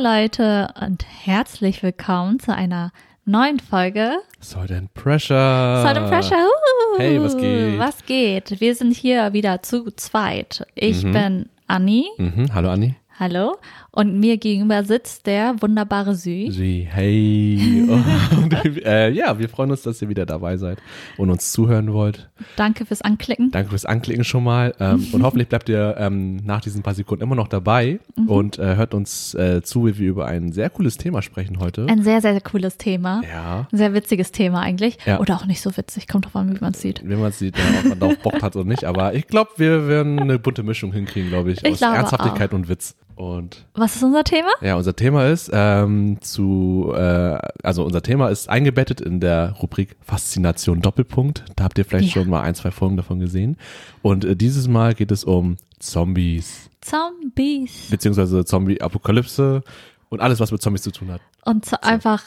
Leute 0.00 0.72
und 0.80 1.04
herzlich 1.24 1.82
willkommen 1.82 2.40
zu 2.40 2.54
einer 2.54 2.90
neuen 3.26 3.60
Folge 3.60 4.12
Salt 4.40 4.72
and 4.72 4.94
Pressure. 4.94 5.82
Salt 5.82 5.98
and 5.98 6.08
Pressure. 6.08 6.38
Uh, 6.38 6.98
Hey, 6.98 7.20
was 7.22 7.36
geht? 7.36 7.78
Was 7.78 8.06
geht? 8.06 8.60
Wir 8.62 8.74
sind 8.74 8.96
hier 8.96 9.34
wieder 9.34 9.62
zu 9.62 9.90
zweit. 9.90 10.66
Ich 10.74 11.02
bin 11.02 11.50
Anni. 11.66 12.06
Mhm. 12.16 12.46
Hallo 12.54 12.70
Anni. 12.70 12.94
Hallo. 13.20 13.58
Und 13.90 14.18
mir 14.18 14.38
gegenüber 14.38 14.82
sitzt 14.82 15.26
der 15.26 15.60
wunderbare 15.60 16.14
Sü. 16.14 16.50
Sie, 16.50 16.88
hey. 16.88 17.86
Und, 18.36 18.54
äh, 18.86 19.10
ja, 19.10 19.38
wir 19.38 19.50
freuen 19.50 19.72
uns, 19.72 19.82
dass 19.82 20.00
ihr 20.00 20.08
wieder 20.08 20.24
dabei 20.24 20.56
seid 20.56 20.78
und 21.18 21.28
uns 21.28 21.52
zuhören 21.52 21.92
wollt. 21.92 22.30
Danke 22.56 22.86
fürs 22.86 23.02
Anklicken. 23.02 23.50
Danke 23.50 23.70
fürs 23.70 23.84
Anklicken 23.84 24.24
schon 24.24 24.44
mal. 24.44 24.74
Ähm, 24.80 25.06
und 25.12 25.22
hoffentlich 25.24 25.48
bleibt 25.48 25.68
ihr 25.68 25.96
ähm, 25.98 26.36
nach 26.36 26.62
diesen 26.62 26.82
paar 26.82 26.94
Sekunden 26.94 27.22
immer 27.22 27.34
noch 27.34 27.48
dabei 27.48 27.98
und 28.26 28.58
äh, 28.58 28.76
hört 28.76 28.94
uns 28.94 29.34
äh, 29.34 29.60
zu, 29.62 29.86
wie 29.86 29.98
wir 29.98 30.08
über 30.08 30.26
ein 30.26 30.52
sehr 30.52 30.70
cooles 30.70 30.96
Thema 30.96 31.20
sprechen 31.20 31.58
heute. 31.60 31.86
Ein 31.90 32.02
sehr, 32.02 32.22
sehr 32.22 32.40
cooles 32.40 32.78
Thema. 32.78 33.20
ja. 33.30 33.66
Ein 33.70 33.76
sehr 33.76 33.92
witziges 33.92 34.32
Thema 34.32 34.60
eigentlich. 34.60 34.96
Ja. 35.04 35.20
Oder 35.20 35.34
auch 35.34 35.46
nicht 35.46 35.60
so 35.60 35.76
witzig. 35.76 36.08
Kommt 36.08 36.26
drauf 36.26 36.36
an, 36.36 36.54
wie 36.54 36.60
man 36.60 36.72
es 36.72 36.80
sieht. 36.80 37.02
Wenn 37.04 37.20
man 37.20 37.32
sieht, 37.32 37.58
ja, 37.58 37.64
ob 37.80 37.88
man 37.90 37.98
darauf 37.98 38.18
Bock 38.18 38.42
hat 38.42 38.56
oder 38.56 38.64
nicht. 38.66 38.84
Aber 38.84 39.12
ich 39.12 39.26
glaube, 39.26 39.50
wir 39.56 39.88
werden 39.88 40.18
eine 40.18 40.38
bunte 40.38 40.62
Mischung 40.62 40.92
hinkriegen, 40.92 41.28
glaube 41.28 41.52
ich. 41.52 41.62
Ich 41.64 41.74
aus 41.74 41.82
Ernsthaftigkeit 41.82 42.54
und 42.54 42.68
Witz. 42.68 42.94
Und 43.20 43.66
Was 43.74 43.96
ist 43.96 44.02
unser 44.02 44.24
Thema? 44.24 44.48
Ja, 44.62 44.76
unser 44.76 44.96
Thema 44.96 45.26
ist 45.26 45.50
ähm, 45.52 46.16
zu, 46.22 46.90
äh, 46.96 47.38
also 47.62 47.84
unser 47.84 48.00
Thema 48.00 48.28
ist 48.30 48.48
eingebettet 48.48 49.02
in 49.02 49.20
der 49.20 49.50
Rubrik 49.60 49.94
Faszination 50.00 50.80
Doppelpunkt. 50.80 51.44
Da 51.54 51.64
habt 51.64 51.76
ihr 51.76 51.84
vielleicht 51.84 52.14
Ja. 52.14 52.22
schon 52.22 52.30
mal 52.30 52.40
ein, 52.40 52.54
zwei 52.54 52.70
Folgen 52.70 52.96
davon 52.96 53.20
gesehen. 53.20 53.58
Und 54.00 54.24
äh, 54.24 54.36
dieses 54.36 54.68
Mal 54.68 54.94
geht 54.94 55.10
es 55.10 55.24
um 55.24 55.58
Zombies, 55.80 56.70
Zombies. 56.80 57.88
beziehungsweise 57.90 58.42
Zombie-Apokalypse 58.46 59.64
und 60.08 60.20
alles, 60.20 60.40
was 60.40 60.50
mit 60.50 60.62
Zombies 60.62 60.80
zu 60.82 60.90
tun 60.90 61.10
hat. 61.12 61.20
Und 61.44 61.66
so 61.66 61.76
einfach 61.82 62.22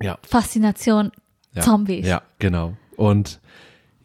Ja. 0.00 0.16
Faszination 0.22 1.12
ja. 1.52 1.60
Zombies. 1.60 2.06
Ja, 2.06 2.22
genau. 2.38 2.72
Und 2.96 3.40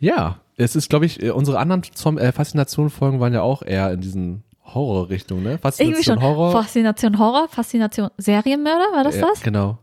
ja, 0.01 0.39
es 0.57 0.75
ist, 0.75 0.89
glaube 0.89 1.05
ich, 1.05 1.23
äh, 1.23 1.29
unsere 1.29 1.59
anderen 1.59 1.83
Zom 1.93 2.17
äh, 2.17 2.33
Faszination-Folgen 2.33 3.21
waren 3.21 3.33
ja 3.33 3.41
auch 3.41 3.61
eher 3.61 3.93
in 3.93 4.01
diesen 4.01 4.43
Horror-Richtung, 4.73 5.43
ne? 5.43 5.51
Irgendwie 5.51 5.61
Faszination 5.61 6.03
schon. 6.19 6.23
Horror. 6.23 6.51
Faszination 6.51 7.19
Horror, 7.19 7.47
Faszination 7.47 8.09
Serienmörder, 8.17 8.91
war 8.93 9.03
das 9.03 9.15
ja, 9.15 9.21
das? 9.21 9.41
Genau. 9.41 9.77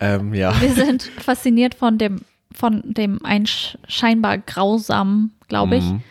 Ähm, 0.00 0.34
ja. 0.34 0.58
Wir 0.60 0.72
sind 0.74 1.02
fasziniert 1.02 1.74
von 1.74 1.98
dem, 1.98 2.20
von 2.52 2.82
dem 2.84 3.24
ein 3.24 3.46
scheinbar 3.46 4.38
grausamen, 4.38 5.32
glaube 5.48 5.76
ich. 5.76 5.84
Mhm. 5.84 6.02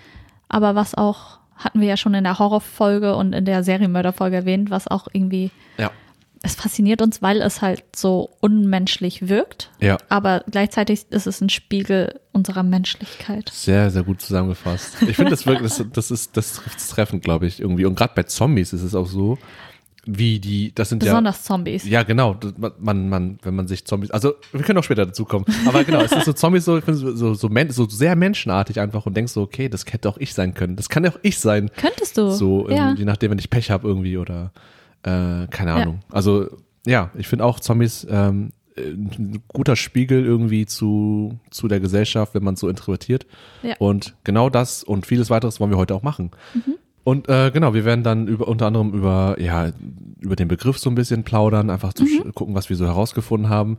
Aber 0.48 0.76
was 0.76 0.96
auch, 0.96 1.40
hatten 1.56 1.82
wir 1.82 1.88
ja 1.88 1.98
schon 1.98 2.14
in 2.14 2.24
der 2.24 2.40
Horrorfolge 2.40 3.16
und 3.16 3.34
in 3.34 3.46
der 3.46 3.64
Serienmörderfolge 3.64 4.38
erwähnt, 4.38 4.70
was 4.70 4.88
auch 4.88 5.08
irgendwie. 5.12 5.52
Es 6.42 6.56
fasziniert 6.56 7.02
uns, 7.02 7.22
weil 7.22 7.42
es 7.42 7.62
halt 7.62 7.84
so 7.96 8.30
unmenschlich 8.40 9.28
wirkt. 9.28 9.72
Ja. 9.82 9.98
Aber 10.08 10.44
gleichzeitig 10.50 11.06
ist 11.10 11.28
es 11.28 11.42
ein 11.42 11.50
Spiegel 11.50 12.20
unserer 12.32 12.64
Menschlichkeit. 12.64 13.50
Sehr, 13.54 13.90
sehr 13.92 14.04
gut 14.04 14.22
zusammengefasst. 14.22 15.02
Ich 15.08 15.16
finde 15.18 15.32
das 15.32 15.46
wirklich, 15.46 15.74
das, 15.74 15.86
das 15.92 16.12
ist, 16.12 16.38
das 16.38 16.54
trifft 16.54 16.90
treffend, 16.90 17.24
glaube 17.24 17.48
ich, 17.48 17.60
irgendwie. 17.60 17.86
Und 17.86 17.96
gerade 17.96 18.14
bei 18.16 18.24
Zombies 18.24 18.72
ist 18.72 18.84
es 18.84 18.96
auch 18.96 19.08
so, 19.08 19.38
wie 20.06 20.40
die, 20.40 20.74
das 20.74 20.90
sind 20.90 21.00
Besonders 21.00 21.44
Zombies. 21.44 21.84
ja, 21.84 21.92
ja, 21.92 22.04
genau, 22.04 22.38
man, 22.80 23.10
man, 23.10 23.38
wenn 23.44 23.56
man 23.56 23.68
sich 23.68 23.86
Zombies, 23.86 24.12
also 24.12 24.34
wir 24.54 24.62
können 24.62 24.80
auch 24.80 24.84
später 24.84 25.06
dazu 25.06 25.26
kommen, 25.26 25.46
aber 25.66 25.84
genau, 25.84 26.00
es 26.02 26.12
ist 26.12 26.26
so 26.26 26.34
Zombies 26.34 26.66
so, 26.66 26.80
so, 26.80 27.16
so, 27.16 27.34
so, 27.34 27.50
so 27.70 27.90
sehr 27.90 28.16
menschenartig 28.16 28.80
einfach 28.80 29.06
und 29.06 29.16
denkst 29.16 29.34
so, 29.34 29.42
okay, 29.42 29.68
das 29.68 29.86
hätte 29.92 30.10
auch 30.10 30.18
ich 30.18 30.34
sein 30.34 30.54
können, 30.54 30.78
das 30.78 30.90
kann 30.90 31.04
ja 31.04 31.12
auch 31.12 31.20
ich 31.22 31.38
sein, 31.38 31.70
Könntest 31.76 32.18
du. 32.18 32.32
so, 32.32 32.70
ja. 32.70 32.94
je 32.94 33.06
nachdem, 33.06 33.32
wenn 33.32 33.40
ich 33.40 33.50
Pech 33.50 33.70
habe 33.72 33.88
irgendwie 33.88 34.18
oder, 34.18 34.52
äh, 35.04 35.48
keine 35.50 35.72
Ja. 35.72 35.76
Ahnung. 35.78 36.00
Also, 36.12 36.48
ja, 36.86 37.12
ich 37.18 37.28
finde 37.28 37.46
auch 37.46 37.60
Zombies, 37.60 38.08
ähm, 38.10 38.52
äh, 38.76 38.82
ein 38.92 39.42
guter 39.48 39.76
Spiegel 39.76 40.26
irgendwie 40.26 40.66
zu, 40.66 41.40
zu 41.52 41.68
der 41.68 41.80
Gesellschaft, 41.80 42.34
wenn 42.34 42.44
man 42.44 42.54
es 42.56 42.60
so 42.60 42.70
interpretiert. 42.70 43.26
Ja. 43.64 43.76
Und 43.80 44.16
genau 44.24 44.50
das 44.50 44.84
und 44.84 45.06
vieles 45.06 45.30
weiteres 45.30 45.60
wollen 45.60 45.72
wir 45.72 45.78
heute 45.78 45.96
auch 45.96 46.04
machen. 46.04 46.32
Und 47.06 47.28
äh, 47.30 47.50
genau, 47.52 47.74
wir 47.74 47.86
werden 47.86 48.04
dann 48.04 48.28
über, 48.28 48.48
unter 48.48 48.68
anderem 48.68 48.94
über, 48.94 49.38
ja, 49.40 49.72
über 50.20 50.36
den 50.36 50.48
Begriff 50.48 50.78
so 50.78 50.90
ein 50.92 50.96
bisschen 50.96 51.24
plaudern, 51.24 51.70
einfach 51.70 51.94
zu 51.94 52.04
sch- 52.04 52.32
gucken, 52.34 52.54
was 52.56 52.70
wir 52.70 52.76
so 52.76 52.86
herausgefunden 52.86 53.50
haben, 53.50 53.78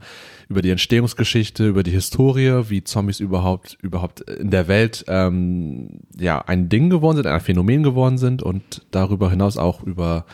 über 0.49 0.63
die 0.63 0.71
Entstehungsgeschichte, 0.71 1.69
über 1.69 1.83
die 1.83 1.91
Historie, 1.93 2.63
wie 2.71 2.83
Zombies 2.83 3.21
überhaupt, 3.21 3.79
überhaupt 3.83 4.23
in 4.23 4.51
der 4.51 4.67
Welt 4.69 5.05
ähm, 5.07 6.01
ja 6.19 6.41
ein 6.41 6.69
Ding 6.71 6.91
geworden 6.91 7.17
sind, 7.19 7.27
ein 7.27 7.41
Phänomen 7.41 7.83
geworden 7.83 8.19
sind 8.19 8.43
und 8.43 8.83
darüber 8.91 9.31
hinaus 9.31 9.59
auch 9.59 9.83
über 9.85 10.25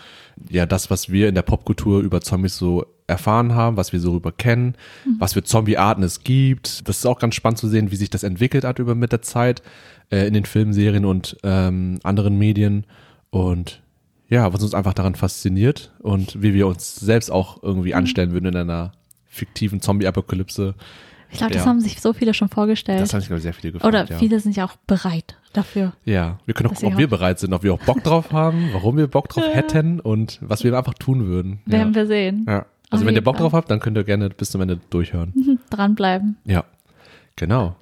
ja 0.50 0.66
das, 0.66 0.90
was 0.90 1.10
wir 1.10 1.28
in 1.28 1.34
der 1.34 1.42
Popkultur 1.42 2.00
über 2.00 2.20
Zombies 2.20 2.56
so 2.56 2.86
erfahren 3.06 3.54
haben, 3.54 3.76
was 3.76 3.92
wir 3.92 4.00
so 4.00 4.10
darüber 4.10 4.32
kennen, 4.32 4.74
was 5.18 5.34
für 5.34 5.42
Zombie-Arten 5.42 6.02
es 6.02 6.24
gibt. 6.24 6.88
Das 6.88 6.98
ist 6.98 7.06
auch 7.06 7.18
ganz 7.18 7.34
spannend 7.34 7.58
zu 7.58 7.68
sehen, 7.68 7.90
wie 7.90 7.96
sich 7.96 8.10
das 8.10 8.22
entwickelt 8.22 8.64
hat 8.64 8.78
über 8.78 8.94
mit 8.94 9.12
der 9.12 9.22
Zeit 9.22 9.62
äh, 10.10 10.26
in 10.26 10.34
den 10.34 10.44
Filmen, 10.44 10.72
Serien 10.72 11.04
und 11.04 11.36
ähm, 11.42 11.98
anderen 12.02 12.38
Medien 12.38 12.84
und 13.30 13.80
ja, 14.28 14.52
was 14.52 14.62
uns 14.62 14.74
einfach 14.74 14.94
daran 14.94 15.14
fasziniert 15.14 15.92
und 16.00 16.42
wie 16.42 16.52
wir 16.52 16.66
uns 16.66 16.96
selbst 16.96 17.30
auch 17.30 17.62
irgendwie 17.62 17.94
anstellen 17.94 18.32
würden 18.32 18.46
in 18.46 18.56
einer 18.56 18.92
fiktiven 19.24 19.80
Zombie-Apokalypse. 19.80 20.74
Ich 21.36 21.38
glaube, 21.40 21.52
das 21.54 21.64
Ja. 21.64 21.68
haben 21.70 21.80
sich 21.80 22.00
so 22.00 22.12
viele 22.12 22.34
schon 22.34 22.48
vorgestellt. 22.48 23.00
Das 23.00 23.12
haben 23.12 23.20
sich, 23.20 23.28
glaube 23.28 23.38
ich, 23.38 23.42
sehr 23.44 23.52
viele 23.54 23.72
gefragt. 23.74 23.88
Oder 23.94 24.04
ja. 24.06 24.18
viele 24.18 24.40
sind 24.40 24.56
ja 24.56 24.64
auch 24.64 24.76
bereit 24.86 25.36
dafür. 25.52 25.92
Ja, 26.04 26.38
wir 26.46 26.54
können 26.54 26.68
auch 26.70 26.74
gucken, 26.74 26.92
ob 26.94 26.98
wir 26.98 27.08
bereit 27.08 27.38
sind, 27.38 27.52
ob 27.52 27.62
wir 27.62 27.72
auch 27.74 27.80
Bock 27.82 28.02
drauf 28.02 28.32
haben, 28.32 28.70
warum 28.72 28.96
wir 28.96 29.06
Bock 29.06 29.28
drauf 29.28 29.44
hätten 29.54 30.00
und 30.00 30.38
was 30.42 30.64
wir 30.64 30.76
einfach 30.76 30.94
tun 30.94 31.26
würden. 31.26 31.60
Werden 31.66 31.94
wir 31.94 32.06
sehen. 32.06 32.44
ja. 32.48 32.66
Also 32.88 33.02
Auf 33.02 33.08
wenn 33.08 33.16
ihr 33.16 33.24
Bock 33.24 33.36
Fall. 33.36 33.42
drauf 33.44 33.52
habt, 33.52 33.68
dann 33.70 33.80
könnt 33.80 33.96
ihr 33.96 34.04
gerne 34.04 34.30
bis 34.30 34.50
zum 34.52 34.60
Ende 34.60 34.78
durchhören. 34.90 35.32
Mhm, 35.34 35.58
Dranbleiben. 35.70 36.36
Ja, 36.44 36.64
genau. 37.34 37.74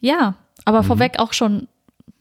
Ja, 0.00 0.34
aber 0.64 0.82
Mhm. 0.82 0.86
vorweg 0.86 1.18
auch 1.18 1.32
schon 1.34 1.68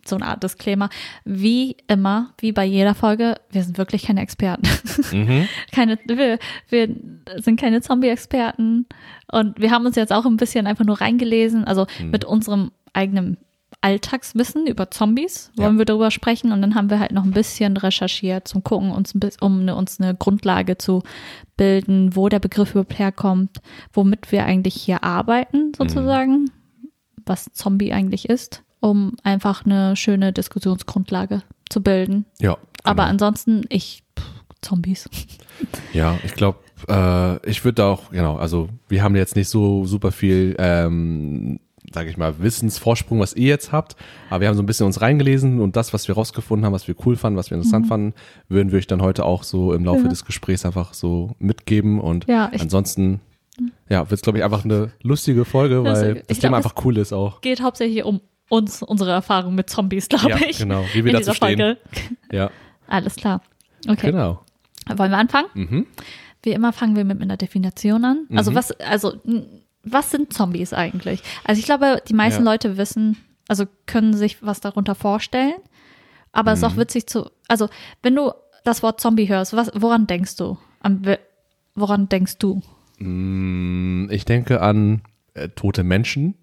so 0.07 0.15
eine 0.15 0.25
Art 0.25 0.43
Disclaimer. 0.43 0.89
Wie 1.25 1.77
immer, 1.87 2.33
wie 2.39 2.51
bei 2.51 2.65
jeder 2.65 2.95
Folge, 2.95 3.35
wir 3.49 3.63
sind 3.63 3.77
wirklich 3.77 4.03
keine 4.03 4.21
Experten. 4.21 4.67
Mhm. 5.11 5.47
keine, 5.71 5.97
wir, 6.07 6.39
wir 6.69 6.95
sind 7.37 7.59
keine 7.59 7.81
Zombie-Experten. 7.81 8.85
Und 9.31 9.59
wir 9.59 9.71
haben 9.71 9.85
uns 9.85 9.95
jetzt 9.95 10.13
auch 10.13 10.25
ein 10.25 10.37
bisschen 10.37 10.67
einfach 10.67 10.85
nur 10.85 11.01
reingelesen. 11.01 11.65
Also 11.65 11.85
Mhm. 11.99 12.11
mit 12.11 12.25
unserem 12.25 12.71
eigenen 12.93 13.37
Alltagswissen 13.81 14.65
über 14.65 14.89
Zombies 14.89 15.51
wollen 15.55 15.73
Ja. 15.75 15.77
wir 15.79 15.85
darüber 15.85 16.09
sprechen. 16.11 16.51
Und 16.51 16.61
dann 16.61 16.73
haben 16.75 16.89
wir 16.89 16.99
halt 16.99 17.11
noch 17.11 17.23
ein 17.23 17.31
bisschen 17.31 17.77
recherchiert 17.77 18.47
zum 18.47 18.63
Gucken, 18.63 18.91
uns 18.91 19.13
um 19.39 19.61
eine, 19.61 19.75
uns 19.75 19.99
eine 20.01 20.15
Grundlage 20.15 20.77
zu 20.77 21.03
bilden, 21.57 22.15
wo 22.15 22.27
der 22.29 22.39
Begriff 22.39 22.71
überhaupt 22.71 22.97
herkommt, 22.97 23.59
womit 23.93 24.31
wir 24.31 24.45
eigentlich 24.45 24.73
hier 24.75 25.03
arbeiten, 25.03 25.73
sozusagen, 25.77 26.49
was 27.25 27.45
Zombie 27.53 27.93
eigentlich 27.93 28.29
ist, 28.29 28.63
um 28.89 29.13
einfach 29.23 29.65
eine 29.65 29.95
schöne 29.95 30.33
Diskussionsgrundlage 30.33 31.43
zu 31.69 31.81
bilden. 31.81 32.25
Ja. 32.39 32.53
Genau. 32.53 32.59
Aber 32.83 33.03
ansonsten, 33.05 33.63
ich, 33.69 34.03
pff, 34.17 34.25
Zombies. 34.61 35.09
Ja, 35.93 36.17
ich 36.25 36.33
glaube, 36.33 36.59
äh, 36.87 37.49
ich 37.49 37.63
würde 37.63 37.75
da 37.75 37.89
auch, 37.91 38.11
genau, 38.11 38.37
also 38.37 38.69
wir 38.89 39.03
haben 39.03 39.15
jetzt 39.15 39.35
nicht 39.35 39.49
so 39.49 39.85
super 39.85 40.11
viel, 40.11 40.55
ähm, 40.59 41.59
sage 41.93 42.09
ich 42.09 42.17
mal, 42.17 42.39
Wissensvorsprung, 42.39 43.19
was 43.19 43.33
ihr 43.33 43.47
jetzt 43.47 43.71
habt, 43.71 43.95
aber 44.29 44.41
wir 44.41 44.47
haben 44.49 44.55
so 44.55 44.63
ein 44.63 44.65
bisschen 44.65 44.85
uns 44.85 44.99
reingelesen 45.01 45.59
und 45.61 45.75
das, 45.75 45.93
was 45.93 46.07
wir 46.07 46.15
rausgefunden 46.15 46.65
haben, 46.65 46.73
was 46.73 46.87
wir 46.87 46.95
cool 47.05 47.15
fanden, 47.15 47.37
was 47.37 47.49
wir 47.49 47.55
interessant 47.57 47.87
fanden, 47.87 48.13
würden 48.49 48.71
wir 48.71 48.77
euch 48.79 48.87
dann 48.87 49.01
heute 49.01 49.25
auch 49.25 49.43
so 49.43 49.73
im 49.73 49.85
Laufe 49.85 49.99
Mhm. 49.99 50.05
Ja. 50.05 50.09
des 50.09 50.25
Gesprächs 50.25 50.65
einfach 50.65 50.93
so 50.93 51.35
mitgeben 51.39 51.99
und 52.01 52.27
Ja, 52.27 52.51
ansonsten, 52.59 53.21
ja, 53.89 54.01
wird 54.09 54.13
es, 54.19 54.21
glaube 54.21 54.39
ich, 54.39 54.43
einfach 54.43 54.65
eine 54.65 54.91
lustige 55.01 55.45
Folge, 55.45 55.83
weil 55.83 56.15
das 56.15 56.23
Ich 56.29 56.39
Thema 56.39 56.59
glaub, 56.59 56.65
einfach 56.71 56.85
cool 56.85 56.97
ist 56.97 57.13
auch. 57.13 57.41
Geht 57.41 57.61
hauptsächlich 57.61 58.03
um 58.03 58.21
uns, 58.49 58.81
unsere 58.83 59.11
Erfahrung 59.11 59.55
mit 59.55 59.69
Zombies, 59.69 60.07
glaube 60.09 60.29
Ja, 60.29 60.37
ich. 60.47 60.57
genau, 60.59 60.85
wie 60.93 61.03
wir 61.05 61.11
in 61.13 61.17
dazu 61.19 61.33
stehen. 61.33 61.57
Folge. 61.59 61.77
Ja, 62.31 62.49
Alles 62.87 63.15
klar. 63.15 63.41
Okay. 63.87 64.11
genau. 64.11 64.41
Wollen 64.95 65.11
wir 65.11 65.17
anfangen? 65.17 65.47
Mhm. 65.53 65.87
Wie 66.43 66.51
immer 66.51 66.71
fangen 66.71 66.95
wir 66.95 67.03
mit 67.03 67.21
einer 67.21 67.35
Definition 67.37 68.05
an. 68.05 68.25
Also 68.33 68.55
was, 68.55 68.71
also 68.79 69.13
n- 69.25 69.61
was 69.83 70.11
sind 70.11 70.31
Zombies 70.33 70.71
eigentlich? 70.73 71.21
Also 71.43 71.59
ich 71.59 71.65
glaube, 71.65 72.01
die 72.07 72.13
meisten 72.13 72.45
Ja. 72.45 72.51
Leute 72.51 72.77
wissen, 72.77 73.17
also 73.49 73.65
können 73.85 74.13
sich 74.13 74.41
was 74.43 74.61
darunter 74.61 74.95
vorstellen. 74.95 75.55
Aber 76.31 76.51
es 76.53 76.59
ist 76.59 76.65
Mhm. 76.65 76.71
auch 76.73 76.77
witzig 76.77 77.07
zu, 77.07 77.29
also 77.47 77.67
wenn 78.03 78.15
du 78.15 78.31
das 78.63 78.83
Wort 78.83 79.01
Zombie 79.01 79.27
hörst, 79.27 79.53
was, 79.53 79.71
woran 79.75 80.07
denkst 80.07 80.35
du? 80.37 80.57
An, 80.81 81.01
woran 81.75 82.07
denkst 82.09 82.37
du? 82.37 82.61
Mm, 82.99 84.09
Ich 84.11 84.25
denke 84.25 84.61
an 84.61 85.01
äh, 85.33 85.49
tote 85.49 85.83
Menschen, 85.83 86.35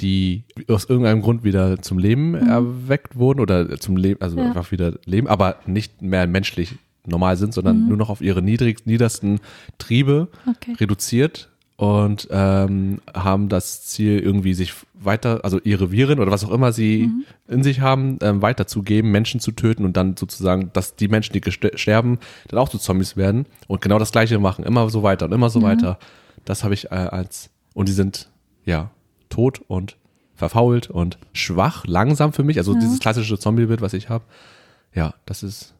die 0.00 0.44
aus 0.68 0.84
irgendeinem 0.84 1.22
Grund 1.22 1.42
wieder 1.44 1.80
zum 1.80 1.98
Leben 1.98 2.34
erweckt 2.34 3.16
wurden 3.16 3.40
oder 3.40 3.78
zum 3.78 3.96
Leben, 3.96 4.20
also 4.20 4.36
Mhm. 4.36 4.42
Ja. 4.42 4.48
einfach 4.48 4.70
wieder 4.72 4.94
leben, 5.06 5.26
aber 5.26 5.56
nicht 5.66 6.02
mehr 6.02 6.26
menschlich 6.26 6.74
normal 7.06 7.36
sind, 7.36 7.54
sondern 7.54 7.82
Mhm. 7.82 7.88
nur 7.88 7.96
noch 7.96 8.10
auf 8.10 8.20
ihre 8.20 8.42
niedrig, 8.42 8.84
niedersten 8.86 9.40
Triebe 9.78 10.28
Okay. 10.46 10.74
reduziert 10.78 11.50
und 11.76 12.26
ähm, 12.30 13.00
haben 13.14 13.48
das 13.48 13.84
Ziel, 13.86 14.18
irgendwie 14.18 14.54
sich 14.54 14.72
weiter, 14.94 15.40
also 15.44 15.60
ihre 15.62 15.90
Viren 15.92 16.18
oder 16.18 16.30
was 16.30 16.44
auch 16.44 16.50
immer 16.50 16.72
sie 16.72 17.06
mhm. 17.08 17.24
in 17.48 17.62
sich 17.62 17.80
haben, 17.80 18.18
ähm, 18.22 18.42
weiterzugeben, 18.42 19.10
Menschen 19.10 19.40
zu 19.40 19.52
töten 19.52 19.84
und 19.84 19.96
dann 19.96 20.16
sozusagen, 20.16 20.70
dass 20.72 20.96
die 20.96 21.08
Menschen, 21.08 21.32
die 21.32 21.42
sterben, 21.78 22.18
dann 22.48 22.58
auch 22.58 22.68
zu 22.70 22.78
Zombies 22.78 23.16
werden 23.16 23.46
und 23.68 23.80
genau 23.82 23.98
das 23.98 24.10
Gleiche 24.12 24.38
machen, 24.38 24.64
immer 24.64 24.88
so 24.90 25.02
weiter 25.02 25.26
und 25.26 25.32
immer 25.32 25.48
so 25.50 25.60
mhm. 25.60 25.64
weiter. 25.64 25.98
Das 26.44 26.64
habe 26.64 26.74
ich 26.74 26.86
äh, 26.86 26.94
als, 26.94 27.50
und 27.74 27.88
die 27.88 27.92
sind, 27.92 28.28
ja, 28.64 28.90
tot 29.28 29.60
und 29.68 29.96
verfault 30.34 30.90
und 30.90 31.18
schwach, 31.32 31.86
langsam 31.86 32.32
für 32.32 32.44
mich, 32.44 32.58
also 32.58 32.74
ja. 32.74 32.80
dieses 32.80 33.00
klassische 33.00 33.38
Zombie-Bild, 33.38 33.80
was 33.80 33.94
ich 33.94 34.08
habe. 34.08 34.24
Ja, 34.94 35.14
das 35.24 35.42
ist. 35.42 35.74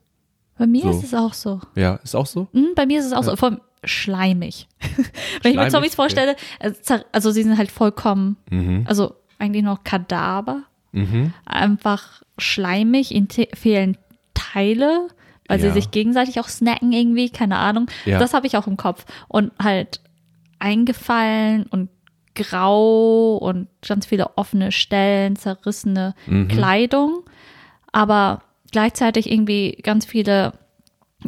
Bei 0.58 0.66
mir 0.66 0.82
so. 0.82 0.90
ist 0.90 1.04
es 1.04 1.14
auch 1.14 1.34
so. 1.34 1.60
Ja, 1.74 1.96
ist 1.96 2.16
auch 2.16 2.26
so? 2.26 2.48
Mhm, 2.52 2.70
bei 2.74 2.86
mir 2.86 2.98
ist 2.98 3.06
es 3.06 3.12
auch 3.12 3.24
ja. 3.24 3.30
so. 3.30 3.36
Vor 3.36 3.60
schleimig. 3.84 4.66
Wenn 5.42 5.52
ich 5.52 5.58
mir 5.58 5.68
Zombies 5.68 5.94
vorstelle, 5.94 6.36
äh, 6.58 6.72
also 7.12 7.30
sie 7.30 7.42
sind 7.42 7.58
halt 7.58 7.70
vollkommen, 7.70 8.36
mhm. 8.50 8.84
also 8.86 9.14
eigentlich 9.38 9.62
noch 9.62 9.84
Kadaver, 9.84 10.62
mhm. 10.92 11.32
einfach 11.44 12.22
schleimig, 12.38 13.12
ihnen 13.12 13.28
fehlen 13.54 13.96
Teile, 14.34 15.08
weil 15.48 15.60
ja. 15.60 15.66
sie 15.66 15.72
sich 15.72 15.90
gegenseitig 15.90 16.40
auch 16.40 16.48
snacken 16.48 16.92
irgendwie, 16.92 17.30
keine 17.30 17.58
Ahnung. 17.58 17.86
Das 18.04 18.34
habe 18.34 18.46
ich 18.46 18.56
auch 18.56 18.66
im 18.66 18.76
Kopf. 18.76 19.04
Und 19.28 19.52
halt 19.62 20.00
eingefallen 20.58 21.64
und 21.64 21.90
grau 22.36 23.36
und 23.38 23.66
ganz 23.86 24.06
viele 24.06 24.36
offene 24.36 24.70
Stellen, 24.70 25.34
zerrissene 25.34 26.14
mhm. 26.26 26.46
Kleidung, 26.46 27.24
aber 27.90 28.42
gleichzeitig 28.70 29.30
irgendwie 29.30 29.72
ganz 29.82 30.06
viele 30.06 30.52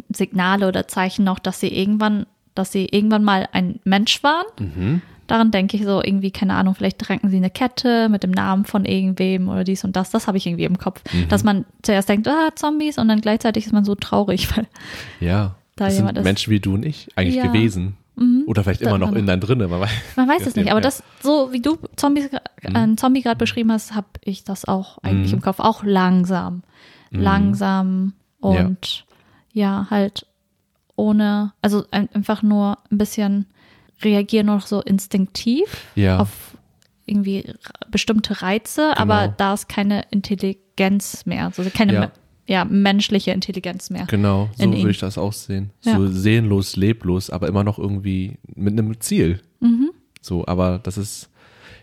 Signale 0.07 0.67
oder 0.69 0.87
Zeichen 0.87 1.25
noch, 1.25 1.39
dass 1.39 1.59
sie 1.59 1.67
irgendwann 1.67 2.25
dass 2.59 2.71
sie 2.71 2.85
irgendwann 2.85 3.23
mal 3.23 3.47
ein 3.51 3.79
Mensch 3.85 4.21
waren. 4.21 4.45
Mhm. 4.59 5.01
Daran 5.27 5.51
denke 5.51 5.77
ich 5.77 5.83
so 5.83 6.01
irgendwie, 6.03 6.31
keine 6.31 6.55
Ahnung, 6.55 6.73
vielleicht 6.73 6.99
tranken 6.99 7.29
sie 7.29 7.37
eine 7.37 7.51
Kette 7.51 8.09
mit 8.09 8.23
dem 8.23 8.31
Namen 8.31 8.65
von 8.65 8.83
irgendwem 8.83 9.47
oder 9.47 9.63
dies 9.63 9.83
und 9.83 9.95
das. 9.95 10.09
Das 10.09 10.27
habe 10.27 10.37
ich 10.37 10.47
irgendwie 10.47 10.65
im 10.65 10.77
Kopf. 10.77 11.01
Mhm. 11.13 11.27
Dass 11.29 11.43
man 11.43 11.65
zuerst 11.83 12.09
denkt, 12.09 12.27
ah, 12.27 12.49
Zombies 12.55 12.97
und 12.97 13.07
dann 13.07 13.21
gleichzeitig 13.21 13.67
ist 13.67 13.71
man 13.71 13.85
so 13.85 13.95
traurig, 13.95 14.55
weil 14.55 14.67
ja, 15.19 15.55
da 15.75 15.85
das 15.85 15.97
sind 15.97 16.17
ist. 16.17 16.23
Menschen 16.23 16.51
wie 16.51 16.59
du 16.59 16.73
und 16.73 16.85
ich 16.85 17.09
eigentlich 17.15 17.35
ja. 17.35 17.45
gewesen. 17.45 17.95
Mhm. 18.19 18.43
Oder 18.47 18.63
vielleicht 18.63 18.81
immer 18.81 18.97
noch 18.97 19.13
in 19.13 19.25
dein 19.25 19.39
drinne. 19.39 19.67
Man 19.67 19.79
weiß, 19.79 19.91
man 20.15 20.27
weiß 20.27 20.41
es 20.47 20.55
nicht, 20.55 20.71
aber 20.71 20.81
das, 20.81 21.03
so 21.21 21.51
wie 21.51 21.61
du 21.61 21.77
Zombies, 21.95 22.29
mhm. 22.31 22.75
einen 22.75 22.97
Zombie 22.97 23.21
gerade 23.21 23.37
beschrieben 23.37 23.71
hast, 23.71 23.95
habe 23.95 24.07
ich 24.23 24.43
das 24.43 24.65
auch 24.65 24.97
eigentlich 24.99 25.31
mhm. 25.31 25.39
im 25.39 25.41
Kopf. 25.41 25.59
Auch 25.59 25.83
langsam. 25.83 26.63
Mhm. 27.11 27.21
Langsam 27.21 28.13
und 28.39 29.05
ja. 29.53 29.81
ja, 29.81 29.87
halt 29.89 30.25
ohne, 30.95 31.53
also 31.61 31.85
einfach 31.91 32.43
nur 32.43 32.77
ein 32.91 32.97
bisschen 32.97 33.45
reagieren 34.03 34.47
noch 34.47 34.67
so 34.67 34.81
instinktiv 34.81 35.85
ja. 35.95 36.19
auf 36.19 36.57
irgendwie 37.05 37.53
bestimmte 37.89 38.41
Reize, 38.41 38.89
genau. 38.89 39.01
aber 39.01 39.27
da 39.29 39.53
ist 39.53 39.67
keine 39.67 40.05
Intelligenz 40.11 41.25
mehr, 41.25 41.45
also 41.45 41.63
keine 41.73 41.93
ja. 41.93 42.11
Ja 42.49 42.65
menschliche 42.65 43.31
Intelligenz 43.31 43.89
mehr. 43.89 44.05
Genau, 44.07 44.49
so 44.57 44.73
würde 44.73 44.89
ich 44.89 44.97
das 44.97 45.17
auch 45.17 45.33
sehen. 45.33 45.69
Ja. 45.83 45.95
So 45.95 46.07
seelenlos, 46.07 46.75
leblos, 46.75 47.29
aber 47.29 47.47
immer 47.47 47.63
noch 47.63 47.77
irgendwie 47.77 48.37
mit 48.55 48.73
einem 48.73 48.99
Ziel. 48.99 49.39
Mhm. 49.59 49.91
So, 50.21 50.45
aber 50.47 50.79
das 50.79 50.97
ist, 50.97 51.29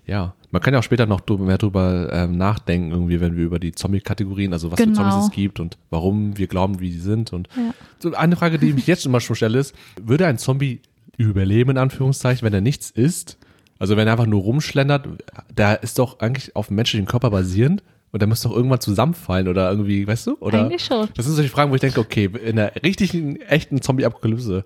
ja, 0.07 0.35
man 0.51 0.61
kann 0.61 0.75
ja 0.75 0.81
auch 0.81 0.85
später 0.85 1.07
noch 1.07 1.23
mehr 1.39 1.59
drüber 1.59 2.13
ähm, 2.13 2.37
nachdenken, 2.37 2.91
irgendwie, 2.91 3.21
wenn 3.21 3.37
wir 3.37 3.45
über 3.45 3.59
die 3.59 3.73
Zombie-Kategorien, 3.73 4.53
also 4.53 4.71
was 4.71 4.79
genau. 4.79 4.91
für 4.91 4.97
Zombies 4.97 5.27
es 5.27 5.31
gibt 5.31 5.61
und 5.61 5.79
warum 5.91 6.37
wir 6.37 6.49
glauben, 6.49 6.81
wie 6.81 6.91
sie 6.91 7.01
sind. 7.01 7.33
Und 7.33 7.49
ja. 7.57 7.73
so 8.01 8.13
eine 8.15 8.37
Frage, 8.37 8.59
die 8.59 8.69
ich 8.69 8.75
mich 8.75 8.87
jetzt 8.87 9.07
immer 9.07 9.21
schon 9.21 9.37
stelle, 9.37 9.59
ist, 9.59 9.75
würde 10.03 10.27
ein 10.27 10.39
Zombie 10.39 10.81
überleben, 11.17 11.71
in 11.71 11.79
Anführungszeichen, 11.79 12.45
wenn 12.45 12.53
er 12.53 12.61
nichts 12.61 12.91
isst? 12.91 13.39
Also 13.79 13.97
wenn 13.97 14.09
er 14.09 14.13
einfach 14.13 14.27
nur 14.27 14.43
rumschlendert, 14.43 15.07
der 15.55 15.83
ist 15.83 15.99
doch 15.99 16.19
eigentlich 16.19 16.57
auf 16.57 16.69
dem 16.69 16.77
menschlichen 16.77 17.07
Körper 17.07 17.31
basierend 17.31 17.83
und 18.13 18.21
der 18.21 18.29
müsste 18.29 18.49
doch 18.49 18.57
irgendwann 18.57 18.81
zusammenfallen 18.81 19.49
oder 19.49 19.71
irgendwie, 19.71 20.07
weißt 20.07 20.29
du? 20.29 20.37
Oder? 20.41 20.65
Eigentlich 20.65 20.85
schon. 20.85 21.09
Das 21.15 21.27
sind 21.27 21.35
solche 21.35 21.51
Fragen, 21.51 21.71
wo 21.71 21.75
ich 21.75 21.81
denke, 21.81 22.01
okay, 22.01 22.31
in 22.45 22.57
der 22.57 22.73
richtigen, 22.83 23.37
echten 23.43 23.83
Zombie-Apokalypse 23.83 24.65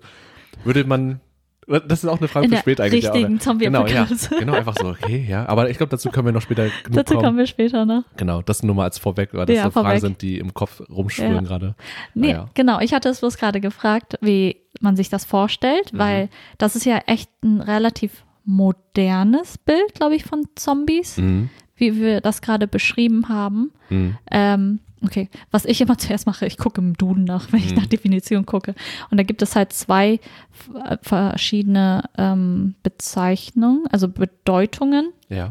würde 0.63 0.83
man 0.85 1.19
das 1.67 2.03
ist 2.03 2.09
auch 2.09 2.17
eine 2.17 2.27
Frage 2.27 2.47
In 2.47 2.51
für 2.51 2.57
später 2.57 2.83
eigentlich. 2.83 3.05
Richtigen 3.05 3.39
zombie 3.39 3.65
genau, 3.65 3.85
ja, 3.85 4.07
genau, 4.37 4.53
einfach 4.53 4.75
so, 4.77 4.87
okay, 4.87 5.25
ja. 5.27 5.47
Aber 5.47 5.69
ich 5.69 5.77
glaube, 5.77 5.91
dazu 5.91 6.09
können 6.09 6.25
wir 6.25 6.33
noch 6.33 6.41
später 6.41 6.63
genug 6.83 6.97
Dazu 6.97 7.13
kommen. 7.13 7.25
kommen 7.25 7.37
wir 7.37 7.47
später 7.47 7.85
noch. 7.85 8.03
Genau, 8.17 8.41
das 8.41 8.63
nur 8.63 8.75
mal 8.75 8.85
als 8.85 8.97
vorweg, 8.97 9.29
weil 9.33 9.45
das 9.45 9.55
ja, 9.55 9.63
so 9.65 9.71
Fragen 9.71 9.99
sind, 9.99 10.21
die 10.21 10.39
im 10.39 10.53
Kopf 10.53 10.81
rumschwirren 10.89 11.35
ja. 11.35 11.41
gerade. 11.41 11.75
Nee, 12.13 12.31
ja. 12.31 12.49
genau. 12.53 12.79
Ich 12.79 12.93
hatte 12.93 13.09
es 13.09 13.19
bloß 13.19 13.37
gerade 13.37 13.61
gefragt, 13.61 14.17
wie 14.21 14.57
man 14.79 14.95
sich 14.95 15.09
das 15.09 15.23
vorstellt, 15.23 15.93
mhm. 15.93 15.97
weil 15.99 16.29
das 16.57 16.75
ist 16.75 16.85
ja 16.85 16.97
echt 17.05 17.29
ein 17.43 17.61
relativ 17.61 18.23
modernes 18.43 19.57
Bild, 19.59 19.93
glaube 19.93 20.15
ich, 20.15 20.23
von 20.23 20.47
Zombies, 20.55 21.17
mhm. 21.17 21.49
Wie 21.81 21.99
wir 21.99 22.21
das 22.21 22.41
gerade 22.41 22.67
beschrieben 22.67 23.27
haben. 23.27 23.71
Mhm. 23.89 24.17
Ähm, 24.31 24.79
Okay, 25.03 25.29
was 25.49 25.65
ich 25.65 25.81
immer 25.81 25.97
zuerst 25.97 26.27
mache, 26.27 26.45
ich 26.45 26.59
gucke 26.59 26.79
im 26.79 26.93
Duden 26.95 27.23
nach, 27.23 27.51
wenn 27.51 27.59
ich 27.59 27.71
mhm. 27.71 27.77
nach 27.77 27.87
Definition 27.87 28.45
gucke. 28.45 28.75
Und 29.09 29.17
da 29.17 29.23
gibt 29.23 29.41
es 29.41 29.55
halt 29.55 29.73
zwei 29.73 30.19
verschiedene 31.01 32.03
ähm, 32.19 32.75
Bezeichnungen, 32.83 33.87
also 33.91 34.07
Bedeutungen. 34.07 35.11
Ja. 35.27 35.49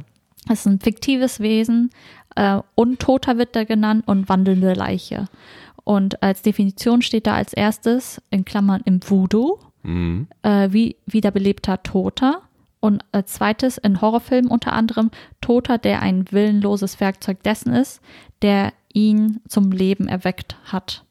Es 0.49 0.61
ist 0.61 0.67
ein 0.67 0.79
fiktives 0.81 1.41
Wesen, 1.41 1.91
äh, 2.37 2.61
Untoter 2.75 3.39
wird 3.39 3.57
da 3.57 3.65
genannt 3.65 4.05
und 4.07 4.29
wandelnde 4.29 4.75
Leiche. 4.75 5.27
Und 5.85 6.23
als 6.23 6.43
Definition 6.43 7.03
steht 7.03 7.27
da 7.27 7.35
als 7.35 7.53
erstes, 7.53 8.23
in 8.31 8.45
Klammern 8.45 8.83
im 8.85 9.01
Voodoo, 9.03 9.59
mhm. 9.83 10.29
äh, 10.43 10.69
wie 10.71 10.97
wiederbelebter 11.07 11.83
Toter. 11.83 12.43
Und 12.81 13.05
als 13.13 13.35
zweites 13.35 13.77
in 13.77 14.01
Horrorfilmen 14.01 14.51
unter 14.51 14.73
anderem 14.73 15.11
Toter, 15.41 15.77
der 15.77 16.01
ein 16.01 16.33
willenloses 16.33 16.99
Werkzeug 16.99 17.43
dessen 17.43 17.75
ist, 17.75 18.01
der 18.41 18.73
ihn 18.93 19.41
zum 19.49 19.71
Leben 19.71 20.09
erweckt 20.09 20.57
hat. 20.65 21.05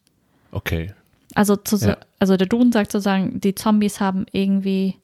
Okay. 0.50 0.92
Also, 1.34 1.54
zu, 1.54 1.76
ja. 1.76 1.96
also 2.18 2.36
der 2.36 2.48
Duden 2.48 2.72
sagt 2.72 2.90
sozusagen, 2.90 3.40
die 3.40 3.54
Zombies 3.54 4.00
haben 4.00 4.26
irgendwie 4.32 4.96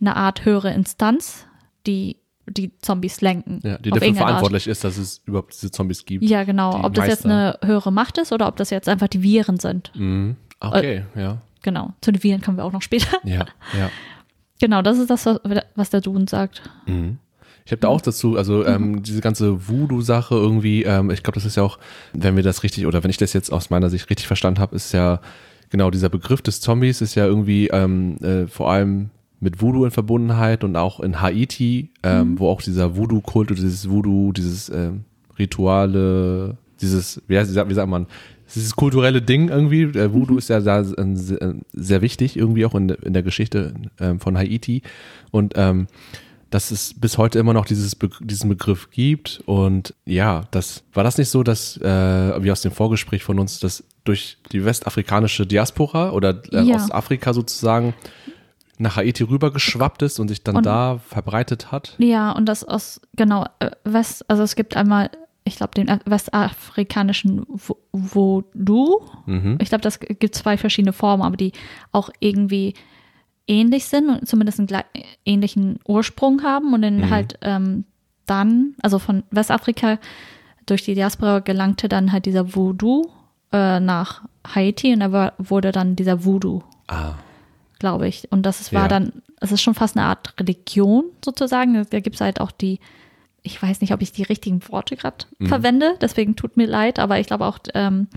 eine 0.00 0.16
Art 0.16 0.46
höhere 0.46 0.72
Instanz, 0.72 1.46
die 1.86 2.16
die 2.46 2.76
Zombies 2.78 3.20
lenken. 3.20 3.60
Ja, 3.62 3.78
die 3.78 3.90
dafür 3.90 4.14
verantwortlich 4.14 4.64
Art. 4.64 4.72
ist, 4.72 4.84
dass 4.84 4.96
es 4.96 5.20
überhaupt 5.24 5.52
diese 5.52 5.70
Zombies 5.70 6.04
gibt. 6.04 6.24
Ja, 6.24 6.44
genau. 6.44 6.82
Ob 6.82 6.94
das 6.94 7.06
jetzt 7.06 7.24
eine 7.24 7.58
höhere 7.62 7.92
Macht 7.92 8.18
ist 8.18 8.32
oder 8.32 8.48
ob 8.48 8.56
das 8.56 8.70
jetzt 8.70 8.88
einfach 8.88 9.08
die 9.08 9.22
Viren 9.22 9.60
sind. 9.60 9.92
Mhm. 9.94 10.36
Okay, 10.58 11.04
äh, 11.14 11.20
ja. 11.20 11.38
Genau. 11.62 11.92
Zu 12.00 12.12
den 12.12 12.22
Viren 12.22 12.40
kommen 12.40 12.56
wir 12.56 12.64
auch 12.64 12.72
noch 12.72 12.82
später. 12.82 13.18
Ja, 13.24 13.46
ja. 13.78 13.90
Genau, 14.60 14.82
das 14.82 14.98
ist 14.98 15.10
das, 15.10 15.26
was 15.74 15.90
der 15.90 16.00
Duden 16.00 16.26
sagt. 16.26 16.62
Mhm. 16.86 17.18
Ich 17.64 17.72
habe 17.72 17.80
da 17.80 17.88
auch 17.88 18.00
dazu, 18.00 18.36
also 18.36 18.64
ähm, 18.64 18.92
mhm. 18.92 19.02
diese 19.02 19.20
ganze 19.20 19.68
Voodoo-Sache 19.68 20.34
irgendwie, 20.34 20.82
ähm, 20.82 21.10
ich 21.10 21.22
glaube, 21.22 21.36
das 21.36 21.44
ist 21.44 21.56
ja 21.56 21.62
auch, 21.62 21.78
wenn 22.12 22.36
wir 22.36 22.42
das 22.42 22.62
richtig, 22.62 22.86
oder 22.86 23.02
wenn 23.02 23.10
ich 23.10 23.16
das 23.16 23.32
jetzt 23.32 23.52
aus 23.52 23.70
meiner 23.70 23.90
Sicht 23.90 24.08
richtig 24.10 24.26
verstanden 24.26 24.60
habe, 24.60 24.76
ist 24.76 24.92
ja 24.92 25.20
genau 25.70 25.90
dieser 25.90 26.08
Begriff 26.08 26.42
des 26.42 26.60
Zombies 26.60 27.00
ist 27.00 27.14
ja 27.14 27.26
irgendwie 27.26 27.68
ähm, 27.68 28.16
äh, 28.22 28.46
vor 28.46 28.70
allem 28.70 29.10
mit 29.38 29.62
Voodoo 29.62 29.84
in 29.84 29.90
Verbundenheit 29.90 30.64
und 30.64 30.76
auch 30.76 31.00
in 31.00 31.20
Haiti, 31.20 31.90
ähm, 32.02 32.32
mhm. 32.32 32.38
wo 32.40 32.48
auch 32.48 32.60
dieser 32.60 32.96
Voodoo-Kult 32.96 33.50
oder 33.50 33.60
dieses 33.60 33.88
Voodoo, 33.88 34.32
dieses 34.32 34.68
ähm, 34.68 35.04
Rituale, 35.38 36.58
dieses, 36.80 37.22
wie, 37.28 37.38
heißt, 37.38 37.50
wie 37.50 37.74
sagt 37.74 37.88
man, 37.88 38.06
dieses 38.54 38.76
kulturelle 38.76 39.22
Ding 39.22 39.48
irgendwie. 39.48 39.86
Der 39.86 40.12
Voodoo 40.12 40.32
mhm. 40.32 40.38
ist 40.38 40.48
ja 40.48 40.60
da 40.60 40.84
sehr 41.72 42.02
wichtig 42.02 42.36
irgendwie 42.36 42.64
auch 42.66 42.74
in, 42.74 42.88
in 42.88 43.12
der 43.12 43.22
Geschichte 43.22 43.74
ähm, 43.98 44.20
von 44.20 44.36
Haiti 44.36 44.82
und 45.30 45.54
ähm, 45.56 45.86
dass 46.50 46.72
es 46.72 46.94
bis 46.94 47.16
heute 47.16 47.38
immer 47.38 47.52
noch 47.52 47.64
dieses 47.64 47.94
Be 47.94 48.10
diesen 48.20 48.48
Begriff 48.48 48.90
gibt. 48.90 49.40
Und 49.46 49.94
ja, 50.04 50.42
das 50.50 50.82
war 50.92 51.04
das 51.04 51.16
nicht 51.16 51.30
so, 51.30 51.42
dass, 51.42 51.76
äh, 51.76 52.42
wie 52.42 52.50
aus 52.50 52.62
dem 52.62 52.72
Vorgespräch 52.72 53.22
von 53.22 53.38
uns, 53.38 53.60
dass 53.60 53.84
durch 54.04 54.38
die 54.50 54.64
westafrikanische 54.64 55.46
Diaspora 55.46 56.10
oder 56.10 56.42
äh, 56.52 56.62
ja. 56.62 56.76
Ostafrika 56.76 57.32
sozusagen 57.32 57.94
nach 58.78 58.96
Haiti 58.96 59.22
rübergeschwappt 59.22 60.02
ist 60.02 60.18
und 60.18 60.28
sich 60.28 60.42
dann 60.42 60.56
und, 60.56 60.66
da 60.66 60.98
verbreitet 61.06 61.70
hat. 61.70 61.94
Ja, 61.98 62.32
und 62.32 62.46
das 62.46 62.64
aus, 62.64 63.00
genau, 63.14 63.46
äh, 63.60 63.70
West, 63.84 64.24
also 64.28 64.42
es 64.42 64.56
gibt 64.56 64.76
einmal, 64.76 65.10
ich 65.44 65.56
glaube, 65.56 65.72
den 65.74 65.88
westafrikanischen 66.04 67.46
Voodoo. 67.92 69.00
Mhm. 69.26 69.58
Ich 69.60 69.68
glaube, 69.68 69.82
das 69.82 70.00
gibt 70.00 70.34
zwei 70.34 70.56
verschiedene 70.56 70.92
Formen, 70.92 71.22
aber 71.22 71.36
die 71.36 71.52
auch 71.92 72.10
irgendwie 72.20 72.74
ähnlich 73.46 73.86
sind 73.86 74.08
und 74.08 74.28
zumindest 74.28 74.60
einen 74.60 74.82
ähnlichen 75.24 75.80
Ursprung 75.86 76.42
haben 76.42 76.72
und 76.72 76.82
dann 76.82 76.98
mhm. 76.98 77.10
halt 77.10 77.38
ähm, 77.42 77.84
dann, 78.26 78.74
also 78.82 78.98
von 78.98 79.24
Westafrika 79.30 79.98
durch 80.66 80.84
die 80.84 80.94
Diaspora 80.94 81.40
gelangte 81.40 81.88
dann 81.88 82.12
halt 82.12 82.26
dieser 82.26 82.54
Voodoo 82.54 83.06
äh, 83.52 83.80
nach 83.80 84.22
Haiti 84.46 84.92
und 84.92 85.00
da 85.00 85.10
war, 85.10 85.32
wurde 85.38 85.72
dann 85.72 85.96
dieser 85.96 86.24
Voodoo, 86.24 86.62
ah. 86.86 87.14
glaube 87.78 88.06
ich. 88.06 88.30
Und 88.30 88.46
das 88.46 88.72
war 88.72 88.82
ja. 88.82 88.88
dann, 88.88 89.22
es 89.40 89.50
ist 89.50 89.62
schon 89.62 89.74
fast 89.74 89.96
eine 89.96 90.06
Art 90.06 90.38
Religion 90.38 91.04
sozusagen. 91.24 91.84
Da 91.90 92.00
gibt 92.00 92.16
es 92.16 92.20
halt 92.20 92.40
auch 92.40 92.52
die, 92.52 92.78
ich 93.42 93.60
weiß 93.62 93.80
nicht, 93.80 93.92
ob 93.92 94.02
ich 94.02 94.12
die 94.12 94.22
richtigen 94.22 94.60
Worte 94.68 94.96
gerade 94.96 95.24
mhm. 95.38 95.46
verwende, 95.46 95.94
deswegen 96.00 96.36
tut 96.36 96.56
mir 96.56 96.66
leid, 96.66 96.98
aber 96.98 97.18
ich 97.20 97.26
glaube 97.26 97.46
auch 97.46 97.58
ähm, 97.74 98.08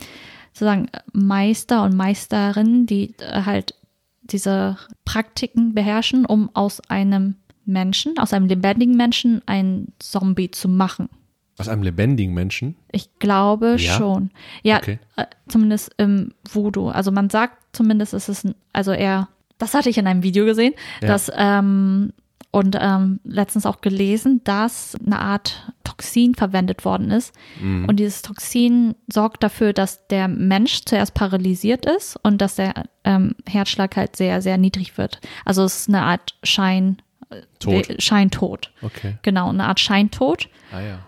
sozusagen 0.53 0.87
Meister 1.13 1.83
und 1.83 1.95
Meisterinnen, 1.95 2.85
die 2.85 3.15
äh, 3.19 3.43
halt 3.45 3.75
diese 4.21 4.77
Praktiken 5.05 5.73
beherrschen, 5.73 6.25
um 6.25 6.49
aus 6.53 6.79
einem 6.89 7.35
Menschen, 7.65 8.17
aus 8.17 8.33
einem 8.33 8.47
lebendigen 8.47 8.95
Menschen, 8.95 9.41
einen 9.47 9.93
Zombie 9.99 10.51
zu 10.51 10.67
machen. 10.69 11.09
Aus 11.57 11.67
einem 11.69 11.83
lebendigen 11.83 12.33
Menschen? 12.33 12.75
Ich 12.91 13.09
glaube 13.19 13.75
Ja? 13.79 13.93
schon. 13.97 14.31
Ja, 14.63 14.77
Okay. 14.77 14.99
äh, 15.17 15.25
zumindest 15.47 15.91
im 15.97 16.33
Voodoo. 16.51 16.89
Also 16.89 17.11
man 17.11 17.29
sagt 17.29 17.57
zumindest, 17.73 18.13
es 18.13 18.27
ist 18.27 18.43
ein, 18.45 18.55
also 18.73 18.91
er, 18.91 19.29
das 19.59 19.73
hatte 19.73 19.89
ich 19.89 19.97
in 19.97 20.07
einem 20.07 20.23
Video 20.23 20.45
gesehen, 20.45 20.73
Ja. 21.01 21.07
dass 21.09 21.31
ähm, 21.35 22.11
und 22.53 22.77
ähm, 22.79 23.19
letztens 23.23 23.65
auch 23.65 23.81
gelesen, 23.81 24.41
dass 24.43 24.95
eine 25.03 25.17
Art 25.17 25.73
Toxin 25.83 26.35
verwendet 26.35 26.85
worden 26.85 27.09
ist. 27.09 27.33
Mhm. 27.59 27.85
Und 27.85 27.95
dieses 27.95 28.21
Toxin 28.21 28.93
sorgt 29.11 29.41
dafür, 29.41 29.73
dass 29.73 30.05
der 30.05 30.27
Mensch 30.27 30.81
zuerst 30.85 31.15
paralysiert 31.15 31.87
ist 31.87 32.15
und 32.21 32.41
dass 32.41 32.53
der 32.53 32.85
ähm, 33.05 33.33
Herzschlag 33.49 33.97
halt 33.97 34.15
sehr, 34.15 34.43
sehr 34.43 34.59
niedrig 34.59 34.99
wird. 34.99 35.19
Also 35.45 35.63
es 35.63 35.79
ist 35.79 35.89
eine 35.89 36.03
Art 36.03 36.35
Schein, 36.43 37.01
Tot. 37.57 37.89
äh, 37.89 37.99
Scheintod. 37.99 38.71
Okay. 38.83 39.17
Genau, 39.23 39.49
eine 39.49 39.65
Art 39.65 39.79
Scheintod. 39.79 40.47
Ah 40.71 40.81
ja. 40.81 40.99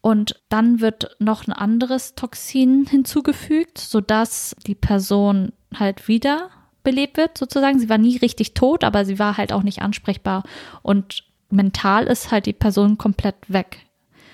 Und 0.00 0.42
dann 0.48 0.80
wird 0.80 1.14
noch 1.20 1.46
ein 1.46 1.52
anderes 1.52 2.16
Toxin 2.16 2.86
hinzugefügt, 2.90 3.78
sodass 3.78 4.56
die 4.66 4.74
Person 4.74 5.52
halt 5.72 6.08
wieder 6.08 6.50
belebt 6.82 7.16
wird, 7.16 7.36
sozusagen. 7.38 7.78
Sie 7.78 7.88
war 7.88 7.98
nie 7.98 8.16
richtig 8.18 8.54
tot, 8.54 8.84
aber 8.84 9.04
sie 9.04 9.18
war 9.18 9.36
halt 9.36 9.52
auch 9.52 9.62
nicht 9.62 9.82
ansprechbar. 9.82 10.42
Und 10.82 11.24
mental 11.50 12.04
ist 12.06 12.30
halt 12.30 12.46
die 12.46 12.52
Person 12.52 12.98
komplett 12.98 13.36
weg 13.48 13.78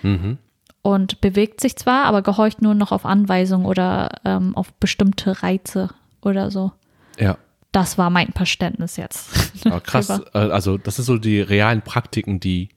Mhm. 0.03 0.39
und 0.83 1.21
bewegt 1.21 1.61
sich 1.61 1.75
zwar, 1.77 2.05
aber 2.05 2.23
gehorcht 2.23 2.63
nur 2.63 2.75
noch 2.75 2.93
auf 2.93 3.05
Anweisung 3.05 3.65
oder 3.65 4.11
ähm, 4.25 4.57
auf 4.57 4.73
bestimmte 4.75 5.43
Reize 5.43 5.91
oder 6.23 6.51
so. 6.51 6.73
Ja. 7.19 7.37
Das 7.73 7.99
war 7.99 8.09
mein 8.11 8.29
Verständnis 8.33 8.97
jetzt. 8.97 9.29
Aber 9.67 9.81
krass. 9.83 10.09
Über- 10.09 10.35
äh, 10.35 10.51
Also, 10.53 10.79
das 10.79 10.97
sind 10.97 11.05
so 11.05 11.19
die 11.19 11.41
realen 11.41 11.83
Praktiken, 11.83 12.41
die 12.41 12.69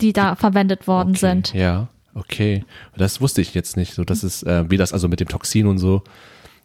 Die 0.00 0.12
da 0.12 0.34
verwendet 0.34 0.88
worden 0.88 1.10
okay, 1.10 1.18
sind. 1.18 1.54
Ja, 1.54 1.88
okay. 2.14 2.64
Das 2.96 3.20
wusste 3.20 3.40
ich 3.40 3.54
jetzt 3.54 3.76
nicht. 3.76 3.94
So, 3.94 4.02
das 4.04 4.24
ist, 4.24 4.42
äh, 4.42 4.68
wie 4.70 4.76
das 4.78 4.92
also 4.92 5.06
mit 5.08 5.20
dem 5.20 5.28
Toxin 5.28 5.66
und 5.66 5.78
so. 5.78 6.02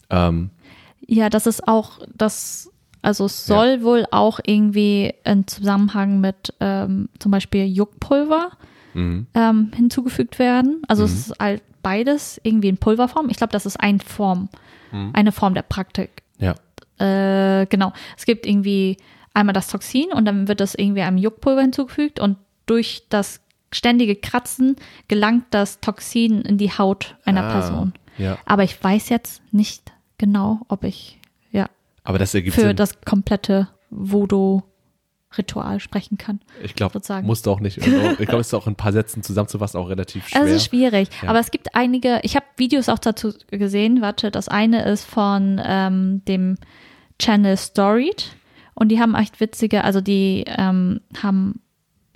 Ähm, 0.09 0.49
Ja, 1.07 1.29
das 1.29 1.47
ist 1.47 1.67
auch, 1.67 1.99
das, 2.15 2.69
also 3.01 3.25
es 3.25 3.45
soll 3.45 3.83
wohl 3.83 4.05
auch 4.11 4.39
irgendwie 4.45 5.13
in 5.23 5.47
Zusammenhang 5.47 6.21
mit 6.21 6.53
ähm, 6.59 7.09
zum 7.19 7.31
Beispiel 7.31 7.65
Juckpulver 7.65 8.51
mhm. 8.93 9.27
ähm, 9.33 9.71
hinzugefügt 9.75 10.39
werden. 10.39 10.81
Also 10.87 11.03
es 11.03 11.13
ist 11.27 11.39
halt 11.39 11.63
beides 11.81 12.39
irgendwie 12.43 12.69
in 12.69 12.77
Pulverform. 12.77 13.29
Ich 13.29 13.37
glaube, 13.37 13.53
das 13.53 13.65
ist 13.65 13.79
eine 13.79 13.99
Form, 13.99 14.49
eine 15.13 15.31
Form 15.31 15.53
der 15.53 15.63
Praktik. 15.63 16.23
ja. 16.37 16.55
Äh, 16.99 17.65
genau. 17.65 17.93
Es 18.15 18.25
gibt 18.25 18.45
irgendwie 18.45 18.97
einmal 19.33 19.53
das 19.53 19.67
Toxin 19.69 20.11
und 20.13 20.25
dann 20.25 20.47
wird 20.47 20.59
das 20.59 20.75
irgendwie 20.75 21.01
einem 21.01 21.17
Juckpulver 21.17 21.61
hinzugefügt 21.61 22.19
und 22.19 22.37
durch 22.67 23.03
das 23.09 23.41
ständige 23.71 24.15
Kratzen 24.15 24.75
gelangt 25.07 25.45
das 25.49 25.79
Toxin 25.79 26.41
in 26.41 26.59
die 26.59 26.69
Haut 26.71 27.15
einer 27.25 27.45
Ah, 27.45 27.51
Person. 27.53 27.93
Ja. 28.19 28.37
Aber 28.45 28.63
ich 28.63 28.83
weiß 28.83 29.09
jetzt 29.09 29.41
nicht 29.51 29.91
genau, 30.21 30.59
ob 30.67 30.83
ich 30.83 31.19
ja 31.51 31.67
Aber 32.03 32.19
das 32.19 32.33
ergibt 32.35 32.53
für 32.55 32.61
Sinn. 32.61 32.75
das 32.75 33.01
komplette 33.01 33.67
Voodoo-Ritual 33.89 35.79
sprechen 35.79 36.17
kann. 36.17 36.39
ich 36.63 36.75
glaube, 36.75 37.01
musst 37.23 37.45
du 37.45 37.51
auch 37.51 37.59
nicht. 37.59 37.81
Auch, 37.81 38.19
ich 38.19 38.27
glaube, 38.27 38.41
es 38.41 38.47
ist 38.47 38.53
auch 38.53 38.67
in 38.67 38.73
ein 38.73 38.77
paar 38.77 38.93
Sätzen 38.93 39.23
zusammenzufassen 39.23 39.79
auch 39.79 39.89
relativ 39.89 40.27
schwer. 40.27 40.43
Es 40.43 40.51
ist 40.51 40.65
schwierig, 40.65 41.09
Ja. 41.23 41.29
aber 41.29 41.39
es 41.39 41.51
gibt 41.51 41.73
einige, 41.75 42.19
ich 42.23 42.35
habe 42.35 42.45
Videos 42.57 42.87
auch 42.89 42.99
dazu 42.99 43.33
gesehen, 43.49 44.01
warte, 44.01 44.29
das 44.31 44.47
eine 44.47 44.85
ist 44.85 45.03
von 45.05 45.59
ähm, 45.63 46.21
dem 46.27 46.57
Channel 47.19 47.57
Storied 47.57 48.35
und 48.75 48.89
die 48.89 48.99
haben 48.99 49.15
echt 49.15 49.39
witzige, 49.39 49.83
also 49.83 50.01
die 50.01 50.43
ähm, 50.47 51.01
haben 51.21 51.61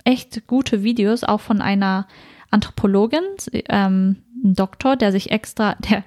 echt 0.04 0.46
gute 0.46 0.82
Videos, 0.84 1.24
auch 1.24 1.40
von 1.40 1.60
einer 1.60 2.06
Anthropologin, 2.50 3.22
ähm, 3.68 4.16
ein 4.46 4.54
Doktor, 4.54 4.96
der 4.96 5.12
sich 5.12 5.30
extra, 5.30 5.74
der, 5.90 6.04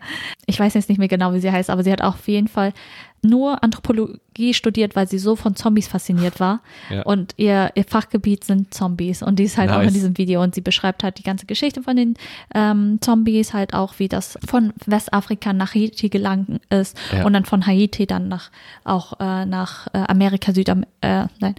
ich 0.47 0.59
weiß 0.59 0.73
jetzt 0.73 0.89
nicht 0.89 0.97
mehr 0.97 1.07
genau, 1.07 1.33
wie 1.33 1.39
sie 1.39 1.51
heißt, 1.51 1.69
aber 1.69 1.83
sie 1.83 1.91
hat 1.91 2.01
auch 2.01 2.15
auf 2.15 2.27
jeden 2.27 2.47
Fall 2.47 2.73
nur 3.21 3.61
Anthropologie 3.65 4.53
studiert, 4.53 4.95
weil 4.95 5.05
sie 5.07 5.19
so 5.19 5.35
von 5.35 5.55
Zombies 5.57 5.89
fasziniert 5.89 6.39
war. 6.39 6.61
Ja. 6.89 7.01
Und 7.01 7.33
ihr, 7.35 7.69
ihr 7.75 7.83
Fachgebiet 7.83 8.45
sind 8.45 8.73
Zombies. 8.73 9.21
Und 9.21 9.39
die 9.39 9.43
ist 9.43 9.57
halt 9.57 9.71
auch 9.71 9.79
in 9.79 9.85
Nice. 9.87 9.93
diesem 9.93 10.17
Video 10.17 10.41
und 10.41 10.55
sie 10.55 10.61
beschreibt 10.61 11.03
halt 11.03 11.17
die 11.17 11.23
ganze 11.23 11.45
Geschichte 11.45 11.83
von 11.83 11.97
den 11.97 12.13
ähm, 12.55 12.99
Zombies, 13.01 13.53
halt 13.53 13.73
auch, 13.73 13.95
wie 13.97 14.07
das 14.07 14.39
von 14.47 14.71
Westafrika 14.85 15.51
nach 15.51 15.75
Haiti 15.75 16.07
gelangt 16.07 16.61
ist 16.69 16.97
Ja. 17.11 17.25
und 17.25 17.33
dann 17.33 17.43
von 17.43 17.67
Haiti 17.67 18.07
dann 18.07 18.29
nach 18.29 18.51
auch 18.85 19.19
äh, 19.19 19.45
nach 19.45 19.87
äh, 19.93 19.97
Amerika, 20.07 20.53
Südam 20.53 20.85
äh, 21.01 21.25
nein, 21.41 21.55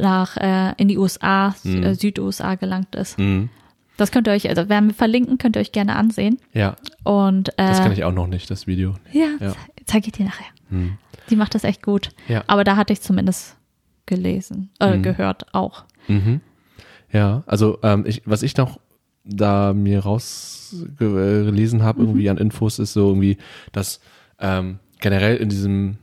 nach 0.00 0.38
äh, 0.38 0.72
in 0.78 0.88
die 0.88 0.96
USA, 0.96 1.54
Mhm. 1.62 1.92
Süd-USA 1.92 2.54
gelangt 2.54 2.94
ist. 2.94 3.18
Mhm. 3.18 3.50
Das 3.96 4.10
könnt 4.10 4.26
ihr 4.26 4.32
euch, 4.32 4.48
also 4.48 4.68
werden 4.68 4.88
wir 4.88 4.94
verlinken, 4.94 5.38
könnt 5.38 5.56
ihr 5.56 5.60
euch 5.60 5.72
gerne 5.72 5.96
ansehen. 5.96 6.38
Ja, 6.52 6.76
Und 7.04 7.50
äh, 7.50 7.52
das 7.68 7.78
kann 7.80 7.92
ich 7.92 8.04
auch 8.04 8.12
noch 8.12 8.26
nicht, 8.26 8.50
das 8.50 8.66
Video. 8.66 8.94
ja, 9.12 9.28
Ja. 9.40 9.54
zeige 9.86 10.06
ich 10.06 10.12
dir 10.12 10.24
nachher. 10.24 10.46
Mhm. 10.70 10.96
Die 11.30 11.36
macht 11.36 11.54
das 11.54 11.64
echt 11.64 11.82
gut. 11.82 12.10
Ja. 12.28 12.42
Aber 12.46 12.64
da 12.64 12.76
hatte 12.76 12.92
ich 12.92 13.00
zumindest 13.02 13.56
gelesen, 14.06 14.70
äh, 14.80 14.96
Mhm. 14.96 15.02
gehört 15.02 15.54
auch. 15.54 15.84
Mhm. 16.08 16.40
Ja, 17.12 17.42
also 17.46 17.78
ähm, 17.82 18.04
ich, 18.06 18.22
was 18.24 18.42
ich 18.42 18.56
noch 18.56 18.80
da 19.24 19.72
mir 19.72 20.00
rausgelesen 20.00 21.82
habe, 21.82 22.00
irgendwie 22.02 22.28
an 22.30 22.38
Infos, 22.38 22.78
ist 22.78 22.92
so 22.94 23.08
irgendwie, 23.08 23.36
dass 23.72 24.00
ähm, 24.40 24.78
generell 25.00 25.36
in 25.36 25.48
diesem 25.48 25.98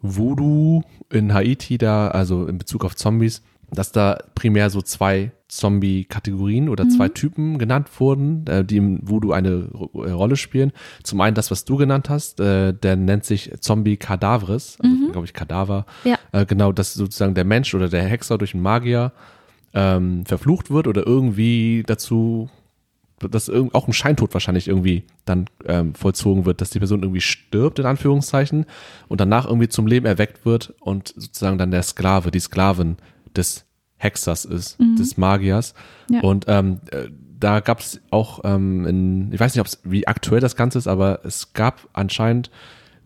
Voodoo 0.00 0.82
in 1.10 1.32
Haiti 1.32 1.78
da, 1.78 2.08
also 2.08 2.46
in 2.46 2.58
Bezug 2.58 2.84
auf 2.84 2.96
Zombies, 2.96 3.42
dass 3.70 3.92
da 3.92 4.18
primär 4.34 4.70
so 4.70 4.82
zwei 4.82 5.32
Zombie-Kategorien 5.48 6.68
oder 6.68 6.88
zwei 6.88 7.08
Typen 7.08 7.58
genannt 7.58 7.88
wurden, 7.98 8.46
äh, 8.46 8.64
die 8.64 8.78
im 8.78 8.98
Voodoo 9.08 9.32
eine 9.32 9.68
äh, 9.94 10.10
Rolle 10.10 10.36
spielen. 10.36 10.72
Zum 11.02 11.20
einen 11.20 11.34
das, 11.34 11.50
was 11.50 11.64
du 11.64 11.76
genannt 11.76 12.08
hast, 12.08 12.40
äh, 12.40 12.72
der 12.72 12.96
nennt 12.96 13.24
sich 13.24 13.52
Zombie 13.60 13.96
Cadavres, 13.96 14.78
also 14.80 15.12
glaube 15.12 15.26
ich 15.26 15.32
Kadaver. 15.32 15.86
Ja. 16.04 16.16
Äh, 16.32 16.46
genau, 16.46 16.72
dass 16.72 16.94
sozusagen 16.94 17.34
der 17.34 17.44
Mensch 17.44 17.74
oder 17.74 17.88
der 17.88 18.04
Hexer 18.04 18.36
durch 18.38 18.54
einen 18.54 18.62
Magier 18.62 19.12
ähm, 19.74 20.24
verflucht 20.26 20.70
wird 20.70 20.88
oder 20.88 21.06
irgendwie 21.06 21.84
dazu, 21.86 22.48
dass 23.20 23.48
auch 23.48 23.86
ein 23.86 23.92
Scheintod 23.92 24.34
wahrscheinlich 24.34 24.68
irgendwie 24.68 25.04
dann 25.24 25.46
ähm, 25.66 25.94
vollzogen 25.94 26.46
wird, 26.46 26.60
dass 26.60 26.70
die 26.70 26.78
Person 26.78 27.02
irgendwie 27.02 27.20
stirbt, 27.20 27.78
in 27.78 27.86
Anführungszeichen, 27.86 28.66
und 29.08 29.20
danach 29.20 29.46
irgendwie 29.46 29.68
zum 29.68 29.86
Leben 29.86 30.06
erweckt 30.06 30.44
wird 30.44 30.74
und 30.80 31.14
sozusagen 31.16 31.58
dann 31.58 31.70
der 31.70 31.82
Sklave, 31.82 32.30
die 32.30 32.40
Sklavin 32.40 32.96
des 33.36 33.66
Hexers 33.96 34.44
ist, 34.44 34.78
des 34.98 35.16
Magiers. 35.16 35.74
Ja. 36.10 36.20
Und 36.20 36.44
ähm, 36.48 36.80
äh, 36.90 37.08
da 37.38 37.60
gab 37.60 37.80
es 37.80 38.00
auch, 38.10 38.40
ähm, 38.44 38.86
in, 38.86 39.32
ich 39.32 39.40
weiß 39.40 39.54
nicht, 39.54 39.60
ob's, 39.60 39.80
wie 39.84 40.06
aktuell 40.06 40.40
das 40.40 40.56
Ganze 40.56 40.78
ist, 40.78 40.86
aber 40.86 41.20
es 41.24 41.52
gab 41.52 41.88
anscheinend 41.92 42.50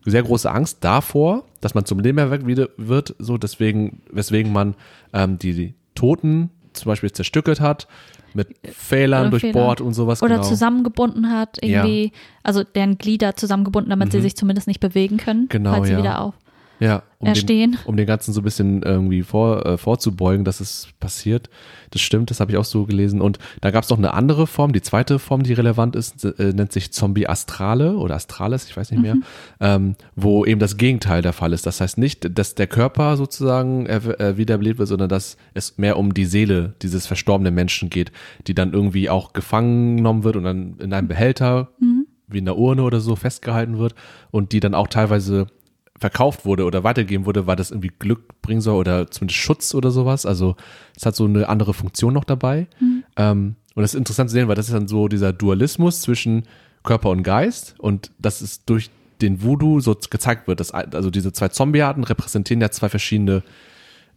sehr 0.05 0.23
große 0.23 0.49
Angst 0.49 0.77
davor, 0.81 1.43
dass 1.61 1.75
man 1.75 1.85
zum 1.85 1.99
Leben 1.99 2.17
erweckt 2.17 2.47
wieder 2.47 2.69
wird, 2.77 3.15
so 3.19 3.37
deswegen, 3.37 4.01
weswegen 4.11 4.51
man 4.51 4.75
ähm, 5.13 5.37
die, 5.37 5.75
Toten 5.95 6.49
zum 6.71 6.89
Beispiel 6.91 7.11
zerstückelt 7.11 7.59
hat, 7.59 7.87
mit 8.33 8.47
Fehlern 8.63 9.27
Oder 9.27 9.29
durchbohrt 9.31 9.79
Fehlern. 9.79 9.87
und 9.87 9.93
sowas. 9.93 10.23
Oder 10.23 10.35
genau. 10.35 10.47
zusammengebunden 10.47 11.29
hat, 11.29 11.57
irgendwie, 11.61 12.13
also 12.43 12.63
deren 12.63 12.97
Glieder 12.97 13.35
zusammengebunden, 13.35 13.89
damit 13.89 14.11
sie 14.11 14.21
sich 14.21 14.37
zumindest 14.37 14.67
nicht 14.67 14.79
bewegen 14.79 15.17
können, 15.17 15.41
Mhm. 15.41 15.49
Genau, 15.49 15.73
falls 15.73 15.87
sie 15.87 15.93
ja. 15.93 15.99
wieder 15.99 16.21
auf. 16.21 16.35
Ja, 16.79 17.03
um 17.19 17.27
erstehen. 17.27 17.71
Den, 17.71 17.79
um 17.85 17.97
den 17.97 18.05
Ganzen 18.05 18.33
so 18.33 18.39
ein 18.41 18.43
bisschen 18.43 18.83
irgendwie 18.83 19.21
vor, 19.23 19.65
äh, 19.65 19.77
vorzubeugen, 19.77 20.45
dass 20.45 20.61
es 20.61 20.87
passiert. 20.99 21.49
Das 21.91 22.01
stimmt, 22.01 22.29
das 22.29 22.39
habe 22.39 22.51
ich 22.51 22.57
auch 22.57 22.65
so 22.65 22.85
gelesen. 22.85 23.19
Und 23.19 23.37
da 23.59 23.71
gab 23.71 23.83
es 23.83 23.89
noch 23.89 23.97
eine 23.97 24.13
andere 24.13 24.47
Form, 24.47 24.71
die 24.71 24.81
zweite 24.81 25.19
Form, 25.19 25.43
die 25.43 25.53
relevant 25.53 25.95
ist, 25.95 26.23
äh, 26.23 26.53
nennt 26.53 26.71
sich 26.71 26.91
Zombie 26.93 27.27
Astrale 27.27 27.97
oder 27.97 28.15
Astralis, 28.15 28.69
ich 28.69 28.77
weiß 28.77 28.91
nicht 28.91 29.01
mehr, 29.01 29.17
ähm, 29.59 29.95
wo 30.15 30.45
eben 30.45 30.59
das 30.59 30.77
Gegenteil 30.77 31.21
der 31.21 31.33
Fall 31.33 31.51
ist. 31.51 31.65
Das 31.65 31.81
heißt 31.81 31.97
nicht, 31.97 32.37
dass 32.37 32.55
der 32.55 32.67
Körper 32.67 33.17
sozusagen 33.17 33.85
äh, 33.85 34.37
wiederbelebt 34.37 34.79
wird, 34.79 34.87
sondern 34.87 35.09
dass 35.09 35.35
es 35.53 35.77
mehr 35.77 35.97
um 35.97 36.13
die 36.13 36.25
Seele 36.25 36.75
dieses 36.81 37.07
verstorbenen 37.07 37.53
Menschen 37.53 37.89
geht, 37.89 38.11
die 38.47 38.53
dann 38.53 38.71
irgendwie 38.71 39.09
auch 39.09 39.33
gefangen 39.33 39.97
genommen 39.97 40.23
wird 40.23 40.37
und 40.37 40.43
dann 40.43 40.77
in 40.79 40.93
einem 40.93 41.07
Behälter, 41.07 41.69
wie 42.29 42.37
in 42.37 42.45
der 42.45 42.57
Urne 42.57 42.83
oder 42.83 42.99
so, 42.99 43.15
festgehalten 43.15 43.77
wird 43.77 43.95
und 44.31 44.51
die 44.51 44.59
dann 44.59 44.75
auch 44.75 44.87
teilweise 44.87 45.47
verkauft 45.99 46.45
wurde 46.45 46.63
oder 46.65 46.83
weitergegeben 46.83 47.25
wurde, 47.25 47.45
weil 47.47 47.55
das 47.55 47.71
irgendwie 47.71 47.91
Glück 47.99 48.41
bringen 48.41 48.61
soll 48.61 48.75
oder 48.75 49.11
zumindest 49.11 49.39
Schutz 49.39 49.75
oder 49.75 49.91
sowas. 49.91 50.25
Also 50.25 50.55
es 50.95 51.05
hat 51.05 51.15
so 51.15 51.25
eine 51.25 51.49
andere 51.49 51.73
Funktion 51.73 52.13
noch 52.13 52.23
dabei. 52.23 52.67
Ähm, 53.17 53.55
und 53.75 53.81
das 53.81 53.93
ist 53.93 53.97
interessant 53.99 54.29
zu 54.29 54.33
sehen, 54.33 54.47
weil 54.47 54.55
das 54.55 54.67
ist 54.67 54.73
dann 54.73 54.87
so 54.87 55.07
dieser 55.07 55.33
Dualismus 55.33 56.01
zwischen 56.01 56.43
Körper 56.83 57.09
und 57.09 57.23
Geist 57.23 57.75
und 57.77 58.11
das 58.19 58.41
ist 58.41 58.69
durch 58.69 58.89
den 59.21 59.43
Voodoo 59.43 59.81
so 59.81 59.95
gezeigt 60.09 60.47
wird. 60.47 60.59
Dass, 60.61 60.71
also 60.71 61.09
diese 61.09 61.33
zwei 61.33 61.49
Zombiearten 61.49 62.03
repräsentieren 62.03 62.61
ja 62.61 62.71
zwei 62.71 62.87
verschiedene, 62.87 63.43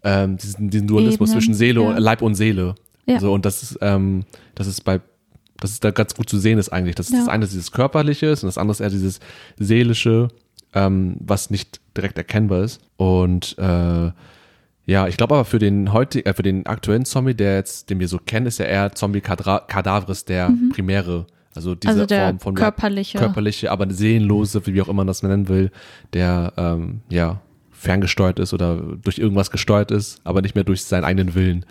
ähm, 0.04 0.36
diesen, 0.36 0.70
diesen 0.70 0.86
Dualismus 0.86 1.30
Ebenen, 1.30 1.40
zwischen 1.40 1.54
Seele, 1.54 1.82
ja. 1.82 1.98
Leib 1.98 2.22
und 2.22 2.34
Seele. 2.34 2.76
Ja. 3.06 3.18
So, 3.18 3.32
und 3.32 3.44
das 3.44 3.62
ist, 3.64 3.78
ähm, 3.80 4.24
das 4.54 4.68
ist 4.68 4.82
bei 4.82 5.00
das 5.58 5.70
ist 5.70 5.84
da 5.84 5.92
ganz 5.92 6.14
gut 6.16 6.28
zu 6.28 6.38
sehen 6.38 6.58
ist 6.58 6.70
eigentlich. 6.70 6.96
Das, 6.96 7.06
ist 7.06 7.12
Ja. 7.12 7.20
das 7.20 7.28
eine 7.28 7.44
ist 7.44 7.52
dieses 7.52 7.70
körperliche 7.70 8.26
ist 8.26 8.42
und 8.42 8.48
das 8.48 8.58
andere 8.58 8.72
ist 8.72 8.80
eher 8.80 8.90
dieses 8.90 9.20
seelische, 9.58 10.26
ähm, 10.74 11.16
was 11.20 11.50
nicht 11.50 11.80
direkt 11.96 12.18
erkennbar 12.18 12.62
ist. 12.64 12.80
Und 12.96 13.56
äh, 13.58 14.10
Ja, 14.84 15.06
ich 15.06 15.16
glaube 15.16 15.34
aber 15.34 15.44
für 15.44 15.58
den 15.60 15.92
heute, 15.92 16.24
äh, 16.26 16.32
für 16.34 16.42
den 16.42 16.66
aktuellen 16.66 17.04
Zombie, 17.04 17.34
der 17.34 17.54
jetzt, 17.56 17.88
den 17.90 18.00
wir 18.00 18.08
so 18.08 18.18
kennen, 18.18 18.46
ist 18.46 18.58
ja 18.58 18.64
eher 18.66 18.92
Zombie 18.92 19.20
Cadavres 19.20 20.24
der 20.24 20.52
primäre. 20.72 21.26
Also 21.54 21.74
diese 21.74 21.94
Mhm. 21.94 22.00
Also 22.00 22.14
Form 22.16 22.40
von 22.40 22.54
körperliche. 22.54 23.18
körperliche, 23.18 23.70
aber 23.70 23.88
seelenlose, 23.90 24.66
wie 24.66 24.80
auch 24.82 24.88
immer 24.88 24.98
man 25.02 25.06
das 25.06 25.22
nennen 25.22 25.48
will, 25.48 25.70
der 26.14 26.52
ähm, 26.56 27.02
ja 27.10 27.40
ferngesteuert 27.70 28.38
ist 28.38 28.54
oder 28.54 28.76
durch 28.76 29.18
irgendwas 29.18 29.50
gesteuert 29.50 29.90
ist, 29.90 30.20
aber 30.24 30.40
nicht 30.42 30.54
mehr 30.54 30.64
durch 30.64 30.84
seinen 30.84 31.04
eigenen 31.04 31.34
Willen. 31.34 31.66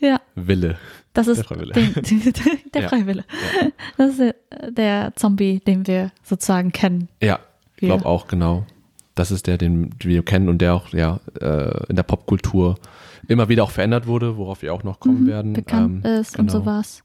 Ja, 0.00 0.20
Wille. 0.34 0.76
das 1.12 1.28
ist 1.28 1.38
Der 1.38 1.44
Freiwille. 1.44 1.72
Den, 1.72 1.94
der 2.74 2.82
Ja. 2.82 2.88
Freiwille. 2.88 3.24
Das 3.96 4.10
ist 4.10 4.18
der, 4.18 4.70
der 4.70 5.12
Zombie, 5.16 5.60
den 5.60 5.86
wir 5.86 6.10
sozusagen 6.22 6.72
kennen. 6.72 7.08
Ja, 7.22 7.38
ich 7.84 7.88
Ja. 7.88 7.94
glaube 7.96 8.06
auch, 8.08 8.26
genau. 8.26 8.64
Das 9.14 9.30
ist 9.30 9.46
der, 9.46 9.58
den 9.58 9.90
wir 10.02 10.24
kennen 10.24 10.48
und 10.48 10.58
der 10.58 10.74
auch 10.74 10.88
ja 10.92 11.20
äh, 11.40 11.86
in 11.88 11.94
der 11.96 12.02
Popkultur 12.02 12.74
immer 13.28 13.48
wieder 13.48 13.62
auch 13.64 13.70
verändert 13.70 14.06
wurde, 14.06 14.36
worauf 14.36 14.62
wir 14.62 14.74
auch 14.74 14.82
noch 14.82 14.98
kommen 15.00 15.26
werden. 15.26 15.50
Mhm, 15.52 15.54
bekannt 15.54 16.04
Ähm, 16.04 16.20
ist 16.20 16.38
und 16.38 16.48
genau. 16.48 16.60
sowas. 16.60 17.04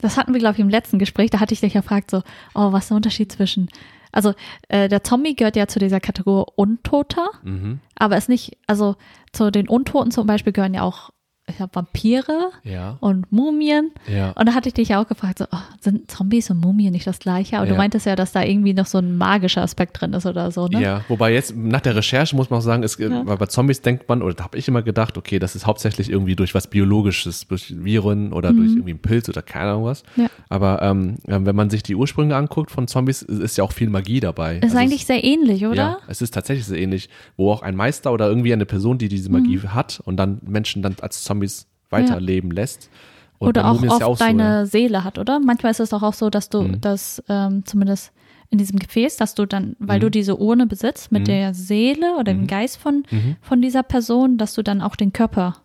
Das 0.00 0.16
hatten 0.16 0.32
wir, 0.32 0.40
glaube 0.40 0.54
ich, 0.54 0.60
im 0.60 0.70
letzten 0.70 0.98
Gespräch. 0.98 1.28
Da 1.30 1.40
hatte 1.40 1.52
ich 1.52 1.60
dich 1.60 1.74
gefragt, 1.74 2.10
so, 2.10 2.22
oh, 2.54 2.72
was 2.72 2.84
ist 2.84 2.88
der 2.90 2.96
Unterschied 2.96 3.30
zwischen. 3.30 3.68
Also, 4.12 4.32
äh, 4.68 4.88
der 4.88 5.04
Zombie 5.04 5.36
gehört 5.36 5.54
ja 5.56 5.68
zu 5.68 5.78
dieser 5.78 6.00
Kategorie 6.00 6.50
Untoter, 6.56 7.28
Mhm. 7.44 7.80
aber 7.96 8.16
ist 8.16 8.28
nicht, 8.30 8.56
also 8.66 8.96
zu 9.32 9.52
den 9.52 9.68
Untoten 9.68 10.10
zum 10.10 10.26
Beispiel 10.26 10.52
gehören 10.54 10.74
ja 10.74 10.82
auch, 10.82 11.10
ich 11.50 11.56
glaube, 11.56 11.74
Vampire 11.74 12.50
Ja, 12.64 12.96
und 13.00 13.30
Mumien. 13.32 13.90
ja. 14.08 14.30
Und 14.32 14.46
da 14.48 14.54
hatte 14.54 14.68
ich 14.68 14.74
dich 14.74 14.88
ja 14.88 15.02
auch 15.02 15.06
gefragt, 15.08 15.38
so, 15.38 15.44
oh, 15.52 15.56
sind 15.80 16.10
Zombies 16.10 16.50
und 16.50 16.60
Mumien 16.60 16.92
nicht 16.92 17.06
das 17.06 17.18
gleiche? 17.18 17.56
Aber 17.58 17.66
Ja. 17.66 17.72
du 17.72 17.78
meintest 17.78 18.06
ja, 18.06 18.16
dass 18.16 18.32
da 18.32 18.42
irgendwie 18.42 18.74
noch 18.74 18.86
so 18.86 18.98
ein 18.98 19.16
magischer 19.18 19.62
Aspekt 19.62 20.00
drin 20.00 20.12
ist 20.12 20.26
oder 20.26 20.50
so, 20.50 20.66
ne? 20.68 20.80
Ja, 20.80 21.04
wobei 21.08 21.32
jetzt 21.34 21.54
nach 21.56 21.80
der 21.80 21.94
Recherche 21.96 22.34
muss 22.36 22.50
man 22.50 22.58
auch 22.58 22.62
sagen, 22.62 22.82
Ja. 22.98 23.26
weil 23.26 23.36
bei 23.36 23.46
Zombies 23.46 23.82
denkt 23.82 24.08
man, 24.08 24.22
oder 24.22 24.34
da 24.34 24.44
habe 24.44 24.56
ich 24.58 24.66
immer 24.68 24.82
gedacht, 24.82 25.18
okay, 25.18 25.38
das 25.38 25.54
ist 25.56 25.66
hauptsächlich 25.66 26.10
irgendwie 26.10 26.36
durch 26.36 26.54
was 26.54 26.66
Biologisches, 26.68 27.46
durch 27.48 27.74
Viren 27.84 28.32
oder 28.32 28.52
durch 28.52 28.70
irgendwie 28.72 28.90
einen 28.90 28.98
Pilz 29.00 29.28
oder 29.28 29.42
keine 29.42 29.70
Ahnung 29.72 29.84
was. 29.84 30.02
Mhm. 30.16 30.28
Aber 30.48 30.82
ähm, 30.82 31.16
ähm, 31.28 31.46
wenn 31.46 31.56
man 31.56 31.70
sich 31.70 31.82
die 31.82 31.94
Ursprünge 31.94 32.34
anguckt 32.36 32.70
von 32.70 32.88
Zombies, 32.88 33.22
ist, 33.22 33.40
ist 33.40 33.56
ja 33.58 33.64
auch 33.64 33.72
viel 33.72 33.88
Magie 33.90 34.20
dabei. 34.20 34.56
Ist 34.56 34.64
Also 34.64 34.78
eigentlich 34.78 35.02
es, 35.02 35.06
sehr 35.06 35.22
ähnlich, 35.24 35.64
oder? 35.66 35.74
Ja, 35.76 35.98
es 36.08 36.22
ist 36.22 36.32
tatsächlich 36.34 36.66
so 36.66 36.74
ähnlich, 36.74 37.08
wo 37.36 37.50
auch 37.52 37.62
ein 37.62 37.74
Meister 37.76 38.12
oder 38.12 38.28
irgendwie 38.28 38.52
eine 38.52 38.66
Person, 38.66 38.98
die 38.98 39.08
diese 39.08 39.30
Magie 39.30 39.56
Mhm. 39.58 39.74
hat 39.74 40.00
und 40.04 40.16
dann 40.16 40.38
Menschen 40.46 40.82
dann 40.82 40.96
als 41.00 41.24
Zombies 41.24 41.39
weiterleben 41.90 42.50
lässt. 42.50 42.90
Und 43.38 43.48
oder 43.48 43.62
bei 43.62 43.68
auch 43.70 43.82
oft 43.82 44.00
ja 44.00 44.06
auch 44.06 44.18
deine 44.18 44.58
so, 44.58 44.60
Mhm. 44.60 44.66
Seele 44.66 45.04
hat, 45.04 45.18
oder? 45.18 45.40
Manchmal 45.40 45.70
ist 45.72 45.80
es 45.80 45.90
doch 45.90 46.02
auch 46.02 46.12
so, 46.14 46.28
dass 46.30 46.50
du 46.50 46.68
das 46.80 47.22
ähm, 47.28 47.64
zumindest 47.64 48.12
in 48.50 48.58
diesem 48.58 48.78
Gefäß, 48.78 49.16
dass 49.16 49.34
du 49.34 49.46
dann, 49.46 49.76
weil 49.78 49.98
Mhm. 49.98 50.02
du 50.02 50.10
diese 50.10 50.36
Urne 50.36 50.66
besitzt 50.66 51.10
mit 51.12 51.26
der 51.28 51.54
Seele 51.54 52.14
oder 52.16 52.32
dem 52.34 52.46
Geist 52.46 52.76
von, 52.78 53.04
Mhm. 53.10 53.36
von 53.40 53.62
dieser 53.62 53.82
Person, 53.82 54.36
dass 54.38 54.54
du 54.54 54.62
dann 54.62 54.82
auch 54.82 54.96
den 54.96 55.12
Körper 55.12 55.56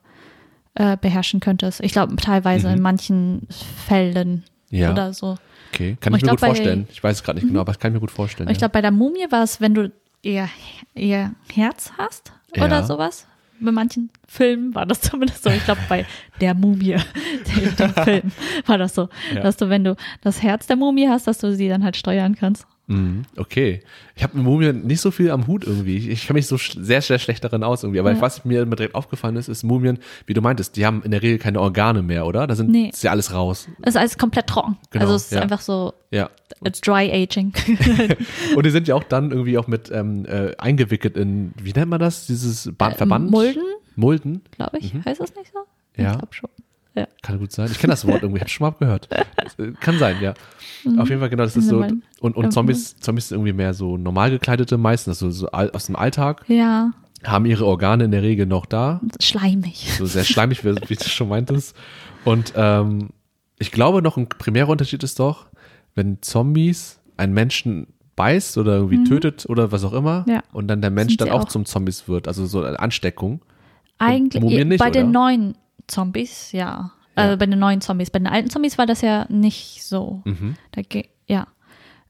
äh, 0.76 0.98
beherrschen 0.98 1.40
könntest. 1.40 1.80
Ich 1.82 1.94
glaube, 1.94 2.16
teilweise 2.18 2.70
in 2.70 2.82
manchen 2.82 3.48
Fällen 3.88 4.44
Mhm. 4.72 4.78
Ja. 4.78 4.92
oder 4.92 5.14
so. 5.14 5.38
okay, 5.74 5.98
kann 6.00 6.14
ich 6.14 6.18
ich 6.20 6.24
mir 6.26 6.30
gut 6.32 6.40
glaub, 6.40 6.42
bei- 6.42 6.48
vorstellen. 6.56 6.88
Ich 6.92 7.04
weiß 7.04 7.18
es 7.18 7.24
gerade 7.24 7.40
nicht 7.40 7.48
genau, 7.48 7.62
aber 7.62 7.72
das 7.74 7.80
kann 7.80 7.92
ich 7.92 7.94
mir 7.96 8.00
gut 8.02 8.12
vorstellen. 8.12 8.48
Und 8.48 8.52
ich 8.52 8.58
ja. 8.58 8.68
glaube, 8.68 8.74
bei 8.74 8.82
der 8.82 8.92
Mumie 8.92 9.26
war 9.30 9.44
es, 9.44 9.60
wenn 9.62 9.74
du 9.74 9.92
ihr, 10.22 10.48
ihr 10.94 11.32
Herz 11.54 11.92
hast 11.98 12.34
oder 12.56 12.68
Ja. 12.68 12.84
sowas. 12.84 13.26
Bei 13.60 13.72
manchen 13.72 14.10
Filmen 14.28 14.76
war 14.76 14.86
das 14.86 15.02
zumindest 15.02 15.44
so. 15.44 15.50
Ich 15.50 15.64
glaube, 15.66 15.82
bei 15.90 16.06
der 16.42 16.54
Mumie, 16.54 16.96
dem, 17.80 17.94
Film, 18.04 18.32
war 18.66 18.78
das 18.78 18.96
so, 18.96 19.10
Ja. 19.34 19.42
dass 19.42 19.58
du, 19.58 19.70
wenn 19.70 19.84
du 19.84 19.96
das 20.22 20.42
Herz 20.42 20.68
der 20.68 20.76
Mumie 20.76 21.08
hast, 21.08 21.28
dass 21.28 21.38
du 21.40 21.54
sie 21.56 21.70
dann 21.70 21.84
halt 21.84 21.96
steuern 21.96 22.36
kannst. 22.36 22.66
Mhm, 22.88 23.24
Okay. 23.36 23.82
Ich 24.16 24.24
habe 24.24 24.38
mit 24.38 24.46
Mumien 24.46 24.86
nicht 24.86 25.02
so 25.02 25.10
viel 25.12 25.32
am 25.32 25.48
Hut 25.48 25.64
irgendwie. 25.66 25.98
Ich, 25.98 26.08
ich 26.08 26.28
kenne 26.28 26.38
mich 26.38 26.46
so 26.48 26.58
sch 26.58 26.76
sehr, 26.80 27.02
sehr 27.02 27.18
schlecht 27.18 27.44
darin 27.44 27.64
aus 27.64 27.82
irgendwie. 27.84 28.00
Aber 28.00 28.12
Ja. 28.12 28.22
was 28.22 28.46
mir 28.46 28.62
immer 28.62 28.76
direkt 28.76 28.94
aufgefallen 28.96 29.36
ist, 29.38 29.48
ist 29.48 29.64
Mumien, 29.64 29.98
wie 30.28 30.34
du 30.36 30.42
meintest, 30.42 30.76
die 30.76 30.86
haben 30.86 31.02
in 31.04 31.10
der 31.12 31.22
Regel 31.24 31.40
keine 31.40 31.60
Organe 31.62 32.04
mehr, 32.04 32.26
oder? 32.28 32.46
Da 32.46 32.56
sind 32.56 32.70
Nee. 32.70 32.90
ist 32.94 33.04
ja 33.04 33.10
alles 33.12 33.34
raus. 33.34 33.68
Es 33.82 33.90
ist 33.96 33.98
alles 33.98 34.18
komplett 34.20 34.48
trocken. 34.48 34.78
Genau, 34.92 35.04
also 35.06 35.16
es 35.16 35.26
ist 35.26 35.32
ja. 35.34 35.42
einfach 35.42 35.62
so, 35.62 35.94
Ja. 36.12 36.30
it's 36.64 36.80
dry 36.82 37.12
aging. 37.12 37.54
Und 38.56 38.66
die 38.66 38.70
sind 38.72 38.88
ja 38.88 38.96
auch 38.96 39.04
dann 39.04 39.32
irgendwie 39.32 39.58
auch 39.58 39.68
mit 39.68 39.90
ähm, 39.92 40.26
äh, 40.26 40.56
eingewickelt 40.58 41.18
in, 41.18 41.54
wie 41.62 41.74
nennt 41.74 41.90
man 41.90 42.00
das? 42.00 42.28
Dieses 42.28 42.72
ba 42.78 42.92
Verband? 42.92 43.30
Äh, 43.30 43.32
Mulden, 43.32 43.64
Mulden? 43.96 44.42
glaube 44.52 44.78
ich. 44.78 44.94
Heißt 45.06 45.20
das 45.22 45.34
nicht 45.36 45.52
so? 45.52 45.60
Mhm. 45.98 46.04
Ja. 46.04 46.12
Ich 46.12 46.18
glaube 46.20 46.34
schon. 46.34 46.50
Ja. 46.94 47.08
Kann 47.24 47.40
gut 47.40 47.52
sein. 47.52 47.68
Ich 47.70 47.78
kenne 47.80 47.92
das 47.92 48.08
Wort 48.08 48.22
irgendwie, 48.22 48.40
hab 48.40 48.50
schon 48.50 48.68
mal 48.68 48.76
gehört. 48.80 49.10
Kann 49.82 50.00
sein, 50.00 50.16
ja. 50.22 50.34
Auf 50.98 51.10
jeden 51.10 51.20
Fall, 51.20 51.30
genau, 51.30 51.44
das 51.44 51.56
ist 51.58 51.68
so. 51.68 51.78
Und, 51.80 52.04
und 52.36 52.46
Mhm. 52.46 52.52
Zombies, 52.52 52.96
Zombies 53.00 53.30
sind 53.30 53.38
irgendwie 53.38 53.54
mehr 53.54 53.74
so 53.74 53.98
normal 53.98 54.30
gekleidete 54.32 54.78
meistens, 54.78 55.22
also 55.24 55.32
so 55.32 55.48
aus 55.50 55.86
dem 55.88 55.96
Alltag, 55.96 56.44
Ja, 56.48 56.92
haben 57.24 57.46
ihre 57.46 57.66
Organe 57.66 58.04
in 58.04 58.12
der 58.12 58.22
Regel 58.22 58.46
noch 58.46 58.66
da. 58.66 59.02
schleimig. 59.20 59.88
so 59.98 60.06
sehr 60.06 60.24
schleimig, 60.24 60.64
wie, 60.64 60.76
wie 60.88 60.96
du 60.96 61.04
schon 61.06 61.30
meintest. 61.30 61.76
Und 62.24 62.54
ähm, 62.56 63.10
ich 63.58 63.72
glaube, 63.72 64.02
noch 64.02 64.18
ein 64.18 64.28
primärer 64.30 64.70
Unterschied 64.70 65.04
ist 65.04 65.20
doch, 65.20 65.48
wenn 65.96 66.22
Zombies 66.22 67.00
einen 67.18 67.34
Menschen 67.34 67.88
beißt 68.16 68.58
oder 68.58 68.76
irgendwie 68.76 69.04
tötet 69.04 69.46
oder 69.50 69.72
was 69.72 69.84
auch 69.84 69.94
immer 69.94 70.24
Mhm. 70.28 70.34
Ja. 70.34 70.44
und 70.54 70.68
dann 70.68 70.82
der 70.82 70.92
Mensch 70.92 71.18
dann 71.18 71.30
auch, 71.30 71.42
auch. 71.44 71.48
zum 71.50 71.66
Zombies 71.66 72.08
wird, 72.08 72.28
also 72.28 72.46
so 72.46 72.64
eine 72.64 72.80
Ansteckung. 72.80 73.42
Eigentlich 73.98 74.42
Mumien 74.42 74.68
nicht, 74.70 74.80
bei 74.80 74.90
den 74.90 75.04
oder? 75.10 75.12
neuen 75.12 75.58
Zombies, 75.88 76.52
ja. 76.52 76.92
Ja. 77.18 77.24
Also 77.24 77.38
bei 77.38 77.46
den 77.46 77.60
neuen 77.60 77.82
Zombies. 77.82 78.10
Bei 78.10 78.20
den 78.20 78.28
alten 78.28 78.50
Zombies 78.50 78.78
war 78.78 78.86
das 78.86 79.02
ja 79.02 79.26
nicht 79.30 79.84
so. 79.84 80.22
Mhm. 80.26 80.56
Da 80.72 80.82
ja. 81.28 81.48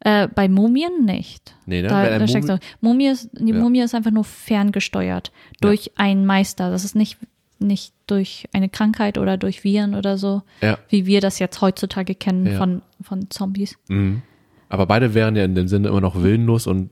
Äh, 0.01 0.27
bei 0.27 0.47
Mumien 0.49 1.05
nicht. 1.05 1.55
Nee, 1.65 1.81
ne? 1.81 1.87
Da, 1.87 2.19
da 2.19 2.27
steckst 2.27 2.49
Mumie- 2.49 2.59
du. 2.59 2.87
Mumie 2.87 3.07
ist, 3.07 3.29
die 3.33 3.51
Ja. 3.53 3.59
Mumie 3.59 3.81
ist 3.81 3.95
einfach 3.95 4.11
nur 4.11 4.23
ferngesteuert 4.25 5.31
durch 5.61 5.91
einen 5.95 6.25
Meister. 6.25 6.69
Das 6.69 6.83
ist 6.85 6.95
nicht, 6.95 7.17
nicht 7.59 7.93
durch 8.07 8.47
eine 8.53 8.69
Krankheit 8.69 9.17
oder 9.17 9.37
durch 9.37 9.63
Viren 9.63 9.95
oder 9.95 10.17
so, 10.17 10.43
Ja. 10.61 10.77
wie 10.89 11.05
wir 11.05 11.21
das 11.21 11.39
jetzt 11.39 11.61
heutzutage 11.61 12.13
kennen 12.13 12.45
Ja. 12.45 12.57
von, 12.57 12.81
von 13.01 13.29
Zombies. 13.31 13.77
Mhm. 13.87 14.21
Aber 14.69 14.85
beide 14.85 15.13
wären 15.13 15.35
ja 15.35 15.45
in 15.45 15.55
dem 15.55 15.67
Sinne 15.67 15.87
immer 15.87 16.01
noch 16.01 16.21
willenlos 16.21 16.67
und 16.67 16.91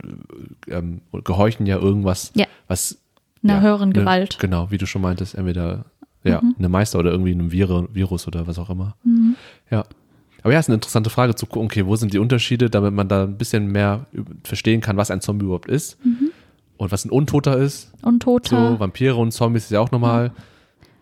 ähm, 0.67 1.01
gehorchen 1.23 1.65
ja 1.65 1.77
irgendwas, 1.77 2.31
Ja. 2.35 2.45
was 2.67 2.99
Einer 3.43 3.55
ja, 3.55 3.61
höheren 3.61 3.89
ne- 3.89 3.95
Gewalt. 3.95 4.37
Genau, 4.39 4.71
wie 4.71 4.77
du 4.77 4.85
schon 4.85 5.01
meintest, 5.01 5.35
entweder 5.35 5.85
ja, 6.23 6.41
Mhm. 6.41 6.55
eine 6.57 6.69
Meister 6.69 6.99
oder 6.99 7.11
irgendwie 7.11 7.31
einem 7.31 7.51
Vir 7.51 7.87
Virus 7.93 8.27
oder 8.27 8.47
was 8.47 8.57
auch 8.59 8.69
immer. 8.69 8.95
Ja. 9.69 9.83
Aber 10.41 10.51
ja, 10.53 10.59
ist 10.59 10.67
eine 10.67 10.75
interessante 10.75 11.09
Frage 11.09 11.35
zu 11.35 11.45
gucken, 11.45 11.67
okay, 11.67 11.85
wo 11.85 11.95
sind 11.95 12.13
die 12.13 12.19
Unterschiede, 12.19 12.69
damit 12.69 12.93
man 12.93 13.07
da 13.07 13.23
ein 13.23 13.37
bisschen 13.37 13.67
mehr 13.67 14.07
verstehen 14.43 14.81
kann, 14.81 14.97
was 14.97 15.09
ein 15.09 15.21
Zombie 15.21 15.45
überhaupt 15.45 15.69
ist 15.69 16.03
Mhm. 16.05 16.31
und 16.77 16.91
was 16.91 17.05
ein 17.05 17.09
Untoter 17.11 17.57
ist. 17.57 17.93
Und 18.01 18.21
Tote. 18.23 18.49
So, 18.49 18.79
Vampire 18.79 19.15
und 19.15 19.31
Zombies 19.31 19.63
ist 19.65 19.71
ja 19.71 19.79
auch 19.79 19.91
normal. 19.91 20.31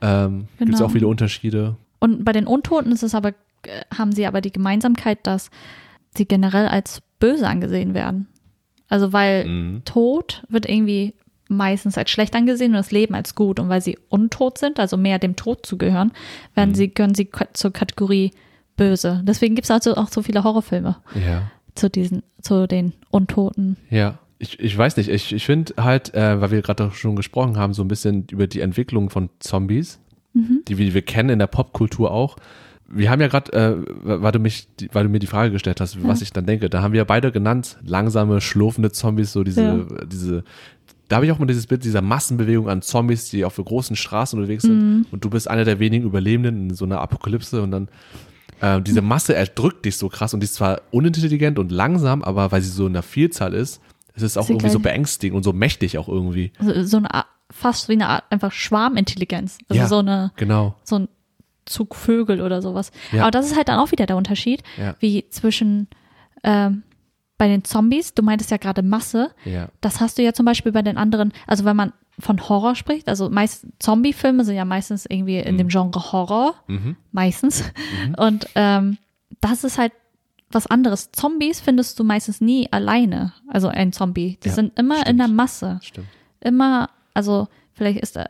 Ähm, 0.01 0.47
Gibt 0.59 0.71
es 0.73 0.77
Genau. 0.77 0.87
auch 0.87 0.91
viele 0.91 1.07
Unterschiede. 1.07 1.75
Und 1.99 2.23
bei 2.25 2.31
den 2.33 2.45
Untoten 2.47 2.91
ist 2.91 3.03
es 3.03 3.13
aber, 3.15 3.29
äh, 3.63 3.81
haben 3.95 4.11
sie 4.11 4.25
aber 4.27 4.41
die 4.41 4.51
Gemeinsamkeit, 4.51 5.19
dass 5.23 5.49
sie 6.15 6.25
generell 6.25 6.67
als 6.67 7.01
böse 7.19 7.47
angesehen 7.47 7.93
werden. 7.93 8.27
Also 8.89 9.13
weil 9.13 9.47
Mhm. 9.47 9.81
Tod 9.85 10.43
wird 10.49 10.67
irgendwie 10.67 11.13
meistens 11.51 11.97
als 11.97 12.09
schlecht 12.09 12.35
angesehen 12.35 12.71
und 12.71 12.77
das 12.77 12.91
Leben 12.91 13.13
als 13.15 13.35
gut. 13.35 13.59
Und 13.59 13.69
weil 13.69 13.81
sie 13.81 13.97
untot 14.09 14.57
sind, 14.57 14.79
also 14.79 14.97
mehr 14.97 15.19
dem 15.19 15.35
Tod 15.35 15.65
zugehören, 15.65 16.11
werden 16.55 16.73
sie, 16.75 16.93
gehören 16.93 17.13
sie 17.15 17.29
zur 17.53 17.71
Kategorie 17.71 18.31
böse. 18.77 19.21
Deswegen 19.25 19.55
gibt 19.55 19.65
es 19.65 19.71
also 19.71 19.95
auch 19.95 20.09
so 20.09 20.21
viele 20.21 20.43
Horrorfilme 20.43 20.97
Ja. 21.25 21.51
zu 21.75 21.89
diesen, 21.89 22.23
zu 22.41 22.67
den 22.67 22.93
Untoten. 23.11 23.77
Ja, 23.89 24.17
ich, 24.39 24.59
ich 24.59 24.75
weiß 24.77 24.97
nicht. 24.97 25.09
Ich, 25.09 25.31
ich 25.33 25.45
finde 25.45 25.73
halt, 25.77 26.13
äh, 26.15 26.41
weil 26.41 26.51
wir 26.51 26.61
gerade 26.61 26.85
auch 26.85 26.93
schon 26.93 27.15
gesprochen 27.15 27.57
haben, 27.57 27.73
so 27.73 27.83
ein 27.83 27.87
bisschen 27.87 28.25
über 28.31 28.47
die 28.47 28.61
Entwicklung 28.61 29.09
von 29.09 29.29
Zombies, 29.39 29.99
die 30.33 30.77
wir, 30.77 30.93
wir 30.93 31.01
kennen 31.01 31.29
in 31.29 31.39
der 31.39 31.47
Popkultur 31.47 32.09
auch. 32.11 32.37
Wir 32.93 33.09
haben 33.09 33.19
ja 33.21 33.27
gerade, 33.27 33.51
äh, 33.53 33.75
weil 34.03 34.31
du 34.31 34.39
mich, 34.39 34.67
die- 34.79 34.89
weil 34.93 35.03
du 35.03 35.09
mir 35.09 35.19
die 35.19 35.27
Frage 35.27 35.51
gestellt 35.51 35.79
hast, 35.81 36.01
was 36.05 36.21
ich 36.21 36.31
dann 36.31 36.45
denke, 36.45 36.69
da 36.69 36.81
haben 36.81 36.93
wir 36.93 36.99
ja 36.99 37.03
beide 37.03 37.31
genannt, 37.31 37.77
langsame, 37.83 38.41
schlurfende 38.41 38.91
Zombies, 38.91 39.31
so 39.33 39.43
diese, 39.43 39.85
diese, 40.07 40.43
da 41.11 41.17
habe 41.17 41.25
ich 41.25 41.31
auch 41.31 41.39
mal 41.39 41.45
dieses 41.45 41.67
Bild 41.67 41.83
dieser 41.83 42.01
Massenbewegung 42.01 42.69
an 42.69 42.81
Zombies, 42.81 43.29
die 43.29 43.43
auf 43.43 43.55
so 43.55 43.63
großen 43.63 43.95
Straßen 43.95 44.39
unterwegs 44.39 44.63
sind 44.63 45.05
und 45.11 45.23
du 45.25 45.29
bist 45.29 45.49
einer 45.49 45.65
der 45.65 45.79
wenigen 45.79 46.05
Überlebenden 46.05 46.69
in 46.69 46.75
so 46.75 46.85
einer 46.85 47.01
Apokalypse 47.01 47.61
und 47.61 47.71
dann 47.71 47.89
äh, 48.61 48.81
diese 48.81 49.01
Masse 49.01 49.35
erdrückt 49.35 49.85
dich 49.85 49.97
so 49.97 50.07
krass 50.07 50.33
und 50.33 50.39
die 50.39 50.45
ist 50.45 50.53
zwar 50.55 50.81
unintelligent 50.91 51.59
und 51.59 51.71
langsam, 51.71 52.23
aber 52.23 52.51
weil 52.51 52.61
sie 52.61 52.69
so 52.69 52.87
in 52.87 52.93
der 52.93 53.03
Vielzahl 53.03 53.53
ist, 53.53 53.81
es 54.13 54.23
ist 54.23 54.37
auch 54.37 54.45
Sie 54.45 54.53
irgendwie 54.53 54.69
so 54.69 54.79
beängstigend 54.79 55.35
und 55.37 55.43
so 55.43 55.51
mächtig 55.53 55.97
auch 55.97 56.07
irgendwie. 56.07 56.51
Also 56.59 56.83
so 56.83 56.97
eine 56.97 57.13
Art, 57.13 57.27
fast 57.49 57.89
wie 57.89 57.93
eine 57.93 58.07
Art 58.07 58.23
einfach 58.29 58.51
Schwarmintelligenz. 58.51 59.57
Also 59.69 59.81
Ja. 59.81 59.87
so 59.87 59.97
eine, 59.99 60.31
Genau. 60.37 60.75
so 60.83 60.97
ein 60.99 61.07
Zug 61.65 61.95
Vögel 61.95 62.41
oder 62.41 62.61
sowas. 62.61 62.91
Ja. 63.11 63.21
Aber 63.23 63.31
das 63.31 63.45
ist 63.47 63.55
halt 63.55 63.67
dann 63.69 63.79
auch 63.79 63.91
wieder 63.91 64.05
der 64.05 64.17
Unterschied, 64.17 64.63
Ja. 64.77 64.95
wie 64.99 65.25
zwischen 65.29 65.87
ähm, 66.43 66.83
bei 67.41 67.47
den 67.47 67.63
Zombies, 67.63 68.13
du 68.13 68.21
meintest 68.21 68.51
ja 68.51 68.57
gerade 68.57 68.83
Masse, 68.83 69.31
Ja. 69.45 69.69
das 69.81 69.99
hast 69.99 70.19
du 70.19 70.21
ja 70.21 70.31
zum 70.31 70.45
Beispiel 70.45 70.71
bei 70.71 70.83
den 70.83 70.95
anderen, 70.97 71.33
also 71.47 71.65
wenn 71.65 71.75
man 71.75 71.91
von 72.19 72.39
Horror 72.47 72.75
spricht, 72.75 73.09
also 73.09 73.31
meist 73.31 73.65
Zombie-Filme 73.79 74.45
sind 74.45 74.55
ja 74.55 74.63
meistens 74.65 75.07
irgendwie 75.09 75.39
in 75.39 75.57
dem 75.57 75.67
Genre 75.69 76.11
Horror, 76.11 76.53
Mhm. 76.67 76.95
meistens. 77.11 77.63
Und 78.17 78.47
ähm, 78.53 78.97
das 79.39 79.63
ist 79.63 79.79
halt 79.79 79.91
was 80.51 80.67
anderes. 80.67 81.11
Zombies 81.13 81.61
findest 81.61 81.97
du 81.99 82.03
meistens 82.03 82.41
nie 82.41 82.71
alleine, 82.71 83.33
also 83.47 83.69
ein 83.69 83.91
Zombie. 83.91 84.37
Die 84.43 84.49
Ja, 84.49 84.53
sind 84.53 84.77
immer 84.77 84.97
in 84.97 85.01
stimmt. 85.01 85.19
der 85.21 85.27
Masse 85.29 85.79
Stimmt. 85.81 86.07
immer, 86.41 86.89
also 87.15 87.47
vielleicht 87.73 88.01
ist 88.01 88.15
da 88.17 88.27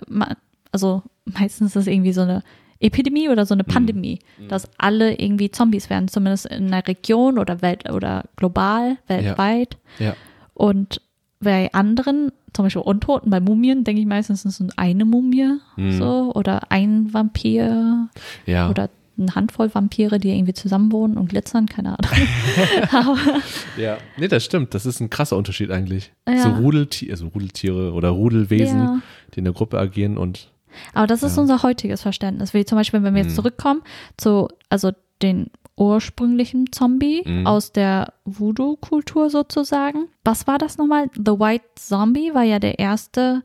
also 0.72 1.04
meistens 1.26 1.72
ist 1.76 1.82
es 1.82 1.88
irgendwie 1.88 2.14
so 2.14 2.22
eine 2.22 2.44
Epidemie 2.82 3.30
oder 3.30 3.46
so 3.46 3.54
eine 3.54 3.64
Pandemie, 3.64 4.20
dass 4.50 4.68
alle 4.78 5.14
irgendwie 5.20 5.52
Zombies 5.52 5.90
werden, 5.90 6.08
zumindest 6.08 6.48
in 6.48 6.68
einer 6.74 6.88
Region 6.88 7.38
oder 7.38 7.62
Welt 7.62 7.90
oder 7.90 8.26
global, 8.36 8.98
weltweit. 9.08 9.78
Ja. 10.00 10.16
Und 10.54 11.02
bei 11.40 11.72
anderen, 11.74 12.32
zum 12.54 12.66
Beispiel 12.66 12.82
Untoten, 12.84 13.30
bei 13.32 13.40
Mumien, 13.40 13.84
denke 13.84 14.02
ich 14.02 14.08
meistens, 14.08 14.46
es 14.46 14.60
ist 14.60 14.78
eine 14.78 15.06
Mumie 15.06 15.58
so 15.98 16.32
oder 16.36 16.72
ein 16.72 17.14
Vampir 17.14 18.10
Ja. 18.46 18.70
oder 18.70 18.90
eine 19.18 19.36
Handvoll 19.36 19.74
Vampire, 19.74 20.20
die 20.20 20.30
irgendwie 20.30 20.54
zusammenwohnen 20.54 21.18
und 21.18 21.30
glitzern, 21.30 21.66
keine 21.68 21.90
Ahnung. 22.00 22.12
Ja. 23.78 23.98
Nee, 24.18 24.28
das 24.28 24.44
stimmt. 24.46 24.74
Das 24.74 24.86
ist 24.86 25.00
ein 25.00 25.10
krasser 25.10 25.38
Unterschied 25.38 25.72
eigentlich. 25.72 26.12
Ja. 26.28 26.44
So 26.44 26.50
Rudeltiere, 26.50 27.12
also 27.12 27.28
Rudeltiere 27.28 27.94
oder 27.94 28.10
Rudelwesen, 28.10 28.80
Ja. 28.80 29.02
die 29.34 29.40
in 29.40 29.44
der 29.46 29.54
Gruppe 29.54 29.80
agieren 29.80 30.18
und 30.18 30.51
Aber 30.94 31.08
das 31.08 31.24
ist 31.24 31.36
Ja. 31.36 31.42
unser 31.42 31.64
heutiges 31.64 32.02
Verständnis. 32.02 32.54
Wie 32.54 32.66
zum 32.66 32.78
Beispiel, 32.78 33.02
wenn 33.04 33.14
wir 33.16 33.22
jetzt 33.24 33.32
Mhm. 33.32 33.36
zurückkommen 33.36 33.82
zu, 34.18 34.48
also 34.70 34.92
den 35.22 35.48
ursprünglichen 35.78 36.72
Zombie 36.72 37.24
Mhm. 37.26 37.48
aus 37.48 37.72
der 37.72 38.14
Voodoo-Kultur 38.26 39.30
sozusagen. 39.30 40.08
Was 40.24 40.46
war 40.48 40.58
das 40.58 40.78
nochmal? 40.78 41.10
The 41.16 41.32
White 41.40 41.66
Zombie 41.76 42.34
war 42.34 42.44
ja 42.44 42.60
der 42.60 42.78
erste 42.80 43.42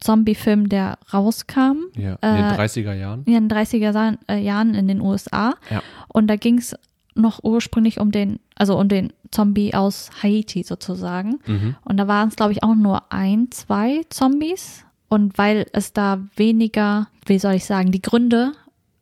Zombie-Film, 0.00 0.68
der 0.68 0.98
rauskam. 1.12 1.86
ja, 1.96 2.14
in 2.22 2.34
den 2.36 2.44
Äh, 2.44 2.54
30er 2.56 2.94
Jahren. 2.94 3.24
in 3.24 3.32
den 3.32 3.48
30er 3.48 3.92
Sa- 3.92 4.16
äh, 4.28 4.38
Jahren 4.38 4.74
in 4.74 4.88
den 4.88 5.00
USA. 5.00 5.54
Ja. 5.70 5.82
Und 6.08 6.28
da 6.28 6.36
ging 6.36 6.58
es 6.58 6.74
noch 7.14 7.40
ursprünglich 7.42 7.98
um 7.98 8.10
den, 8.12 8.38
also 8.56 8.78
um 8.78 8.88
den 8.88 9.12
Zombie 9.30 9.72
aus 9.74 10.10
Haiti 10.22 10.62
sozusagen. 10.64 11.38
Mhm. 11.46 11.76
Und 11.84 11.96
da 11.96 12.06
waren 12.08 12.28
es, 12.28 12.36
glaube 12.36 12.52
ich, 12.52 12.62
auch 12.62 12.74
nur 12.74 13.10
ein, 13.10 13.50
zwei 13.50 14.02
Zombies. 14.10 14.84
Und 15.08 15.38
weil 15.38 15.66
es 15.72 15.92
da 15.92 16.20
weniger, 16.36 17.08
wie 17.26 17.38
soll 17.38 17.54
ich 17.54 17.64
sagen, 17.64 17.92
die 17.92 18.02
Gründe, 18.02 18.52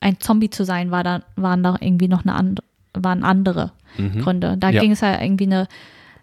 ein 0.00 0.20
Zombie 0.20 0.50
zu 0.50 0.64
sein, 0.64 0.90
war 0.90 1.02
da, 1.04 1.22
waren 1.36 1.62
da 1.62 1.76
irgendwie 1.80 2.08
noch 2.08 2.22
eine 2.24 2.34
andere, 2.34 2.64
waren 2.92 3.24
andere 3.24 3.72
Mhm. 3.96 4.20
Gründe. 4.20 4.56
Da 4.58 4.70
Ja. 4.70 4.80
ging 4.80 4.90
es 4.92 5.00
ja 5.00 5.20
irgendwie 5.22 5.44
eine, 5.46 5.68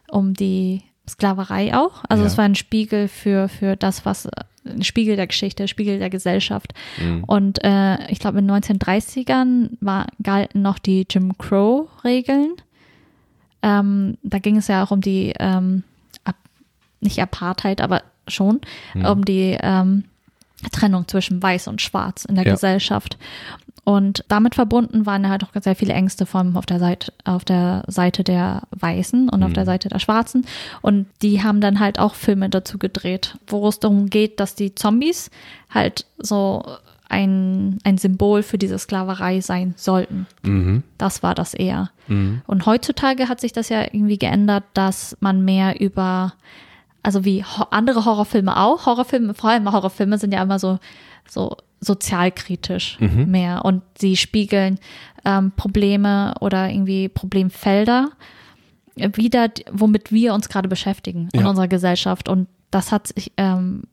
um 0.09 0.33
die 0.33 0.81
Sklaverei 1.09 1.73
auch. 1.75 2.03
Also 2.09 2.23
Ja. 2.23 2.27
es 2.27 2.37
war 2.37 2.45
ein 2.45 2.55
Spiegel 2.55 3.07
für, 3.07 3.47
für 3.49 3.75
das, 3.75 4.05
was, 4.05 4.27
ein 4.65 4.83
Spiegel 4.83 5.15
der 5.15 5.25
Geschichte, 5.25 5.67
Spiegel 5.67 5.97
der 5.97 6.09
Gesellschaft. 6.11 6.73
Mhm. 7.01 7.23
Und 7.23 7.63
äh, 7.63 8.11
ich 8.11 8.19
glaube, 8.19 8.37
in 8.39 8.47
den 8.47 8.55
1930ern 8.61 9.69
war, 9.79 10.05
galten 10.21 10.61
noch 10.61 10.77
die 10.77 11.07
Jim 11.09 11.35
Crow-Regeln. 11.37 12.51
Ähm, 13.63 14.17
da 14.21 14.37
ging 14.39 14.57
es 14.57 14.67
ja 14.67 14.83
auch 14.83 14.91
um 14.91 15.01
die, 15.01 15.33
ähm, 15.39 15.83
nicht 17.03 17.19
Apartheid, 17.19 17.81
aber 17.81 18.03
schon, 18.27 18.61
Mhm. 18.93 19.05
um 19.05 19.25
die 19.25 19.57
ähm, 19.61 20.03
Trennung 20.71 21.07
zwischen 21.07 21.41
Weiß 21.41 21.67
und 21.67 21.81
Schwarz 21.81 22.25
in 22.25 22.35
der 22.35 22.45
Ja. 22.45 22.51
Gesellschaft. 22.53 23.17
Und 23.83 24.23
damit 24.27 24.53
verbunden 24.53 25.07
waren 25.07 25.27
halt 25.27 25.43
auch 25.43 25.49
sehr 25.59 25.75
viele 25.75 25.93
Ängste, 25.93 26.27
vor 26.27 26.39
allem 26.41 26.55
auf 26.55 26.67
der 26.67 26.77
Seite, 26.77 27.11
auf 27.23 27.43
der 27.43 27.83
Seite 27.87 28.23
der 28.23 28.61
Weißen 28.69 29.27
und 29.27 29.41
auf 29.41 29.49
Mhm. 29.49 29.53
der 29.55 29.65
Seite 29.65 29.89
der 29.89 29.97
Schwarzen. 29.97 30.45
Und 30.81 31.07
die 31.23 31.41
haben 31.41 31.61
dann 31.61 31.79
halt 31.79 31.97
auch 31.97 32.13
Filme 32.13 32.47
dazu 32.49 32.77
gedreht, 32.77 33.37
wo 33.47 33.67
es 33.67 33.79
darum 33.79 34.11
geht, 34.11 34.39
dass 34.39 34.53
die 34.53 34.75
Zombies 34.75 35.31
halt 35.71 36.05
so 36.19 36.63
ein, 37.09 37.79
ein 37.83 37.97
Symbol 37.97 38.43
für 38.43 38.59
diese 38.59 38.77
Sklaverei 38.77 39.41
sein 39.41 39.73
sollten. 39.77 40.27
Mhm. 40.43 40.83
Das 40.99 41.23
war 41.23 41.33
das 41.33 41.55
eher. 41.55 41.89
Mhm. 42.07 42.43
Und 42.45 42.67
heutzutage 42.67 43.27
hat 43.29 43.41
sich 43.41 43.51
das 43.51 43.69
ja 43.69 43.81
irgendwie 43.81 44.19
geändert, 44.19 44.63
dass 44.75 45.17
man 45.21 45.43
mehr 45.43 45.81
über, 45.81 46.33
also 47.03 47.25
wie 47.25 47.43
ho 47.43 47.63
andere 47.71 48.05
Horrorfilme 48.05 48.57
auch, 48.57 48.85
Horrorfilme, 48.85 49.33
vor 49.33 49.49
allem 49.49 49.71
Horrorfilme 49.71 50.17
sind 50.17 50.33
ja 50.33 50.41
immer 50.41 50.59
so, 50.59 50.79
so 51.27 51.55
sozialkritisch 51.79 52.97
Mhm. 52.99 53.31
mehr 53.31 53.65
und 53.65 53.81
sie 53.97 54.15
spiegeln 54.17 54.79
ähm, 55.25 55.51
Probleme 55.55 56.35
oder 56.39 56.69
irgendwie 56.69 57.09
Problemfelder 57.09 58.09
wieder, 58.95 59.49
womit 59.71 60.11
wir 60.11 60.33
uns 60.33 60.49
gerade 60.49 60.67
beschäftigen 60.67 61.29
in 61.33 61.41
Ja. 61.41 61.49
unserer 61.49 61.67
Gesellschaft. 61.67 62.27
Und 62.29 62.47
das 62.71 62.91
hat 62.91 63.07
sich, 63.07 63.31
ähm, 63.37 63.83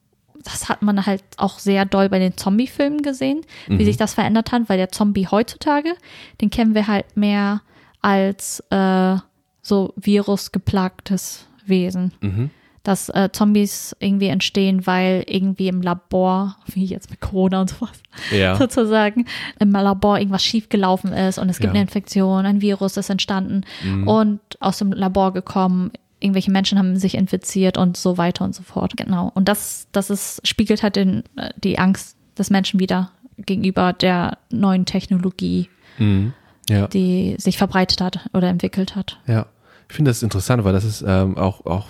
das 0.45 0.69
hat 0.69 0.83
man 0.83 1.05
halt 1.07 1.23
auch 1.37 1.59
sehr 1.59 1.85
doll 1.85 2.09
bei 2.09 2.19
den 2.19 2.37
Zombie-Filmen 2.37 3.03
gesehen, 3.03 3.41
wie 3.69 3.75
Mhm. 3.75 3.85
sich 3.85 3.97
das 3.97 4.15
verändert 4.15 4.53
hat, 4.53 4.69
weil 4.69 4.77
der 4.79 4.91
Zombie 4.91 5.27
heutzutage, 5.31 5.95
den 6.41 6.51
kennen 6.51 6.75
wir 6.75 6.87
halt 6.89 7.17
mehr 7.17 7.63
als 8.03 8.61
äh, 8.71 9.17
so 9.63 9.93
virusgeplagtes 9.97 11.47
Wesen. 11.67 12.13
Mhm. 12.21 12.51
Dass 12.89 13.11
äh, 13.11 13.29
Zombies 13.33 13.95
irgendwie 14.01 14.29
entstehen, 14.29 14.87
weil 14.87 15.23
irgendwie 15.27 15.69
im 15.69 15.83
Labor, 15.83 16.57
wie 16.69 16.87
jetzt 16.87 17.11
mit 17.11 17.21
Corona 17.21 17.61
und 17.61 17.69
sowas, 17.69 18.01
Ja. 18.33 18.57
sozusagen, 18.57 19.27
im 19.59 19.73
Labor 19.73 20.17
irgendwas 20.19 20.43
schiefgelaufen 20.43 21.13
ist 21.13 21.39
und 21.39 21.51
es 21.51 21.59
gibt 21.59 21.75
Ja. 21.75 21.81
eine 21.81 21.83
Infektion, 21.83 22.47
ein 22.47 22.63
Virus 22.63 22.97
ist 22.97 23.11
entstanden 23.11 23.65
Mhm. 23.85 24.09
und 24.09 24.41
aus 24.61 24.79
dem 24.79 24.93
Labor 24.93 25.35
gekommen, 25.35 25.91
irgendwelche 26.21 26.51
Menschen 26.51 26.79
haben 26.79 26.97
sich 26.97 27.15
infiziert 27.15 27.77
und 27.77 27.99
so 27.99 28.17
weiter 28.17 28.45
und 28.47 28.55
so 28.55 28.63
fort. 28.63 28.97
Genau. 28.97 29.31
Und 29.35 29.49
das, 29.51 29.87
das 29.93 30.09
ist, 30.09 30.41
spiegelt 30.49 30.83
halt 30.83 30.97
den, 30.97 31.25
äh, 31.37 31.51
die 31.63 31.79
Angst 31.79 32.17
des 32.39 32.49
Menschen 32.49 32.81
wieder 32.81 33.11
gegenüber 33.37 33.93
der 33.93 34.39
neuen 34.51 34.87
Technologie, 34.87 35.69
Mhm. 35.99 36.33
Ja. 36.71 36.87
die 36.89 37.35
sich 37.39 37.59
verbreitet 37.59 38.01
hat 38.01 38.29
oder 38.33 38.49
entwickelt 38.49 38.97
hat. 38.97 39.19
Ja. 39.27 39.45
Ich 39.89 39.97
finde 39.97 40.11
das 40.11 40.23
interessant, 40.23 40.65
weil 40.65 40.73
das 40.73 40.85
ist 40.85 41.05
ähm, 41.07 41.37
auch, 41.39 41.65
auch, 41.67 41.87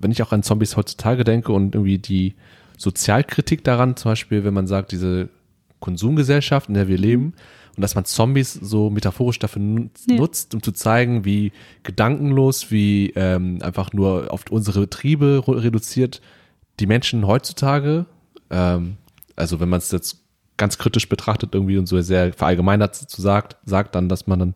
wenn 0.00 0.10
ich 0.10 0.22
auch 0.22 0.32
an 0.32 0.42
Zombies 0.42 0.76
heutzutage 0.76 1.24
denke 1.24 1.52
und 1.52 1.74
irgendwie 1.74 1.98
die 1.98 2.34
Sozialkritik 2.78 3.62
daran, 3.62 3.96
zum 3.96 4.12
Beispiel, 4.12 4.44
wenn 4.44 4.54
man 4.54 4.66
sagt, 4.66 4.92
diese 4.92 5.28
Konsumgesellschaft, 5.80 6.68
in 6.68 6.74
der 6.74 6.88
wir 6.88 6.98
leben, 6.98 7.34
und 7.76 7.80
dass 7.80 7.94
man 7.94 8.04
Zombies 8.04 8.52
so 8.52 8.90
metaphorisch 8.90 9.38
dafür 9.38 9.62
nutzt, 9.62 10.10
Ja. 10.52 10.56
um 10.58 10.62
zu 10.62 10.72
zeigen, 10.72 11.24
wie 11.24 11.52
gedankenlos, 11.84 12.70
wie 12.70 13.12
ähm, 13.16 13.58
einfach 13.62 13.92
nur 13.92 14.30
auf 14.32 14.44
unsere 14.50 14.88
Triebe 14.90 15.42
reduziert 15.46 16.20
die 16.80 16.86
Menschen 16.86 17.26
heutzutage, 17.26 18.06
ähm, 18.50 18.96
also 19.36 19.60
wenn 19.60 19.68
man 19.68 19.78
es 19.78 19.90
jetzt 19.90 20.18
ganz 20.58 20.78
kritisch 20.78 21.08
betrachtet 21.08 21.54
irgendwie 21.54 21.78
und 21.78 21.86
so 21.86 22.00
sehr 22.02 22.32
verallgemeinert 22.32 22.94
zu 22.94 23.20
sagt, 23.22 23.56
sagt 23.64 23.94
dann, 23.94 24.08
dass 24.08 24.26
man 24.26 24.38
dann 24.38 24.54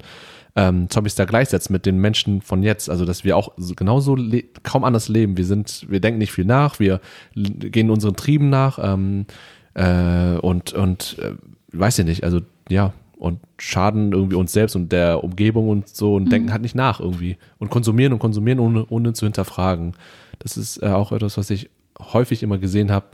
ähm, 0.56 0.88
Zombies 0.88 1.14
da 1.14 1.26
gleichsetzt 1.26 1.70
mit 1.70 1.84
den 1.84 1.98
Menschen 1.98 2.40
von 2.40 2.62
jetzt, 2.62 2.88
also 2.88 3.04
dass 3.04 3.24
wir 3.24 3.36
auch 3.36 3.52
so, 3.58 3.74
genauso 3.74 4.16
kaum 4.62 4.84
anders 4.84 5.08
leben. 5.08 5.36
Wir 5.36 5.44
sind, 5.44 5.86
wir 5.88 6.00
denken 6.00 6.18
nicht 6.18 6.32
viel 6.32 6.46
nach, 6.46 6.80
wir 6.80 7.00
gehen 7.34 7.90
unseren 7.90 8.16
Trieben 8.16 8.48
nach. 8.48 8.78
Ähm, 8.82 9.26
äh, 9.74 10.38
und 10.38 10.72
und 10.72 11.18
äh, 11.20 11.34
weiß 11.72 11.98
ich 12.00 12.06
nicht, 12.06 12.24
also 12.24 12.40
ja. 12.68 12.92
Und 13.18 13.40
schaden 13.58 14.12
irgendwie 14.12 14.36
uns 14.36 14.52
selbst 14.52 14.76
und 14.76 14.92
der 14.92 15.24
Umgebung 15.24 15.70
und 15.70 15.88
so 15.88 16.16
und 16.16 16.30
denken 16.30 16.52
halt 16.52 16.60
nicht 16.60 16.74
nach 16.74 17.00
irgendwie. 17.00 17.38
Und 17.56 17.70
konsumieren 17.70 18.12
und 18.12 18.18
konsumieren 18.18 18.58
ohne 18.58 18.84
ohne 18.90 19.14
zu 19.14 19.24
hinterfragen. 19.24 19.94
Das 20.38 20.58
ist 20.58 20.82
äh, 20.82 20.88
auch 20.88 21.12
etwas, 21.12 21.38
was 21.38 21.48
ich 21.48 21.70
häufig 21.98 22.42
immer 22.42 22.58
gesehen 22.58 22.90
habe, 22.90 23.06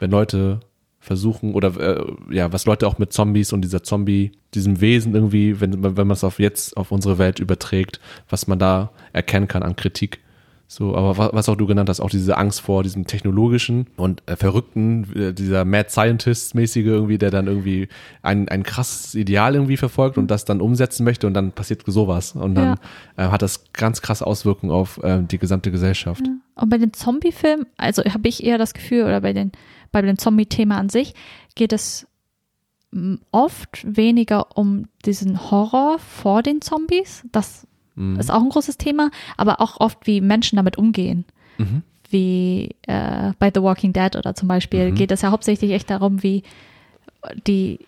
wenn 0.00 0.10
Leute 0.10 0.60
versuchen 1.06 1.54
oder 1.54 1.68
äh, 1.78 2.04
ja, 2.30 2.52
was 2.52 2.66
Leute 2.66 2.86
auch 2.88 2.98
mit 2.98 3.12
Zombies 3.12 3.52
und 3.52 3.62
dieser 3.62 3.82
Zombie, 3.84 4.32
diesem 4.54 4.80
Wesen 4.80 5.14
irgendwie, 5.14 5.60
wenn, 5.60 5.82
wenn 5.82 5.94
man 6.06 6.10
es 6.10 6.24
auf 6.24 6.40
jetzt 6.40 6.76
auf 6.76 6.90
unsere 6.90 7.16
Welt 7.18 7.38
überträgt, 7.38 8.00
was 8.28 8.48
man 8.48 8.58
da 8.58 8.90
erkennen 9.12 9.46
kann 9.46 9.62
an 9.62 9.76
Kritik. 9.76 10.18
So, 10.68 10.96
aber 10.96 11.16
wa- 11.16 11.30
was 11.32 11.48
auch 11.48 11.54
du 11.54 11.64
genannt 11.68 11.88
hast, 11.88 12.00
auch 12.00 12.10
diese 12.10 12.36
Angst 12.36 12.60
vor 12.60 12.82
diesem 12.82 13.06
technologischen 13.06 13.86
und 13.96 14.24
äh, 14.26 14.34
verrückten, 14.34 15.06
äh, 15.14 15.32
dieser 15.32 15.64
Mad 15.64 15.90
Scientist-mäßige 15.90 16.86
irgendwie, 16.86 17.18
der 17.18 17.30
dann 17.30 17.46
irgendwie 17.46 17.86
ein, 18.22 18.48
ein 18.48 18.64
krasses 18.64 19.14
Ideal 19.14 19.54
irgendwie 19.54 19.76
verfolgt 19.76 20.18
und 20.18 20.28
das 20.28 20.44
dann 20.44 20.60
umsetzen 20.60 21.04
möchte 21.04 21.28
und 21.28 21.34
dann 21.34 21.52
passiert 21.52 21.84
sowas. 21.86 22.32
Und 22.32 22.56
dann 22.56 22.78
äh, 23.16 23.28
hat 23.28 23.42
das 23.42 23.72
ganz 23.74 24.02
krasse 24.02 24.26
Auswirkungen 24.26 24.72
auf 24.72 25.00
äh, 25.04 25.22
die 25.22 25.38
gesamte 25.38 25.70
Gesellschaft. 25.70 26.24
Und 26.56 26.68
bei 26.68 26.78
den 26.78 26.92
Zombie-Filmen, 26.92 27.66
also 27.76 28.02
habe 28.02 28.26
ich 28.26 28.42
eher 28.42 28.58
das 28.58 28.74
Gefühl, 28.74 29.04
oder 29.04 29.20
bei 29.20 29.32
den, 29.32 29.52
bei 29.92 30.02
dem 30.02 30.18
Zombie-Thema 30.18 30.76
an 30.78 30.88
sich, 30.88 31.14
geht 31.54 31.72
es 31.72 32.06
m, 32.92 33.20
oft 33.32 33.84
weniger 33.84 34.56
um 34.56 34.86
diesen 35.04 35.50
Horror 35.50 35.98
vor 35.98 36.42
den 36.42 36.60
Zombies. 36.62 37.24
Das 37.32 37.66
Mhm. 37.94 38.20
ist 38.20 38.30
auch 38.30 38.42
ein 38.42 38.48
großes 38.50 38.76
Thema, 38.78 39.10
aber 39.36 39.60
auch 39.60 39.80
oft, 39.80 40.06
wie 40.06 40.20
Menschen 40.20 40.56
damit 40.56 40.76
umgehen. 40.76 41.24
Mhm. 41.58 41.82
Wie 42.10 42.74
äh, 42.86 43.32
bei 43.38 43.50
The 43.54 43.62
Walking 43.62 43.92
Dead 43.92 44.14
oder 44.16 44.34
zum 44.34 44.48
Beispiel 44.48 44.90
Mhm. 44.90 44.94
geht 44.96 45.10
es 45.10 45.22
ja 45.22 45.30
hauptsächlich 45.30 45.72
echt 45.72 45.88
darum, 45.90 46.22
wie 46.22 46.42
die 47.46 47.80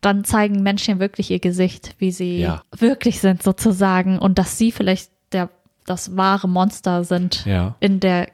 dann 0.00 0.24
zeigen 0.24 0.62
Menschen 0.62 0.98
wirklich 1.00 1.30
ihr 1.30 1.38
Gesicht, 1.40 1.94
wie 1.98 2.10
sie 2.12 2.40
Ja. 2.40 2.62
wirklich 2.76 3.20
sind 3.20 3.42
sozusagen 3.42 4.18
und 4.18 4.38
dass 4.38 4.58
sie 4.58 4.70
vielleicht 4.72 5.10
der, 5.32 5.48
das 5.86 6.16
wahre 6.16 6.48
Monster 6.48 7.02
sind 7.04 7.44
Ja. 7.46 7.74
in 7.80 7.98
der 8.00 8.28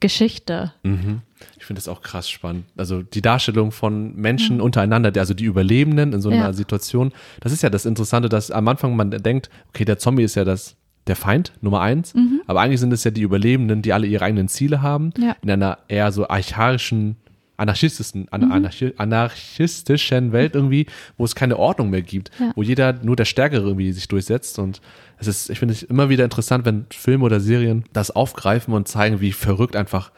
Geschichte. 0.00 0.72
Mhm. 0.82 1.22
Ich 1.58 1.64
finde 1.64 1.80
das 1.80 1.88
auch 1.88 2.02
krass 2.02 2.28
spannend. 2.28 2.64
Also 2.76 3.02
die 3.02 3.22
Darstellung 3.22 3.72
von 3.72 4.14
Menschen 4.16 4.60
untereinander, 4.60 5.12
also 5.18 5.34
die 5.34 5.44
Überlebenden 5.44 6.12
in 6.12 6.20
so 6.20 6.28
einer 6.30 6.38
Ja. 6.46 6.52
Situation. 6.52 7.12
Das 7.40 7.52
ist 7.52 7.62
ja 7.62 7.70
das 7.70 7.86
Interessante, 7.86 8.28
dass 8.28 8.50
am 8.50 8.66
Anfang 8.68 8.96
man 8.96 9.10
denkt, 9.10 9.50
okay, 9.68 9.84
der 9.84 9.98
Zombie 9.98 10.22
ist 10.24 10.34
ja 10.34 10.44
das 10.44 10.76
der 11.06 11.16
Feind 11.16 11.52
Nummer 11.62 11.80
eins, 11.80 12.12
aber 12.46 12.60
eigentlich 12.60 12.78
sind 12.78 12.92
es 12.92 13.02
ja 13.04 13.10
die 13.10 13.22
Überlebenden, 13.22 13.80
die 13.82 13.92
alle 13.94 14.06
ihre 14.06 14.22
eigenen 14.24 14.48
Ziele 14.48 14.82
haben, 14.82 15.12
Ja. 15.18 15.34
in 15.42 15.50
einer 15.50 15.78
eher 15.88 16.12
so 16.12 16.28
archaischen 16.28 17.16
anarchistischen, 17.56 18.26
an, 18.30 18.50
anarchi 18.52 18.92
anarchistischen 18.96 20.32
Welt 20.32 20.54
irgendwie, 20.54 20.86
wo 21.16 21.24
es 21.24 21.34
keine 21.34 21.58
Ordnung 21.58 21.90
mehr 21.90 22.02
gibt, 22.02 22.30
Ja. 22.38 22.52
wo 22.54 22.62
jeder 22.62 22.92
nur 23.02 23.16
der 23.16 23.24
Stärkere 23.24 23.62
irgendwie 23.62 23.92
sich 23.92 24.08
durchsetzt 24.08 24.58
und 24.58 24.80
es 25.18 25.26
ist, 25.26 25.50
ich 25.50 25.58
finde 25.58 25.74
es 25.74 25.82
immer 25.82 26.08
wieder 26.08 26.24
interessant, 26.24 26.64
wenn 26.64 26.86
Filme 26.90 27.24
oder 27.24 27.40
Serien 27.40 27.84
das 27.92 28.10
aufgreifen 28.10 28.72
und 28.72 28.88
zeigen, 28.88 29.20
wie 29.20 29.32
verrückt 29.32 29.76
einfach, 29.76 30.12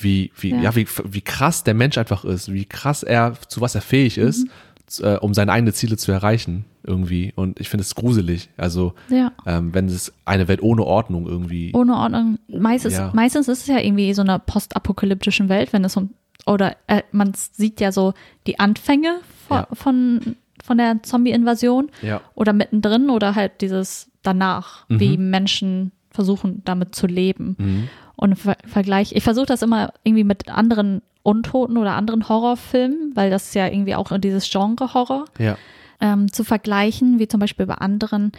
wie, 0.00 0.30
wie, 0.38 0.50
ja, 0.50 0.60
Ja. 0.60 0.76
wie, 0.76 0.86
wie 1.04 1.20
krass 1.20 1.64
der 1.64 1.74
Mensch 1.74 1.98
einfach 1.98 2.24
ist, 2.24 2.52
wie 2.52 2.64
krass 2.64 3.02
er, 3.02 3.34
zu 3.48 3.60
was 3.60 3.74
er 3.74 3.80
fähig 3.82 4.18
ist, 4.18 4.46
z- 4.86 5.04
äh, 5.04 5.18
um 5.20 5.34
seine 5.34 5.52
eigenen 5.52 5.74
Ziele 5.74 5.96
zu 5.96 6.12
erreichen 6.12 6.64
irgendwie 6.84 7.32
und 7.36 7.60
ich 7.60 7.68
finde 7.68 7.82
es 7.82 7.94
gruselig, 7.94 8.48
also 8.56 8.94
Ja. 9.10 9.32
ähm, 9.46 9.74
wenn 9.74 9.86
es 9.86 10.12
eine 10.24 10.48
Welt 10.48 10.62
ohne 10.62 10.84
Ordnung 10.84 11.26
irgendwie 11.26 11.70
Ohne 11.74 11.94
Ordnung. 11.96 12.38
Meistens, 12.48 12.94
Ja. 12.94 13.10
meistens 13.14 13.48
ist 13.48 13.60
es 13.62 13.66
ja 13.66 13.78
irgendwie 13.78 14.14
so 14.14 14.22
eine 14.22 14.38
postapokalyptischen 14.38 15.48
Welt, 15.48 15.72
wenn 15.72 15.84
es 15.84 15.96
um, 15.96 16.10
oder 16.46 16.76
äh, 16.86 17.02
man 17.12 17.32
sieht 17.34 17.80
ja 17.80 17.92
so 17.92 18.14
die 18.46 18.58
Anfänge 18.58 19.16
von, 19.48 19.64
von, 19.74 20.36
von 20.64 20.78
der 20.78 21.02
Zombie-Invasion 21.02 21.90
oder 22.34 22.52
mittendrin 22.54 23.10
oder 23.10 23.34
halt 23.34 23.60
dieses 23.60 24.10
danach, 24.22 24.88
Mhm. 24.88 25.00
wie 25.00 25.18
Menschen 25.18 25.92
versuchen 26.10 26.62
damit 26.64 26.94
zu 26.94 27.06
leben. 27.06 27.88
Und 28.18 28.34
Ver 28.36 28.56
Vergleich, 28.66 29.12
ich 29.14 29.22
versuche 29.22 29.46
das 29.46 29.62
immer 29.62 29.92
irgendwie 30.02 30.24
mit 30.24 30.48
anderen 30.48 31.02
Untoten 31.22 31.76
oder 31.76 31.94
anderen 31.94 32.28
Horrorfilmen, 32.28 33.12
weil 33.14 33.30
das 33.30 33.46
ist 33.46 33.54
ja 33.54 33.66
irgendwie 33.68 33.94
auch 33.94 34.10
dieses 34.18 34.50
Genre 34.50 34.92
Horror 34.92 35.26
ja, 35.38 35.56
ähm, 36.00 36.32
zu 36.32 36.42
vergleichen, 36.42 37.18
wie 37.20 37.28
zum 37.28 37.38
Beispiel 37.38 37.66
bei 37.66 37.74
anderen. 37.74 38.32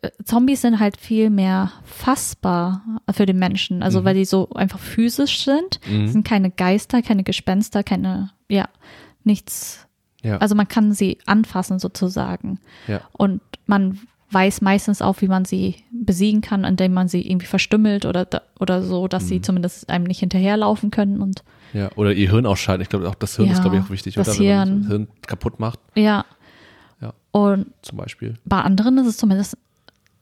Äh, 0.00 0.10
Zombies 0.24 0.62
sind 0.62 0.80
halt 0.80 0.96
viel 0.96 1.28
mehr 1.28 1.72
fassbar 1.84 2.82
für 3.10 3.26
den 3.26 3.38
Menschen, 3.38 3.82
also 3.82 4.04
weil 4.04 4.14
die 4.14 4.24
so 4.24 4.48
einfach 4.54 4.78
physisch 4.78 5.44
sind. 5.44 5.80
Mhm. 5.86 6.08
sind 6.08 6.26
keine 6.26 6.50
Geister, 6.50 7.02
keine 7.02 7.22
Gespenster, 7.22 7.82
keine, 7.82 8.30
ja, 8.48 8.68
nichts. 9.24 9.86
ja, 10.22 10.38
Also 10.38 10.54
man 10.54 10.68
kann 10.68 10.92
sie 10.92 11.18
anfassen 11.26 11.78
sozusagen. 11.78 12.60
ja, 12.86 13.02
Und 13.12 13.42
man 13.66 13.98
weiß 14.30 14.60
meistens 14.60 15.00
auch, 15.00 15.20
wie 15.22 15.28
man 15.28 15.44
sie 15.46 15.76
besiegen 15.90 16.40
kann, 16.42 16.64
indem 16.64 16.92
man 16.92 17.08
sie 17.08 17.26
irgendwie 17.26 17.46
verstümmelt 17.46 18.04
oder, 18.04 18.26
oder 18.60 18.82
so, 18.82 19.08
dass 19.08 19.24
Mhm. 19.24 19.28
sie 19.28 19.40
zumindest 19.42 19.88
einem 19.88 20.04
nicht 20.04 20.20
hinterherlaufen 20.20 20.90
können. 20.90 21.20
Und 21.22 21.42
ja, 21.72 21.90
oder 21.96 22.12
ihr 22.12 22.30
Hirn 22.30 22.44
ausschalten, 22.46 22.82
ich 22.82 22.88
glaube 22.88 23.08
auch 23.08 23.14
das 23.14 23.36
Hirn 23.36 23.48
ist 23.50 23.56
Ja, 23.58 23.62
glaube 23.62 23.76
ich 23.78 23.82
auch 23.84 23.90
wichtig, 23.90 24.14
das 24.16 24.28
oder? 24.28 24.38
Wenn 24.38 24.56
man 24.56 24.78
das 24.80 24.88
Hirn 24.88 25.08
kaputt 25.26 25.58
macht, 25.60 25.78
ja. 25.94 26.24
Ja. 27.00 27.14
Und 27.30 27.66
zum 27.82 27.96
Beispiel. 27.98 28.34
bei 28.44 28.60
anderen 28.60 28.98
ist 28.98 29.06
es 29.06 29.16
zumindest, 29.16 29.56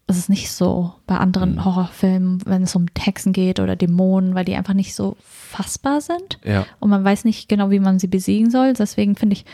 ist 0.08 0.18
es 0.18 0.28
nicht 0.28 0.52
so. 0.52 0.92
Bei 1.08 1.16
anderen 1.18 1.54
Mhm. 1.54 1.64
Horrorfilmen, 1.64 2.42
wenn 2.46 2.62
es 2.62 2.76
um 2.76 2.86
Hexen 2.96 3.32
geht 3.32 3.58
oder 3.58 3.74
Dämonen, 3.74 4.34
weil 4.36 4.44
die 4.44 4.54
einfach 4.54 4.74
nicht 4.74 4.94
so 4.94 5.16
fassbar 5.20 6.00
sind. 6.00 6.38
Ja, 6.44 6.64
Und 6.78 6.90
man 6.90 7.02
weiß 7.02 7.24
nicht 7.24 7.48
genau, 7.48 7.70
wie 7.70 7.80
man 7.80 7.98
sie 7.98 8.06
besiegen 8.06 8.50
soll. 8.52 8.72
Deswegen 8.74 9.16
finde 9.16 9.32
ich, 9.34 9.44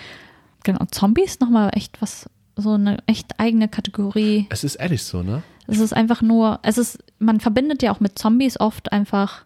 genau, 0.62 0.84
Zombies 0.90 1.40
nochmal 1.40 1.70
echt 1.74 2.02
was, 2.02 2.28
so 2.56 2.72
eine 2.72 2.98
echt 3.06 3.38
eigene 3.38 3.68
Kategorie. 3.68 4.46
es 4.50 4.64
ist 4.64 4.76
ehrlich 4.76 5.02
so, 5.04 5.22
ne? 5.22 5.42
Es 5.66 5.78
ist 5.78 5.92
einfach 5.94 6.22
nur, 6.22 6.58
es 6.62 6.76
ist, 6.78 6.98
man 7.18 7.40
verbindet 7.40 7.82
ja 7.82 7.92
auch 7.92 8.00
mit 8.00 8.18
Zombies 8.18 8.58
oft 8.60 8.92
einfach 8.92 9.44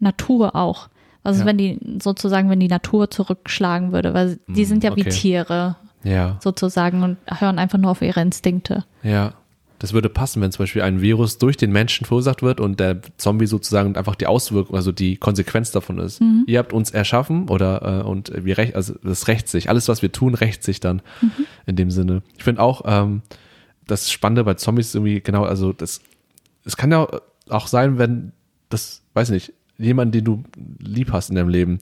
Natur 0.00 0.54
auch. 0.56 0.88
Also 1.24 1.40
Ja. 1.40 1.46
wenn 1.46 1.56
die 1.58 1.78
sozusagen, 2.02 2.50
wenn 2.50 2.60
die 2.60 2.68
Natur 2.68 3.10
zurückschlagen 3.10 3.92
würde, 3.92 4.12
weil 4.12 4.38
die 4.48 4.62
Mm, 4.62 4.66
sind 4.66 4.84
ja 4.84 4.96
wie 4.96 5.02
okay. 5.02 5.10
Tiere 5.10 5.76
Ja, 6.02 6.36
sozusagen 6.40 7.04
und 7.04 7.16
hören 7.38 7.58
einfach 7.60 7.78
nur 7.78 7.92
auf 7.92 8.02
ihre 8.02 8.20
Instinkte. 8.20 8.84
ja. 9.02 9.34
Das 9.82 9.92
würde 9.92 10.08
passen, 10.08 10.40
wenn 10.40 10.52
zum 10.52 10.62
Beispiel 10.62 10.82
ein 10.82 11.00
Virus 11.00 11.38
durch 11.38 11.56
den 11.56 11.72
Menschen 11.72 12.06
verursacht 12.06 12.40
wird 12.40 12.60
und 12.60 12.78
der 12.78 13.00
Zombie 13.16 13.46
sozusagen 13.46 13.96
einfach 13.96 14.14
die 14.14 14.28
Auswirkung, 14.28 14.76
also 14.76 14.92
die 14.92 15.16
Konsequenz 15.16 15.72
davon 15.72 15.98
ist. 15.98 16.20
Mhm. 16.20 16.44
Ihr 16.46 16.60
habt 16.60 16.72
uns 16.72 16.92
erschaffen 16.92 17.48
oder 17.48 18.02
äh, 18.04 18.08
und 18.08 18.30
wir 18.44 18.58
recht, 18.58 18.76
also 18.76 18.94
das 19.02 19.26
rächt 19.26 19.48
sich. 19.48 19.68
Alles, 19.68 19.88
was 19.88 20.00
wir 20.00 20.12
tun, 20.12 20.34
rächt 20.34 20.62
sich 20.62 20.78
dann 20.78 21.02
Mhm. 21.20 21.30
in 21.66 21.74
dem 21.74 21.90
Sinne. 21.90 22.22
Ich 22.38 22.44
finde 22.44 22.62
auch 22.62 22.82
ähm, 22.84 23.22
das 23.84 24.12
Spannende 24.12 24.44
bei 24.44 24.54
Zombies 24.54 24.86
ist 24.86 24.94
irgendwie 24.94 25.20
genau, 25.20 25.42
also 25.42 25.72
das 25.72 26.00
es 26.64 26.76
kann 26.76 26.92
ja 26.92 27.08
auch 27.48 27.66
sein, 27.66 27.98
wenn 27.98 28.30
das, 28.68 29.02
weiß 29.14 29.30
nicht, 29.30 29.52
jemand, 29.78 30.14
den 30.14 30.24
du 30.24 30.44
lieb 30.78 31.10
hast 31.10 31.28
in 31.28 31.34
deinem 31.34 31.48
Leben, 31.48 31.80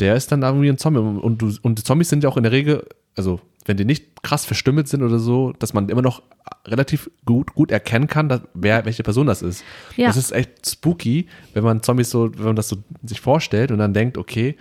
der 0.00 0.16
ist 0.16 0.32
dann 0.32 0.42
irgendwie 0.42 0.70
ein 0.70 0.76
Zombie 0.78 0.98
und 0.98 1.40
du 1.40 1.52
und 1.62 1.86
Zombies 1.86 2.08
sind 2.08 2.24
ja 2.24 2.30
auch 2.30 2.36
in 2.36 2.42
der 2.42 2.50
Regel, 2.50 2.84
also 3.16 3.40
wenn 3.64 3.76
die 3.76 3.84
nicht 3.84 4.22
krass 4.22 4.44
verstümmelt 4.44 4.88
sind 4.88 5.02
oder 5.02 5.18
so, 5.18 5.52
dass 5.58 5.72
man 5.72 5.88
immer 5.88 6.02
noch 6.02 6.22
relativ 6.66 7.10
gut 7.24 7.54
gut 7.54 7.70
erkennen 7.70 8.06
kann, 8.06 8.28
dass, 8.28 8.42
wer 8.54 8.84
welche 8.84 9.02
Person 9.02 9.26
das 9.26 9.42
ist. 9.42 9.64
Ja. 9.96 10.06
Das 10.08 10.16
ist 10.16 10.32
echt 10.32 10.68
spooky, 10.68 11.26
wenn 11.54 11.64
man 11.64 11.82
Zombies 11.82 12.10
so, 12.10 12.32
wenn 12.36 12.44
man 12.44 12.56
das 12.56 12.68
so 12.68 12.76
sich 13.04 13.20
vorstellt 13.20 13.70
und 13.70 13.78
dann 13.78 13.94
denkt, 13.94 14.18
okay, 14.18 14.56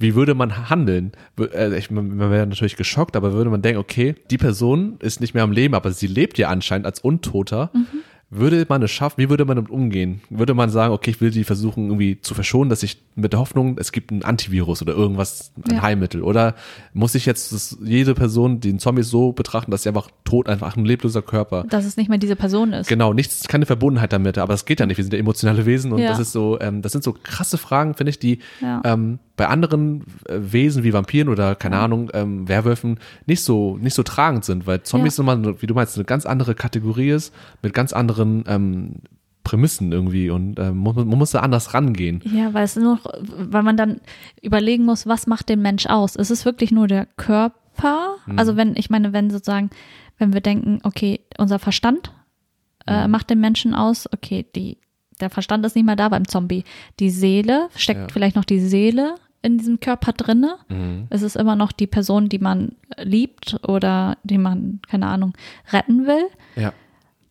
wie 0.00 0.14
würde 0.14 0.34
man 0.34 0.70
handeln? 0.70 1.12
Äh, 1.38 1.76
Ich, 1.76 1.90
man 1.90 2.16
man 2.16 2.30
wäre 2.30 2.46
natürlich 2.46 2.76
geschockt, 2.76 3.16
aber 3.16 3.32
würde 3.32 3.50
man 3.50 3.62
denken, 3.62 3.80
okay, 3.80 4.14
die 4.30 4.38
Person 4.38 4.96
ist 5.00 5.20
nicht 5.20 5.34
mehr 5.34 5.42
am 5.42 5.50
Leben, 5.52 5.74
aber 5.74 5.90
sie 5.90 6.06
lebt 6.06 6.38
ja 6.38 6.48
anscheinend 6.48 6.86
als 6.86 7.00
Untoter. 7.00 7.72
Würde 8.30 8.66
man 8.68 8.82
es 8.82 8.90
schaffen, 8.90 9.14
wie 9.16 9.30
würde 9.30 9.46
man 9.46 9.56
damit 9.56 9.70
umgehen? 9.70 10.20
Würde 10.28 10.52
man 10.52 10.68
sagen, 10.68 10.92
okay, 10.92 11.10
ich 11.12 11.20
will 11.22 11.30
die 11.30 11.44
versuchen 11.44 11.86
irgendwie 11.86 12.20
zu 12.20 12.34
verschonen, 12.34 12.68
dass 12.68 12.82
ich 12.82 12.98
mit 13.14 13.32
der 13.32 13.40
Hoffnung, 13.40 13.78
es 13.78 13.90
gibt 13.90 14.10
ein 14.10 14.22
Antivirus 14.22 14.82
oder 14.82 14.92
irgendwas, 14.92 15.50
ein 15.66 15.76
Ja. 15.76 15.82
Heilmittel? 15.82 16.22
Oder 16.22 16.54
muss 16.92 17.14
ich 17.14 17.24
jetzt 17.24 17.78
jede 17.82 18.14
Person, 18.14 18.60
den 18.60 18.78
Zombies 18.80 19.08
so 19.08 19.32
betrachten, 19.32 19.70
dass 19.70 19.84
sie 19.84 19.88
einfach 19.88 20.10
tot, 20.24 20.46
einfach 20.50 20.76
ein 20.76 20.84
lebloser 20.84 21.22
Körper? 21.22 21.64
Dass 21.70 21.86
es 21.86 21.96
nicht 21.96 22.10
mehr 22.10 22.18
diese 22.18 22.36
Person 22.36 22.74
ist. 22.74 22.86
Genau, 22.88 23.14
nichts, 23.14 23.48
keine 23.48 23.64
Verbundenheit 23.64 24.12
damit, 24.12 24.36
aber 24.36 24.52
das 24.52 24.66
geht 24.66 24.80
ja 24.80 24.84
nicht. 24.84 24.98
Wir 24.98 25.04
sind 25.04 25.14
ja 25.14 25.18
emotionale 25.18 25.64
Wesen 25.64 25.92
und 25.92 26.00
Ja. 26.00 26.10
das 26.10 26.18
ist 26.18 26.32
so, 26.32 26.60
ähm, 26.60 26.82
das 26.82 26.92
sind 26.92 27.02
so 27.02 27.14
krasse 27.14 27.56
Fragen, 27.56 27.94
finde 27.94 28.10
ich, 28.10 28.18
die 28.18 28.40
Ja. 28.60 28.82
ähm, 28.84 29.20
bei 29.38 29.48
anderen 29.48 30.02
äh, 30.26 30.34
Wesen 30.38 30.84
wie 30.84 30.92
Vampiren 30.92 31.30
oder 31.30 31.54
keine 31.54 31.78
Ahnung, 31.78 32.10
ähm, 32.12 32.46
Werwölfen 32.46 32.98
nicht 33.24 33.42
so, 33.42 33.78
nicht 33.78 33.94
so 33.94 34.02
tragend 34.02 34.44
sind, 34.44 34.66
weil 34.66 34.82
Zombies 34.82 35.16
Ja. 35.16 35.24
nochmal, 35.24 35.62
wie 35.62 35.66
du 35.66 35.72
meinst, 35.72 35.96
eine 35.96 36.04
ganz 36.04 36.26
andere 36.26 36.54
Kategorie 36.54 37.08
ist, 37.10 37.32
mit 37.62 37.72
ganz 37.72 37.94
anderen 37.94 38.44
ähm, 38.46 38.96
Prämissen 39.44 39.92
irgendwie 39.92 40.28
und 40.28 40.58
ähm, 40.58 40.82
man, 40.82 40.94
man 40.94 41.08
muss 41.18 41.30
da 41.30 41.40
anders 41.40 41.72
rangehen. 41.72 42.20
Ja, 42.24 42.52
weil 42.52 42.64
es 42.64 42.76
nur, 42.76 42.98
weil 43.22 43.62
man 43.62 43.78
dann 43.78 44.00
überlegen 44.42 44.84
muss, 44.84 45.06
was 45.06 45.26
macht 45.26 45.48
den 45.48 45.62
Mensch 45.62 45.86
aus? 45.86 46.16
Ist 46.16 46.30
es 46.30 46.44
wirklich 46.44 46.70
nur 46.70 46.86
der 46.86 47.06
Körper? 47.16 48.16
Mhm. 48.26 48.38
Also 48.38 48.56
wenn, 48.56 48.76
ich 48.76 48.90
meine, 48.90 49.14
wenn 49.14 49.30
sozusagen, 49.30 49.70
wenn 50.18 50.34
wir 50.34 50.42
denken, 50.42 50.80
okay, 50.82 51.20
unser 51.38 51.58
Verstand 51.58 52.12
äh, 52.86 53.04
Mhm. 53.06 53.10
macht 53.12 53.30
den 53.30 53.40
Menschen 53.40 53.74
aus, 53.74 54.06
okay, 54.12 54.44
die, 54.54 54.78
der 55.20 55.30
Verstand 55.30 55.64
ist 55.64 55.76
nicht 55.76 55.84
mehr 55.86 55.96
da 55.96 56.08
beim 56.10 56.26
Zombie. 56.28 56.64
Die 57.00 57.10
Seele, 57.10 57.68
steckt 57.76 58.00
Ja. 58.00 58.06
vielleicht 58.12 58.36
noch 58.36 58.44
die 58.44 58.60
Seele 58.60 59.14
in 59.42 59.58
diesem 59.58 59.80
Körper 59.80 60.12
drinne? 60.12 60.56
Mhm. 60.68 61.06
Es 61.10 61.22
ist 61.22 61.36
immer 61.36 61.56
noch 61.56 61.72
die 61.72 61.86
Person, 61.86 62.28
die 62.28 62.38
man 62.38 62.72
liebt 62.96 63.56
oder 63.66 64.16
die 64.24 64.38
man, 64.38 64.80
keine 64.88 65.06
Ahnung, 65.06 65.34
retten 65.72 66.06
will 66.06 66.26
Ja, 66.56 66.72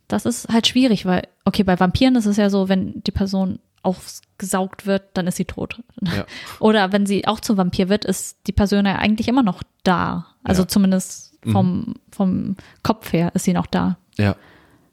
das 0.07 0.25
ist 0.25 0.47
halt 0.49 0.67
schwierig, 0.67 1.05
weil, 1.05 1.27
okay, 1.43 1.63
bei 1.63 1.77
Vampiren 1.79 2.15
ist 2.15 2.25
es 2.25 2.37
ja 2.37 2.49
so, 2.49 2.69
wenn 2.69 3.03
die 3.03 3.11
Person 3.11 3.59
aufgesaugt 3.83 4.85
wird, 4.85 5.03
dann 5.13 5.27
ist 5.27 5.35
sie 5.37 5.45
tot. 5.45 5.81
Ja. 6.01 6.25
Oder 6.59 6.91
wenn 6.91 7.05
sie 7.05 7.27
auch 7.27 7.39
zum 7.39 7.57
Vampir 7.57 7.89
wird, 7.89 8.05
ist 8.05 8.37
die 8.47 8.51
Person 8.51 8.85
ja 8.85 8.95
eigentlich 8.97 9.27
immer 9.27 9.43
noch 9.43 9.63
da. 9.83 10.27
Also 10.43 10.61
Ja. 10.61 10.65
Mhm. 10.65 10.69
zumindest 10.69 11.37
vom, 11.51 11.93
vom 12.11 12.55
Kopf 12.83 13.13
her 13.13 13.31
ist 13.33 13.43
sie 13.45 13.53
noch 13.53 13.67
da. 13.67 13.97
ja. 14.17 14.35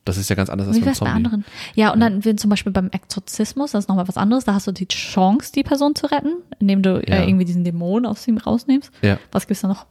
Das 0.04 0.18
ist 0.18 0.28
ja 0.28 0.36
ganz 0.36 0.50
anders 0.50 0.68
als 0.68 0.76
beim 0.78 0.84
wär's 0.86 0.98
bei 1.00 1.06
Zombie. 1.06 1.16
anderen? 1.16 1.44
Ja, 1.74 1.92
und 1.92 2.00
dann 2.00 2.24
wenn 2.24 2.36
zum 2.36 2.50
Beispiel 2.50 2.72
beim 2.72 2.90
Exorzismus, 2.90 3.72
das 3.72 3.84
ist 3.84 3.88
nochmal 3.88 4.06
was 4.06 4.16
anderes, 4.18 4.44
da 4.44 4.52
hast 4.54 4.66
du 4.66 4.72
die 4.72 4.86
Chance, 4.88 5.50
die 5.52 5.62
Person 5.62 5.94
zu 5.94 6.06
retten, 6.06 6.34
indem 6.58 6.82
du 6.82 6.96
Ja. 7.06 7.16
äh, 7.16 7.26
irgendwie 7.28 7.44
diesen 7.46 7.64
Dämon 7.64 8.04
aus 8.04 8.26
ihm 8.28 8.36
rausnimmst. 8.36 8.90
Ja. 9.02 9.18
Was 9.32 9.46
gibt's 9.46 9.62
da 9.62 9.68
noch? 9.68 9.86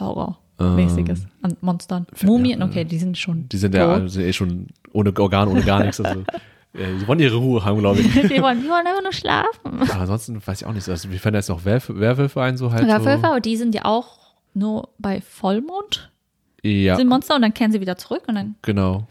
Horrormäßiges 0.00 1.26
an 1.42 1.56
Monstern. 1.60 2.06
Mumien, 2.22 2.62
okay, 2.62 2.84
die 2.84 2.98
sind 2.98 3.18
schon. 3.18 3.38
Ähm, 3.38 3.48
Die 3.50 3.56
sind 3.58 3.74
ja 3.74 3.84
tot. 3.86 4.02
also 4.02 4.20
eh 4.20 4.32
schon 4.32 4.68
ohne 4.92 5.12
Organ, 5.18 5.48
ohne 5.48 5.62
gar 5.62 5.80
nichts. 5.82 6.00
Also, 6.00 6.20
äh, 6.72 6.98
die 7.00 7.06
wollen 7.06 7.20
ihre 7.20 7.36
Ruhe 7.36 7.64
haben, 7.64 7.78
glaube 7.78 8.00
ich. 8.00 8.12
die, 8.12 8.42
wollen, 8.42 8.62
die 8.62 8.68
wollen 8.68 8.86
einfach 8.86 9.02
nur 9.02 9.12
schlafen. 9.12 9.82
Aber 9.82 10.00
ansonsten 10.00 10.44
weiß 10.44 10.62
ich 10.62 10.66
auch 10.66 10.72
nicht. 10.72 10.88
Also, 10.88 11.10
wir 11.10 11.18
fällen 11.20 11.34
da 11.34 11.38
jetzt 11.38 11.48
noch 11.48 11.64
Werf 11.64 11.90
Werwölfe 11.94 12.40
ein, 12.42 12.56
so 12.56 12.72
halt. 12.72 12.86
Werwölfe, 12.86 13.20
so. 13.22 13.26
aber 13.28 13.40
die 13.40 13.56
sind 13.56 13.74
ja 13.74 13.84
auch 13.84 14.18
nur 14.54 14.88
bei 14.98 15.20
Vollmond 15.20 16.10
Ja, 16.62 16.96
sind 16.96 17.08
Monster 17.08 17.36
und 17.36 17.42
dann 17.42 17.52
kehren 17.54 17.72
sie 17.72 17.80
wieder 17.80 17.96
zurück 17.98 18.22
und 18.26 18.34
dann, 18.36 18.54
genau. 18.62 19.06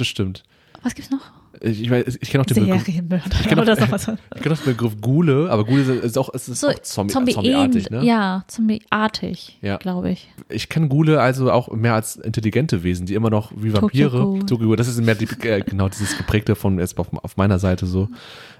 Das 0.00 0.08
stimmt. 0.08 0.44
was 0.82 0.94
gibt's 0.94 1.10
noch? 1.10 1.20
Ich, 1.60 1.82
ich, 1.82 1.90
weiß, 1.90 2.18
ich 2.22 2.30
kenne 2.30 2.40
auch 2.42 2.46
den 2.46 2.64
Begriff. 2.64 2.84
Serienmörder 2.84 3.28
kenn 3.42 3.58
auch-. 3.58 4.16
Ich 4.34 4.42
kenne 4.42 4.54
auch 4.54 4.58
den 4.60 4.64
Begriff 4.64 4.98
Gule, 5.02 5.50
aber 5.50 5.64
Gule 5.66 5.82
ist 5.82 6.16
auch, 6.16 6.30
ist 6.30 6.46
So, 6.46 6.68
auch 6.68 6.78
Zombie, 6.78 7.12
Zombie 7.12 7.32
Zombieartig, 7.34 7.90
ne? 7.90 8.02
Ja, 8.02 8.44
Zombieartig, 8.46 9.58
Ja. 9.60 9.76
glaube 9.76 10.10
ich. 10.10 10.30
Ich 10.48 10.70
kenne 10.70 10.88
Gule 10.88 11.20
also 11.20 11.52
auch 11.52 11.70
mehr 11.72 11.92
als 11.92 12.16
intelligente 12.16 12.82
Wesen, 12.82 13.04
die 13.04 13.14
immer 13.14 13.28
noch 13.28 13.52
wie 13.54 13.74
Vampire. 13.74 14.38
Tokyo 14.46 14.74
das 14.74 14.88
ist 14.88 15.04
mehr 15.04 15.16
die, 15.16 15.28
äh, 15.46 15.60
genau 15.60 15.90
dieses 15.90 16.16
geprägte 16.16 16.54
von 16.54 16.78
jetzt 16.78 16.98
auf, 16.98 17.08
auf 17.12 17.36
meiner 17.36 17.58
Seite 17.58 17.84
so. 17.84 18.08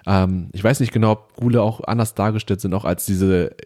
Ähm, 0.06 0.48
ich 0.52 0.62
weiß 0.62 0.80
nicht 0.80 0.92
genau, 0.92 1.12
ob 1.12 1.36
Gule 1.36 1.62
auch 1.62 1.82
anders 1.84 2.14
dargestellt 2.14 2.60
sind, 2.60 2.74
auch 2.74 2.84
als 2.84 3.06
diese 3.06 3.56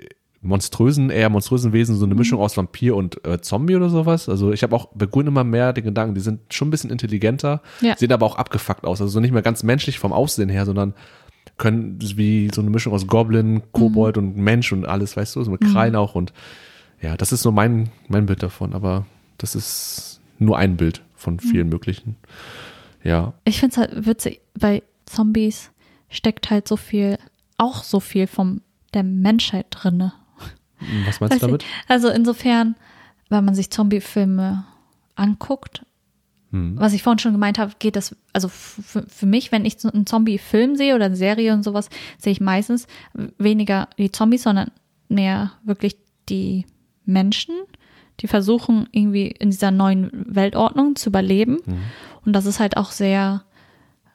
monströsen, 0.45 1.11
eher 1.11 1.31
monströsen 1.31 1.73
Wesen, 1.73 1.97
so 1.97 2.05
eine 2.05 2.15
Mischung 2.15 2.39
aus 2.41 2.57
Vampir 2.57 2.95
und 2.97 3.25
äh, 3.27 3.41
Zombie 3.41 3.77
oder 3.77 3.89
sowas. 3.89 4.29
Also 4.29 4.53
ich 4.53 4.63
habe 4.63 4.77
auch 4.77 4.89
bei 4.95 5.07
Ghoul 5.07 5.27
immer 5.27 5.43
mehr 5.45 5.73
den 5.73 5.85
Gedanken, 5.85 6.15
die 6.15 6.21
sind 6.21 6.41
schon 6.53 6.69
ein 6.69 6.71
bisschen 6.71 6.91
intelligenter, 6.91 7.63
Ja. 7.81 7.97
sehen 7.97 8.13
aber 8.13 8.27
auch 8.27 8.37
abgefuckt 8.37 8.85
aus. 8.85 9.01
Also 9.01 9.11
so 9.11 9.21
nicht 9.21 9.33
mehr 9.33 9.43
ganz 9.43 9.63
menschlich 9.63 9.99
vom 9.99 10.13
Aussehen 10.13 10.49
her, 10.49 10.67
sondern 10.67 10.95
können 11.57 11.99
wie 12.17 12.51
so 12.55 12.61
eine 12.61 12.71
Mischung 12.71 12.93
aus 12.93 13.07
Goblin, 13.07 13.63
Kobold 13.73 14.19
und 14.19 14.37
Mensch 14.37 14.73
und 14.73 14.87
alles, 14.87 15.17
weißt 15.17 15.37
du, 15.37 15.43
so 15.45 15.51
mit 15.51 15.61
Krallen 15.61 15.97
auch 15.97 16.15
und 16.15 16.33
ja, 17.01 17.17
das 17.17 17.33
ist 17.33 17.43
so 17.43 17.53
mein, 17.53 17.91
mein 18.09 18.27
Bild 18.27 18.43
davon, 18.43 18.73
aber 18.73 19.07
das 19.39 19.55
ist 19.55 20.21
nur 20.39 20.57
ein 20.59 20.77
Bild 20.77 21.03
von 21.15 21.39
vielen 21.39 21.69
möglichen. 21.69 22.17
Ja. 23.03 23.35
Ich 23.45 23.61
finde 23.61 23.73
es 23.73 23.77
halt 23.79 24.07
witzig, 24.07 24.41
bei 24.59 24.83
Zombies 25.07 25.71
steckt 26.09 26.51
halt 26.51 26.67
so 26.67 26.77
viel, 26.77 27.19
auch 27.59 27.83
so 27.85 28.01
viel 28.01 28.27
von 28.27 28.63
der 28.95 29.03
Menschheit 29.03 29.67
drinne. 29.71 30.13
Was 31.07 31.21
meinst 31.21 31.37
du 31.37 31.47
damit? 31.47 31.63
ich. 31.63 31.69
Also 31.89 32.09
insofern, 32.09 32.77
wenn 33.29 33.45
man 33.45 33.55
sich 33.55 33.71
Zombie-Filme 33.71 34.65
anguckt, 35.17 35.85
Hm. 36.55 36.79
was 36.79 36.93
ich 36.93 37.03
vorhin 37.03 37.19
schon 37.19 37.33
gemeint 37.33 37.59
habe, 37.59 37.73
geht 37.81 37.97
das, 37.97 38.15
also 38.33 38.49
für, 38.49 39.27
mich, 39.27 39.51
wenn 39.51 39.65
ich 39.65 39.77
einen 39.85 40.07
Zombie-Film 40.07 40.77
sehe 40.77 40.95
oder 40.95 41.07
eine 41.07 41.17
Serie 41.17 41.53
und 41.53 41.65
sowas, 41.65 41.89
sehe 42.17 42.31
ich 42.31 42.41
meistens 42.41 42.87
weniger 43.39 43.89
die 43.99 44.13
Zombies, 44.13 44.45
sondern 44.45 44.71
mehr 45.09 45.51
wirklich 45.65 45.97
die 46.29 46.65
Menschen, 47.05 47.57
die 48.21 48.29
versuchen 48.29 48.89
irgendwie 48.93 49.27
in 49.27 49.51
dieser 49.51 49.73
neuen 49.73 50.11
Weltordnung 50.13 50.95
zu 50.95 51.09
überleben. 51.09 51.59
Und 52.25 52.33
das 52.33 52.47
ist 52.47 52.61
halt 52.61 52.77
auch 52.77 52.93
sehr 52.93 53.43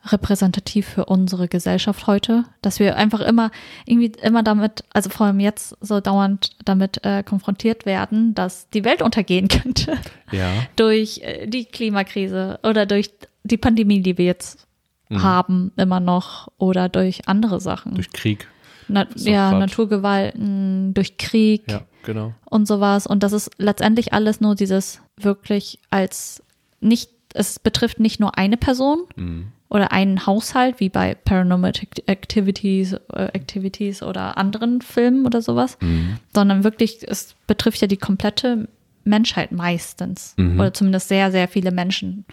repräsentativ 0.04 0.86
für 0.88 1.04
unsere 1.04 1.46
Gesellschaft 1.48 2.06
heute, 2.06 2.44
dass 2.62 2.80
wir 2.80 2.96
einfach 2.96 3.20
immer 3.20 3.50
irgendwie 3.84 4.12
immer 4.22 4.42
damit, 4.42 4.82
also 4.92 5.10
vor 5.10 5.26
allem 5.26 5.40
jetzt 5.40 5.76
so 5.80 6.00
dauernd 6.00 6.50
damit 6.64 7.04
äh, 7.04 7.22
konfrontiert 7.22 7.84
werden, 7.86 8.34
dass 8.34 8.68
die 8.70 8.84
Welt 8.84 9.02
untergehen 9.02 9.48
könnte 9.48 9.98
Ja. 10.32 10.48
durch 10.76 11.18
äh, 11.22 11.46
die 11.46 11.64
Klimakrise 11.66 12.58
oder 12.62 12.86
durch 12.86 13.10
die 13.44 13.58
Pandemie, 13.58 14.00
die 14.02 14.16
wir 14.18 14.24
jetzt 14.26 14.66
haben, 15.12 15.72
immer 15.76 15.98
noch 15.98 16.46
oder 16.56 16.88
durch 16.88 17.26
andere 17.26 17.60
Sachen. 17.60 17.94
Durch 17.96 18.10
Krieg. 18.12 18.46
Na, 18.86 19.06
ja, 19.16 19.50
grad- 19.50 19.58
Naturgewalten, 19.60 20.94
durch 20.94 21.16
Krieg 21.16 21.64
Ja, 21.68 21.82
genau. 22.04 22.32
und 22.44 22.66
sowas. 22.68 23.06
Und 23.08 23.22
das 23.24 23.32
ist 23.32 23.50
letztendlich 23.58 24.12
alles 24.12 24.40
nur 24.40 24.54
dieses 24.54 25.00
wirklich 25.16 25.80
als 25.90 26.42
nicht, 26.80 27.10
es 27.34 27.58
betrifft 27.58 28.00
nicht 28.00 28.20
nur 28.20 28.36
eine 28.38 28.56
Person 28.56 29.00
Mhm. 29.16 29.46
oder 29.68 29.92
einen 29.92 30.26
Haushalt, 30.26 30.80
wie 30.80 30.88
bei 30.88 31.14
Paranormal 31.14 31.70
Act- 31.80 32.08
Activities, 32.08 32.94
äh, 33.12 33.26
Activities 33.32 34.02
oder 34.02 34.36
anderen 34.36 34.80
Filmen 34.82 35.26
oder 35.26 35.42
sowas, 35.42 35.78
Mhm. 35.80 36.16
sondern 36.34 36.64
wirklich, 36.64 37.06
es 37.08 37.34
betrifft 37.46 37.80
ja 37.80 37.86
die 37.86 37.96
komplette 37.96 38.68
Menschheit 39.04 39.50
meistens. 39.52 40.34
Mhm. 40.36 40.60
Oder 40.60 40.74
zumindest 40.74 41.08
sehr, 41.08 41.30
sehr 41.32 41.48
viele 41.48 41.70
Menschen 41.70 42.24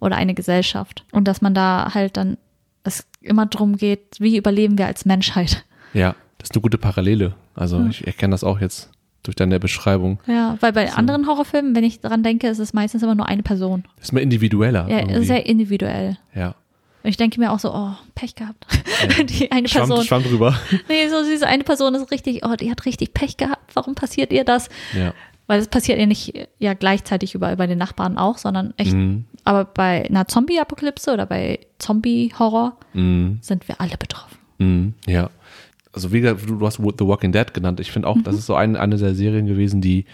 oder 0.00 0.16
eine 0.16 0.34
Gesellschaft. 0.34 1.04
Und 1.12 1.28
dass 1.28 1.40
man 1.40 1.54
da 1.54 1.92
halt 1.94 2.16
dann, 2.16 2.36
es 2.82 3.06
immer 3.20 3.46
darum 3.46 3.76
geht, 3.76 4.16
wie 4.18 4.36
überleben 4.36 4.76
wir 4.78 4.86
als 4.86 5.04
Menschheit. 5.04 5.64
Ja, 5.94 6.14
das 6.38 6.50
ist 6.50 6.54
eine 6.56 6.62
gute 6.62 6.78
Parallele. 6.78 7.34
Also 7.54 7.86
ich 7.86 8.06
erkenne 8.06 8.32
das 8.32 8.42
auch 8.44 8.60
jetzt 8.60 8.90
durch 9.26 9.36
deine 9.36 9.60
Beschreibung. 9.60 10.18
Ja, 10.26 10.56
weil 10.60 10.72
bei 10.72 10.92
anderen 10.92 11.26
Horrorfilmen, 11.26 11.74
wenn 11.76 11.84
ich 11.84 12.00
daran 12.00 12.22
denke, 12.22 12.48
ist 12.48 12.58
es 12.58 12.72
meistens 12.72 13.02
immer 13.02 13.14
nur 13.14 13.26
eine 13.28 13.42
Person. 13.42 13.84
Das 13.96 14.06
ist 14.06 14.12
mehr 14.12 14.22
individueller. 14.22 14.88
Ja, 14.88 14.98
irgendwie. 15.00 15.24
sehr 15.24 15.46
individuell. 15.46 16.16
ja. 16.34 16.54
Und 17.02 17.10
ich 17.10 17.16
denke 17.18 17.38
mir 17.38 17.52
auch 17.52 17.60
so, 17.60 17.72
oh, 17.72 17.92
Pech 18.16 18.34
gehabt. 18.34 18.66
Die 19.28 19.52
eine 19.52 19.68
Schwamm, 19.68 19.86
Person. 19.88 20.04
Schwamm 20.04 20.24
drüber. 20.24 20.58
Nee, 20.88 21.08
so 21.08 21.22
diese 21.22 21.46
eine 21.46 21.62
Person 21.62 21.94
ist 21.94 22.10
richtig, 22.10 22.44
oh, 22.44 22.56
die 22.56 22.68
hat 22.68 22.84
richtig 22.84 23.14
Pech 23.14 23.36
gehabt. 23.36 23.70
Warum 23.74 23.94
passiert 23.94 24.32
ihr 24.32 24.42
das? 24.42 24.68
Ja. 24.92 25.14
Weil 25.46 25.60
es 25.60 25.68
passiert 25.68 26.00
ja 26.00 26.06
nicht 26.06 26.32
ja 26.58 26.74
gleichzeitig 26.74 27.36
überall 27.36 27.56
bei 27.56 27.68
den 27.68 27.78
Nachbarn 27.78 28.18
auch, 28.18 28.38
sondern 28.38 28.74
echt. 28.76 28.92
Mhm. 28.94 29.24
Aber 29.44 29.64
bei 29.66 30.04
einer 30.06 30.26
Zombie-Apokalypse 30.26 31.12
oder 31.12 31.26
bei 31.26 31.60
Zombie-Horror 31.78 32.76
Mhm. 32.94 33.38
sind 33.40 33.68
wir 33.68 33.80
alle 33.80 33.96
betroffen. 33.96 34.36
Mhm. 34.58 34.94
Ja. 35.06 35.30
Also 35.96 36.12
wie 36.12 36.20
du 36.20 36.66
hast 36.66 36.76
The 36.76 37.06
Walking 37.06 37.32
Dead 37.32 37.52
genannt. 37.54 37.80
Ich 37.80 37.90
finde 37.90 38.06
auch, 38.06 38.18
das 38.22 38.36
ist 38.36 38.46
so 38.46 38.54
ein, 38.54 38.76
eine 38.76 38.98
der 38.98 39.14
Serien 39.14 39.46
gewesen, 39.46 39.80
die 39.80 40.04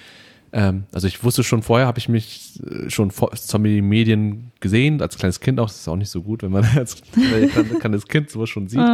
ähm, 0.53 0.85
also 0.93 1.07
ich 1.07 1.25
wusste 1.25 1.43
schon 1.43 1.63
vorher, 1.63 1.87
habe 1.87 1.99
ich 1.99 2.09
mich 2.09 2.61
äh, 2.65 2.91
schon 2.91 3.11
vor 3.11 3.33
Zombie-Medien 3.33 4.53
gesehen, 4.61 5.01
als 5.01 5.17
kleines 5.17 5.41
Kind 5.41 5.59
auch. 5.59 5.67
Das 5.67 5.77
ist 5.77 5.89
auch 5.89 5.97
nicht 5.97 6.11
so 6.11 6.23
gut, 6.23 6.43
wenn 6.43 6.53
man 6.53 6.65
als 6.77 7.03
kleines 7.81 8.07
Kind 8.07 8.31
sowas 8.31 8.51
schon 8.51 8.69
sieht. 8.69 8.87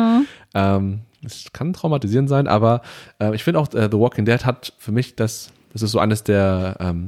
Ähm, 0.54 1.00
es 1.22 1.52
kann 1.52 1.72
traumatisierend 1.72 2.28
sein, 2.28 2.46
aber 2.46 2.82
äh, 3.20 3.34
ich 3.34 3.42
finde 3.42 3.60
auch, 3.60 3.72
äh, 3.74 3.88
The 3.90 3.98
Walking 3.98 4.24
Dead 4.24 4.44
hat 4.44 4.72
für 4.78 4.92
mich 4.92 5.16
das, 5.16 5.52
das 5.72 5.82
ist 5.82 5.90
so 5.90 5.98
eines 5.98 6.22
der 6.22 6.76
ähm, 6.78 7.06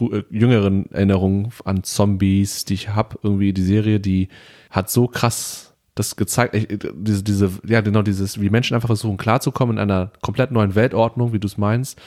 äh, 0.00 0.22
jüngeren 0.30 0.90
Erinnerungen 0.92 1.50
an 1.64 1.82
Zombies, 1.82 2.64
die 2.64 2.74
ich 2.74 2.90
habe. 2.90 3.18
Irgendwie 3.22 3.52
die 3.52 3.64
Serie, 3.64 3.98
die 3.98 4.28
hat 4.70 4.88
so 4.88 5.08
krass 5.08 5.67
das 5.98 6.16
gezeigt, 6.16 6.54
ich, 6.54 6.68
diese, 6.94 7.22
diese, 7.22 7.50
ja 7.66 7.80
genau 7.80 8.02
dieses, 8.02 8.40
wie 8.40 8.50
Menschen 8.50 8.74
einfach 8.74 8.88
versuchen 8.88 9.16
klarzukommen 9.16 9.76
in 9.76 9.82
einer 9.82 10.10
komplett 10.22 10.50
neuen 10.52 10.74
Weltordnung, 10.74 11.32
wie 11.32 11.38
du 11.38 11.46
es 11.46 11.58
meinst, 11.58 11.98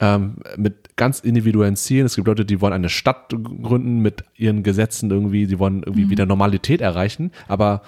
ähm, 0.00 0.36
mit 0.56 0.96
ganz 0.96 1.20
individuellen 1.20 1.76
Zielen. 1.76 2.06
Es 2.06 2.16
gibt 2.16 2.26
Leute, 2.26 2.44
die 2.44 2.60
wollen 2.60 2.72
eine 2.72 2.88
Stadt 2.88 3.28
gründen 3.62 4.00
mit 4.00 4.24
ihren 4.36 4.62
Gesetzen 4.62 5.10
irgendwie, 5.10 5.46
die 5.46 5.58
wollen 5.58 5.82
irgendwie 5.84 6.10
wieder 6.10 6.26
Normalität 6.26 6.80
erreichen, 6.80 7.30
aber 7.48 7.82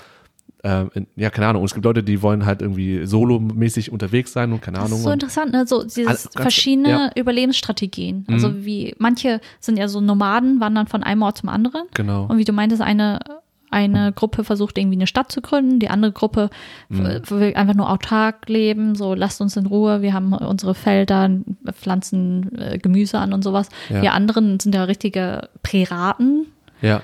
ähm, 0.64 0.90
in, 0.94 1.06
ja, 1.16 1.30
keine 1.30 1.48
Ahnung. 1.48 1.62
Und 1.62 1.66
es 1.66 1.74
gibt 1.74 1.84
Leute, 1.84 2.02
die 2.02 2.22
wollen 2.22 2.46
halt 2.46 2.62
irgendwie 2.62 3.06
solomäßig 3.06 3.92
unterwegs 3.92 4.32
sein 4.32 4.52
und 4.52 4.62
keine 4.62 4.78
Das 4.78 4.86
Ahnung. 4.86 4.98
ist 4.98 5.04
so 5.04 5.10
interessant, 5.10 5.52
ne? 5.52 5.66
So 5.66 5.82
dieses 5.84 6.06
ganz- 6.06 6.28
verschiedene 6.34 6.88
ja. 6.88 6.98
Mhm. 7.14 7.20
Überlebensstrategien. 7.20 8.24
Also 8.30 8.64
wie 8.64 8.94
manche 8.98 9.40
sind 9.60 9.78
ja 9.78 9.86
so 9.88 10.00
Nomaden, 10.00 10.58
wandern 10.60 10.86
von 10.86 11.02
einem 11.02 11.22
Ort 11.22 11.38
zum 11.38 11.48
anderen. 11.50 11.82
Genau. 11.94 12.26
Und 12.26 12.38
wie 12.38 12.44
du 12.44 12.52
meintest, 12.52 12.82
eine, 12.82 13.20
eine 13.70 14.12
Gruppe 14.12 14.44
versucht 14.44 14.78
irgendwie 14.78 14.96
eine 14.96 15.06
Stadt 15.06 15.30
zu 15.32 15.40
gründen, 15.40 15.78
die 15.78 15.88
andere 15.88 16.12
Gruppe 16.12 16.50
Mhm. 16.88 17.22
will 17.28 17.54
einfach 17.54 17.74
nur 17.74 17.90
autark 17.90 18.48
leben, 18.48 18.94
so 18.94 19.14
lasst 19.14 19.40
uns 19.40 19.56
in 19.56 19.66
Ruhe, 19.66 20.02
wir 20.02 20.12
haben 20.12 20.32
unsere 20.32 20.74
Felder, 20.74 21.30
pflanzen 21.72 22.56
äh, 22.58 22.78
Gemüse 22.78 23.18
an 23.18 23.32
und 23.32 23.42
sowas. 23.42 23.68
Ja. 23.88 24.00
Die 24.00 24.08
anderen 24.08 24.60
sind 24.60 24.74
ja 24.74 24.84
richtige 24.84 25.48
Piraten 25.62 26.46
ja. 26.80 27.02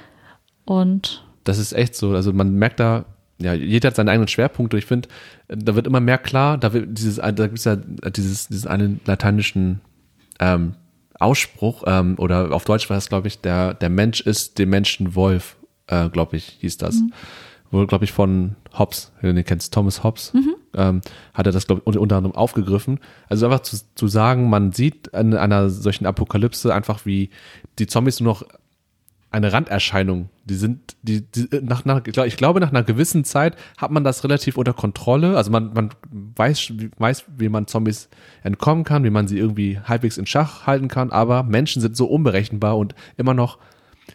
und 0.65 1.25
Das 1.45 1.59
ist 1.59 1.73
echt 1.73 1.97
so. 1.97 2.11
Also 2.15 2.33
man 2.33 2.55
merkt 2.55 2.79
da, 2.81 3.05
ja, 3.39 3.55
jeder 3.55 3.89
hat 3.89 3.97
seinen 3.97 4.09
eigenen 4.09 4.29
Schwerpunkt. 4.29 4.73
Und 4.73 4.79
ich 4.79 4.87
finde, 4.87 5.09
da 5.49 5.75
wird 5.75 5.87
immer 5.87 6.01
mehr 6.01 6.19
klar, 6.19 6.59
da 6.59 6.73
wird 6.73 6.97
dieses, 6.97 7.17
da 7.17 7.31
gibt 7.31 7.59
es 7.59 7.65
ja 7.65 7.77
dieses, 7.77 8.49
diesen 8.49 8.69
einen 8.69 9.01
lateinischen 9.05 9.81
ähm, 10.39 10.75
Ausspruch, 11.19 11.85
ähm, 11.87 12.15
oder 12.19 12.53
auf 12.53 12.65
Deutsch 12.65 12.89
war 12.91 12.97
das, 12.97 13.09
glaube 13.09 13.29
ich, 13.29 13.41
der, 13.41 13.75
der 13.75 13.91
Mensch 13.91 14.21
ist 14.21 14.59
dem 14.59 14.71
Menschen 14.71 15.15
Wolf, 15.15 15.57
äh, 15.87 16.09
glaube 16.09 16.37
ich, 16.37 16.59
hieß 16.61 16.77
das. 16.79 17.03
Wohl, 17.71 17.87
glaube 17.87 18.05
ich, 18.05 18.13
von 18.13 18.57
Hobbes, 18.79 19.13
wenn 19.21 19.31
du 19.31 19.35
den 19.35 19.47
kennst, 19.47 19.73
Thomas 19.73 20.05
Hobbes, 20.05 20.33
ähm, 20.75 21.01
hat 21.33 21.47
er 21.47 21.53
das, 21.53 21.67
glaube 21.67 21.81
ich, 21.81 21.87
unter, 21.87 22.01
unter 22.03 22.17
anderem 22.17 22.37
aufgegriffen. 22.37 23.01
Also 23.29 23.47
einfach 23.47 23.61
zu, 23.61 23.79
zu 23.95 24.09
sagen, 24.09 24.51
man 24.51 24.73
sieht 24.73 25.09
in 25.09 25.33
einer 25.35 25.71
solchen 25.71 26.05
Apokalypse 26.05 26.75
einfach, 26.75 27.07
wie 27.07 27.31
die 27.79 27.87
Zombies 27.87 28.21
nur 28.21 28.35
noch 28.35 28.43
eine 29.31 29.51
Randerscheinung. 29.51 30.29
Die 30.45 30.55
sind, 30.55 30.97
die, 31.01 31.23
die 31.23 31.49
nach, 31.63 31.87
nach, 31.87 32.03
ich 32.07 32.13
glaub- 32.13 32.27
ich 32.27 32.37
glaube, 32.37 32.61
nach 32.61 32.69
einer 32.69 32.83
gewissen 32.83 33.25
Zeit 33.25 33.57
hat 33.79 33.91
man 33.91 34.05
das 34.05 34.23
relativ 34.23 34.59
unter 34.59 34.75
Kontrolle. 34.75 35.39
Also 35.39 35.51
man, 35.51 35.73
man 35.73 35.89
weiß, 36.11 36.75
weiß, 36.99 37.25
wie 37.39 37.49
man 37.49 37.67
Zombies 37.67 38.11
entkommen 38.43 38.85
kann, 38.85 39.05
wie 39.05 39.11
man 39.11 39.29
sie 39.29 39.39
irgendwie 39.39 39.79
halbwegs 39.79 40.19
in 40.19 40.27
Schach 40.27 40.67
halten 40.67 40.89
kann. 40.89 41.11
Aber 41.11 41.43
Menschen 41.45 41.81
sind 41.81 41.97
so 41.97 42.05
unberechenbar 42.05 42.77
und 42.77 42.95
immer 43.17 43.33
noch 43.33 43.57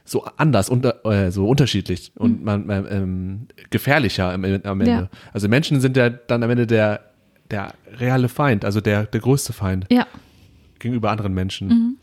so 0.06 0.26
anders 0.38 0.70
und 0.70 0.86
äh, 1.06 1.32
so 1.32 1.48
unterschiedlich 1.48 2.12
und 2.16 2.44
man 2.44 2.70
ähm, 2.70 2.88
ähm, 2.90 3.48
gefährlicher 3.70 4.32
am, 4.34 4.44
am 4.44 4.82
Ende. 4.82 4.86
Ja. 4.92 5.10
Also 5.34 5.48
Menschen 5.50 5.80
sind 5.82 5.98
ja 5.98 6.10
dann 6.10 6.44
am 6.44 6.50
Ende 6.50 6.68
der 6.68 7.02
der 7.52 7.74
reale 7.98 8.28
Feind, 8.30 8.66
also 8.66 8.82
der 8.82 9.06
der 9.06 9.22
größte 9.22 9.54
Feind 9.54 9.86
ja, 9.92 10.06
gegenüber 10.80 11.12
anderen 11.12 11.34
Menschen. 11.34 11.98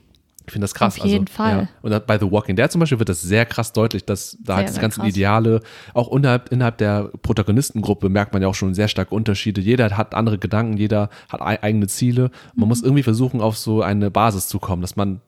Ich 0.47 0.53
finde 0.53 0.65
das 0.65 0.75
krass. 0.75 1.01
Auf 1.01 1.07
jeden 1.07 1.25
also, 1.27 1.33
Fall. 1.37 1.57
Ja. 1.63 1.69
Und 1.81 2.07
bei 2.07 2.19
The 2.19 2.31
Walking 2.31 2.55
Dead 2.55 2.71
zum 2.71 2.79
Beispiel 2.81 2.99
wird 2.99 3.09
das 3.09 3.23
sehr 3.23 3.47
krass 3.47 3.73
deutlich, 3.73 4.05
dass 4.05 4.33
da 4.41 4.45
Sehr, 4.45 4.57
halt 4.57 4.69
diese 4.69 4.81
ganzen 4.81 5.01
krass. 5.01 5.09
Ideale, 5.09 5.61
auch 5.95 6.13
innerhalb, 6.15 6.53
innerhalb 6.53 6.77
der 6.77 7.05
Protagonistengruppe 7.23 8.11
merkt 8.11 8.35
man 8.35 8.43
ja 8.43 8.49
auch 8.49 8.55
schon 8.55 8.75
sehr 8.75 8.89
starke 8.89 9.15
Unterschiede. 9.15 9.63
Jeder 9.63 9.97
hat 9.97 10.15
andere 10.15 10.37
Gedanken, 10.39 10.77
jeder 10.77 11.09
hat 11.31 11.41
ei- 11.41 11.63
eigene 11.63 11.87
Ziele. 11.87 12.31
Man 12.55 12.65
Mhm. 12.65 12.69
muss 12.69 12.83
irgendwie 12.83 13.03
versuchen, 13.03 13.41
auf 13.41 13.57
so 13.57 13.81
eine 13.81 14.11
Basis 14.11 14.47
zu 14.49 14.59
kommen, 14.59 14.83
dass 14.83 14.97
man 14.97 15.23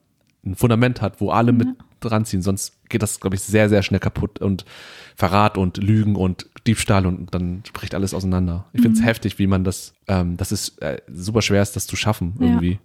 ein 0.45 0.55
Fundament 0.55 1.01
hat, 1.01 1.19
wo 1.21 1.29
alle 1.31 1.51
Mhm. 1.51 1.57
mit 1.57 1.67
dran 1.99 2.25
ziehen. 2.25 2.41
Sonst 2.41 2.73
geht 2.89 3.01
das, 3.01 3.19
glaube 3.19 3.35
ich, 3.35 3.41
sehr, 3.41 3.69
sehr 3.69 3.81
schnell 3.83 3.99
kaputt 3.99 4.39
und 4.39 4.65
Verrat 5.15 5.57
und 5.57 5.77
Lügen 5.77 6.15
und 6.15 6.47
Diebstahl 6.67 7.05
und 7.07 7.33
dann 7.33 7.63
bricht 7.73 7.95
alles 7.95 8.13
auseinander. 8.13 8.65
Ich 8.73 8.79
Mhm. 8.79 8.83
finde 8.83 8.99
es 8.99 9.05
heftig, 9.05 9.39
wie 9.39 9.47
man 9.47 9.63
das, 9.63 9.93
ähm, 10.07 10.37
das 10.37 10.51
ist 10.51 10.79
äh, 10.81 11.01
super 11.11 11.41
schwer 11.41 11.61
ist, 11.61 11.75
das 11.75 11.87
zu 11.87 11.95
schaffen 11.95 12.35
Ja. 12.39 12.45
irgendwie. 12.47 12.79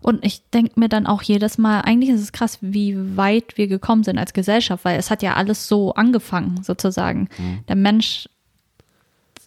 Und 0.00 0.24
ich 0.24 0.42
denke 0.50 0.78
mir 0.80 0.88
dann 0.88 1.06
auch 1.06 1.22
jedes 1.22 1.58
Mal, 1.58 1.80
eigentlich 1.82 2.10
ist 2.10 2.20
es 2.20 2.32
krass, 2.32 2.58
wie 2.60 3.16
weit 3.16 3.56
wir 3.56 3.68
gekommen 3.68 4.02
sind 4.04 4.18
als 4.18 4.32
Gesellschaft, 4.32 4.84
weil 4.84 4.98
es 4.98 5.10
hat 5.10 5.22
ja 5.22 5.34
alles 5.34 5.68
so 5.68 5.94
angefangen, 5.94 6.62
sozusagen. 6.64 7.28
Der 7.68 7.76
Mensch, 7.76 8.28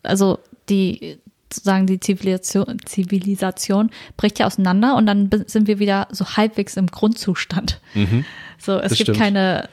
also 0.03 0.39
die, 0.69 1.17
sozusagen 1.55 1.87
die 1.87 1.99
Zivilisation, 1.99 2.77
Zivilisation 2.85 3.89
bricht 4.17 4.39
ja 4.39 4.45
auseinander 4.45 4.95
und 4.95 5.05
dann 5.05 5.29
sind 5.47 5.67
wir 5.67 5.79
wieder 5.79 6.07
so 6.11 6.25
halbwegs 6.25 6.77
im 6.77 6.87
Grundzustand. 6.87 7.79
So, 8.59 8.73
es 8.77 8.89
Das 8.89 8.97
gibt 8.97 9.01
stimmt. 9.07 9.17
keine 9.19 9.69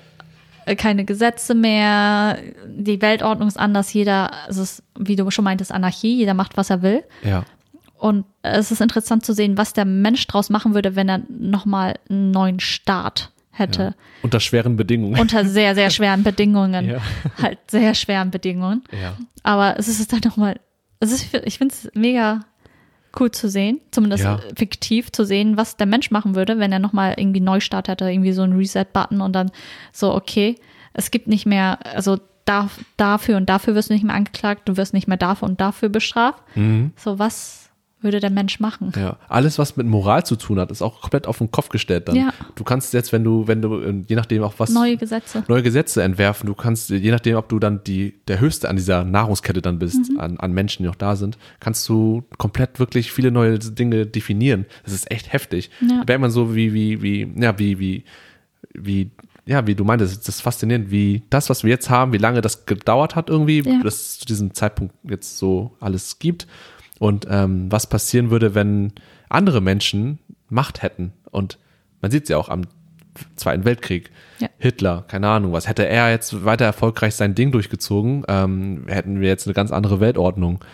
äh, 0.64 0.76
keine 0.76 1.04
Gesetze 1.04 1.54
mehr, 1.54 2.38
die 2.66 3.02
Weltordnung 3.02 3.48
ist 3.48 3.58
anders, 3.58 3.92
jeder, 3.92 4.30
es 4.48 4.56
ist, 4.58 4.82
wie 4.98 5.16
du 5.16 5.28
schon 5.30 5.44
meintest, 5.44 5.72
Anarchie, 5.72 6.16
jeder 6.16 6.34
macht, 6.34 6.56
was 6.56 6.70
er 6.70 6.82
will. 6.82 7.02
Ja. 7.24 7.44
Und 7.98 8.24
es 8.42 8.70
ist 8.72 8.80
interessant 8.80 9.24
zu 9.24 9.32
sehen, 9.32 9.56
was 9.58 9.72
der 9.72 9.84
Mensch 9.84 10.26
draus 10.26 10.50
machen 10.50 10.74
würde, 10.74 10.96
wenn 10.96 11.08
er 11.08 11.22
nochmal 11.28 11.98
einen 12.08 12.30
neuen 12.32 12.58
Start 12.60 13.30
hätte. 13.52 13.82
ja. 13.82 13.94
Unter 14.22 14.40
schweren 14.40 14.76
Bedingungen. 14.76 15.20
Unter 15.20 15.44
sehr, 15.44 15.74
sehr 15.74 15.90
schweren 15.90 16.22
Bedingungen. 16.24 16.88
Ja. 16.90 16.98
Halt 17.40 17.58
sehr 17.68 17.94
schweren 17.94 18.30
Bedingungen. 18.30 18.82
ja. 18.92 19.16
Aber 19.44 19.76
es 19.78 19.88
ist 19.88 20.12
dann 20.12 20.20
nochmal, 20.24 20.60
es 21.02 21.12
ist, 21.12 21.34
ich 21.34 21.58
finde 21.58 21.74
es 21.74 21.90
mega 21.94 22.40
cool 23.18 23.30
zu 23.30 23.48
sehen, 23.48 23.80
zumindest 23.90 24.24
Ja. 24.24 24.40
fiktiv 24.56 25.12
zu 25.12 25.24
sehen, 25.24 25.56
was 25.56 25.76
der 25.76 25.86
Mensch 25.86 26.10
machen 26.10 26.34
würde, 26.34 26.58
wenn 26.58 26.72
er 26.72 26.78
nochmal 26.78 27.14
irgendwie 27.18 27.40
Neustart 27.40 27.88
hätte, 27.88 28.10
irgendwie 28.10 28.32
so 28.32 28.42
ein 28.42 28.54
Reset-Button 28.54 29.20
und 29.20 29.34
dann 29.34 29.50
so, 29.92 30.14
okay, 30.14 30.56
es 30.94 31.10
gibt 31.10 31.26
nicht 31.26 31.44
mehr, 31.44 31.78
also 31.94 32.18
da, 32.44 32.70
dafür 32.96 33.36
und 33.36 33.48
dafür 33.48 33.74
wirst 33.74 33.90
du 33.90 33.94
nicht 33.94 34.04
mehr 34.04 34.14
angeklagt, 34.14 34.68
du 34.68 34.76
wirst 34.76 34.94
nicht 34.94 35.08
mehr 35.08 35.16
dafür 35.18 35.48
und 35.48 35.60
dafür 35.60 35.88
bestraft. 35.90 36.42
Mhm. 36.56 36.92
So, 36.96 37.18
was 37.18 37.61
würde 38.02 38.20
der 38.20 38.30
Mensch 38.30 38.60
machen? 38.60 38.92
Ja, 38.96 39.16
alles, 39.28 39.58
was 39.58 39.76
mit 39.76 39.86
Moral 39.86 40.24
zu 40.24 40.36
tun 40.36 40.58
hat, 40.58 40.70
ist 40.70 40.82
auch 40.82 41.00
komplett 41.00 41.26
auf 41.26 41.38
den 41.38 41.50
Kopf 41.50 41.68
gestellt 41.68 42.08
dann. 42.08 42.16
Ja. 42.16 42.32
Du 42.54 42.64
kannst 42.64 42.92
jetzt, 42.94 43.12
wenn 43.12 43.24
du, 43.24 43.46
wenn 43.48 43.62
du, 43.62 43.80
äh, 43.80 44.04
je 44.06 44.16
nachdem 44.16 44.42
auch 44.42 44.54
was, 44.58 44.70
Neue 44.70 44.96
Gesetze. 44.96 45.44
neue 45.48 45.62
Gesetze 45.62 46.02
entwerfen, 46.02 46.46
du 46.46 46.54
kannst, 46.54 46.90
je 46.90 47.10
nachdem, 47.10 47.36
ob 47.36 47.48
du 47.48 47.58
dann 47.58 47.82
die, 47.84 48.14
der 48.28 48.40
Höchste 48.40 48.68
an 48.68 48.76
dieser 48.76 49.04
Nahrungskette 49.04 49.62
dann 49.62 49.78
bist, 49.78 50.10
Mhm. 50.10 50.20
an, 50.20 50.36
an 50.38 50.52
Menschen, 50.52 50.82
die 50.82 50.88
noch 50.88 50.94
da 50.96 51.16
sind, 51.16 51.38
kannst 51.60 51.88
du 51.88 52.22
komplett 52.38 52.78
wirklich 52.78 53.12
viele 53.12 53.30
neue 53.30 53.58
Dinge 53.58 54.06
definieren. 54.06 54.66
Das 54.84 54.92
ist 54.92 55.10
echt 55.10 55.32
heftig. 55.32 55.70
Ja. 55.80 55.88
Da 55.88 56.04
merkt 56.06 56.20
man 56.20 56.30
so, 56.30 56.54
wie, 56.54 56.72
wie, 56.74 57.02
wie, 57.02 57.32
ja, 57.40 57.58
wie, 57.58 57.78
wie, 57.78 58.04
wie, 58.74 59.10
ja, 59.44 59.66
wie 59.66 59.74
du 59.74 59.84
meintest, 59.84 60.28
das 60.28 60.36
ist 60.36 60.40
faszinierend, 60.40 60.90
wie 60.92 61.22
das, 61.28 61.50
was 61.50 61.64
wir 61.64 61.70
jetzt 61.70 61.90
haben, 61.90 62.12
wie 62.12 62.18
lange 62.18 62.40
das 62.42 62.64
gedauert 62.64 63.16
hat 63.16 63.28
irgendwie, 63.28 63.60
Ja. 63.60 63.80
dass 63.82 63.94
es 63.96 64.18
zu 64.20 64.26
diesem 64.26 64.54
Zeitpunkt 64.54 64.94
jetzt 65.02 65.36
so 65.38 65.72
alles 65.80 66.18
gibt 66.20 66.46
und 67.02 67.26
ähm, 67.28 67.66
was 67.68 67.88
passieren 67.88 68.30
würde, 68.30 68.54
wenn 68.54 68.92
andere 69.28 69.60
Menschen 69.60 70.20
Macht 70.48 70.82
hätten. 70.82 71.12
Und 71.32 71.58
man 72.00 72.12
sieht 72.12 72.22
es 72.22 72.28
ja 72.28 72.36
auch 72.36 72.48
am 72.48 72.62
Zweiten 73.34 73.64
Weltkrieg. 73.64 74.12
Ja. 74.38 74.48
Hitler, 74.58 75.04
keine 75.08 75.26
Ahnung 75.28 75.50
was. 75.50 75.66
Hätte 75.66 75.84
er 75.84 76.12
jetzt 76.12 76.44
weiter 76.44 76.64
erfolgreich 76.64 77.16
sein 77.16 77.34
Ding 77.34 77.50
durchgezogen, 77.50 78.24
ähm, 78.28 78.84
hätten 78.86 79.20
wir 79.20 79.26
jetzt 79.26 79.48
eine 79.48 79.54
ganz 79.54 79.72
andere 79.72 79.98
Weltordnung. 79.98 80.64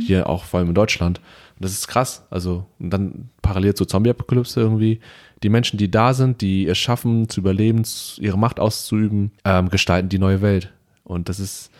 Hier 0.00 0.28
auch 0.28 0.42
vor 0.42 0.58
allem 0.58 0.70
in 0.70 0.74
Deutschland. 0.74 1.20
Und 1.54 1.64
das 1.64 1.70
ist 1.70 1.86
krass. 1.86 2.26
Also, 2.30 2.66
und 2.80 2.90
dann 2.90 3.28
parallel 3.40 3.74
zur 3.74 3.86
Zombie-Apokalypse 3.86 4.58
irgendwie. 4.58 4.98
Die 5.44 5.48
Menschen, 5.48 5.78
die 5.78 5.88
da 5.88 6.14
sind, 6.14 6.40
die 6.40 6.66
es 6.66 6.78
schaffen, 6.78 7.28
zu 7.28 7.38
überleben, 7.38 7.84
ihre 8.18 8.38
Macht 8.38 8.58
auszuüben, 8.58 9.30
ähm, 9.44 9.68
gestalten 9.68 10.08
die 10.08 10.18
neue 10.18 10.42
Welt. 10.42 10.72
Und 11.04 11.28
das 11.28 11.38
ist 11.38 11.70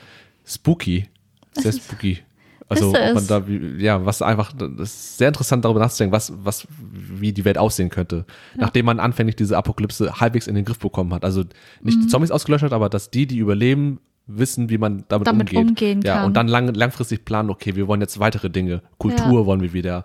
spooky. 0.45 1.09
Sehr 1.55 1.73
spooky. 1.73 2.21
Also, 2.69 2.93
man 2.93 3.27
da, 3.29 3.43
ja, 3.79 4.05
was 4.05 4.23
einfach, 4.23 4.53
das 4.53 4.91
ist 4.93 5.19
sehr 5.19 5.29
interessant 5.29 5.65
darüber 5.65 5.79
nachzudenken, 5.81 6.13
was, 6.13 6.33
was, 6.43 6.67
wie 6.81 7.33
die 7.33 7.45
Welt 7.45 7.59
aussehen 7.59 7.91
könnte. 7.91 8.25
Nachdem 8.57 8.87
man 8.87 8.99
anfänglich 8.99 9.37
diese 9.37 9.57
Apokalypse 9.57 10.21
halbwegs 10.21 10.47
in 10.49 10.55
den 10.57 10.65
Griff 10.65 10.79
bekommen 10.81 11.15
hat. 11.15 11.25
Also 11.25 11.45
nicht 11.83 11.99
Mhm. 11.99 12.03
die 12.03 12.07
Zombies 12.09 12.31
ausgelöscht 12.33 12.65
hat, 12.65 12.73
aber 12.73 12.89
dass 12.89 13.11
die, 13.11 13.27
die 13.27 13.39
überleben, 13.39 14.01
wissen, 14.27 14.69
wie 14.71 14.79
man 14.79 15.05
damit, 15.07 15.29
Damit 15.29 15.53
umgeht. 15.53 15.69
umgehen 15.69 16.01
ja, 16.03 16.17
kann. 16.17 16.25
und 16.27 16.35
dann 16.35 16.49
lang, 16.49 16.75
langfristig 16.75 17.25
planen, 17.25 17.49
okay, 17.51 17.77
wir 17.77 17.87
wollen 17.87 18.01
jetzt 18.01 18.19
weitere 18.19 18.51
Dinge. 18.51 18.83
Kultur 18.99 19.41
Ja. 19.41 19.47
wollen 19.47 19.61
wir 19.61 19.73
wieder 19.73 20.05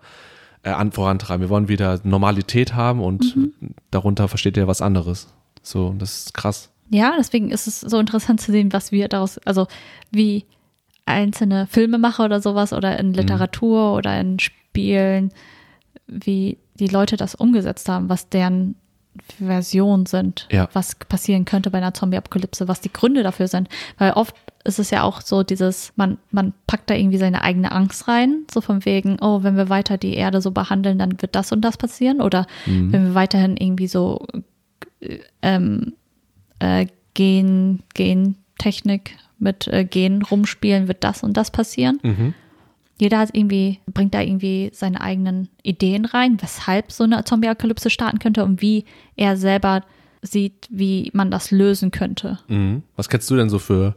äh, 0.63 0.69
an, 0.69 0.91
vorantreiben. 0.91 1.41
Wir 1.41 1.49
wollen 1.49 1.67
wieder 1.69 1.99
Normalität 2.03 2.75
haben 2.75 3.01
und 3.01 3.35
Mhm. 3.35 3.53
darunter 3.89 4.27
versteht 4.27 4.57
ihr 4.57 4.67
was 4.67 4.79
anderes. 4.83 5.33
So, 5.63 5.95
das 5.97 6.19
ist 6.19 6.33
krass. 6.35 6.69
Ja, 6.91 7.15
deswegen 7.17 7.49
ist 7.49 7.65
es 7.65 7.79
so 7.81 7.97
interessant 7.97 8.39
zu 8.41 8.51
sehen, 8.51 8.71
was 8.71 8.91
wir 8.91 9.07
daraus, 9.07 9.39
also 9.39 9.65
wie 10.11 10.45
einzelne 11.05 11.67
Filmemacher 11.67 12.25
oder 12.25 12.41
sowas 12.41 12.73
oder 12.73 12.93
Mhm. 12.93 12.99
in 12.99 13.13
Literatur 13.13 13.93
oder 13.95 14.19
in 14.19 14.39
Spielen, 14.39 15.31
wie 16.07 16.57
die 16.75 16.87
Leute 16.87 17.17
das 17.17 17.35
umgesetzt 17.35 17.89
haben, 17.89 18.09
was 18.09 18.29
deren 18.29 18.75
Versionen 19.39 20.05
sind, 20.05 20.47
Ja. 20.51 20.69
was 20.73 20.95
passieren 20.95 21.43
könnte 21.43 21.69
bei 21.69 21.79
einer 21.79 21.93
Zombie-Apokalypse, 21.93 22.67
was 22.69 22.79
die 22.79 22.93
Gründe 22.93 23.23
dafür 23.23 23.47
sind. 23.49 23.67
Weil 23.97 24.13
oft 24.13 24.35
ist 24.63 24.79
es 24.79 24.89
ja 24.89 25.03
auch 25.03 25.19
so 25.21 25.43
dieses, 25.43 25.91
man, 25.97 26.17
man 26.31 26.53
packt 26.67 26.89
da 26.89 26.93
irgendwie 26.95 27.17
seine 27.17 27.41
eigene 27.43 27.71
Angst 27.73 28.07
rein, 28.07 28.45
so 28.51 28.61
von 28.61 28.85
wegen, 28.85 29.17
oh, 29.19 29.43
wenn 29.43 29.57
wir 29.57 29.67
weiter 29.69 29.97
die 29.97 30.13
Erde 30.13 30.39
so 30.39 30.51
behandeln, 30.51 30.97
dann 30.97 31.21
wird 31.21 31.35
das 31.35 31.51
und 31.51 31.61
das 31.61 31.77
passieren. 31.77 32.21
Oder 32.21 32.45
Mhm. 32.65 32.93
wenn 32.93 33.03
wir 33.07 33.15
weiterhin 33.15 33.57
irgendwie 33.57 33.87
so 33.87 34.25
ähm, 35.41 35.93
äh, 36.59 36.87
Gen, 37.13 37.81
Gentechnik 37.93 39.17
mit 39.41 39.67
äh, 39.67 39.83
Genen 39.83 40.21
rumspielen, 40.21 40.87
wird 40.87 41.03
das 41.03 41.23
und 41.23 41.35
das 41.37 41.51
passieren. 41.51 41.99
Mhm. 42.03 42.33
Jeder 42.99 43.17
hat 43.17 43.29
irgendwie, 43.33 43.79
bringt 43.87 44.13
da 44.13 44.21
irgendwie 44.21 44.69
seine 44.73 45.01
eigenen 45.01 45.49
Ideen 45.63 46.05
rein, 46.05 46.37
weshalb 46.39 46.91
so 46.91 47.03
eine 47.03 47.23
Zombie-Apokalypse 47.23 47.89
starten 47.89 48.19
könnte 48.19 48.43
und 48.43 48.61
wie 48.61 48.85
er 49.15 49.37
selber 49.37 49.83
sieht, 50.21 50.67
wie 50.69 51.09
man 51.13 51.31
das 51.31 51.49
lösen 51.49 51.89
könnte. 51.89 52.37
Mhm. 52.47 52.83
Was 52.95 53.09
kennst 53.09 53.29
du 53.31 53.35
denn 53.35 53.49
so 53.49 53.57
für, 53.57 53.95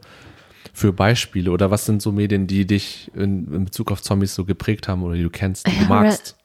für 0.73 0.93
Beispiele 0.93 1.51
oder 1.51 1.71
was 1.71 1.85
sind 1.85 2.01
so 2.01 2.13
Medien, 2.13 2.47
die 2.47 2.67
dich 2.67 3.11
in, 3.15 3.53
in 3.53 3.65
Bezug 3.67 3.93
auf 3.93 4.01
Zombies 4.01 4.35
so 4.35 4.45
geprägt 4.47 4.89
haben 4.89 5.03
oder 5.03 5.17
die 5.17 5.23
du 5.23 5.31
kennst, 5.31 5.67
die 5.67 5.79
du 5.79 5.85
magst? 5.85 6.37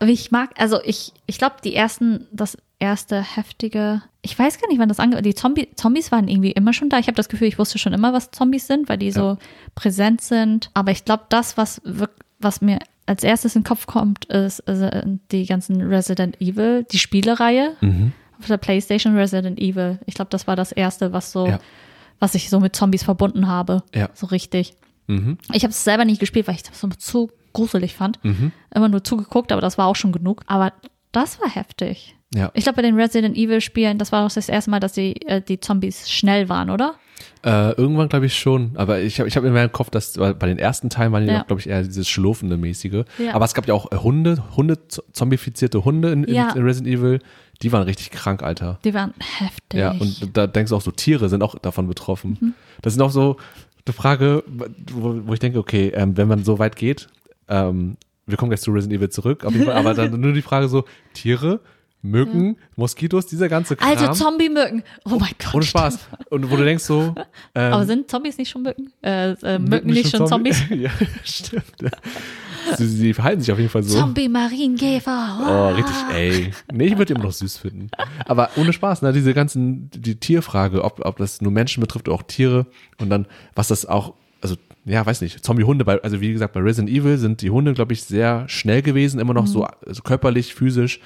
Ich 0.00 0.30
mag, 0.30 0.50
also 0.58 0.80
ich, 0.84 1.12
ich 1.26 1.38
glaube, 1.38 1.56
die 1.64 1.74
ersten, 1.74 2.26
das 2.32 2.56
erste 2.78 3.20
heftige, 3.20 4.02
ich 4.30 4.38
weiß 4.38 4.60
gar 4.60 4.68
nicht, 4.68 4.78
wann 4.78 4.88
das 4.88 5.00
angefangen 5.00 5.24
Die 5.24 5.34
Zombie, 5.34 5.68
Zombies 5.74 6.12
waren 6.12 6.28
irgendwie 6.28 6.50
immer 6.52 6.72
schon 6.72 6.88
da. 6.90 6.98
Ich 6.98 7.06
habe 7.06 7.16
das 7.16 7.28
Gefühl, 7.28 7.48
ich 7.48 7.58
wusste 7.58 7.78
schon 7.78 7.92
immer, 7.94 8.12
was 8.12 8.30
Zombies 8.30 8.66
sind, 8.66 8.88
weil 8.88 8.98
die 8.98 9.10
so 9.10 9.38
präsent 9.74 10.20
sind. 10.20 10.70
Aber 10.74 10.90
ich 10.90 11.04
glaube, 11.04 11.24
das, 11.30 11.56
was, 11.56 11.80
was 12.38 12.60
mir 12.60 12.78
als 13.06 13.24
erstes 13.24 13.56
in 13.56 13.62
den 13.62 13.66
Kopf 13.68 13.86
kommt, 13.86 14.26
ist, 14.26 14.60
äh, 14.68 15.02
die 15.32 15.46
ganzen 15.46 15.80
Resident 15.80 16.40
Evil, 16.42 16.84
die 16.92 16.98
Spielereihe 16.98 17.76
Mhm. 17.80 18.12
auf 18.38 18.46
der 18.46 18.58
Playstation 18.58 19.16
Resident 19.16 19.58
Evil. 19.58 19.98
Ich 20.04 20.14
glaube, 20.14 20.30
das 20.30 20.46
war 20.46 20.56
das 20.56 20.72
erste, 20.72 21.12
was 21.14 21.32
so, 21.32 21.46
Ja. 21.46 21.58
was 22.20 22.34
ich 22.34 22.50
so 22.50 22.60
mit 22.60 22.76
Zombies 22.76 23.04
verbunden 23.04 23.48
habe. 23.48 23.82
Ja. 23.94 24.10
So 24.12 24.26
richtig. 24.26 24.74
Mhm. 25.06 25.38
Ich 25.54 25.62
habe 25.62 25.70
es 25.72 25.82
selber 25.84 26.04
nicht 26.04 26.20
gespielt, 26.20 26.46
weil 26.48 26.54
ich 26.56 26.62
das 26.64 26.78
so 26.78 26.88
zu 26.88 27.30
gruselig 27.54 27.94
fand. 27.94 28.22
Mhm. 28.22 28.52
Immer 28.74 28.88
nur 28.90 29.02
zugeguckt, 29.02 29.52
aber 29.52 29.62
das 29.62 29.78
war 29.78 29.86
auch 29.86 29.96
schon 29.96 30.12
genug. 30.12 30.42
Aber 30.46 30.74
das 31.12 31.40
war 31.40 31.48
heftig. 31.48 32.14
Ja. 32.34 32.50
Ich 32.54 32.64
glaube, 32.64 32.76
bei 32.76 32.82
den 32.82 32.94
Resident 32.98 33.36
Evil 33.36 33.60
Spielen, 33.60 33.98
das 33.98 34.12
war 34.12 34.26
auch 34.26 34.32
das 34.32 34.48
erste 34.48 34.70
Mal, 34.70 34.80
dass 34.80 34.92
die, 34.92 35.20
äh, 35.26 35.40
die 35.40 35.60
Zombies 35.60 36.10
schnell 36.10 36.48
waren, 36.48 36.68
oder? 36.70 36.94
Äh, 37.44 37.72
irgendwann 37.72 38.08
glaube 38.08 38.26
ich 38.26 38.36
schon, 38.36 38.72
aber 38.74 39.00
ich 39.00 39.18
habe 39.18 39.28
ich 39.28 39.36
hab 39.36 39.44
in 39.44 39.52
meinem 39.52 39.72
Kopf, 39.72 39.90
dass 39.90 40.12
bei 40.14 40.32
den 40.34 40.58
ersten 40.58 40.90
Teilen 40.90 41.12
waren 41.12 41.24
die 41.26 41.32
Ja. 41.32 41.42
glaube 41.42 41.60
ich, 41.60 41.68
eher 41.68 41.82
dieses 41.82 42.08
schlurfende 42.08 42.56
mäßige. 42.56 43.04
Ja. 43.18 43.34
Aber 43.34 43.44
es 43.44 43.54
gab 43.54 43.66
ja 43.66 43.74
auch 43.74 43.90
äh, 43.92 43.96
Hunde, 43.96 44.42
Hunde, 44.56 44.78
zombifizierte 45.12 45.84
Hunde 45.84 46.12
in, 46.12 46.24
Ja. 46.28 46.50
in 46.52 46.62
Resident 46.62 46.94
Evil. 46.98 47.20
Die 47.62 47.72
waren 47.72 47.82
richtig 47.82 48.10
krank, 48.10 48.42
Alter. 48.42 48.78
Die 48.84 48.94
waren 48.94 49.14
heftig. 49.38 49.80
Ja, 49.80 49.92
und 49.92 50.36
da 50.36 50.46
denkst 50.46 50.70
du 50.70 50.76
auch 50.76 50.80
so, 50.80 50.90
Tiere 50.92 51.28
sind 51.28 51.42
auch 51.42 51.58
davon 51.58 51.88
betroffen. 51.88 52.36
Mhm. 52.40 52.54
Das 52.82 52.92
sind 52.94 53.02
auch 53.02 53.10
so 53.10 53.36
eine 53.86 53.92
Frage, 53.94 54.44
wo, 54.92 55.20
wo 55.26 55.32
ich 55.32 55.40
denke, 55.40 55.58
okay, 55.58 55.88
ähm, 55.94 56.16
wenn 56.16 56.28
man 56.28 56.44
so 56.44 56.58
weit 56.58 56.76
geht, 56.76 57.08
ähm, 57.48 57.96
wir 58.26 58.36
kommen 58.36 58.50
gleich 58.50 58.60
zu 58.60 58.70
Resident 58.70 58.98
Evil 58.98 59.08
zurück, 59.08 59.44
aber 59.44 59.94
dann 59.94 60.20
nur 60.20 60.32
die 60.34 60.42
Frage 60.42 60.68
so, 60.68 60.84
Tiere, 61.14 61.60
Mücken, 62.02 62.56
Moskitos, 62.76 63.26
dieser 63.26 63.48
ganze 63.48 63.74
Kram. 63.74 63.88
also 63.88 64.12
Zombie-Mücken. 64.12 64.84
Oh 65.04 65.16
mein 65.18 65.32
Gott. 65.38 65.54
ohne 65.54 65.64
Spaß. 65.64 65.98
Und 66.30 66.48
wo 66.50 66.56
du 66.56 66.64
denkst 66.64 66.84
so, 66.84 67.14
ähm, 67.54 67.72
Aber 67.72 67.86
sind 67.86 68.08
Zombies 68.08 68.38
nicht 68.38 68.50
schon 68.50 68.62
Mücken? 68.62 68.92
Äh, 69.02 69.32
äh, 69.32 69.58
Mücken 69.58 69.90
nicht 69.90 70.16
schon 70.16 70.26
Zombies? 70.26 70.62
ja, 70.70 70.90
stimmt. 71.24 71.64
Sie, 72.76 72.86
sie 72.86 73.14
verhalten 73.14 73.40
sich 73.40 73.50
auf 73.50 73.58
jeden 73.58 73.70
Fall 73.70 73.82
so. 73.82 73.98
Zombie-Marienkäfer. 73.98 75.38
Oh, 75.42 75.74
richtig, 75.74 75.96
ey. 76.14 76.52
Nee, 76.72 76.86
ich 76.86 76.98
würde 76.98 77.14
immer 77.14 77.24
noch 77.24 77.32
süß 77.32 77.56
finden. 77.58 77.90
Aber 78.26 78.50
ohne 78.56 78.72
Spaß, 78.72 79.02
ne, 79.02 79.12
diese 79.12 79.34
ganzen, 79.34 79.90
die 79.90 80.16
Tierfrage, 80.16 80.84
ob, 80.84 81.04
ob 81.04 81.16
das 81.16 81.40
nur 81.40 81.50
Menschen 81.50 81.80
betrifft 81.80 82.08
oder 82.08 82.16
auch 82.16 82.22
Tiere 82.22 82.66
und 82.98 83.10
dann, 83.10 83.26
was 83.54 83.68
das 83.68 83.86
auch, 83.86 84.14
also, 84.40 84.54
ja, 84.84 85.04
weiß 85.04 85.20
nicht, 85.20 85.44
Zombie-Hunde, 85.44 85.84
bei, 85.84 86.00
also 86.00 86.20
wie 86.20 86.32
gesagt, 86.32 86.52
bei 86.52 86.60
Resident 86.60 86.90
Evil 86.90 87.18
sind 87.18 87.42
die 87.42 87.50
Hunde, 87.50 87.74
glaube 87.74 87.92
ich, 87.92 88.04
sehr 88.04 88.48
schnell 88.48 88.82
gewesen, 88.82 89.18
immer 89.18 89.34
noch 89.34 89.46
so 89.48 89.64
also 89.64 90.02
körperlich, 90.02 90.54
physisch, 90.54 91.00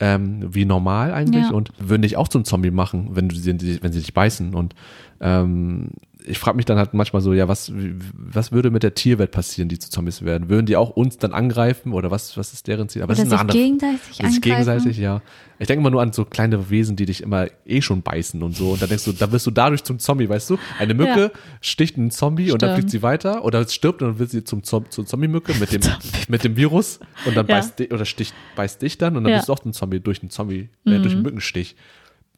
ähm, 0.00 0.54
wie 0.54 0.64
normal 0.64 1.12
eigentlich 1.12 1.44
Ja. 1.46 1.52
und 1.52 1.70
würden 1.78 2.02
dich 2.02 2.16
auch 2.16 2.28
zum 2.28 2.44
Zombie 2.44 2.70
machen, 2.70 3.10
wenn 3.12 3.28
du 3.28 3.36
sie, 3.36 3.52
wenn 3.82 3.92
sie 3.92 4.00
dich 4.00 4.12
beißen 4.14 4.54
und 4.54 4.74
ähm, 5.20 5.90
ich 6.28 6.38
frage 6.38 6.56
mich 6.56 6.64
dann 6.64 6.76
halt 6.78 6.92
manchmal 6.92 7.22
so, 7.22 7.32
ja, 7.32 7.46
was, 7.48 7.72
was 7.74 8.50
würde 8.52 8.70
mit 8.70 8.82
der 8.82 8.94
Tierwelt 8.94 9.30
passieren, 9.30 9.68
die 9.68 9.78
zu 9.78 9.90
Zombies 9.90 10.22
werden? 10.22 10.48
Würden 10.48 10.66
die 10.66 10.76
auch 10.76 10.90
uns 10.90 11.18
dann 11.18 11.32
angreifen 11.32 11.92
oder 11.92 12.10
was, 12.10 12.36
was 12.36 12.52
ist 12.52 12.66
deren 12.66 12.88
Ziel? 12.88 13.02
Aber 13.02 13.12
Oder 13.12 13.22
das 13.22 13.26
ist 13.28 13.32
eine 13.32 13.38
sich 13.38 13.40
andere 13.40 13.58
gegenseitig 13.58 14.18
angreifen. 14.20 14.40
gegenseitig, 14.42 14.98
ja. 14.98 15.22
Ich 15.58 15.66
denke 15.68 15.80
immer 15.80 15.90
nur 15.90 16.02
an 16.02 16.12
so 16.12 16.24
kleine 16.24 16.68
Wesen, 16.68 16.96
die 16.96 17.06
dich 17.06 17.22
immer 17.22 17.46
eh 17.64 17.80
schon 17.80 18.02
beißen 18.02 18.42
und 18.42 18.56
so. 18.56 18.72
Und 18.72 18.82
dann 18.82 18.88
denkst 18.88 19.04
du, 19.04 19.12
da 19.12 19.30
wirst 19.32 19.46
du 19.46 19.50
dadurch 19.50 19.84
zum 19.84 19.98
Zombie, 19.98 20.28
weißt 20.28 20.50
du? 20.50 20.58
Eine 20.78 20.94
Mücke 20.94 21.20
Ja. 21.32 21.40
sticht 21.60 21.96
einen 21.96 22.10
Zombie 22.10 22.50
und 22.50 22.60
dann 22.62 22.70
Stimmt. 22.70 22.78
fliegt 22.80 22.90
sie 22.90 23.02
weiter 23.02 23.44
oder 23.44 23.66
stirbt 23.68 24.02
und 24.02 24.08
dann 24.08 24.18
wird 24.18 24.30
sie 24.30 24.44
zum 24.44 24.62
Zom 24.64 24.90
zur 24.90 25.06
Zombie-Mücke 25.06 25.54
mit 25.54 25.72
dem, 25.72 25.80
mit 26.28 26.44
dem 26.44 26.56
Virus 26.56 26.98
und 27.24 27.36
dann 27.36 27.46
Ja. 27.46 27.54
beißt, 27.56 27.80
oder 27.92 28.04
sticht, 28.04 28.34
beißt 28.54 28.82
dich 28.82 28.98
dann 28.98 29.16
und 29.16 29.24
dann 29.24 29.30
Ja. 29.30 29.36
Mhm. 29.36 29.40
bist 29.40 29.48
du 29.48 29.52
auch 29.52 29.64
ein 29.64 29.72
Zombie 29.72 30.00
durch 30.00 30.22
einen 30.22 30.30
Zombie, 30.30 30.68
äh, 30.84 30.98
durch 30.98 31.14
einen 31.14 31.22
Mückenstich. 31.22 31.76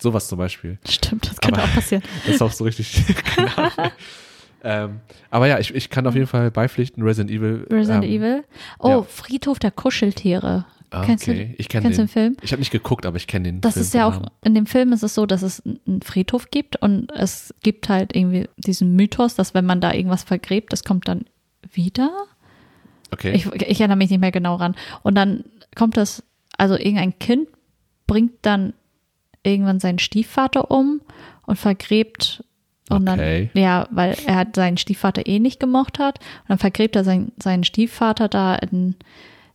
Sowas 0.01 0.29
zum 0.29 0.39
Beispiel. 0.39 0.79
Stimmt, 0.89 1.29
das 1.31 1.41
könnte 1.41 1.61
Aber- 1.61 1.69
auch 1.71 1.75
passieren. 1.75 2.03
Das 2.27 2.35
ist 2.37 2.43
auch 2.43 2.53
so 2.53 2.65
richtig. 2.65 3.03
ähm, 4.65 5.01
aber 5.31 5.47
ja, 5.47 5.59
ich, 5.59 5.75
ich 5.75 5.91
kann 5.91 6.07
auf 6.07 6.15
jeden 6.15 6.27
Fall 6.27 6.51
beipflichten, 6.51 7.03
Resident 7.03 7.31
Evil. 7.31 7.67
Resident 7.71 8.05
ähm, 8.05 8.11
Evil. 8.11 8.45
Oh, 8.79 8.89
ja. 8.89 9.03
Friedhof 9.03 9.59
der 9.59 9.71
Kuscheltiere. 9.71 10.67
ah, 10.91 11.05
Kennst 11.05 11.27
du- 11.27 11.33
okay, 11.33 11.55
ich 11.59 11.69
kenne 11.69 11.83
Kennst 11.85 11.99
du 11.99 12.03
den. 12.03 12.07
den 12.07 12.13
Film? 12.13 12.37
Ich 12.43 12.53
habe 12.53 12.61
nicht 12.61 12.71
geguckt, 12.73 13.07
aber 13.07 13.17
ich 13.17 13.27
kenne 13.27 13.45
den. 13.45 13.61
Das 13.61 13.75
Film 13.75 13.83
ist 13.85 13.95
ja 13.95 14.07
auch, 14.09 14.21
in 14.45 14.55
dem 14.55 14.67
Film 14.67 14.93
ist 14.93 15.03
es 15.03 15.15
so, 15.15 15.27
dass 15.27 15.43
es 15.43 15.63
einen 15.65 16.03
Friedhof 16.03 16.51
gibt 16.51 16.77
und 16.83 17.11
es 17.13 17.55
gibt 17.63 17.89
halt 17.89 18.15
irgendwie 18.17 18.49
diesen 18.57 18.97
Mythos, 18.97 19.35
dass 19.35 19.55
wenn 19.55 19.65
man 19.65 19.81
da 19.81 19.93
irgendwas 19.93 20.25
vergräbt, 20.25 20.73
das 20.73 20.83
kommt 20.85 21.07
dann 21.09 21.25
wieder. 21.73 22.11
Okay. 23.11 23.33
Ich, 23.33 23.47
ich 23.47 23.81
erinnere 23.81 23.97
mich 23.97 24.11
nicht 24.11 24.21
mehr 24.21 24.33
genau 24.33 24.57
ran. 24.57 24.75
Und 25.03 25.15
dann 25.15 25.45
kommt 25.77 25.97
das, 25.97 26.23
also 26.57 26.75
irgendein 26.77 27.19
Kind 27.19 27.49
bringt 28.07 28.33
dann 28.43 28.75
irgendwann 29.43 29.81
seinen 29.81 29.99
Stiefvater 29.99 30.71
um 30.71 31.01
und 31.47 31.57
vergräbt 31.57 32.45
und 32.91 33.09
Okay. 33.09 33.51
dann, 33.53 33.63
ja, 33.63 33.87
weil 33.91 34.17
er 34.27 34.37
hat 34.37 34.57
seinen 34.57 34.79
Stiefvater 34.79 35.27
eh 35.27 35.39
nicht 35.39 35.61
gemocht 35.61 35.99
hat. 35.99 36.19
Und 36.21 36.49
dann 36.49 36.59
vergräbt 36.59 36.97
er 36.97 37.05
seinen, 37.05 37.33
seinen 37.43 37.65
Stiefvater 37.65 38.29
da 38.29 38.55
in, 38.55 38.97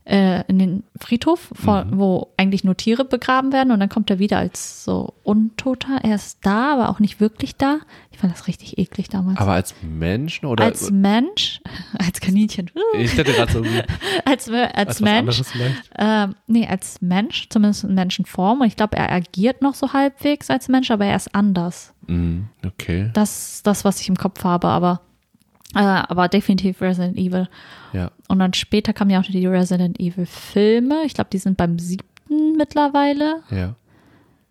äh, 0.05 0.43
in 0.47 0.59
den 0.59 0.83
Friedhof, 0.99 1.49
vor, 1.53 1.85
Mhm. 1.85 1.97
wo 1.99 2.33
eigentlich 2.37 2.63
nur 2.63 2.75
Tiere 2.75 3.05
begraben 3.05 3.53
werden. 3.53 3.71
Und 3.71 3.79
dann 3.79 3.89
kommt 3.89 4.09
er 4.09 4.19
wieder 4.19 4.37
als 4.37 4.83
so 4.83 5.13
Untoter. 5.23 5.99
Er 6.03 6.15
ist 6.15 6.39
da, 6.43 6.73
aber 6.73 6.89
auch 6.89 6.99
nicht 6.99 7.19
wirklich 7.19 7.55
da. 7.55 7.79
Ich 8.11 8.19
fand 8.19 8.33
das 8.33 8.47
richtig 8.47 8.77
eklig 8.77 9.09
damals. 9.09 9.39
aber 9.39 9.53
als 9.53 9.73
Menschen 9.81 10.45
oder? 10.45 10.63
als 10.65 10.91
Mensch, 10.91 11.61
als 11.97 12.19
Kaninchen, 12.21 12.69
ich 12.97 13.17
hätte 13.17 13.31
gerade 13.33 13.51
so 13.51 13.59
irgendwie 13.63 13.83
als, 14.25 14.49
als, 14.49 14.73
als 14.75 15.01
Mensch, 15.01 15.41
ähm, 15.97 16.35
nee, 16.47 16.67
als 16.67 17.01
Mensch, 17.01 17.47
zumindest 17.49 17.83
in 17.85 17.93
Menschenform. 17.95 18.61
Und 18.61 18.67
ich 18.67 18.75
glaube, 18.75 18.97
er 18.97 19.11
agiert 19.11 19.61
noch 19.61 19.73
so 19.73 19.93
halbwegs 19.93 20.49
als 20.49 20.67
Mensch, 20.67 20.91
aber 20.91 21.05
er 21.05 21.15
ist 21.15 21.33
anders. 21.33 21.93
Mhm, 22.07 22.49
okay. 22.65 23.09
Das 23.13 23.55
ist 23.55 23.67
das, 23.67 23.85
was 23.85 24.01
ich 24.01 24.09
im 24.09 24.15
Kopf 24.17 24.43
habe, 24.43 24.67
aber, 24.67 25.01
äh, 25.75 25.79
aber 25.79 26.27
definitiv 26.27 26.81
Resident 26.81 27.17
Evil. 27.17 27.47
Ja. 27.93 28.11
Und 28.27 28.39
dann 28.39 28.53
später 28.53 28.93
kamen 28.93 29.09
ja 29.11 29.19
auch 29.19 29.23
die 29.23 29.45
Resident 29.47 29.99
Evil 29.99 30.25
Filme. 30.25 31.03
Ich 31.05 31.13
glaube, 31.13 31.29
die 31.31 31.37
sind 31.37 31.57
beim 31.57 31.79
siebten 31.79 32.55
mittlerweile. 32.57 33.41
Ja. 33.51 33.75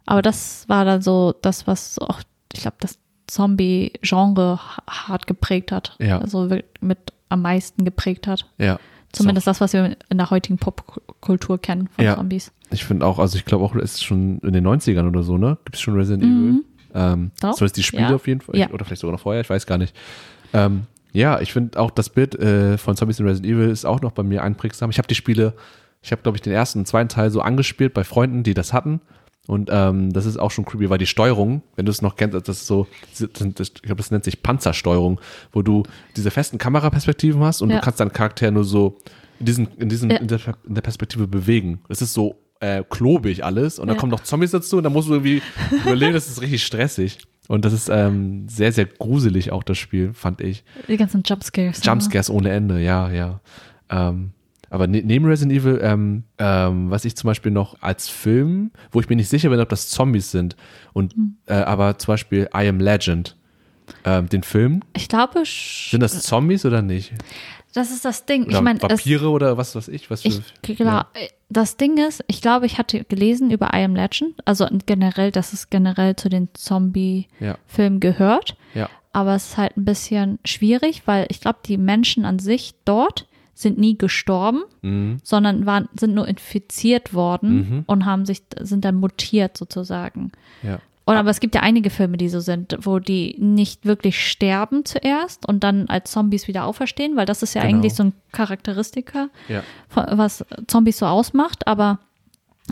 Aber 0.06 0.22
das 0.22 0.68
war 0.68 0.84
dann 0.84 1.00
so 1.02 1.34
das, 1.42 1.66
was 1.66 1.98
auch, 1.98 2.20
ich 2.52 2.60
glaube, 2.62 2.76
das 2.80 2.98
Zombie-Genre 3.28 4.58
ha- 4.58 4.82
hart 5.08 5.26
geprägt 5.26 5.72
hat. 5.72 5.96
Ja. 6.00 6.18
Also 6.18 6.48
mit 6.80 6.98
am 7.28 7.42
meisten 7.42 7.84
geprägt 7.84 8.26
hat. 8.26 8.46
Ja. 8.58 8.78
Zumindest 9.12 9.46
das, 9.46 9.60
was 9.60 9.72
wir 9.74 9.96
in 10.08 10.18
der 10.18 10.30
heutigen 10.30 10.58
Popkultur 10.58 11.58
kennen 11.60 11.88
von 11.88 12.04
Ja. 12.04 12.16
Zombies. 12.16 12.50
Ich 12.70 12.84
finde 12.84 13.04
auch, 13.06 13.18
also 13.18 13.36
ich 13.36 13.44
glaube 13.44 13.64
auch, 13.64 13.74
es 13.76 13.94
ist 13.94 14.04
schon 14.04 14.38
in 14.38 14.52
den 14.54 14.66
90ern 14.66 15.06
oder 15.06 15.22
so, 15.22 15.36
ne? 15.36 15.58
Gibt 15.64 15.76
es 15.76 15.82
schon 15.82 15.94
Resident 15.94 16.24
Evil? 16.24 16.64
Ähm, 16.94 17.30
Doch. 17.40 17.52
zumindest 17.54 17.76
die 17.76 17.82
Spiele 17.82 18.08
Ja. 18.08 18.14
auf 18.14 18.26
jeden 18.26 18.40
Fall. 18.40 18.56
Ja. 18.56 18.70
Oder 18.70 18.84
vielleicht 18.84 19.00
sogar 19.00 19.12
noch 19.12 19.20
vorher, 19.20 19.42
ich 19.42 19.50
weiß 19.50 19.66
gar 19.66 19.76
nicht. 19.78 19.94
Ähm, 20.54 20.86
ja, 21.12 21.40
ich 21.40 21.52
finde 21.52 21.78
auch 21.78 21.90
das 21.90 22.08
Bild 22.10 22.34
äh, 22.38 22.78
von 22.78 22.96
Zombies 22.96 23.20
in 23.20 23.26
Resident 23.26 23.52
Evil 23.54 23.68
ist 23.70 23.84
auch 23.84 24.00
noch 24.00 24.12
bei 24.12 24.22
mir 24.22 24.42
einprägsam. 24.42 24.90
Ich 24.90 24.98
habe 24.98 25.08
die 25.08 25.14
Spiele, 25.14 25.54
ich 26.02 26.10
habe 26.12 26.22
glaube 26.22 26.36
ich 26.36 26.42
den 26.42 26.52
ersten 26.52 26.80
und 26.80 26.86
zweiten 26.86 27.08
Teil 27.08 27.30
so 27.30 27.40
angespielt 27.40 27.94
bei 27.94 28.04
Freunden, 28.04 28.42
die 28.42 28.54
das 28.54 28.72
hatten. 28.72 29.00
Und 29.48 29.70
ähm, 29.72 30.12
das 30.12 30.24
ist 30.24 30.36
auch 30.38 30.52
schon 30.52 30.64
creepy, 30.64 30.88
weil 30.88 30.98
die 30.98 31.06
Steuerung, 31.06 31.62
wenn 31.74 31.84
du 31.84 31.90
es 31.90 32.00
noch 32.00 32.14
kennst, 32.14 32.34
das 32.48 32.58
ist 32.58 32.66
so, 32.68 32.86
das, 33.18 33.28
das, 33.54 33.68
ich 33.74 33.82
glaube, 33.82 33.96
das 33.96 34.12
nennt 34.12 34.22
sich 34.24 34.40
Panzersteuerung, 34.42 35.20
wo 35.52 35.62
du 35.62 35.82
diese 36.16 36.30
festen 36.30 36.58
Kameraperspektiven 36.58 37.42
hast 37.42 37.60
und 37.60 37.70
Ja. 37.70 37.76
du 37.76 37.82
kannst 37.82 37.98
deinen 37.98 38.12
Charakter 38.12 38.50
nur 38.52 38.62
so 38.64 38.98
in, 39.40 39.46
diesen, 39.46 39.66
in, 39.78 39.88
diesen, 39.88 40.10
Ja. 40.10 40.18
in, 40.18 40.28
der, 40.28 40.38
in 40.66 40.74
der 40.76 40.82
Perspektive 40.82 41.26
bewegen. 41.26 41.80
Das 41.88 42.00
ist 42.02 42.14
so 42.14 42.36
äh, 42.60 42.84
klobig 42.88 43.44
alles 43.44 43.80
und 43.80 43.88
dann 43.88 43.96
Ja. 43.96 44.00
kommen 44.00 44.12
noch 44.12 44.20
Zombies 44.22 44.52
dazu 44.52 44.76
und 44.76 44.84
dann 44.84 44.92
musst 44.92 45.08
du 45.08 45.14
irgendwie 45.14 45.42
überleben, 45.84 46.12
das 46.12 46.28
ist 46.28 46.40
richtig 46.40 46.64
stressig. 46.64 47.18
Und 47.48 47.64
das 47.64 47.72
ist 47.72 47.88
ähm, 47.88 48.48
sehr, 48.48 48.72
sehr 48.72 48.86
gruselig 48.86 49.50
auch 49.52 49.62
das 49.62 49.76
Spiel, 49.78 50.12
fand 50.14 50.40
ich. 50.40 50.64
Die 50.88 50.96
ganzen 50.96 51.22
Jumpscares. 51.24 51.80
ne? 51.80 51.84
Jumpscares 51.84 52.30
ohne 52.30 52.50
Ende, 52.50 52.80
ja, 52.80 53.10
ja. 53.10 53.40
Ähm, 53.90 54.30
aber 54.70 54.86
ne, 54.86 55.02
neben 55.04 55.26
Resident 55.26 55.52
Evil, 55.60 55.80
ähm, 55.82 56.22
ähm, 56.38 56.90
was 56.90 57.04
ich 57.04 57.14
zum 57.16 57.28
Beispiel 57.28 57.52
noch 57.52 57.82
als 57.82 58.08
Film, 58.08 58.70
wo 58.90 59.00
ich 59.00 59.08
mir 59.08 59.16
nicht 59.16 59.28
sicher 59.28 59.50
bin, 59.50 59.60
ob 59.60 59.68
das 59.68 59.88
Zombies 59.90 60.30
sind, 60.30 60.56
und 60.92 61.14
Hm. 61.14 61.36
äh, 61.46 61.54
aber 61.54 61.98
zum 61.98 62.12
Beispiel 62.12 62.48
I 62.54 62.68
Am 62.68 62.78
Legend, 62.80 63.36
ähm, 64.04 64.28
den 64.28 64.44
Film, 64.44 64.80
Ich 64.96 65.08
glaube, 65.08 65.42
sind 65.44 66.00
das 66.00 66.22
Zombies 66.22 66.64
oder 66.64 66.80
nicht? 66.80 67.12
das 67.74 67.90
ist 67.90 68.04
das 68.04 68.24
Ding. 68.24 68.44
Oder 68.44 68.56
ich 68.56 68.60
meine, 68.62 68.80
Vampire 68.80 69.28
oder 69.28 69.56
was 69.56 69.74
weiß 69.74 69.88
ich? 69.88 70.10
Was 70.10 70.22
für, 70.22 70.28
Ich 70.66 70.76
glaube, 70.76 71.06
das 71.52 71.76
Ding 71.76 71.98
ist, 71.98 72.24
ich 72.26 72.40
glaube, 72.40 72.66
ich 72.66 72.78
hatte 72.78 73.04
gelesen 73.04 73.50
über 73.50 73.70
I 73.74 73.84
Am 73.84 73.94
Legend, 73.94 74.34
also 74.44 74.66
generell, 74.86 75.30
dass 75.30 75.52
es 75.52 75.70
generell 75.70 76.16
zu 76.16 76.28
den 76.28 76.48
Zombie-Filmen 76.54 78.00
ja, 78.02 78.10
gehört, 78.10 78.56
ja, 78.74 78.88
aber 79.12 79.34
es 79.34 79.50
ist 79.50 79.56
halt 79.58 79.76
ein 79.76 79.84
bisschen 79.84 80.38
schwierig, 80.44 81.02
weil 81.06 81.26
ich 81.28 81.40
glaube, 81.40 81.58
die 81.66 81.76
Menschen 81.78 82.24
an 82.24 82.38
sich 82.38 82.74
dort 82.84 83.26
sind 83.54 83.78
nie 83.78 83.98
gestorben, 83.98 84.62
mhm. 84.80 85.18
sondern 85.22 85.66
waren, 85.66 85.88
sind 85.94 86.14
nur 86.14 86.26
infiziert 86.26 87.12
worden 87.14 87.54
Mhm. 87.54 87.84
und 87.86 88.06
haben 88.06 88.24
sich, 88.24 88.42
sind 88.60 88.84
dann 88.84 88.96
mutiert 88.96 89.56
sozusagen. 89.56 90.32
ja. 90.62 90.78
Und 91.04 91.16
aber 91.16 91.30
es 91.30 91.40
gibt 91.40 91.54
ja 91.56 91.62
einige 91.62 91.90
Filme, 91.90 92.16
die 92.16 92.28
so 92.28 92.38
sind, 92.40 92.76
wo 92.82 92.98
die 93.00 93.34
nicht 93.38 93.84
wirklich 93.86 94.24
sterben 94.24 94.84
zuerst 94.84 95.48
und 95.48 95.64
dann 95.64 95.88
als 95.88 96.12
Zombies 96.12 96.46
wieder 96.46 96.64
auferstehen, 96.64 97.16
weil 97.16 97.26
das 97.26 97.42
ist 97.42 97.54
ja 97.54 97.62
Genau. 97.62 97.74
eigentlich 97.78 97.94
so 97.94 98.04
ein 98.04 98.12
Charakteristika 98.30 99.28
Ja, 99.48 99.62
was 99.94 100.44
Zombies 100.68 100.98
so 100.98 101.06
ausmacht, 101.06 101.66
aber 101.66 101.98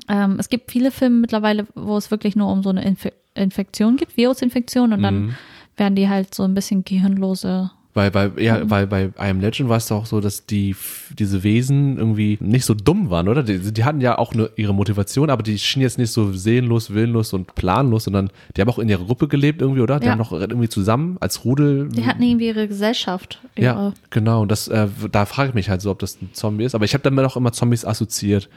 ähm, 0.08 0.36
es 0.38 0.48
gibt 0.48 0.70
viele 0.70 0.92
Filme 0.92 1.16
mittlerweile, 1.16 1.66
wo 1.74 1.96
es 1.96 2.12
wirklich 2.12 2.36
nur 2.36 2.50
um 2.52 2.62
so 2.62 2.70
eine 2.70 2.84
Infe 2.84 3.12
Infektion 3.34 3.96
geht, 3.96 4.16
Virusinfektion 4.16 4.92
und 4.92 5.02
dann 5.02 5.20
Mhm. 5.26 5.34
werden 5.76 5.94
die 5.96 6.08
halt 6.08 6.34
so 6.34 6.42
ein 6.44 6.54
bisschen 6.54 6.84
gehirnlose. 6.84 7.70
Weil 7.92 8.12
bei, 8.12 8.30
ja, 8.38 8.62
Mhm. 8.62 8.70
weil 8.70 8.86
bei 8.86 9.06
I 9.06 9.30
Am 9.30 9.40
Legend 9.40 9.68
war 9.68 9.76
es 9.78 9.90
auch 9.90 10.06
so, 10.06 10.20
dass 10.20 10.46
die, 10.46 10.76
diese 11.18 11.42
Wesen 11.42 11.98
irgendwie 11.98 12.38
nicht 12.40 12.64
so 12.64 12.72
dumm 12.74 13.10
waren, 13.10 13.26
oder? 13.28 13.42
Die, 13.42 13.58
die 13.72 13.84
hatten 13.84 14.00
ja 14.00 14.16
auch 14.16 14.32
nur 14.32 14.52
ihre 14.56 14.72
Motivation, 14.72 15.28
aber 15.28 15.42
die 15.42 15.58
schienen 15.58 15.82
jetzt 15.82 15.98
nicht 15.98 16.12
so 16.12 16.32
seelenlos, 16.32 16.94
willenlos 16.94 17.32
und 17.32 17.56
planlos, 17.56 18.04
sondern 18.04 18.30
die 18.56 18.60
haben 18.60 18.68
auch 18.68 18.78
in 18.78 18.88
ihrer 18.88 19.04
Gruppe 19.04 19.26
gelebt 19.26 19.60
irgendwie, 19.60 19.80
oder? 19.80 19.98
Die 19.98 20.06
Ja. 20.06 20.12
haben 20.12 20.18
noch 20.18 20.30
irgendwie 20.30 20.68
zusammen 20.68 21.16
als 21.18 21.44
Rudel. 21.44 21.88
Die 21.88 22.06
hatten 22.06 22.22
irgendwie 22.22 22.46
ihre 22.46 22.68
Gesellschaft. 22.68 23.40
Ihre, 23.56 23.64
ja, 23.66 23.92
genau. 24.10 24.42
Und 24.42 24.52
das, 24.52 24.68
äh, 24.68 24.86
da 25.10 25.26
frage 25.26 25.48
ich 25.48 25.54
mich 25.56 25.68
halt 25.68 25.80
so, 25.82 25.90
ob 25.90 25.98
das 25.98 26.22
ein 26.22 26.30
Zombie 26.32 26.64
ist. 26.64 26.76
Aber 26.76 26.84
ich 26.84 26.94
habe 26.94 27.02
damit 27.02 27.24
auch 27.24 27.36
immer 27.36 27.50
Zombies 27.52 27.84
assoziiert. 27.84 28.48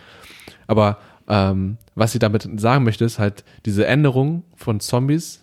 Aber 0.68 1.00
ähm, 1.28 1.78
was 1.96 2.14
ich 2.14 2.20
damit 2.20 2.48
sagen 2.60 2.84
möchte, 2.84 3.06
ist 3.06 3.18
halt 3.18 3.44
diese 3.66 3.88
Änderung 3.88 4.44
von 4.56 4.80
Zombies, 4.80 5.43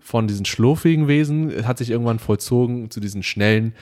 von 0.00 0.26
diesen 0.26 0.44
schlurfigen 0.46 1.06
Wesen, 1.08 1.66
hat 1.66 1.78
sich 1.78 1.90
irgendwann 1.90 2.18
vollzogen 2.18 2.90
zu 2.90 2.98
diesen 3.00 3.22
schnellen, 3.22 3.72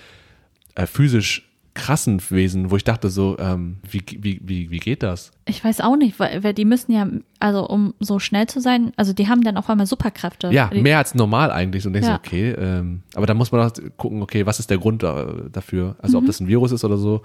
äh, 0.75 0.87
physisch 0.87 1.45
krassen 1.75 2.21
Wesen, 2.31 2.71
wo 2.73 2.77
ich 2.77 2.83
dachte 2.85 3.09
so, 3.09 3.37
ähm, 3.39 3.77
wie, 3.89 4.03
wie, 4.19 4.41
wie, 4.43 4.69
wie 4.71 4.79
geht 4.81 5.03
das? 5.05 5.31
Ich 5.47 5.65
weiß 5.65 5.81
auch 5.81 5.97
nicht, 5.97 6.19
weil, 6.19 6.43
weil 6.43 6.53
die 6.53 6.65
müssen 6.65 6.91
ja, 6.93 7.07
also 7.39 7.69
um 7.69 7.95
so 8.01 8.19
schnell 8.19 8.49
zu 8.49 8.61
sein, 8.61 8.93
also 8.97 9.13
die 9.13 9.29
haben 9.29 9.43
dann 9.43 9.57
auf 9.57 9.71
einmal 9.71 9.87
Superkräfte. 9.87 10.51
Ja, 10.51 10.69
die, 10.75 10.83
mehr 10.83 10.99
als 10.99 11.15
normal 11.15 11.53
eigentlich. 11.53 11.87
Und 11.87 11.93
denkst 11.93 12.09
Ja. 12.09 12.19
du, 12.19 12.27
okay, 12.27 12.51
ähm, 12.59 13.03
aber 13.15 13.27
da 13.27 13.35
muss 13.35 13.53
man 13.53 13.61
auch 13.61 13.73
gucken, 13.97 14.21
okay, 14.23 14.45
was 14.45 14.59
ist 14.59 14.71
der 14.71 14.79
Grund 14.79 15.05
da, 15.05 15.33
dafür? 15.53 15.95
Also 16.01 16.17
Mhm. 16.19 16.23
ob 16.25 16.27
das 16.27 16.41
ein 16.41 16.49
Virus 16.49 16.73
ist 16.73 16.85
oder 16.85 16.97
so. 16.99 17.23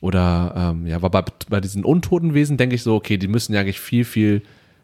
Oder 0.00 0.54
ähm, 0.56 0.86
ja, 0.86 0.96
aber 0.96 1.10
bei, 1.10 1.24
bei 1.50 1.60
diesen 1.60 1.84
untoten 1.84 2.32
Wesen 2.32 2.56
denke 2.56 2.74
ich 2.74 2.82
so, 2.82 2.94
okay, 2.94 3.18
die 3.18 3.28
müssen 3.28 3.52
ja 3.52 3.60
eigentlich 3.60 3.80
viel, 3.80 4.04
viel 4.04 4.42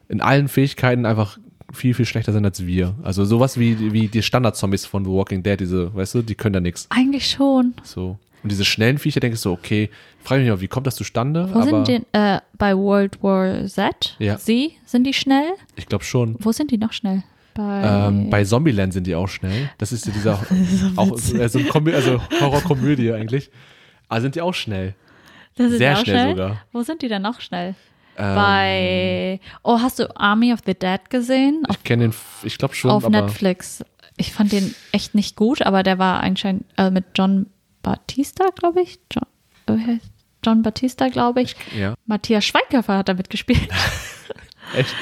in 0.08 0.20
allen 0.20 0.48
Fähigkeiten 0.48 1.06
einfach 1.06 1.38
viel, 1.76 1.94
viel 1.94 2.06
schlechter 2.06 2.32
sein 2.32 2.44
als 2.44 2.66
wir. 2.66 2.94
Also 3.02 3.24
sowas 3.24 3.58
wie, 3.58 3.92
wie 3.92 4.08
die 4.08 4.22
Standard-Zombies 4.22 4.86
von 4.86 5.04
The 5.04 5.10
Walking 5.10 5.42
Dead, 5.42 5.58
diese, 5.60 5.94
weißt 5.94 6.16
du, 6.16 6.22
die 6.22 6.34
können 6.34 6.54
da 6.54 6.60
nichts. 6.60 6.86
Eigentlich 6.90 7.30
schon. 7.30 7.74
So. 7.84 8.18
Und 8.42 8.52
diese 8.52 8.64
schnellen 8.64 8.98
Viecher 8.98 9.20
denke 9.20 9.34
ich 9.34 9.40
so, 9.40 9.52
okay, 9.52 9.90
frage 10.22 10.42
mich 10.42 10.50
mal, 10.50 10.60
wie 10.60 10.68
kommt 10.68 10.86
das 10.86 10.94
zustande? 10.96 11.48
Wo 11.52 11.60
aber 11.60 11.84
sind 11.84 11.88
die, 11.88 12.16
äh, 12.16 12.40
bei 12.56 12.76
World 12.76 13.22
War 13.22 13.66
Z? 13.66 14.16
Ja. 14.18 14.38
Sie, 14.38 14.72
sind 14.84 15.04
die 15.04 15.14
schnell? 15.14 15.52
ich 15.74 15.86
glaube 15.86 16.04
schon. 16.04 16.36
Wo 16.40 16.52
sind 16.52 16.70
die 16.70 16.78
noch 16.78 16.92
schnell? 16.92 17.22
Bei, 17.54 18.08
Ähm, 18.08 18.28
bei 18.28 18.44
Zombieland 18.44 18.92
sind 18.92 19.06
die 19.06 19.14
auch 19.14 19.28
schnell. 19.28 19.70
Das 19.78 19.90
ist 19.90 20.06
ja 20.06 20.12
dieser 20.12 20.38
auch 20.96 21.12
äh, 21.12 21.48
so 21.48 21.58
Komö 21.60 21.94
also 21.94 22.20
Horrorkomödie 22.40 23.12
eigentlich. 23.12 23.50
Aber 24.08 24.20
sind 24.20 24.34
die 24.34 24.42
auch 24.42 24.54
schnell? 24.54 24.94
sehr 25.56 25.98
auch 25.98 26.04
schnell 26.04 26.30
sogar. 26.30 26.62
Wo 26.72 26.82
sind 26.82 27.02
die 27.02 27.08
denn 27.08 27.22
noch 27.22 27.40
schnell? 27.40 27.74
Ähm, 28.18 28.34
Bei, 28.34 29.40
oh, 29.62 29.80
hast 29.80 29.98
du 29.98 30.14
Army 30.16 30.52
of 30.52 30.60
the 30.66 30.74
Dead 30.74 31.10
gesehen? 31.10 31.64
Auf, 31.68 31.76
Ich 31.76 31.84
kenne 31.84 32.08
den, 32.08 32.14
ich 32.42 32.58
glaube 32.58 32.74
schon, 32.74 32.90
auf 32.90 33.04
aber 33.04 33.22
Netflix. 33.22 33.84
Ich 34.16 34.32
fand 34.32 34.52
den 34.52 34.74
echt 34.92 35.14
nicht 35.14 35.36
gut, 35.36 35.62
aber 35.62 35.82
der 35.82 35.98
war 35.98 36.22
anscheinend 36.22 36.64
äh, 36.78 36.90
mit 36.90 37.04
John 37.14 37.46
Batista, 37.82 38.46
glaube 38.54 38.82
ich. 38.82 38.98
John, 39.12 39.78
äh, 39.78 39.98
John 40.44 40.62
Batista, 40.62 41.08
glaube 41.08 41.42
ich. 41.42 41.54
ja, 41.76 41.94
Matthias 42.06 42.44
Schweighöfer 42.44 42.96
hat 42.98 43.08
da 43.08 43.14
mitgespielt. 43.14 43.68
echt. 44.76 44.94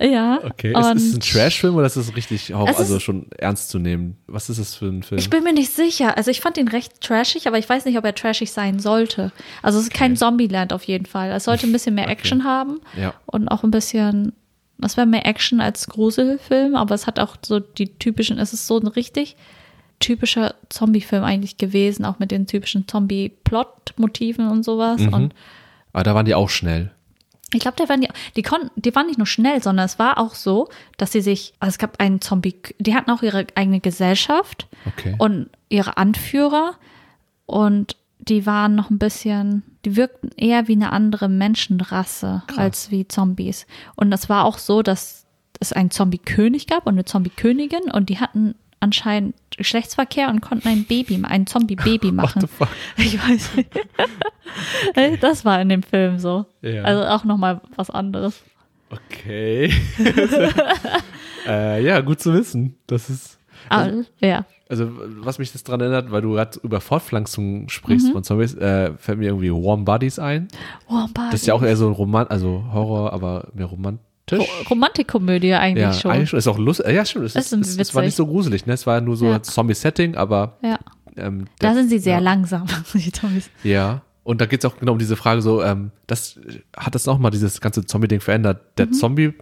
Ja. 0.00 0.40
Okay. 0.44 0.72
Ist, 0.72 0.94
ist 0.96 1.08
es 1.08 1.14
ein 1.14 1.20
Trashfilm 1.20 1.74
oder 1.76 1.86
ist 1.86 1.96
es 1.96 2.16
richtig 2.16 2.50
Es 2.50 2.70
ist- 2.70 2.78
also 2.78 2.98
schon 3.00 3.26
ernst 3.38 3.68
zu 3.70 3.78
nehmen? 3.78 4.16
Was 4.26 4.48
ist 4.48 4.58
das 4.58 4.74
für 4.74 4.86
ein 4.86 5.02
Film? 5.02 5.18
Ich 5.18 5.30
bin 5.30 5.44
mir 5.44 5.52
nicht 5.52 5.70
sicher. 5.72 6.16
Also 6.16 6.30
ich 6.30 6.40
fand 6.40 6.56
ihn 6.58 6.68
recht 6.68 7.00
trashig, 7.00 7.46
aber 7.46 7.58
ich 7.58 7.68
weiß 7.68 7.84
nicht, 7.84 7.98
ob 7.98 8.04
er 8.04 8.14
trashig 8.14 8.50
sein 8.52 8.78
sollte. 8.78 9.32
Also 9.62 9.78
es 9.78 9.84
ist 9.84 9.94
kein 9.94 10.16
Zombieland 10.16 10.72
auf 10.72 10.84
jeden 10.84 11.06
Fall. 11.06 11.30
Es 11.32 11.44
sollte 11.44 11.66
ein 11.66 11.72
bisschen 11.72 11.94
mehr 11.94 12.08
Action 12.14 12.44
haben 12.44 12.80
ja, 12.98 13.14
und 13.26 13.48
auch 13.48 13.62
ein 13.62 13.70
bisschen 13.70 14.32
Das 14.78 14.96
war 14.96 15.04
mehr 15.04 15.26
Action 15.26 15.60
als 15.60 15.86
Gruselfilm, 15.88 16.74
aber 16.74 16.94
es 16.94 17.06
hat 17.06 17.18
auch 17.20 17.36
so 17.44 17.60
die 17.60 17.92
typischen, 17.98 18.38
es 18.38 18.54
ist 18.54 18.66
so 18.66 18.78
ein 18.80 18.86
richtig 18.86 19.36
typischer 19.98 20.54
Zombie-Film 20.70 21.22
eigentlich 21.22 21.58
gewesen, 21.58 22.06
auch 22.06 22.18
mit 22.18 22.30
den 22.30 22.46
typischen 22.46 22.88
Zombie-Plot-Motiven 22.88 24.48
und 24.48 24.64
sowas. 24.64 25.00
Mhm. 25.00 25.12
Und 25.12 25.34
Aber 25.92 26.02
da 26.04 26.14
waren 26.14 26.24
die 26.26 26.34
auch 26.34 26.48
schnell. 26.48 26.92
Ich 27.52 27.60
glaube, 27.60 27.76
die, 27.98 28.08
die, 28.36 28.42
konnten- 28.42 28.70
die 28.76 28.94
waren 28.94 29.06
nicht 29.06 29.18
nur 29.18 29.26
schnell, 29.26 29.62
sondern 29.62 29.86
es 29.86 29.98
war 29.98 30.18
auch 30.18 30.34
so, 30.34 30.68
dass 30.98 31.12
sie 31.12 31.20
sich, 31.20 31.52
also 31.60 31.70
es 31.70 31.78
gab 31.78 32.00
einen 32.00 32.20
Zombie, 32.20 32.56
die 32.78 32.94
hatten 32.94 33.10
auch 33.10 33.22
ihre 33.22 33.46
eigene 33.54 33.80
Gesellschaft 33.80 34.68
Okay. 34.86 35.14
und 35.18 35.48
ihre 35.68 35.96
Anführer 35.96 36.74
und 37.46 37.96
die 38.18 38.44
waren 38.46 38.74
noch 38.74 38.90
ein 38.90 38.98
bisschen, 38.98 39.62
die 39.84 39.96
wirkten 39.96 40.30
eher 40.36 40.68
wie 40.68 40.72
eine 40.74 40.92
andere 40.92 41.28
Menschenrasse 41.28 42.42
als 42.56 42.90
wie 42.90 43.08
Zombies. 43.08 43.66
Und 43.96 44.10
das 44.10 44.28
war 44.28 44.44
auch 44.44 44.58
so, 44.58 44.82
dass 44.82 45.24
es 45.58 45.72
einen 45.72 45.90
Zombie-König 45.90 46.66
gab 46.66 46.86
und 46.86 46.92
eine 46.94 47.04
Zombie-Königin 47.04 47.90
und 47.90 48.08
die 48.08 48.18
hatten 48.20 48.54
anscheinend 48.80 49.34
Geschlechtsverkehr 49.56 50.28
und 50.30 50.40
konnten 50.40 50.68
ein 50.68 50.84
Baby, 50.84 51.20
ein 51.22 51.46
Zombie-Baby 51.46 52.12
machen. 52.12 52.48
fuck? 52.48 52.68
Ich 52.96 53.18
weiß 53.18 53.54
nicht. 53.56 55.22
Das 55.22 55.44
war 55.44 55.60
in 55.60 55.68
dem 55.68 55.82
Film 55.82 56.18
so. 56.18 56.46
Ja. 56.62 56.82
Also 56.82 57.04
auch 57.04 57.24
nochmal 57.24 57.60
was 57.76 57.90
anderes. 57.90 58.42
Okay. 58.90 59.72
äh, 61.46 61.82
ja, 61.84 62.00
gut 62.00 62.20
zu 62.20 62.32
wissen. 62.34 62.76
Das 62.86 63.08
ist. 63.10 63.38
Aber, 63.68 64.02
ja. 64.18 64.44
Also, 64.68 64.88
was 65.20 65.38
mich 65.38 65.52
das 65.52 65.64
dran 65.64 65.80
erinnert, 65.80 66.10
weil 66.10 66.22
du 66.22 66.32
gerade 66.32 66.58
über 66.62 66.80
Fortpflanzung 66.80 67.68
sprichst 67.68 68.08
Mhm. 68.08 68.12
von 68.12 68.24
Zombies, 68.24 68.54
äh, 68.54 68.92
fällt 68.96 69.18
mir 69.18 69.26
irgendwie 69.26 69.50
Warm 69.52 69.84
Bodies 69.84 70.18
ein. 70.18 70.48
Oh, 70.88 71.06
Das 71.14 71.34
ist 71.34 71.46
ja 71.46 71.54
auch 71.54 71.62
eher 71.62 71.76
so 71.76 71.86
ein 71.88 71.92
Roman, 71.92 72.26
also 72.28 72.64
Horror, 72.72 73.12
aber 73.12 73.48
mehr 73.54 73.66
romantisch. 74.38 74.70
Romantikkomödie 74.70 75.54
eigentlich 75.54 75.82
ja, 75.82 75.92
schon. 75.92 76.10
eigentlich 76.10 76.30
schon. 76.30 76.38
Ist 76.38 76.48
auch 76.48 76.58
lustig. 76.58 76.86
Ja, 76.92 77.04
stimmt. 77.04 77.26
Es, 77.26 77.36
Ist 77.36 77.52
ist, 77.52 77.80
es, 77.80 77.94
war 77.94 78.02
nicht 78.02 78.16
so 78.16 78.26
gruselig, 78.26 78.66
ne? 78.66 78.72
Es 78.74 78.86
war 78.86 79.00
nur 79.00 79.16
so 79.16 79.26
Ja. 79.26 79.36
ein 79.36 79.42
Zombie-Setting, 79.42 80.14
aber 80.16 80.58
ja. 80.62 80.78
ähm, 81.16 81.46
Da 81.58 81.74
sind 81.74 81.88
sie 81.88 81.98
sehr 81.98 82.14
ja. 82.14 82.18
langsam, 82.20 82.66
die 82.94 83.12
Zombies. 83.12 83.50
Ja. 83.62 84.02
Und 84.22 84.40
da 84.40 84.46
geht 84.46 84.62
es 84.62 84.70
auch 84.70 84.76
genau 84.76 84.92
um 84.92 84.98
diese 84.98 85.16
Frage 85.16 85.40
so, 85.42 85.62
ähm, 85.62 85.90
das 86.06 86.38
hat 86.76 86.94
das 86.94 87.06
nochmal 87.06 87.30
dieses 87.30 87.60
ganze 87.60 87.84
Zombie-Ding 87.86 88.20
verändert. 88.20 88.60
Der 88.78 88.86
Mhm. 88.86 88.92
Zombie, 88.92 89.32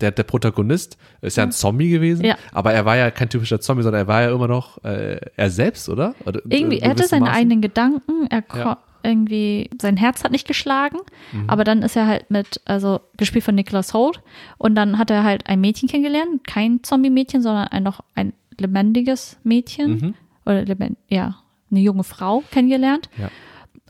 der, 0.00 0.10
der 0.12 0.22
Protagonist 0.24 0.96
ist 1.20 1.36
ja 1.36 1.44
ein 1.44 1.52
Zombie 1.52 1.90
gewesen, 1.90 2.24
Ja. 2.24 2.36
aber 2.52 2.72
er 2.72 2.84
war 2.84 2.96
ja 2.96 3.10
kein 3.10 3.28
typischer 3.28 3.60
Zombie, 3.60 3.82
sondern 3.82 4.02
er 4.02 4.08
war 4.08 4.22
ja 4.22 4.32
immer 4.34 4.48
noch 4.48 4.82
äh, 4.84 5.20
er 5.36 5.50
selbst, 5.50 5.88
oder? 5.88 6.14
oder 6.24 6.40
Irgendwie, 6.48 6.78
er 6.78 6.90
hatte 6.90 7.06
seine 7.06 7.30
eigenen 7.30 7.60
Gedanken, 7.60 8.26
er 8.30 8.44
Ja. 8.56 8.78
Irgendwie, 9.02 9.70
sein 9.80 9.96
Herz 9.96 10.24
hat 10.24 10.32
nicht 10.32 10.46
geschlagen, 10.46 10.98
Mhm. 11.32 11.48
aber 11.48 11.64
dann 11.64 11.82
ist 11.82 11.96
er 11.96 12.06
halt 12.06 12.30
mit, 12.30 12.60
also 12.64 13.00
gespielt 13.16 13.44
von 13.44 13.54
Nicholas 13.54 13.94
Holt 13.94 14.20
und 14.58 14.74
dann 14.74 14.98
hat 14.98 15.10
er 15.10 15.22
halt 15.24 15.46
ein 15.48 15.60
Mädchen 15.60 15.88
kennengelernt, 15.88 16.46
kein 16.46 16.82
Zombie-Mädchen, 16.82 17.42
sondern 17.42 17.68
ein, 17.68 17.82
noch 17.82 18.00
ein 18.14 18.32
lebendiges 18.58 19.38
Mädchen 19.44 19.90
Mhm. 19.90 20.14
oder 20.46 20.64
lebend, 20.64 20.98
ja, 21.08 21.36
eine 21.70 21.80
junge 21.80 22.04
Frau 22.04 22.42
kennengelernt 22.50 23.08
Ja. 23.18 23.30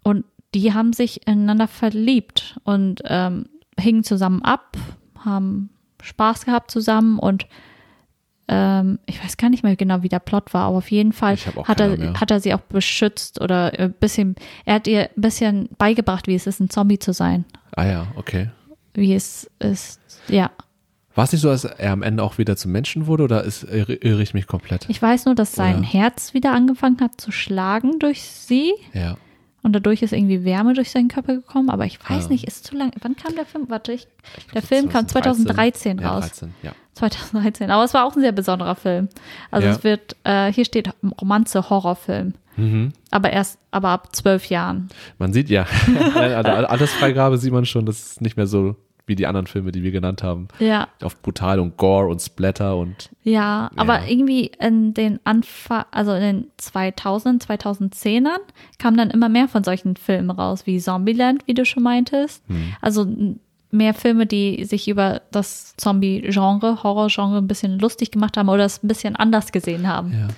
und 0.04 0.24
die 0.54 0.74
haben 0.74 0.92
sich 0.92 1.26
ineinander 1.26 1.68
verliebt 1.68 2.58
und 2.64 3.02
ähm, 3.04 3.46
hingen 3.78 4.02
zusammen 4.04 4.42
ab, 4.42 4.76
haben 5.24 5.70
Spaß 6.02 6.44
gehabt 6.44 6.70
zusammen 6.70 7.18
und 7.18 7.46
ähm, 8.52 8.98
ich 9.06 9.22
weiß 9.22 9.36
gar 9.36 9.48
nicht 9.48 9.62
mehr 9.62 9.76
genau, 9.76 10.02
wie 10.02 10.08
der 10.08 10.18
Plot 10.18 10.52
war, 10.52 10.64
aber 10.66 10.78
auf 10.78 10.90
jeden 10.90 11.12
Fall 11.12 11.36
hat 11.36 11.80
er, 11.80 11.96
mehr. 11.96 12.20
hat 12.20 12.32
er 12.32 12.40
sie 12.40 12.52
auch 12.52 12.60
beschützt 12.60 13.40
oder 13.40 13.72
ein 13.78 13.92
bisschen, 13.92 14.34
er 14.64 14.74
hat 14.74 14.88
ihr 14.88 15.02
ein 15.02 15.20
bisschen 15.20 15.68
beigebracht, 15.78 16.26
wie 16.26 16.34
es 16.34 16.48
ist, 16.48 16.58
ein 16.58 16.68
Zombie 16.68 16.98
zu 16.98 17.12
sein. 17.12 17.44
Ah 17.76 17.86
ja, 17.86 18.06
okay. 18.16 18.50
Wie 18.92 19.14
es 19.14 19.48
ist, 19.60 20.00
ja. 20.26 20.50
War 21.14 21.24
es 21.24 21.32
nicht 21.32 21.42
so, 21.42 21.48
dass 21.48 21.64
er 21.64 21.92
am 21.92 22.02
Ende 22.02 22.24
auch 22.24 22.38
wieder 22.38 22.56
zum 22.56 22.72
Menschen 22.72 23.06
wurde 23.06 23.22
oder 23.24 23.44
ist, 23.44 23.62
irre, 23.62 23.94
irre 23.94 24.22
ich 24.22 24.34
mich 24.34 24.48
komplett? 24.48 24.86
Ich 24.88 25.00
weiß 25.00 25.26
nur, 25.26 25.36
dass 25.36 25.52
sein 25.52 25.78
Oder- 25.78 25.86
Herz 25.86 26.34
wieder 26.34 26.52
angefangen 26.52 27.00
hat 27.00 27.20
zu 27.20 27.30
schlagen 27.30 28.00
durch 28.00 28.22
sie 28.22 28.72
ja. 28.94 29.16
Und 29.62 29.72
dadurch 29.74 30.02
ist 30.02 30.12
irgendwie 30.12 30.44
Wärme 30.44 30.72
durch 30.74 30.90
seinen 30.90 31.08
Körper 31.08 31.34
gekommen, 31.34 31.70
aber 31.70 31.84
ich 31.86 31.98
weiß 32.08 32.26
Ah. 32.26 32.28
nicht, 32.28 32.44
ist 32.46 32.66
zu 32.66 32.76
lang. 32.76 32.92
Wann 33.02 33.16
kam 33.16 33.34
der 33.34 33.44
Film? 33.46 33.66
Warte, 33.68 33.92
ich, 33.92 34.06
der 34.54 34.62
Film 34.62 34.88
kam 34.88 35.06
2013 35.08 35.98
ja, 35.98 36.08
raus. 36.10 36.20
13, 36.30 36.54
ja. 36.62 36.72
2013. 36.94 37.70
Aber 37.70 37.84
es 37.84 37.94
war 37.94 38.04
auch 38.04 38.14
ein 38.16 38.20
sehr 38.22 38.32
besonderer 38.32 38.74
Film. 38.74 39.08
Also 39.50 39.66
Ja. 39.68 39.74
es 39.74 39.84
wird, 39.84 40.16
äh, 40.24 40.52
hier 40.52 40.64
steht 40.64 40.90
Romanze-Horrorfilm. 41.20 42.34
Mhm. 42.56 42.92
Aber 43.10 43.30
erst, 43.32 43.58
aber 43.70 43.88
ab 43.90 44.14
zwölf 44.14 44.46
Jahren. 44.46 44.88
Man 45.18 45.32
sieht 45.32 45.48
ja, 45.48 45.66
also 46.14 46.50
alles 46.66 46.92
Freigabe 46.92 47.38
sieht 47.38 47.52
man 47.52 47.64
schon, 47.64 47.86
das 47.86 48.00
ist 48.00 48.20
nicht 48.20 48.36
mehr 48.36 48.46
so 48.46 48.76
wie 49.10 49.14
die 49.16 49.26
anderen 49.26 49.46
Filme, 49.46 49.70
die 49.72 49.82
wir 49.82 49.90
genannt 49.90 50.22
haben. 50.22 50.48
Ja, 50.58 50.88
Auf 51.02 51.20
brutal 51.20 51.60
und 51.60 51.76
Gore 51.76 52.08
und 52.08 52.20
Splatter 52.22 52.76
und 52.78 53.10
ja. 53.22 53.70
Aber 53.76 54.00
Ja. 54.00 54.06
irgendwie 54.08 54.46
in 54.58 54.94
den 54.94 55.20
Anfang, 55.24 55.84
also 55.90 56.12
in 56.14 56.20
den 56.22 56.44
2000, 56.56 57.44
2010ern 57.44 58.38
kamen 58.78 58.96
dann 58.96 59.10
immer 59.10 59.28
mehr 59.28 59.48
von 59.48 59.64
solchen 59.64 59.96
Filmen 59.96 60.30
raus, 60.30 60.66
wie 60.66 60.78
Zombieland, 60.78 61.46
wie 61.46 61.54
du 61.54 61.64
schon 61.66 61.82
meintest. 61.82 62.42
Hm. 62.48 62.72
Also 62.80 63.06
mehr 63.72 63.94
Filme, 63.94 64.26
die 64.26 64.64
sich 64.64 64.88
über 64.88 65.22
das 65.30 65.76
Zombie-Genre, 65.76 66.82
Horror-Genre 66.82 67.38
ein 67.38 67.46
bisschen 67.46 67.78
lustig 67.78 68.10
gemacht 68.10 68.36
haben 68.36 68.48
oder 68.48 68.64
es 68.64 68.82
ein 68.82 68.88
bisschen 68.88 69.14
anders 69.16 69.52
gesehen 69.52 69.86
haben. 69.86 70.12
ja. 70.12 70.28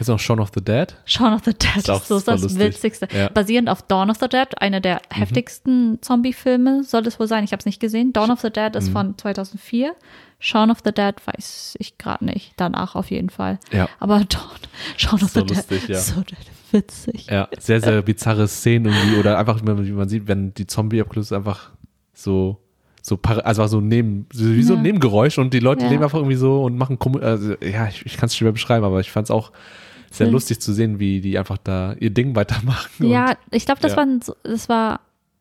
Kennst 0.00 0.08
du 0.08 0.12
noch 0.12 0.18
Shaun 0.18 0.40
of 0.40 0.50
the 0.54 0.64
Dead? 0.64 0.96
Shaun 1.04 1.34
of 1.34 1.42
the 1.44 1.52
Dead 1.52 1.76
Ist 1.76 1.90
auch 1.90 2.00
ist 2.00 2.08
so 2.08 2.20
das 2.20 2.40
lustig. 2.40 2.58
Witzigste. 2.58 3.06
Ja. 3.14 3.28
Basierend 3.28 3.68
auf 3.68 3.82
Dawn 3.82 4.08
of 4.08 4.16
the 4.18 4.28
Dead, 4.30 4.46
einer 4.58 4.80
der 4.80 5.02
heftigsten 5.10 5.98
Zombie-Filme 6.00 6.84
soll 6.84 7.06
es 7.06 7.20
wohl 7.20 7.26
sein. 7.28 7.44
Ich 7.44 7.52
habe 7.52 7.60
es 7.60 7.66
nicht 7.66 7.80
gesehen. 7.80 8.14
Dawn 8.14 8.30
of 8.30 8.40
the 8.40 8.48
Dead 8.48 8.72
Mhm. 8.72 8.78
ist 8.78 8.88
von 8.88 9.18
2004. 9.18 9.92
Shaun 10.38 10.70
of 10.70 10.78
the 10.82 10.92
Dead 10.92 11.14
weiß 11.26 11.76
ich 11.80 11.98
gerade 11.98 12.24
nicht. 12.24 12.54
Danach 12.56 12.94
auf 12.94 13.10
jeden 13.10 13.28
Fall. 13.28 13.58
Ja. 13.72 13.90
Aber 13.98 14.20
Dawn, 14.20 14.40
Shaun 14.96 15.22
of 15.22 15.28
So 15.32 15.40
the 15.40 15.46
Dead 15.48 15.56
lustig, 15.58 15.88
ja. 15.88 15.98
so 16.00 16.22
witzig. 16.72 17.26
Ja, 17.26 17.48
sehr, 17.58 17.82
sehr 17.82 18.00
bizarre 18.00 18.48
Szenen 18.48 18.86
irgendwie 18.90 19.18
oder 19.18 19.36
einfach, 19.38 19.60
wie 19.62 19.92
man, 19.92 20.08
sieht, 20.08 20.26
wenn 20.28 20.54
die 20.54 20.66
Zombie-Apokalypse 20.66 21.36
einfach 21.36 21.72
so, 22.14 22.56
so, 23.02 23.18
also 23.22 23.66
so 23.66 23.82
neben, 23.82 24.24
wie 24.32 24.62
so 24.62 24.72
ein 24.72 24.78
Ja. 24.78 24.82
Nebengeräusch 24.84 25.36
und 25.36 25.52
die 25.52 25.60
Leute 25.60 25.84
Ja. 25.84 25.90
leben 25.90 26.02
einfach 26.04 26.20
irgendwie 26.20 26.36
so 26.36 26.62
und 26.64 26.78
machen, 26.78 26.96
also, 27.22 27.54
ja, 27.62 27.88
ich, 27.88 28.06
ich 28.06 28.16
kann 28.16 28.28
es 28.28 28.34
schwer 28.36 28.52
beschreiben, 28.52 28.86
aber 28.86 29.00
ich 29.00 29.10
fand 29.10 29.26
es 29.26 29.30
auch 29.30 29.52
sehr 30.10 30.26
Hm. 30.26 30.32
lustig 30.32 30.60
zu 30.60 30.72
sehen, 30.72 30.98
wie 30.98 31.20
die 31.20 31.38
einfach 31.38 31.58
da 31.58 31.94
ihr 32.00 32.10
Ding 32.10 32.34
weitermachen. 32.36 33.08
Ja, 33.08 33.36
ich 33.50 33.64
glaube, 33.64 33.80
das 33.80 33.92
ja. 33.92 33.96
war, 33.96 34.04
ein 34.04 34.20
so- 34.22 34.36
das 34.42 34.68
war, 34.68 35.00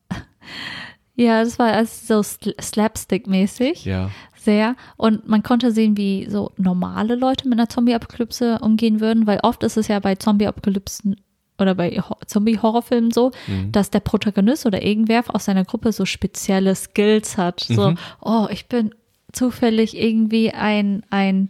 ja, 1.15 1.43
das 1.43 1.59
war 1.59 1.73
also 1.73 1.91
so 2.05 2.19
sl- 2.21 2.61
slapstick-mäßig. 2.61 3.85
Ja, 3.85 4.09
Sehr. 4.41 4.75
Und 4.95 5.27
man 5.27 5.43
konnte 5.43 5.71
sehen, 5.73 5.97
wie 5.97 6.27
so 6.29 6.51
normale 6.55 7.15
Leute 7.15 7.47
mit 7.49 7.59
einer 7.59 7.67
Zombie-Apokalypse 7.67 8.59
umgehen 8.59 9.01
würden, 9.01 9.27
weil 9.27 9.39
oft 9.43 9.63
ist 9.63 9.75
es 9.75 9.89
ja 9.89 9.99
bei 9.99 10.15
Zombie-Apokalypsen 10.15 11.17
oder 11.57 11.75
bei 11.75 11.89
Ho- 11.99 12.15
Zombie-Horrorfilmen 12.25 13.11
so, 13.11 13.31
Mhm. 13.47 13.73
dass 13.73 13.89
der 13.91 13.99
Protagonist 13.99 14.65
oder 14.65 14.81
irgendwer 14.81 15.23
aus 15.35 15.43
seiner 15.45 15.65
Gruppe 15.65 15.91
so 15.91 16.05
spezielle 16.05 16.73
Skills 16.73 17.37
hat. 17.37 17.59
So, 17.59 17.91
Mhm. 17.91 17.97
oh, 18.21 18.47
ich 18.49 18.67
bin 18.67 18.95
zufällig 19.33 19.97
irgendwie 19.97 20.51
ein, 20.51 21.03
ein 21.09 21.49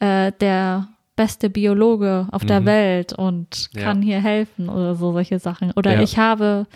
äh, 0.00 0.32
der 0.40 0.88
beste 1.18 1.50
Biologe 1.50 2.26
auf 2.30 2.44
der 2.46 2.60
Mhm. 2.60 2.66
Welt 2.66 3.12
und 3.12 3.68
Ja. 3.74 3.82
kann 3.82 4.00
hier 4.00 4.20
helfen 4.22 4.68
oder 4.70 4.94
so 4.94 5.12
solche 5.12 5.38
Sachen. 5.38 5.72
Oder 5.72 5.94
Ja. 5.96 6.00
ich 6.02 6.16
habe, 6.16 6.66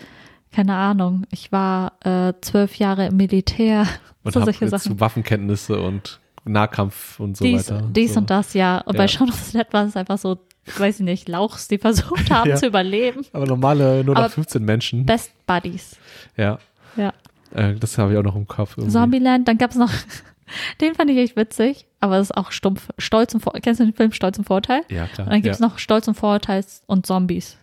keine 0.51 0.75
Ahnung, 0.75 1.23
ich 1.31 1.51
war 1.51 1.93
äh, 2.05 2.33
zwölf 2.41 2.75
Jahre 2.75 3.07
im 3.07 3.17
Militär. 3.17 3.87
und 4.25 4.33
so 4.33 4.39
hab 4.41 4.45
solche 4.45 4.67
Sachen. 4.69 4.99
Waffenkenntnisse 4.99 5.79
und 5.81 6.19
Nahkampf 6.45 7.19
und 7.19 7.35
so 7.37 7.43
dies, 7.45 7.69
weiter. 7.71 7.87
dies 7.91 8.13
so. 8.13 8.19
und 8.19 8.29
das, 8.29 8.53
ja. 8.53 8.79
Und 8.79 8.93
Ja. 8.95 8.97
bei 8.99 9.07
Shaun 9.07 9.29
of 9.29 9.35
the 9.39 9.57
Dead 9.57 9.67
war 9.71 9.85
es 9.85 9.95
einfach 9.97 10.17
so, 10.17 10.37
weiß 10.77 10.99
ich 10.99 11.05
nicht, 11.05 11.27
Lauchs, 11.29 11.67
die 11.69 11.77
versucht 11.87 12.29
haben 12.31 12.49
Ja. 12.49 12.55
zu 12.57 12.67
überleben. 12.67 13.25
Aber 13.33 13.45
normale, 13.45 14.03
nur 14.03 14.15
noch 14.15 14.21
Aber 14.21 14.29
15 14.29 14.63
Menschen. 14.63 15.05
Best 15.05 15.31
Buddies. 15.47 15.97
Ja, 16.37 16.57
Ja. 16.97 17.13
äh, 17.53 17.75
das 17.75 17.97
habe 17.97 18.11
ich 18.13 18.17
auch 18.17 18.23
noch 18.23 18.35
im 18.35 18.47
Kopf. 18.47 18.77
irgendwie. 18.77 18.93
Zombieland, 18.93 19.47
dann 19.47 19.57
gab 19.57 19.71
es 19.71 19.77
noch, 19.77 19.91
den 20.81 20.95
fand 20.95 21.09
ich 21.09 21.17
echt 21.17 21.35
witzig, 21.35 21.85
aber 21.99 22.17
das 22.17 22.29
ist 22.29 22.37
auch 22.37 22.51
stumpf. 22.51 22.89
Stolz 22.97 23.33
und 23.33 23.39
Vor 23.41 23.53
kennst 23.61 23.79
du 23.79 23.85
den 23.85 23.93
Film 23.93 24.11
Stolz 24.11 24.37
und 24.37 24.45
Vorteil? 24.45 24.81
Ja, 24.89 25.07
klar. 25.07 25.27
Und 25.27 25.33
dann 25.33 25.41
gibt 25.41 25.55
es 25.55 25.59
ja. 25.61 25.67
noch 25.67 25.77
Stolz 25.79 26.07
und 26.07 26.15
Vorurteil 26.15 26.63
und 26.85 27.05
Zombies. 27.05 27.57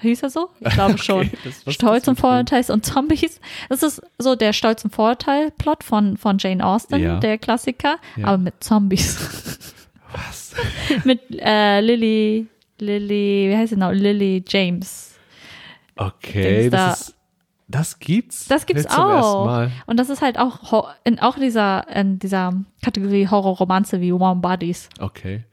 Hieß 0.00 0.22
er 0.22 0.30
so? 0.30 0.48
Ich 0.60 0.70
glaube 0.70 0.96
schon. 1.02 1.26
Okay, 1.26 1.30
das- 1.44 1.66
was 1.66 1.66
ist 1.66 1.74
Stolz 1.74 2.04
das 2.04 2.08
und? 2.08 2.20
Vorurteil 2.20 2.64
und 2.70 2.86
Zombies. 2.86 3.40
Das 3.68 3.82
ist 3.82 4.00
so 4.18 4.34
der 4.34 4.52
Stolz 4.54 4.82
und 4.84 4.94
Vorurteil-Plot 4.94 5.84
von, 5.84 6.16
von 6.16 6.38
Jane 6.38 6.64
Austen, 6.64 7.00
Ja. 7.00 7.18
der 7.20 7.36
Klassiker, 7.38 7.96
Ja. 8.16 8.26
aber 8.28 8.38
mit 8.38 8.54
Zombies. 8.64 9.18
Was? 10.12 10.54
mit 11.04 11.20
äh, 11.38 11.80
Lily, 11.80 12.46
Lily, 12.78 13.50
wie 13.50 13.56
heißt 13.56 13.70
sie 13.70 13.76
noch? 13.76 13.92
Lily 13.92 14.42
James. 14.48 15.14
Okay, 15.96 16.60
Dings 16.62 16.70
da. 16.70 16.86
das 16.88 17.00
ist, 17.08 17.14
das 17.70 17.98
gibt's? 17.98 18.46
Das 18.48 18.66
gibt's 18.66 18.84
ersten 18.84 19.00
auch. 19.00 19.68
Und 19.86 19.98
das 19.98 20.10
ist 20.10 20.22
halt 20.22 20.38
auch 20.38 20.88
in 21.04 21.18
auch 21.20 21.36
dieser, 21.36 21.86
in 21.94 22.18
dieser 22.18 22.52
Kategorie 22.82 23.28
Horror-Romanze 23.28 24.00
wie 24.00 24.12
Warm 24.12 24.40
Bodies. 24.40 24.88
Okay. 24.98 25.44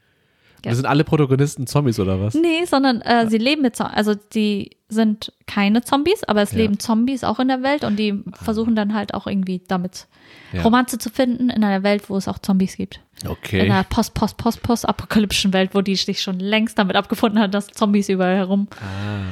Ja. 0.64 0.74
sind 0.74 0.86
alle 0.86 1.04
Protagonisten 1.04 1.68
Zombies 1.68 2.00
oder 2.00 2.20
was? 2.20 2.34
Nee, 2.34 2.64
sondern 2.64 3.00
äh, 3.02 3.28
sie 3.30 3.38
leben 3.38 3.62
mit 3.62 3.76
Zombies. 3.76 3.96
Also 3.96 4.14
die 4.34 4.70
sind 4.88 5.32
keine 5.46 5.82
Zombies, 5.82 6.24
aber 6.24 6.42
es 6.42 6.50
Ja. 6.50 6.58
leben 6.58 6.80
Zombies 6.80 7.22
auch 7.22 7.38
in 7.38 7.46
der 7.46 7.62
Welt 7.62 7.84
und 7.84 7.96
die 7.96 8.24
versuchen 8.42 8.74
dann 8.74 8.92
halt 8.92 9.14
auch 9.14 9.28
irgendwie 9.28 9.62
damit 9.68 10.08
Ja. 10.52 10.62
Romanze 10.62 10.98
zu 10.98 11.10
finden 11.10 11.48
in 11.48 11.62
einer 11.62 11.84
Welt, 11.84 12.10
wo 12.10 12.16
es 12.16 12.26
auch 12.26 12.38
Zombies 12.38 12.76
gibt. 12.76 13.00
In 13.22 13.28
Okay. 13.30 13.60
einer 13.60 13.84
post, 13.84 14.14
post, 14.14 14.36
post, 14.36 14.62
post 14.62 14.88
apokalyptischen 14.88 15.52
Welt, 15.52 15.70
wo 15.74 15.80
die 15.80 15.94
sich 15.94 16.20
schon 16.20 16.40
längst 16.40 16.76
damit 16.78 16.96
abgefunden 16.96 17.38
hat, 17.40 17.54
dass 17.54 17.68
Zombies 17.68 18.08
überall 18.08 18.36
herumlaufen. 18.36 18.68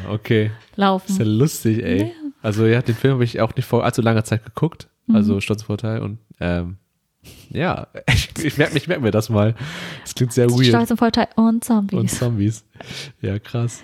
Ah, 0.07 0.13
okay. 0.13 0.53
Ist 1.09 1.19
ja 1.19 1.25
lustig, 1.25 1.83
ey. 1.83 2.13
Also 2.47 2.65
ja, 2.67 2.81
den 2.81 2.95
Film 2.95 3.15
habe 3.15 3.25
ich 3.25 3.41
auch 3.41 3.55
nicht 3.57 3.67
vor 3.67 3.85
allzu 3.85 4.03
langer 4.03 4.23
Zeit 4.25 4.45
geguckt. 4.45 4.89
Mhm. 5.07 5.17
Also 5.17 5.41
Stolzvorteil 5.41 6.01
und 6.01 6.19
ähm, 6.41 6.77
ja, 7.51 7.89
ich, 8.09 8.31
ich 8.45 8.57
merke 8.57 8.77
ich 8.77 8.87
merk 8.87 9.01
mir 9.01 9.11
das 9.11 9.29
mal. 9.31 9.55
Das 10.03 10.15
klingt 10.15 10.33
sehr 10.33 10.49
weird. 10.51 10.67
Stolz 10.67 10.91
und 10.93 10.97
Vorteil 10.99 11.27
und 11.35 11.45
Und 11.45 11.65
Zombies. 11.65 12.19
Zombies. 12.19 12.65
Ja, 13.21 13.39
krass. 13.41 13.83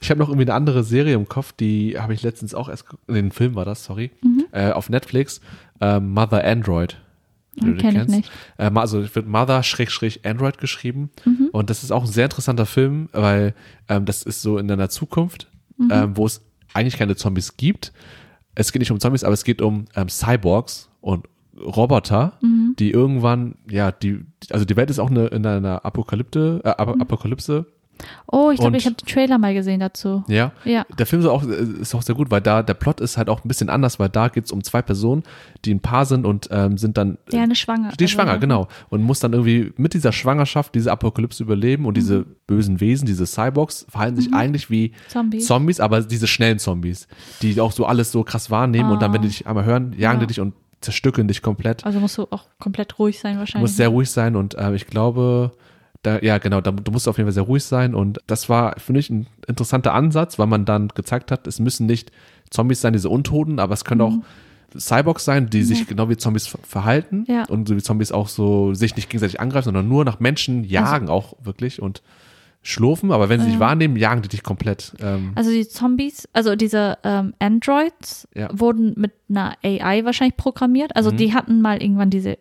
Ich 0.00 0.08
habe 0.08 0.20
noch 0.20 0.28
irgendwie 0.28 0.44
eine 0.44 0.54
andere 0.54 0.84
Serie 0.84 1.14
im 1.14 1.28
Kopf, 1.28 1.52
die 1.52 1.98
habe 1.98 2.14
ich 2.14 2.22
letztens 2.22 2.54
auch 2.54 2.68
erst, 2.68 2.88
ge- 2.88 2.98
den 3.08 3.30
Film 3.32 3.56
war 3.56 3.64
das, 3.66 3.84
sorry, 3.84 4.10
äh, 4.52 4.70
auf 4.70 4.88
Netflix, 4.88 5.40
äh, 5.80 6.00
Mother 6.00 6.42
Android. 6.44 6.96
den 7.56 7.76
Kenn 7.76 7.90
ich 7.90 7.96
kennst. 7.96 8.14
nicht. 8.14 8.30
Äh, 8.56 8.70
also 8.74 9.02
wird 9.14 9.26
Mother-Android 9.26 10.58
geschrieben. 10.58 11.10
Mhm. 11.24 11.48
Und 11.52 11.68
das 11.70 11.82
ist 11.82 11.90
auch 11.90 12.04
ein 12.04 12.10
sehr 12.10 12.24
interessanter 12.26 12.66
Film, 12.66 13.08
weil 13.12 13.54
ähm, 13.88 14.04
das 14.06 14.22
ist 14.22 14.40
so 14.42 14.58
in 14.58 14.70
einer 14.70 14.88
Zukunft, 14.88 15.50
Mhm. 15.78 15.90
ähm, 15.92 16.16
wo 16.16 16.24
es 16.24 16.40
eigentlich 16.74 16.96
keine 16.96 17.16
Zombies 17.16 17.56
gibt. 17.56 17.92
Es 18.54 18.72
geht 18.72 18.80
nicht 18.80 18.90
um 18.90 19.00
Zombies, 19.00 19.24
aber 19.24 19.34
es 19.34 19.44
geht 19.44 19.60
um 19.62 19.84
ähm, 19.94 20.08
Cyborgs 20.08 20.88
und 21.00 21.26
Roboter, 21.58 22.34
Mhm. 22.42 22.74
die 22.78 22.90
irgendwann, 22.90 23.56
ja, 23.70 23.90
die, 23.92 24.20
also 24.50 24.64
die 24.66 24.76
Welt 24.76 24.90
ist 24.90 24.98
auch 24.98 25.10
eine, 25.10 25.26
in 25.28 25.46
einer 25.46 25.84
Apokalypte, 25.86 26.60
äh, 26.64 26.68
Ap- 26.68 27.00
Apokalypse 27.00 27.66
Oh, 28.26 28.50
ich 28.50 28.58
glaube, 28.60 28.76
ich 28.76 28.86
habe 28.86 28.96
den 28.96 29.06
Trailer 29.06 29.38
mal 29.38 29.54
gesehen 29.54 29.80
dazu. 29.80 30.24
ja. 30.28 30.52
Ja. 30.64 30.84
Der 30.98 31.06
Film 31.06 31.22
ist 31.22 31.28
auch, 31.28 31.42
ist 31.44 31.94
auch 31.94 32.02
sehr 32.02 32.14
gut, 32.14 32.30
weil 32.30 32.40
da 32.40 32.62
der 32.62 32.74
Plot 32.74 33.00
ist 33.00 33.16
halt 33.16 33.28
auch 33.28 33.44
ein 33.44 33.48
bisschen 33.48 33.68
anders, 33.70 33.98
weil 33.98 34.08
da 34.08 34.28
geht 34.28 34.44
es 34.46 34.52
um 34.52 34.62
zwei 34.64 34.82
Personen, 34.82 35.22
die 35.64 35.72
ein 35.74 35.80
Paar 35.80 36.06
sind 36.06 36.26
und 36.26 36.48
ähm, 36.50 36.76
sind 36.78 36.96
dann. 36.98 37.18
Der 37.32 37.42
eine 37.42 37.54
schwanger. 37.54 37.92
Die 37.98 38.04
also- 38.04 38.12
schwanger, 38.14 38.38
genau. 38.38 38.68
Und 38.90 39.02
muss 39.02 39.20
dann 39.20 39.32
irgendwie 39.32 39.72
mit 39.76 39.94
dieser 39.94 40.12
Schwangerschaft 40.12 40.74
diese 40.74 40.90
Apokalypse 40.92 41.42
überleben 41.42 41.86
und 41.86 41.96
diese 41.96 42.24
bösen 42.46 42.80
Wesen, 42.80 43.06
diese 43.06 43.26
Cyborgs, 43.26 43.86
verhalten 43.88 44.16
sich 44.16 44.32
eigentlich 44.34 44.70
wie 44.70 44.92
Zombies. 45.08 45.46
Zombies, 45.46 45.80
aber 45.80 46.00
diese 46.02 46.26
schnellen 46.26 46.58
Zombies, 46.58 47.06
die 47.42 47.60
auch 47.60 47.72
so 47.72 47.86
alles 47.86 48.12
so 48.12 48.22
krass 48.24 48.50
wahrnehmen 48.50 48.90
und 48.90 49.00
dann, 49.02 49.12
wenn 49.12 49.22
die 49.22 49.28
dich 49.28 49.46
einmal 49.46 49.64
hören, 49.64 49.94
jagen 49.96 50.18
Ja. 50.20 50.20
die 50.20 50.26
dich 50.26 50.40
und 50.40 50.54
zerstückeln 50.80 51.26
dich 51.26 51.40
komplett. 51.42 51.84
Also 51.86 52.00
musst 52.00 52.18
du 52.18 52.26
auch 52.30 52.44
komplett 52.58 52.98
ruhig 52.98 53.18
sein 53.18 53.34
Du 53.34 53.38
wahrscheinlich. 53.40 53.62
musst 53.62 53.76
sehr 53.78 53.88
ruhig 53.88 54.10
sein 54.10 54.36
und 54.36 54.54
äh, 54.54 54.74
ich 54.74 54.86
glaube, 54.86 55.52
da, 56.06 56.18
ja 56.20 56.38
genau, 56.38 56.60
da, 56.60 56.70
du 56.70 56.92
musst 56.92 57.08
auf 57.08 57.16
jeden 57.18 57.26
Fall 57.26 57.34
sehr 57.34 57.42
ruhig 57.42 57.64
sein 57.64 57.94
und 57.94 58.18
das 58.26 58.48
war, 58.48 58.78
finde 58.78 59.00
ich, 59.00 59.10
ein 59.10 59.26
interessanter 59.48 59.92
Ansatz, 59.94 60.38
weil 60.38 60.46
man 60.46 60.64
dann 60.64 60.88
gezeigt 60.88 61.30
hat, 61.30 61.46
es 61.46 61.58
müssen 61.60 61.86
nicht 61.86 62.10
Zombies 62.50 62.80
sein, 62.80 62.92
diese 62.92 63.08
Untoten, 63.10 63.58
aber 63.58 63.74
es 63.74 63.84
können 63.84 64.00
auch 64.00 64.14
Cyborgs 64.78 65.24
sein, 65.24 65.48
die 65.50 65.62
sich 65.62 65.86
genau 65.86 66.08
wie 66.10 66.16
Zombies 66.16 66.46
ver- 66.46 66.58
verhalten 66.62 67.24
Ja. 67.28 67.44
und 67.44 67.66
so 67.68 67.76
wie 67.76 67.82
Zombies 67.82 68.12
auch 68.12 68.28
so 68.28 68.74
sich 68.74 68.94
nicht 68.96 69.08
gegenseitig 69.08 69.40
angreifen, 69.40 69.64
sondern 69.66 69.88
nur 69.88 70.04
nach 70.04 70.20
Menschen 70.20 70.64
jagen 70.64 71.08
auch 71.08 71.34
wirklich 71.42 71.80
und 71.82 72.02
schlurfen, 72.62 73.12
aber 73.12 73.28
wenn 73.28 73.40
sie 73.40 73.46
dich 73.50 73.60
wahrnehmen, 73.60 73.96
jagen 73.96 74.22
die 74.22 74.28
dich 74.28 74.42
komplett. 74.42 74.92
Ähm, 75.00 75.32
Also 75.36 75.50
die 75.50 75.66
Zombies, 75.68 76.28
also 76.32 76.56
diese 76.56 76.98
ähm, 77.04 77.32
Androids 77.38 78.26
Ja. 78.34 78.48
wurden 78.52 78.94
mit 78.96 79.12
einer 79.30 79.54
AI 79.62 80.04
wahrscheinlich 80.04 80.36
programmiert. 80.36 80.96
Also 80.96 81.12
Mhm. 81.12 81.16
die 81.16 81.32
hatten 81.32 81.62
mal 81.62 81.80
irgendwann 81.80 82.10
diese 82.10 82.38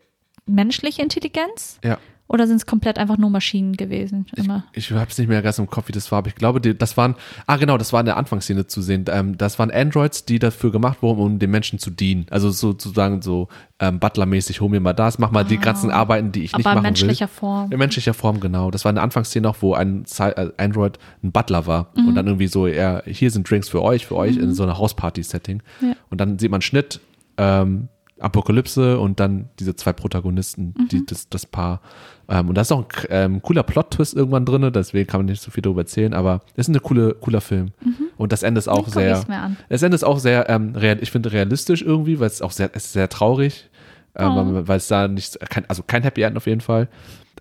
menschliche 0.48 1.02
Intelligenz 1.04 1.80
ja. 1.84 1.98
Oder 2.28 2.48
sind 2.48 2.56
es 2.58 2.66
komplett 2.66 2.98
einfach 2.98 3.18
nur 3.18 3.30
Maschinen 3.30 3.74
gewesen? 3.74 4.26
Immer. 4.36 4.64
Ich 4.74 4.92
habe 4.92 5.10
es 5.10 5.18
nicht 5.18 5.28
mehr 5.28 5.42
ganz 5.42 5.60
im 5.60 5.68
Kopf, 5.68 5.88
wie 5.90 5.92
das 5.92 6.12
war, 6.12 6.20
aber 6.20 6.28
ich 6.30 6.36
glaube, 6.36 6.60
die, 6.60 6.76
das 6.78 6.98
waren, 6.98 7.16
ah 7.46 7.58
genau, 7.58 7.78
das 7.78 7.94
war 7.94 8.00
in 8.00 8.08
der 8.08 8.18
Anfangsszene 8.18 8.66
zu 8.68 8.82
sehen. 8.82 9.06
Ähm, 9.10 9.38
das 9.38 9.60
waren 9.60 9.70
Androids, 9.72 10.26
die 10.26 10.40
dafür 10.40 10.72
gemacht 10.72 11.02
wurden, 11.02 11.20
um 11.22 11.40
den 11.40 11.52
Menschen 11.52 11.78
zu 11.78 11.92
dienen. 11.92 12.26
Also 12.32 12.50
sozusagen 12.50 13.22
so 13.22 13.48
ähm, 13.80 14.00
Butlermäßig, 14.00 14.60
hol 14.62 14.70
mir 14.70 14.80
mal 14.80 14.94
das, 14.94 15.20
mach 15.20 15.32
mal 15.32 15.44
die 15.46 15.58
ganzen 15.58 15.92
Arbeiten, 15.92 16.32
die 16.32 16.44
ich 16.44 16.56
nicht 16.58 16.66
Ah. 16.66 16.70
Aber 16.72 16.80
in 16.80 16.84
machen 16.84 16.84
menschlicher 16.84 17.26
will. 17.28 17.34
Form. 17.34 17.72
In 17.72 17.78
menschlicher 17.78 18.14
Form, 18.14 18.40
genau. 18.40 18.72
Das 18.72 18.86
war 18.86 18.90
eine 18.90 19.02
Anfangsszene 19.02 19.48
auch, 19.48 19.58
wo 19.62 19.74
ein 19.76 20.06
äh, 20.18 20.50
Android 20.58 20.98
ein 21.24 21.32
Butler 21.32 21.68
war 21.68 21.92
Mhm. 21.96 22.08
und 22.08 22.16
dann 22.16 22.26
irgendwie 22.28 22.48
so, 22.48 22.66
er, 22.66 23.04
hier 23.06 23.30
sind 23.32 23.50
Drinks 23.50 23.70
für 23.70 23.82
euch, 23.84 24.06
für 24.08 24.16
euch 24.16 24.38
in 24.38 24.54
so 24.54 24.64
einer 24.64 24.78
Hausparty-Setting. 24.78 25.62
Ja. 25.82 25.94
Und 26.10 26.20
dann 26.22 26.40
sieht 26.40 26.50
man 26.52 26.62
Schnitt, 26.62 27.00
ähm, 27.38 27.90
Apokalypse 28.20 29.00
und 29.00 29.20
dann 29.20 29.50
diese 29.60 29.76
zwei 29.76 29.94
Protagonisten, 29.94 30.74
Mhm. 30.78 30.88
die, 30.90 31.06
das, 31.06 31.28
das 31.30 31.46
Paar. 31.46 31.82
Ähm, 32.30 32.50
und 32.50 32.56
da 32.56 32.62
ist 32.62 32.72
auch 32.72 32.80
ein 32.80 32.86
ähm, 33.10 33.42
cooler 33.42 33.64
Plot-Twist 33.64 34.16
irgendwann 34.16 34.46
drin, 34.46 34.72
deswegen 34.74 35.08
kann 35.08 35.20
man 35.20 35.26
nicht 35.28 35.42
so 35.42 35.52
viel 35.52 35.62
darüber 35.62 35.82
erzählen, 35.82 36.14
aber 36.14 36.42
es 36.56 36.68
ist 36.68 36.76
ein 36.76 36.82
coole, 36.82 37.14
cooler 37.16 37.42
Film. 37.42 37.72
Und 38.18 38.32
das 38.32 38.44
Ende 38.44 38.60
ist 38.60 38.68
auch 38.68 38.88
sehr, 38.88 39.24
das 39.70 39.82
Ende 39.84 39.96
ist 39.96 40.04
auch 40.04 40.20
sehr, 40.20 40.50
ähm, 40.50 40.74
real, 40.76 40.98
ich 41.02 41.12
finde 41.12 41.32
realistisch 41.32 41.82
irgendwie, 41.82 42.20
weil 42.20 42.28
es 42.28 42.42
auch 42.42 42.52
sehr, 42.52 42.70
es 42.74 42.86
ist 42.86 42.94
sehr 42.94 43.10
traurig, 43.10 43.70
ähm, 44.16 44.28
Oh. 44.32 44.36
weil- 44.56 44.68
weil 44.70 44.78
es 44.78 44.88
da 44.88 45.08
nicht, 45.08 45.38
kein, 45.50 45.70
also 45.70 45.84
kein 45.84 46.04
Happy 46.04 46.22
End 46.22 46.38
auf 46.38 46.48
jeden 46.48 46.62
Fall. 46.62 46.88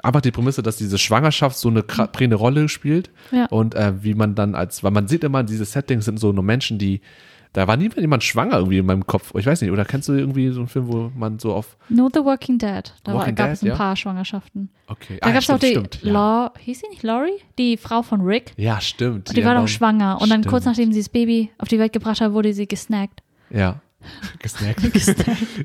Einfach 0.03 0.20
die 0.22 0.33
Prämisse, 0.33 0.61
dass 0.62 0.77
diese 0.77 0.99
Schwangerschaft 0.99 1.57
so 1.57 1.68
eine 1.68 1.83
kra- 1.83 2.09
prägende 2.09 2.35
Rolle 2.37 2.68
spielt 2.68 3.11
Ja. 3.31 3.47
und 3.47 3.77
äh, 3.77 3.93
wie 4.03 4.14
man 4.14 4.35
dann 4.35 4.57
als, 4.57 4.83
weil 4.83 4.91
man 4.91 5.07
sieht 5.07 5.22
immer, 5.22 5.45
diese 5.45 5.64
Settings 5.64 6.05
sind 6.05 6.18
so 6.18 6.33
nur 6.33 6.43
Menschen, 6.43 6.79
die, 6.79 7.01
da 7.55 7.68
war 7.68 7.76
nie 7.76 7.88
jemand 7.96 8.24
schwanger 8.24 8.59
irgendwie 8.59 8.78
in 8.78 8.86
meinem 8.86 9.07
Kopf. 9.07 9.32
Ich 9.36 9.46
weiß 9.46 9.62
nicht, 9.62 9.70
oder 9.70 9.84
kennst 9.84 10.09
du 10.09 10.12
irgendwie 10.12 10.50
so 10.50 10.61
einen 10.61 10.68
Film, 10.68 10.88
wo 10.92 11.11
man 11.16 11.38
so 11.38 11.55
auf, 11.55 11.76
No 11.88 12.11
The 12.12 12.20
Walking 12.20 12.59
Dead. 12.59 12.92
Da 13.05 13.14
Walking 13.14 13.36
gab 13.36 13.50
es 13.50 13.61
Dead, 13.61 13.68
ein 13.68 13.72
ja. 13.72 13.76
paar 13.76 13.96
Schwangerschaften. 13.96 14.70
okay, 14.88 15.18
Da 15.20 15.28
ah, 15.28 15.32
gab 15.32 15.42
es 15.42 15.48
auch 15.48 15.59
die 15.59 15.68
stimmt, 15.68 16.00
ja. 16.02 16.52
Hieß 16.59 16.80
sie 16.80 16.88
nicht 16.88 17.05
Laurie? 17.05 17.40
Die 17.57 17.76
Frau 17.76 18.02
von 18.02 18.20
Rick. 18.22 18.52
ja, 18.57 18.80
stimmt. 18.80 19.28
Und 19.28 19.36
die 19.36 19.40
ja, 19.40 19.46
war 19.46 19.55
doch 19.55 19.68
schwanger. 19.68 20.20
Und 20.20 20.30
dann 20.30 20.42
kurz 20.42 20.64
Stimmt. 20.64 20.76
nachdem 20.76 20.92
sie 20.92 21.00
das 21.00 21.09
Baby 21.09 21.50
auf 21.59 21.68
die 21.68 21.78
Welt 21.78 21.92
gebracht 21.92 22.20
hat, 22.20 22.32
wurde 22.32 22.52
sie 22.52 22.66
gesnackt. 22.66 23.22
Ja. 23.50 23.80
Gesnackt. 24.40 24.82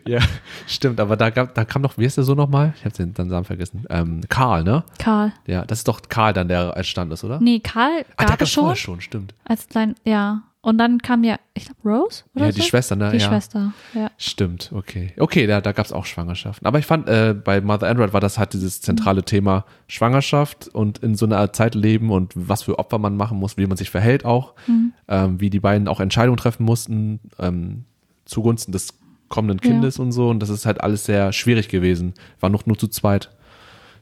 ja, 0.07 0.19
stimmt, 0.67 0.99
aber 0.99 1.17
da 1.17 1.29
gab, 1.29 1.55
da 1.55 1.65
kam 1.65 1.81
noch, 1.81 1.97
wie 1.97 2.05
heißt 2.05 2.17
der 2.17 2.23
so 2.23 2.35
nochmal? 2.35 2.73
Ich 2.77 2.85
habe 2.85 2.95
den, 2.95 3.13
den 3.13 3.27
Namen 3.27 3.45
vergessen. 3.45 3.85
Ähm, 3.89 4.21
Karl, 4.29 4.63
ne? 4.63 4.83
Karl. 4.97 5.33
Ja, 5.47 5.65
das 5.65 5.79
ist 5.79 5.87
doch 5.87 6.01
Karl 6.07 6.33
dann, 6.33 6.47
der 6.47 6.77
entstanden 6.77 7.13
ist, 7.13 7.23
oder? 7.23 7.39
Nee, 7.41 7.59
Karl 7.59 8.05
ah, 8.15 8.23
der 8.23 8.27
gab 8.27 8.41
es 8.41 8.51
schon. 8.51 8.61
vorher 8.61 8.75
schon, 8.75 9.01
stimmt. 9.01 9.33
Als 9.43 9.67
klein, 9.67 9.95
ja. 10.05 10.43
Und 10.61 10.77
dann 10.77 10.97
kam 11.01 11.23
ja, 11.23 11.37
ich 11.53 11.65
glaube, 11.65 11.79
Rose? 11.85 12.23
Oder 12.35 12.47
Ja, 12.47 12.51
so? 12.51 12.57
die 12.59 12.67
Schwester, 12.67 12.95
ne? 12.97 13.11
Die 13.11 13.17
ja. 13.17 13.27
Schwester, 13.29 13.71
ja. 13.93 14.11
Stimmt, 14.17 14.71
okay. 14.73 15.13
Okay, 15.17 15.47
da, 15.47 15.61
da 15.61 15.71
gab 15.71 15.85
es 15.85 15.93
auch 15.93 16.05
Schwangerschaften. 16.05 16.67
Aber 16.67 16.79
ich 16.79 16.85
fand, 16.85 17.07
äh, 17.07 17.33
bei 17.33 17.61
Mother 17.61 17.87
Android 17.87 18.11
war 18.11 18.19
das 18.19 18.37
halt 18.37 18.51
dieses 18.51 18.81
zentrale 18.81 19.23
Thema 19.23 19.63
Schwangerschaft 19.87 20.67
und 20.67 20.97
in 20.97 21.15
so 21.15 21.25
einer 21.25 21.53
Zeit 21.53 21.75
leben 21.75 22.11
und 22.11 22.33
was 22.35 22.63
für 22.63 22.77
Opfer 22.77 22.97
man 22.97 23.15
machen 23.15 23.39
muss, 23.39 23.55
wie 23.55 23.67
man 23.67 23.77
sich 23.77 23.89
verhält 23.89 24.25
auch, 24.25 24.53
ähm, 25.07 25.39
wie 25.39 25.49
die 25.49 25.61
beiden 25.61 25.87
auch 25.87 26.01
Entscheidungen 26.01 26.37
treffen 26.37 26.63
mussten, 26.65 27.21
ähm, 27.39 27.85
zugunsten 28.25 28.73
des 28.73 28.99
kommenden 29.29 29.59
Ja. 29.63 29.71
Kindes 29.71 29.97
und 29.97 30.11
so. 30.11 30.27
Und 30.29 30.39
das 30.41 30.49
ist 30.49 30.65
halt 30.65 30.81
alles 30.81 31.05
sehr 31.05 31.31
schwierig 31.31 31.69
gewesen. 31.69 32.13
War 32.41 32.49
noch 32.49 32.65
nur 32.65 32.77
zu 32.77 32.89
zweit. 32.89 33.29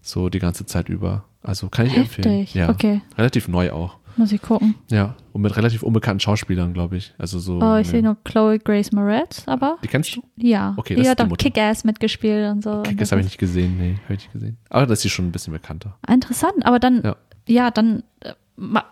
So 0.02 0.30
die 0.30 0.40
ganze 0.40 0.66
Zeit 0.66 0.90
über. 0.90 1.26
Also 1.44 1.70
kann 1.70 1.86
ich 1.86 1.96
empfehlen. 1.96 2.40
Heftig, 2.40 2.56
Ja. 2.56 2.70
okay. 2.70 3.02
Relativ 3.18 3.48
neu 3.48 3.72
auch. 3.72 3.98
Muss 4.18 4.32
ich 4.32 4.42
gucken. 4.42 4.76
Ja. 4.90 5.16
Und 5.32 5.42
mit 5.44 5.56
relativ 5.56 5.84
unbekannten 5.84 6.20
Schauspielern, 6.20 6.74
glaube 6.74 6.98
ich. 6.98 7.14
Also 7.18 7.38
so. 7.40 7.60
Oh, 7.62 7.76
ich 7.78 7.88
ja. 7.88 7.92
sehe 7.92 8.04
nur 8.04 8.18
Chloe 8.24 8.58
Grace 8.60 8.92
Moretz, 8.92 9.44
aber 9.48 9.78
Die 9.84 9.88
kennst 9.88 10.16
du? 10.16 10.24
ja. 10.36 10.74
Okay, 10.76 10.96
die 10.96 11.02
das 11.02 11.08
ist 11.14 11.20
hat 11.20 11.28
die 11.28 11.32
auch. 11.34 11.38
Kick-Ass 11.38 11.84
mitgespielt 11.84 12.52
und 12.52 12.64
so. 12.64 12.82
Das 12.98 13.12
habe 13.12 13.22
ich 13.22 13.28
nicht 13.28 13.38
gesehen. 13.38 13.78
Nee, 13.78 13.96
habe 14.06 14.16
ich 14.16 14.20
nicht 14.22 14.34
gesehen. 14.34 14.58
Aber 14.70 14.86
das 14.88 15.00
ist 15.00 15.04
sie 15.04 15.10
schon 15.10 15.28
ein 15.28 15.32
bisschen 15.32 15.54
bekannter. 15.54 15.98
Interessant, 16.10 16.66
aber 16.66 16.80
dann, 16.80 17.04
Ja. 17.04 17.16
ja, 17.48 17.72
dann 17.72 18.04
äh, 18.22 18.34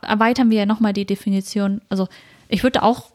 erweitern 0.01 0.49
wir 0.51 0.59
ja 0.59 0.65
nochmal 0.65 0.93
die 0.93 1.05
Definition. 1.05 1.81
Also 1.89 2.07
ich 2.47 2.61
würde 2.63 2.83
auch 2.83 3.11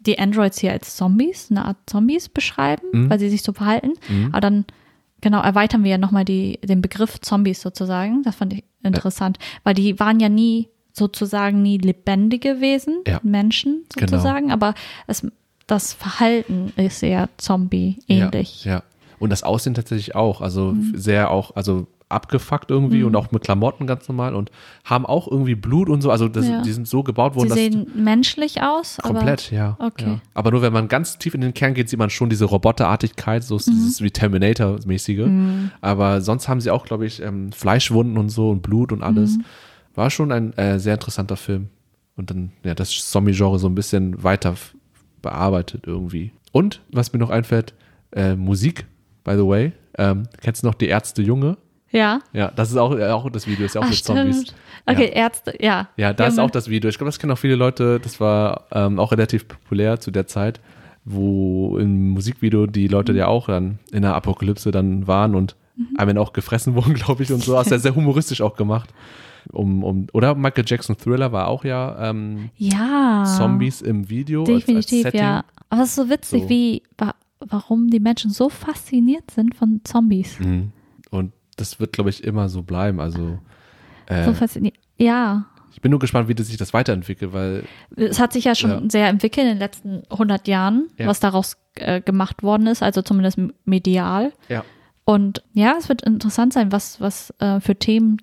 die 0.00 0.18
Androids 0.18 0.58
hier 0.58 0.72
als 0.72 0.96
Zombies, 0.96 1.48
eine 1.50 1.64
Art 1.64 1.78
Zombies 1.86 2.28
beschreiben, 2.28 2.82
Mhm. 2.92 3.10
weil 3.10 3.18
sie 3.18 3.30
sich 3.30 3.42
so 3.42 3.54
verhalten. 3.54 3.92
Aber 4.32 4.42
dann, 4.42 4.66
genau, 5.22 5.40
erweitern 5.40 5.82
wir 5.82 5.92
ja 5.92 5.98
nochmal 5.98 6.26
die, 6.26 6.58
den 6.62 6.82
Begriff 6.82 7.20
Zombies 7.22 7.62
sozusagen. 7.62 8.22
Das 8.22 8.36
fand 8.36 8.52
ich 8.52 8.64
interessant, 8.82 9.38
weil 9.62 9.72
die 9.72 9.98
waren 9.98 10.20
ja 10.20 10.28
nie 10.28 10.68
sozusagen 10.96 11.60
nie 11.60 11.76
lebendige 11.78 12.60
Wesen, 12.60 13.00
Ja. 13.06 13.20
Menschen 13.22 13.84
Genau. 13.96 14.12
sozusagen, 14.12 14.50
aber 14.52 14.74
es, 15.06 15.26
das 15.66 15.92
Verhalten 15.92 16.72
ist 16.76 17.02
eher 17.02 17.28
Zombie-ähnlich. 17.36 18.64
Ja, 18.64 18.72
ja. 18.72 18.82
Und 19.18 19.30
das 19.30 19.42
Aussehen 19.42 19.74
tatsächlich 19.74 20.14
auch. 20.14 20.40
Also 20.40 20.74
sehr 20.94 21.30
auch, 21.30 21.56
also 21.56 21.86
abgefuckt 22.10 22.70
irgendwie 22.70 23.02
und 23.02 23.16
auch 23.16 23.32
mit 23.32 23.42
Klamotten 23.42 23.86
ganz 23.88 24.06
normal 24.08 24.34
und 24.36 24.50
haben 24.84 25.04
auch 25.06 25.26
irgendwie 25.26 25.54
Blut 25.56 25.88
und 25.88 26.00
so. 26.02 26.10
Also 26.10 26.28
das, 26.28 26.46
Ja. 26.46 26.62
die 26.62 26.70
sind 26.72 26.86
so 26.86 27.02
gebaut 27.02 27.34
worden, 27.34 27.48
Sie 27.48 27.54
dass 27.54 27.58
sehen 27.58 27.86
menschlich 27.96 28.62
aus, 28.62 28.98
komplett, 29.02 29.50
ja. 29.50 29.76
Okay. 29.80 30.04
Ja. 30.06 30.20
Aber 30.34 30.50
nur 30.52 30.62
wenn 30.62 30.72
man 30.72 30.86
ganz 30.86 31.18
tief 31.18 31.34
in 31.34 31.40
den 31.40 31.54
Kern 31.54 31.74
geht, 31.74 31.88
sieht 31.88 31.98
man 31.98 32.10
schon 32.10 32.28
diese 32.28 32.44
Roboterartigkeit, 32.44 33.42
so 33.42 33.54
Mhm. 33.56 33.62
dieses 33.66 34.02
wie 34.02 34.10
Terminator-mäßige. 34.10 35.26
Aber 35.80 36.20
sonst 36.20 36.46
haben 36.48 36.60
sie 36.60 36.70
auch, 36.70 36.84
glaube 36.84 37.06
ich, 37.06 37.20
ähm, 37.22 37.50
Fleischwunden 37.52 38.18
und 38.18 38.28
so 38.28 38.50
und 38.50 38.62
Blut 38.62 38.92
und 38.92 39.02
alles. 39.02 39.38
Mhm. 39.94 39.96
War 39.96 40.10
schon 40.10 40.32
ein 40.32 40.52
äh, 40.58 40.78
sehr 40.78 40.94
interessanter 40.94 41.36
Film. 41.36 41.68
Und 42.16 42.30
dann, 42.30 42.52
ja, 42.64 42.74
das 42.74 42.90
Zombie-Genre 43.10 43.58
so 43.58 43.68
ein 43.68 43.74
bisschen 43.74 44.22
weiter 44.22 44.54
bearbeitet 45.22 45.84
irgendwie. 45.86 46.32
Und, 46.52 46.80
was 46.92 47.12
mir 47.12 47.18
noch 47.18 47.30
einfällt, 47.30 47.74
äh, 48.12 48.34
Musik, 48.36 48.86
by 49.24 49.32
the 49.32 49.46
way. 49.46 49.72
Ähm, 49.98 50.24
kennst 50.40 50.62
du 50.62 50.66
noch 50.68 50.74
die 50.74 50.86
Ärzte 50.86 51.22
Junge? 51.22 51.56
Ja. 51.90 52.20
Ja, 52.32 52.50
das 52.54 52.70
ist 52.70 52.76
auch, 52.76 52.96
auch 52.98 53.30
das 53.30 53.46
Video, 53.46 53.66
ist 53.66 53.74
ja 53.74 53.80
auch 53.80 53.84
Ach, 53.86 53.90
mit 53.90 53.98
Zombies. 54.04 54.42
stimmt. 54.42 54.54
Okay, 54.86 55.06
Ja. 55.08 55.12
Ärzte, 55.24 55.56
ja. 55.60 55.88
Ja, 55.96 56.12
da 56.12 56.24
Die 56.26 56.32
ist 56.32 56.38
auch 56.38 56.50
das 56.50 56.68
Video. 56.68 56.88
Ich 56.90 56.98
glaube, 56.98 57.08
das 57.08 57.18
kennen 57.18 57.32
auch 57.32 57.38
viele 57.38 57.54
Leute. 57.56 58.00
Das 58.00 58.20
war 58.20 58.66
ähm, 58.72 58.98
auch 58.98 59.12
relativ 59.12 59.48
populär 59.48 59.98
zu 60.00 60.10
der 60.10 60.26
Zeit, 60.26 60.60
wo 61.04 61.78
im 61.78 62.10
Musikvideo 62.10 62.66
die 62.66 62.88
Leute 62.88 63.12
Mhm. 63.12 63.18
ja 63.18 63.26
auch 63.28 63.46
dann 63.46 63.78
in 63.92 64.02
der 64.02 64.14
Apokalypse 64.14 64.70
dann 64.70 65.06
waren 65.06 65.34
und 65.34 65.56
einmal 65.96 66.18
auch 66.18 66.32
gefressen 66.32 66.74
wurden, 66.76 66.94
glaube 66.94 67.22
ich, 67.22 67.32
und 67.32 67.42
so. 67.42 67.56
Hast 67.56 67.70
ja 67.70 67.78
sehr 67.78 67.94
humoristisch 67.94 68.40
auch 68.40 68.56
gemacht. 68.56 68.90
Um, 69.52 69.84
um, 69.84 70.06
oder 70.12 70.34
Michael 70.34 70.64
Jackson 70.66 70.96
Thriller 70.96 71.32
war 71.32 71.48
auch 71.48 71.64
ja 71.64 72.10
ähm, 72.10 72.50
Ja. 72.56 73.24
Zombies 73.36 73.82
im 73.82 74.08
Video. 74.08 74.40
als- 74.42 74.50
als. 74.50 74.58
Definitiv, 74.64 75.02
Setting. 75.02 75.20
ja. 75.20 75.44
Aber 75.70 75.82
es 75.82 75.88
ist 75.90 75.94
so 75.96 76.08
witzig, 76.10 76.42
So. 76.44 76.48
wie, 76.48 76.82
wa 76.98 77.14
warum 77.40 77.88
die 77.90 78.00
Menschen 78.00 78.30
so 78.30 78.48
fasziniert 78.48 79.30
sind 79.30 79.54
von 79.54 79.80
Zombies. 79.84 80.38
Mhm. 80.40 80.72
Und 81.10 81.32
das 81.56 81.78
wird, 81.78 81.92
glaube 81.92 82.10
ich, 82.10 82.24
immer 82.24 82.48
so 82.48 82.62
bleiben. 82.62 83.00
Also 83.00 83.38
äh, 84.06 84.24
So 84.24 84.32
fasziniert. 84.32 84.76
Ja. 84.96 85.46
ich 85.72 85.80
bin 85.82 85.90
nur 85.90 85.98
gespannt, 86.00 86.28
wie 86.28 86.34
das 86.34 86.46
sich 86.46 86.56
das 86.56 86.72
weiterentwickelt, 86.72 87.32
weil 87.32 87.64
Es 87.96 88.18
hat 88.20 88.32
sich 88.32 88.44
ja 88.44 88.54
schon 88.54 88.70
Ja. 88.70 88.80
sehr 88.88 89.08
entwickelt 89.08 89.44
in 89.46 89.52
den 89.54 89.58
letzten 89.58 90.02
100 90.10 90.46
Jahren, 90.48 90.88
Ja. 90.98 91.06
was 91.06 91.20
daraus 91.20 91.56
äh, 91.74 92.00
gemacht 92.00 92.42
worden 92.44 92.66
ist, 92.68 92.82
also 92.82 93.02
zumindest 93.02 93.38
medial. 93.64 94.32
ja, 94.48 94.64
Und 95.04 95.42
ja, 95.52 95.74
es 95.78 95.88
wird 95.88 96.02
interessant 96.02 96.52
sein, 96.52 96.70
was, 96.72 97.00
was 97.00 97.34
äh, 97.40 97.58
für 97.60 97.74
Themen 97.76 98.16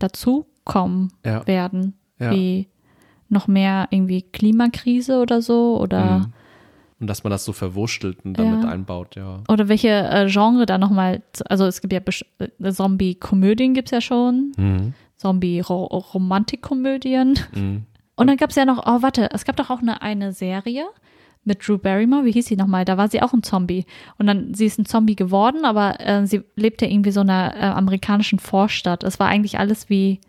dazukommen 0.73 1.13
ja, 1.25 1.45
werden. 1.47 1.93
ja. 2.19 2.31
Wie 2.31 2.67
noch 3.29 3.47
mehr 3.47 3.87
irgendwie 3.91 4.23
Klimakrise 4.23 5.21
oder 5.21 5.41
so 5.41 5.79
oder, 5.79 6.19
Mhm. 6.19 6.33
Und 6.99 7.07
dass 7.07 7.23
man 7.23 7.31
das 7.31 7.45
so 7.45 7.53
verwurschtelt 7.53 8.23
und 8.25 8.37
damit 8.37 8.63
Ja. 8.63 8.69
einbaut, 8.69 9.15
ja. 9.15 9.39
oder 9.49 9.67
welche 9.69 9.87
äh, 9.89 10.27
Genre 10.29 10.65
da 10.67 10.77
nochmal, 10.77 11.23
also 11.49 11.65
es 11.65 11.81
gibt 11.81 11.93
ja 11.93 12.01
äh, 12.59 12.71
Zombie-Komödien 12.71 13.73
gibt 13.73 13.87
es 13.87 13.91
ja 13.91 14.01
schon, 14.01 14.51
Mhm. 14.57 14.93
Zombie-Romantikkomödien. 15.17 17.39
Mhm. 17.55 17.85
Und 18.15 18.27
dann 18.27 18.37
gab 18.37 18.49
es 18.51 18.55
ja 18.55 18.65
noch, 18.65 18.83
oh 18.85 19.01
warte, 19.01 19.31
es 19.31 19.45
gab 19.45 19.55
doch 19.55 19.69
auch 19.71 19.79
eine, 19.81 20.01
eine 20.03 20.31
Serie 20.33 20.83
mit 21.43 21.67
Drew 21.67 21.79
Barrymore, 21.79 22.23
wie 22.25 22.31
hieß 22.33 22.45
sie 22.45 22.55
nochmal? 22.55 22.85
Da 22.85 22.97
war 22.97 23.07
sie 23.07 23.23
auch 23.23 23.33
ein 23.33 23.41
Zombie. 23.41 23.85
Und 24.19 24.27
dann, 24.27 24.53
sie 24.53 24.67
ist 24.67 24.77
ein 24.77 24.85
Zombie 24.85 25.15
geworden, 25.15 25.65
aber 25.65 25.99
äh, 25.99 26.27
sie 26.27 26.43
lebte 26.55 26.85
irgendwie 26.85 27.09
so 27.11 27.21
in 27.21 27.31
einer 27.31 27.55
äh, 27.55 27.59
amerikanischen 27.61 28.37
Vorstadt. 28.37 29.03
Es 29.03 29.19
war 29.19 29.27
eigentlich 29.27 29.57
alles 29.57 29.89
wie, 29.89 30.19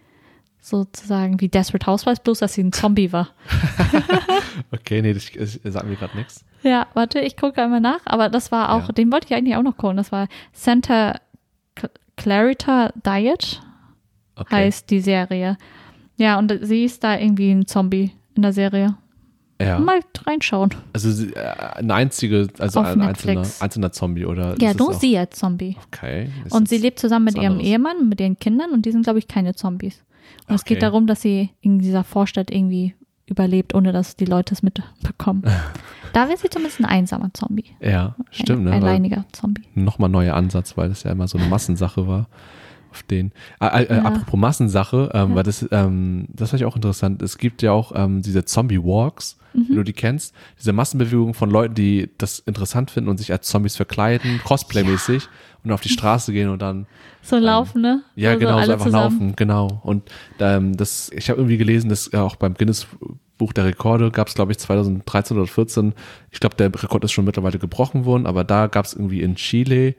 sozusagen, 0.63 1.41
wie 1.41 1.49
Desperate 1.49 1.87
Housewives, 1.87 2.21
bloß 2.21 2.39
dass 2.39 2.55
sie 2.55 2.63
ein 2.63 2.73
Zombie 2.73 3.13
war. 3.13 3.29
Okay, 4.71 5.03
nee, 5.03 5.11
ich, 5.13 5.37
ich 5.39 5.61
sag 5.65 5.85
mir 5.87 5.97
gerade 5.97 6.17
nichts. 6.17 6.45
Ja, 6.63 6.87
warte, 6.95 7.21
ich 7.21 7.37
gucke 7.37 7.63
einmal 7.63 7.81
nach, 7.81 8.01
aber 8.05 8.29
das 8.29 8.53
war 8.53 8.73
auch, 8.73 8.87
Ja. 8.89 8.93
den 8.93 9.11
wollte 9.13 9.27
ich 9.29 9.35
eigentlich 9.35 9.57
auch 9.57 9.63
noch 9.63 9.77
gucken. 9.77 9.97
Das 9.97 10.13
war 10.13 10.29
Santa 10.53 11.17
Cl- 11.77 11.91
Clarita 12.17 12.93
Diet, 12.95 13.61
Okay. 14.37 14.55
heißt 14.55 14.91
die 14.91 15.01
Serie. 15.01 15.57
Ja, 16.17 16.39
und 16.39 16.53
sie 16.63 16.85
ist 16.85 17.03
da 17.05 17.19
irgendwie 17.19 17.51
ein 17.51 17.67
Zombie 17.67 18.13
in 18.35 18.43
der 18.43 18.53
Serie. 18.53 18.95
ja. 19.61 19.79
Mal 19.79 20.01
reinschauen. 20.27 20.71
Also 20.93 21.11
sie- 21.11 21.33
äh, 21.35 21.55
eine 21.77 21.95
einzige, 21.95 22.49
also 22.59 22.81
Auf 22.81 22.87
ein 22.87 23.01
einzelner, 23.03 23.47
einzelner 23.61 23.93
Zombie 23.93 24.25
oder? 24.27 24.55
Ja, 24.61 24.69
das 24.71 24.77
nur 24.77 24.95
sie 24.95 25.17
als 25.19 25.39
Zombie. 25.39 25.77
Okay. 25.89 26.31
Und 26.51 26.69
sie 26.69 26.79
lebt 26.79 26.99
zusammen 26.99 27.27
mit 27.27 27.37
ihrem 27.37 27.53
anderes. 27.53 27.67
Ehemann 27.69 28.09
mit 28.09 28.21
ihren 28.21 28.39
Kindern 28.39 28.71
und 28.73 28.87
die 28.87 28.93
sind, 28.93 29.03
glaube 29.03 29.19
ich, 29.19 29.29
keine 29.29 29.55
Zombies. 29.55 30.03
Und 30.49 30.55
es 30.55 30.63
Okay. 30.63 30.75
geht 30.75 30.83
darum, 30.83 31.07
dass 31.07 31.23
sie 31.23 31.51
in 31.61 31.79
dieser 31.79 32.05
Vorstadt 32.05 32.51
irgendwie 32.51 32.95
überlebt, 33.27 33.75
ohne 33.75 33.93
dass 33.93 34.17
die 34.17 34.25
Leute 34.25 34.55
es 34.55 34.63
mitbekommen. 34.63 35.43
da 36.13 36.29
wird 36.29 36.39
sie 36.39 36.51
zumindest 36.51 36.81
ein 36.81 36.85
einsamer 36.87 37.33
Zombie. 37.33 37.65
Ja, 37.81 38.15
stimmt, 38.31 38.61
ein 38.61 38.65
ne? 38.65 38.73
Alleiniger 38.73 39.25
Zombie. 39.33 39.63
Nochmal 39.75 40.11
neuer 40.11 40.35
Ansatz, 40.35 40.77
weil 40.77 40.89
das 40.89 41.05
ja 41.05 41.13
immer 41.13 41.29
so 41.29 41.39
eine 41.39 41.47
Massensache 41.49 42.07
war. 42.07 42.27
Auf 42.93 43.03
den. 43.05 43.33
Äh, 43.61 43.85
äh, 43.85 43.97
Ja. 43.97 44.03
Apropos 44.05 44.39
Massensache, 44.39 45.11
ähm, 45.15 45.31
Ja. 45.31 45.37
weil 45.37 45.43
das, 45.45 45.67
ähm, 45.73 46.27
das 46.33 46.51
fand 46.51 46.61
ich 46.61 46.67
auch 46.67 46.77
interessant. 46.77 47.23
Es 47.23 47.39
gibt 47.39 47.63
ja 47.63 47.73
auch 47.73 47.93
ähm, 47.95 48.21
diese 48.21 48.45
Zombie-Walks, 48.45 49.39
Mhm. 49.55 49.65
wenn 49.69 49.77
du 49.77 49.83
die 49.85 49.93
kennst, 49.95 50.35
diese 50.59 50.73
Massenbewegung 50.75 51.33
von 51.35 51.51
Leuten, 51.51 51.75
die 51.75 52.11
das 52.19 52.39
interessant 52.41 52.91
finden 52.91 53.09
und 53.09 53.17
sich 53.19 53.33
als 53.33 53.49
Zombies 53.49 53.77
verkleiden, 53.77 54.41
Cosplay-mäßig 54.45 55.29
und 55.65 55.73
auf 55.73 55.81
die 55.81 55.89
Straße 55.89 56.33
gehen 56.35 56.49
und 56.51 56.61
dann 56.61 56.87
So 57.23 57.37
laufen, 57.39 57.81
ne? 57.83 58.03
Ja, 58.15 58.35
so, 58.35 58.39
genau, 58.39 58.63
so 58.63 58.73
einfach 58.73 58.87
zusammen. 58.87 59.19
laufen, 59.19 59.37
genau. 59.37 59.81
Und 59.85 60.11
ähm, 60.39 60.77
das, 60.77 61.11
ich 61.15 61.31
habe 61.31 61.39
irgendwie 61.41 61.57
gelesen, 61.59 61.89
dass 61.89 62.11
ja 62.13 62.23
auch 62.23 62.37
beim 62.37 62.55
Guinness 62.55 62.87
Buch 63.39 63.53
der 63.55 63.65
Rekorde 63.65 64.11
gab 64.11 64.29
es, 64.29 64.35
glaube 64.35 64.53
ich, 64.53 64.59
2013 64.59 65.37
oder 65.37 65.47
14. 65.47 65.95
Ich 66.31 66.41
glaube, 66.41 66.57
der 66.57 66.67
Rekord 66.75 67.03
ist 67.05 67.13
schon 67.13 67.25
mittlerweile 67.25 67.59
gebrochen 67.59 68.05
worden, 68.05 68.27
aber 68.27 68.45
da 68.45 68.67
gab 68.69 68.85
es 68.85 68.93
irgendwie 68.95 69.23
in 69.23 69.35
Chile 69.37 69.95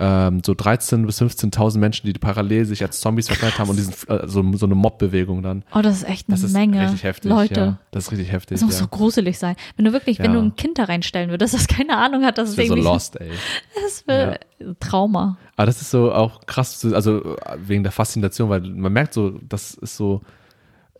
ähm, 0.00 0.42
so 0.46 0.52
13.000 0.52 1.06
bis 1.06 1.20
15.000 1.20 1.78
Menschen, 1.78 2.06
die 2.06 2.12
parallel 2.12 2.64
sich 2.64 2.82
als 2.82 3.00
Zombies 3.00 3.26
verkleidet 3.26 3.58
haben 3.58 3.68
und 3.70 3.76
diesen, 3.76 3.92
äh, 4.08 4.28
so, 4.28 4.44
so 4.56 4.66
eine 4.66 4.74
Mobbewegung 4.76 5.42
dann. 5.42 5.64
Oh, 5.74 5.80
das 5.82 5.96
ist 5.96 6.08
echt 6.08 6.28
eine 6.28 6.36
Das 6.36 6.44
ist 6.44 6.52
Menge 6.52 6.80
richtig 6.82 7.02
heftig. 7.02 7.28
Leute. 7.30 7.60
Ja. 7.60 7.78
Das 7.90 8.04
ist 8.04 8.12
richtig 8.12 8.30
heftig. 8.30 8.56
Das 8.60 8.64
muss 8.64 8.74
ja. 8.74 8.80
so 8.84 8.88
gruselig 8.88 9.38
sein. 9.38 9.56
Wenn 9.76 9.84
du 9.84 9.92
wirklich, 9.92 10.18
wenn 10.20 10.32
Ja. 10.32 10.40
du 10.40 10.46
ein 10.46 10.54
Kind 10.56 10.78
da 10.78 10.84
reinstellen 10.84 11.30
würdest, 11.30 11.52
das 11.54 11.66
keine 11.66 11.96
Ahnung 11.96 12.24
hat, 12.24 12.38
dass 12.38 12.50
das 12.50 12.52
es 12.52 12.56
wäre 12.58 12.68
so 12.68 12.74
irgendwie 12.74 12.88
lost, 12.92 13.20
ey. 13.20 13.30
das 13.82 14.06
wäre 14.06 14.38
Trauma. 14.78 15.36
Aber 15.56 15.66
das 15.66 15.80
ist 15.82 15.90
so 15.90 16.12
auch 16.12 16.46
krass, 16.46 16.84
also 16.92 17.36
wegen 17.56 17.82
der 17.82 17.90
Faszination, 17.92 18.48
weil 18.50 18.60
man 18.60 18.92
merkt 18.92 19.14
so, 19.14 19.30
das 19.48 19.74
ist 19.74 19.96
so, 19.96 20.20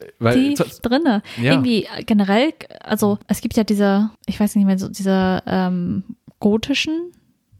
äh, 0.00 0.06
weil 0.18 0.54
tief 0.54 0.80
drinne. 0.80 1.22
Ja. 1.40 1.52
Irgendwie 1.52 1.84
äh, 1.84 2.02
generell, 2.04 2.52
also 2.80 3.18
es 3.28 3.40
gibt 3.40 3.56
ja 3.56 3.62
diese, 3.62 4.10
ich 4.26 4.40
weiß 4.40 4.56
nicht 4.56 4.64
mehr, 4.64 4.78
so 4.78 4.88
diese 4.88 5.42
ähm, 5.46 6.02
gotischen, 6.40 7.12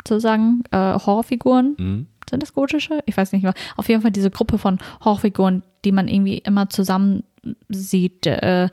sozusagen, 0.09 0.63
äh, 0.71 0.77
Horrorfiguren. 0.77 1.77
Mhm. 1.79 2.07
Sind 2.29 2.43
das 2.43 2.53
gotische? 2.53 3.01
Ich 3.07 3.17
weiß 3.17 3.33
nicht 3.33 3.43
mehr. 3.43 3.55
Auf 3.77 3.89
jeden 3.89 4.03
Fall 4.03 4.11
diese 4.11 4.31
Gruppe 4.31 4.59
von 4.59 4.79
Horrorfiguren, 5.05 5.63
die 5.85 5.93
man 5.93 6.09
irgendwie 6.09 6.39
immer 6.39 6.69
zusammen 6.69 7.25
sieht. 7.69 8.27
Äh, 8.27 8.69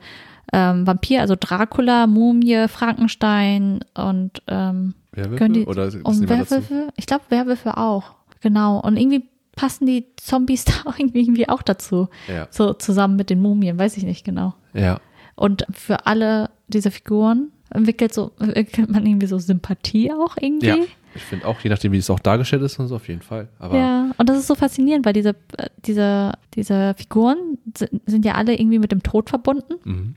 ähm, 0.52 0.86
Vampir, 0.86 1.20
also 1.20 1.34
Dracula, 1.38 2.06
Mumie, 2.06 2.68
Frankenstein 2.68 3.80
und 3.94 4.42
ähm, 4.46 4.94
Werwölfe? 5.12 5.48
die 5.48 5.64
oder 5.66 5.90
und? 6.04 6.28
Werwölfe? 6.28 6.88
Ich 6.96 7.06
glaube 7.06 7.24
Werwölfe 7.30 7.76
auch. 7.76 8.14
Genau. 8.40 8.80
Und 8.80 8.96
irgendwie 8.96 9.28
passen 9.56 9.86
die 9.86 10.06
Zombies 10.16 10.64
da 10.66 10.72
auch 10.84 10.98
irgendwie, 10.98 11.20
irgendwie 11.20 11.48
auch 11.48 11.62
dazu. 11.62 12.08
Ja, 12.28 12.46
So 12.50 12.74
zusammen 12.74 13.16
mit 13.16 13.30
den 13.30 13.40
Mumien, 13.40 13.78
weiß 13.78 13.96
ich 13.96 14.04
nicht 14.04 14.24
genau. 14.24 14.54
ja. 14.74 15.00
Und 15.38 15.66
für 15.70 16.06
alle 16.06 16.48
diese 16.68 16.90
Figuren 16.90 17.52
entwickelt 17.68 18.14
so 18.14 18.30
entwickelt 18.38 18.88
man 18.88 19.04
irgendwie 19.04 19.26
so 19.26 19.38
Sympathie 19.38 20.10
auch 20.10 20.38
irgendwie. 20.40 20.66
Ja, 20.66 20.76
ich 21.16 21.22
finde 21.22 21.46
auch, 21.46 21.58
je 21.60 21.70
nachdem, 21.70 21.92
wie 21.92 21.96
es 21.98 22.08
auch 22.10 22.20
dargestellt 22.20 22.62
ist 22.62 22.78
und 22.78 22.86
so, 22.88 22.96
auf 22.96 23.08
jeden 23.08 23.22
Fall. 23.22 23.48
Aber 23.58 23.76
Ja, 23.76 24.10
und 24.16 24.28
das 24.28 24.38
ist 24.38 24.46
so 24.46 24.54
faszinierend, 24.54 25.04
weil 25.04 25.12
diese, 25.12 25.30
äh, 25.56 25.68
diese, 25.84 26.32
diese 26.54 26.94
Figuren 26.96 27.58
sind, 28.06 28.24
ja 28.24 28.34
alle 28.34 28.54
irgendwie 28.58 28.78
mit 28.78 28.92
dem 28.92 29.02
Tod 29.02 29.28
verbunden. 29.30 29.74
mhm. 29.84 30.14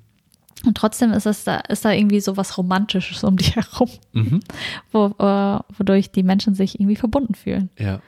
Und 0.66 0.76
trotzdem 0.76 1.14
ist 1.14 1.26
es 1.26 1.46
da, 1.46 1.56
ist 1.70 1.86
da 1.86 1.94
irgendwie 1.94 2.20
so 2.20 2.36
was 2.36 2.58
Romantisches 2.58 3.24
um 3.24 3.38
die 3.38 3.46
herum, 3.52 3.90
Mhm. 4.12 4.42
wo, 4.92 5.06
äh, 5.18 5.60
wodurch 5.78 6.12
die 6.12 6.24
Menschen 6.24 6.54
sich 6.54 6.80
irgendwie 6.80 6.98
verbunden 6.98 7.34
fühlen. 7.36 7.70
ja. 7.80 8.02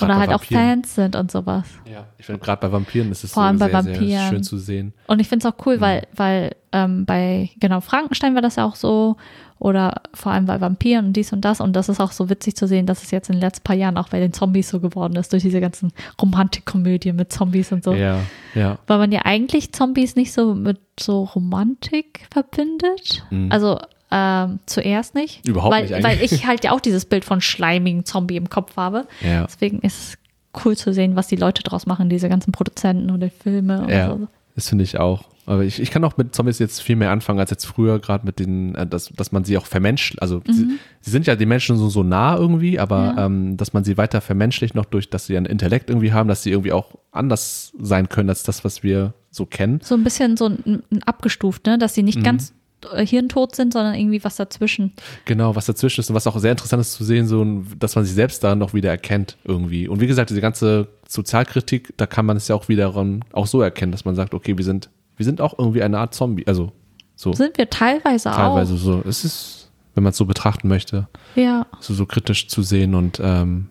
Oder 0.00 0.16
halt 0.18 0.30
auch 0.30 0.40
Vampiren. 0.40 0.82
Fans 0.82 0.94
sind 0.94 1.16
und 1.16 1.30
sowas. 1.30 1.66
Ja, 1.84 2.06
ich 2.16 2.24
finde 2.24 2.40
gerade 2.40 2.62
bei 2.66 2.72
Vampiren 2.72 3.10
ist 3.12 3.24
es 3.24 3.32
Vor 3.34 3.42
so 3.42 3.46
allem 3.46 3.58
bei 3.58 3.68
sehr, 3.70 3.82
sehr 3.82 3.92
Vampiren. 3.96 4.28
schön 4.30 4.42
zu 4.42 4.56
sehen. 4.56 4.94
Und 5.06 5.20
ich 5.20 5.28
finde 5.28 5.46
es 5.46 5.52
auch 5.54 5.66
cool, 5.66 5.76
Mhm. 5.76 5.80
weil, 5.82 6.06
weil 6.16 6.56
ähm, 6.72 7.04
bei, 7.04 7.50
genau, 7.60 7.82
Frankenstein 7.82 8.34
war 8.34 8.40
das 8.40 8.56
ja 8.56 8.64
auch 8.64 8.74
so. 8.74 9.18
Oder 9.62 10.02
vor 10.12 10.32
allem 10.32 10.46
bei 10.46 10.60
Vampiren 10.60 11.06
und 11.06 11.12
dies 11.12 11.32
und 11.32 11.44
das. 11.44 11.60
Und 11.60 11.74
das 11.76 11.88
ist 11.88 12.00
auch 12.00 12.10
so 12.10 12.28
witzig 12.28 12.56
zu 12.56 12.66
sehen, 12.66 12.84
dass 12.84 13.04
es 13.04 13.12
jetzt 13.12 13.28
in 13.28 13.36
den 13.36 13.42
letzten 13.42 13.62
paar 13.62 13.76
Jahren 13.76 13.96
auch 13.96 14.08
bei 14.08 14.18
den 14.18 14.32
Zombies 14.32 14.68
so 14.68 14.80
geworden 14.80 15.14
ist, 15.14 15.32
durch 15.32 15.44
diese 15.44 15.60
ganzen 15.60 15.92
Romantikkomödien 16.20 17.14
mit 17.14 17.32
Zombies 17.32 17.70
und 17.70 17.84
so. 17.84 17.94
Ja, 17.94 18.18
ja. 18.56 18.78
Weil 18.88 18.98
man 18.98 19.12
ja 19.12 19.20
eigentlich 19.24 19.72
Zombies 19.72 20.16
nicht 20.16 20.32
so 20.32 20.56
mit 20.56 20.80
so 20.98 21.22
Romantik 21.22 22.26
verbindet. 22.32 23.24
Mhm. 23.30 23.52
Also 23.52 23.78
ähm, 24.10 24.58
zuerst 24.66 25.14
nicht. 25.14 25.46
Überhaupt 25.46 25.72
weil, 25.72 25.82
nicht 25.82 25.94
eigentlich. 25.94 26.20
Weil 26.20 26.24
ich 26.24 26.44
halt 26.44 26.64
ja 26.64 26.72
auch 26.72 26.80
dieses 26.80 27.04
Bild 27.04 27.24
von 27.24 27.40
schleimigen 27.40 28.04
Zombie 28.04 28.38
im 28.38 28.50
Kopf 28.50 28.76
habe. 28.76 29.06
Ja. 29.20 29.44
Deswegen 29.44 29.78
ist 29.78 30.18
es 30.54 30.64
cool 30.64 30.76
zu 30.76 30.92
sehen, 30.92 31.14
was 31.14 31.28
die 31.28 31.36
Leute 31.36 31.62
draus 31.62 31.86
machen, 31.86 32.08
diese 32.08 32.28
ganzen 32.28 32.50
Produzenten 32.50 33.12
oder 33.12 33.30
Filme 33.30 33.82
und 33.82 33.90
Ja, 33.90 34.08
so. 34.08 34.26
Das 34.54 34.68
finde 34.68 34.84
ich 34.84 34.98
auch. 34.98 35.28
Aber 35.44 35.64
ich, 35.64 35.80
ich 35.80 35.90
kann 35.90 36.04
auch 36.04 36.16
mit 36.16 36.34
Zombies 36.36 36.60
jetzt 36.60 36.80
viel 36.80 36.94
mehr 36.94 37.10
anfangen 37.10 37.40
als 37.40 37.50
jetzt 37.50 37.64
früher, 37.64 37.98
gerade 37.98 38.24
mit 38.24 38.38
den, 38.38 38.76
äh, 38.76 38.86
dass, 38.86 39.08
dass 39.08 39.32
man 39.32 39.42
sie 39.42 39.58
auch 39.58 39.66
vermenschelt. 39.66 40.22
Also 40.22 40.40
sie, 40.48 40.78
sie 41.00 41.10
sind 41.10 41.26
ja 41.26 41.34
die 41.34 41.46
Menschen 41.46 41.76
so, 41.76 41.88
so 41.88 42.04
nah 42.04 42.36
irgendwie, 42.36 42.78
aber 42.78 43.12
Mhm. 43.12 43.16
Ja. 43.18 43.26
ähm, 43.26 43.56
dass 43.56 43.72
man 43.72 43.82
sie 43.82 43.96
weiter 43.96 44.20
vermenschlicht, 44.20 44.76
noch 44.76 44.84
durch, 44.84 45.10
dass 45.10 45.26
sie 45.26 45.36
ein 45.36 45.46
Intellekt 45.46 45.90
irgendwie 45.90 46.12
haben, 46.12 46.28
dass 46.28 46.44
sie 46.44 46.50
irgendwie 46.52 46.70
auch 46.72 46.94
anders 47.10 47.72
sein 47.80 48.08
können 48.08 48.28
als 48.28 48.44
das, 48.44 48.64
was 48.64 48.84
wir 48.84 49.14
so 49.30 49.44
kennen. 49.44 49.80
So 49.82 49.96
ein 49.96 50.04
bisschen 50.04 50.36
so 50.36 50.46
ein, 50.46 50.84
ein 50.92 51.02
abgestuft, 51.02 51.66
ne? 51.66 51.76
dass 51.76 51.94
sie 51.94 52.04
nicht 52.04 52.18
Mhm. 52.20 52.22
ganz 52.24 52.52
hirntot 52.96 53.54
sind, 53.54 53.72
sondern 53.72 53.94
irgendwie 53.94 54.22
was 54.24 54.36
dazwischen. 54.36 54.92
Genau, 55.24 55.54
was 55.54 55.66
dazwischen 55.66 56.00
ist 56.00 56.10
und 56.10 56.16
was 56.16 56.26
auch 56.26 56.38
sehr 56.38 56.52
interessant 56.52 56.80
ist 56.80 56.92
zu 56.94 57.04
sehen, 57.04 57.26
so, 57.26 57.44
dass 57.78 57.94
man 57.94 58.04
sich 58.04 58.14
selbst 58.14 58.42
da 58.42 58.54
noch 58.54 58.74
wieder 58.74 58.90
erkennt 58.90 59.36
irgendwie. 59.44 59.88
Und 59.88 60.00
wie 60.00 60.06
gesagt, 60.06 60.30
diese 60.30 60.40
ganze 60.40 60.88
Sozialkritik, 61.08 61.94
da 61.96 62.06
kann 62.06 62.26
man 62.26 62.36
es 62.36 62.48
ja 62.48 62.56
auch 62.56 62.68
wiederum 62.68 63.20
auch 63.32 63.46
so 63.46 63.60
erkennen, 63.60 63.92
dass 63.92 64.04
man 64.04 64.14
sagt, 64.14 64.34
okay, 64.34 64.56
wir 64.56 64.64
sind, 64.64 64.90
wir 65.16 65.24
sind 65.24 65.40
auch 65.40 65.58
irgendwie 65.58 65.82
eine 65.82 65.98
Art 65.98 66.14
Zombie, 66.14 66.46
also 66.46 66.72
so 67.14 67.32
Sind 67.32 67.56
wir 67.58 67.70
teilweise, 67.70 68.30
teilweise 68.30 68.76
so. 68.76 69.02
Es 69.06 69.24
ist, 69.24 69.70
wenn 69.94 70.02
man 70.02 70.10
es 70.10 70.16
so 70.16 70.24
betrachten 70.26 70.66
möchte, 70.68 71.08
auch. 71.12 71.36
Ja. 71.36 71.66
so, 71.80 71.94
so 71.94 72.06
kritisch 72.06 72.48
zu 72.48 72.62
sehen 72.62 72.94
und 72.94 73.20
ähm, 73.22 73.68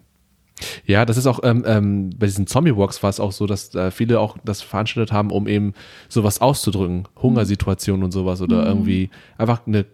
Ja, 0.86 1.06
das 1.06 1.18
ist 1.18 1.28
auch 1.28 1.40
ähm, 1.44 1.64
ähm, 1.66 2.10
bei 2.18 2.26
diesen 2.26 2.48
Zombie-Walks 2.48 3.02
war 3.04 3.10
es 3.10 3.20
auch 3.20 3.32
so, 3.32 3.48
dass 3.48 3.74
äh, 3.76 3.92
viele 3.92 4.20
auch 4.20 4.38
das 4.44 4.62
veranstaltet 4.62 5.12
haben, 5.12 5.32
um 5.32 5.48
eben 5.48 5.74
sowas 6.10 6.42
auszudrücken. 6.42 7.08
Hungersituationen 7.22 8.04
und 8.04 8.12
sowas 8.12 8.42
oder 8.42 8.66
irgendwie 8.66 9.10
einfach 9.38 9.66
eine, 9.68 9.86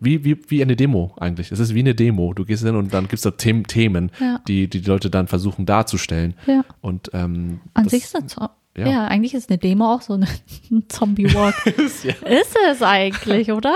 wie, 0.00 0.24
wie, 0.24 0.36
wie 0.48 0.62
eine 0.62 0.76
Demo 0.76 1.14
eigentlich. 1.18 1.52
Es 1.52 1.58
ist 1.60 1.74
wie 1.74 1.80
eine 1.80 1.94
Demo. 1.94 2.34
Du 2.34 2.44
gehst 2.44 2.64
hin 2.64 2.74
und 2.76 2.92
dann 2.92 3.04
gibt 3.04 3.14
es 3.14 3.22
da 3.22 3.30
Themen, 3.32 3.64
Themen 3.64 4.10
Ja. 4.20 4.40
die, 4.48 4.68
die 4.68 4.80
die 4.80 4.88
Leute 4.88 5.10
dann 5.10 5.28
versuchen 5.28 5.64
darzustellen. 5.66 6.34
Ja. 6.46 6.64
Und 6.80 7.10
ähm, 7.12 7.60
An 7.74 7.84
das- 7.84 7.92
sich 7.92 8.04
ist 8.04 8.30
Zo 8.30 8.48
ja. 8.76 8.88
ja. 8.88 9.06
eigentlich 9.06 9.34
ist 9.34 9.50
eine 9.50 9.58
Demo 9.58 9.92
auch 9.92 10.00
so 10.02 10.14
eine, 10.14 10.26
ein 10.70 10.84
Zombie-Walk. 10.88 11.54
ja. 11.66 12.28
ist 12.28 12.56
es 12.70 12.82
eigentlich, 12.82 13.52
oder? 13.52 13.74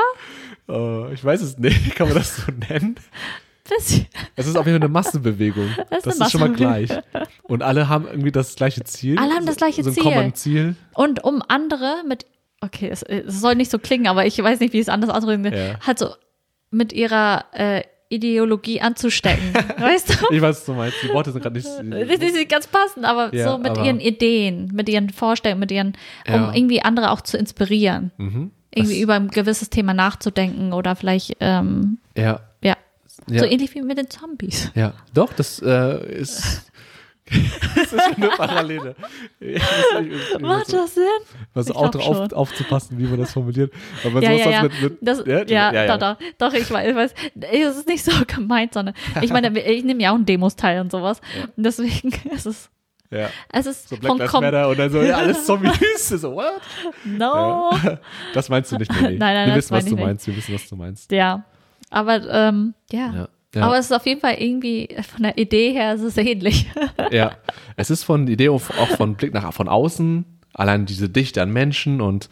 Äh, 0.69 1.13
ich 1.15 1.23
weiß 1.25 1.43
es 1.43 1.59
nicht, 1.59 1.95
kann 1.95 2.09
man 2.09 2.17
das 2.17 2.37
so 2.37 2.43
nennen? 2.69 2.97
Bisschen. 3.69 4.07
Es 4.37 4.47
ist 4.47 4.57
auf 4.57 4.67
jeden 4.67 4.79
Fall 4.79 4.87
eine 4.87 4.93
Massenbewegung. 4.93 5.69
Das 5.77 5.87
Das 5.91 6.07
ist 6.07 6.15
ist, 6.15 6.21
eine 6.23 6.31
schon 6.31 6.41
mal 6.41 6.53
gleich. 6.53 6.91
Und 7.45 7.63
alle 7.63 7.89
haben 7.89 8.07
irgendwie 8.07 8.33
das 8.33 8.55
gleiche 8.55 8.85
Ziel. 8.85 9.19
Alle 9.19 9.35
haben 9.35 9.47
das 9.47 9.57
gleiche 9.57 9.83
so, 9.83 9.91
Ziel. 9.91 10.03
So 10.03 10.09
ein 10.09 10.15
Common 10.15 10.35
Ziel. 10.35 10.77
Und 10.95 11.25
um 11.25 11.43
andere 11.49 12.03
mit, 12.07 12.27
okay, 12.61 12.89
es, 12.91 13.03
es 13.03 13.41
soll 13.41 13.55
nicht 13.55 13.71
so 13.71 13.79
klingen, 13.79 14.07
aber 14.07 14.27
ich 14.27 14.39
weiß 14.43 14.61
nicht, 14.61 14.73
wie 14.73 14.79
ich 14.79 14.83
es 14.83 14.89
anders 14.89 15.11
ausdrücken 15.11 15.45
will, 15.45 15.55
Ja. 15.55 15.79
halt 15.87 15.99
so 15.99 16.11
mit 16.71 16.93
ihrer 16.93 17.45
äh, 17.53 17.83
Ideologie 18.09 18.81
anzustecken. 18.81 19.53
weißt 19.79 20.11
du? 20.11 20.35
Ich 20.35 20.41
weiß, 20.41 20.57
was 20.59 20.65
du 20.65 20.73
meinst. 20.75 20.97
Die 21.03 21.09
Worte 21.13 21.33
sind 21.33 21.43
gerade 21.43 21.57
nicht. 21.57 21.67
Das 21.67 22.21
ist 22.21 22.35
nicht 22.35 22.49
ganz 22.49 22.67
passend, 22.69 23.05
aber 23.05 23.35
Ja, 23.35 23.51
so 23.51 23.59
mit 23.59 23.73
aber- 23.73 23.85
ihren 23.85 23.99
Ideen, 24.01 24.71
mit 24.73 24.89
ihren 24.89 25.11
Vorstellungen, 25.11 25.61
mit 25.61 25.73
ihren, 25.73 25.95
um 26.29 26.35
Ja. 26.35 26.55
irgendwie 26.55 26.83
andere 26.83 27.11
auch 27.11 27.21
zu 27.21 27.37
inspirieren, 27.37 28.13
Mhm. 28.17 28.53
irgendwie 28.73 28.95
Das- 28.95 29.03
über 29.03 29.15
ein 29.15 29.29
gewisses 29.29 29.71
Thema 29.71 29.93
nachzudenken 29.95 30.73
oder 30.73 30.95
vielleicht, 30.95 31.37
ähm, 31.41 31.99
Ja, 32.17 32.41
ja, 32.63 32.77
ja. 33.29 33.41
so 33.41 33.45
ähnlich 33.47 33.75
wie 33.75 33.83
mit 33.83 33.99
den 33.99 34.11
Zombies. 34.11 34.71
Ja, 34.75 34.95
doch, 35.15 35.33
das 35.33 35.61
äh, 35.63 36.21
ist. 36.21 36.71
das 37.75 37.93
ist 37.93 38.17
eine 38.17 38.29
Parallele. 38.29 38.95
Macht 40.41 40.73
das 40.73 40.95
Sinn? 40.95 41.05
Also 41.55 41.75
auch 41.75 41.91
darauf 41.91 42.17
schon. 42.17 42.33
aufzupassen, 42.33 42.99
wie 42.99 43.05
man 43.05 43.19
das 43.19 43.33
formuliert. 43.33 43.73
Aber 44.05 44.23
Ja, 44.23 44.31
ja, 44.31 44.51
ja. 44.51 44.63
Mit, 44.63 44.81
mit, 44.81 44.99
Das, 45.01 45.25
ja, 45.27 45.45
ja, 45.45 45.73
ja. 45.73 45.97
Doch, 45.97 46.17
doch, 46.17 46.27
doch, 46.39 46.55
ich 46.55 46.71
weiß, 46.71 46.89
ich 46.89 46.95
weiß, 46.95 47.15
es 47.41 47.77
ist 47.79 47.89
nicht 47.89 48.05
so 48.05 48.13
gemeint, 48.29 48.75
sondern 48.75 48.95
ich 49.21 49.33
meine, 49.33 49.59
ich 49.59 49.83
nehme 49.83 50.01
ja 50.03 50.13
auch 50.13 50.17
in 50.17 50.25
Demos 50.25 50.55
teil 50.55 50.81
und 50.81 50.93
sowas. 50.93 51.21
Und 51.57 51.67
deswegen 51.67 52.11
ist 52.33 52.47
es, 52.47 52.71
ja. 53.11 53.29
es 53.53 53.67
ist 53.67 53.89
So 53.89 53.97
Black 53.97 54.19
Lives 54.19 54.33
Matter 54.33 54.69
und 54.69 54.79
dann 54.79 54.91
so, 54.91 55.03
ja, 55.03 55.17
alles 55.17 55.45
Zombies. 55.47 56.09
so, 56.09 56.33
what? 56.33 56.61
No. 57.05 57.73
Ja. 57.73 57.99
Das 58.35 58.49
meinst 58.49 58.71
du 58.71 58.77
nicht, 58.77 58.93
nee. 58.93 59.01
Nein, 59.01 59.19
nein, 59.19 59.49
Wir 59.49 59.57
wissen, 59.57 59.75
was 59.75 59.85
du 59.85 59.97
meinst. 59.97 60.27
Wir 60.29 60.37
wissen, 60.37 60.55
was 60.55 60.69
du 60.69 60.77
meinst. 60.77 61.11
Ja. 61.11 61.45
Aber 61.91 62.29
ähm, 62.29 62.75
ja. 62.91 63.13
Ja. 63.15 63.29
Ja. 63.55 63.63
Aber 63.63 63.79
es 63.79 63.87
ist 63.87 63.93
auf 63.93 64.05
jeden 64.05 64.21
Fall 64.21 64.35
irgendwie 64.35 64.89
von 65.15 65.23
der 65.23 65.39
Idee 65.39 65.73
her 65.73 65.95
ist 65.95 66.03
es 66.03 66.19
ähnlich. 66.19 66.71
ja. 67.11 67.33
Es 67.77 67.89
ist 67.91 68.05
von 68.05 68.29
Idee 68.29 68.51
auch 68.51 68.61
von 68.61 69.15
Blick 69.15 69.33
nach 69.33 69.51
von 69.55 69.69
außen, 69.69 70.27
allein 70.53 70.85
diese 70.85 71.09
Dichte 71.09 71.41
an 71.41 71.51
Menschen 71.53 72.03
und 72.03 72.29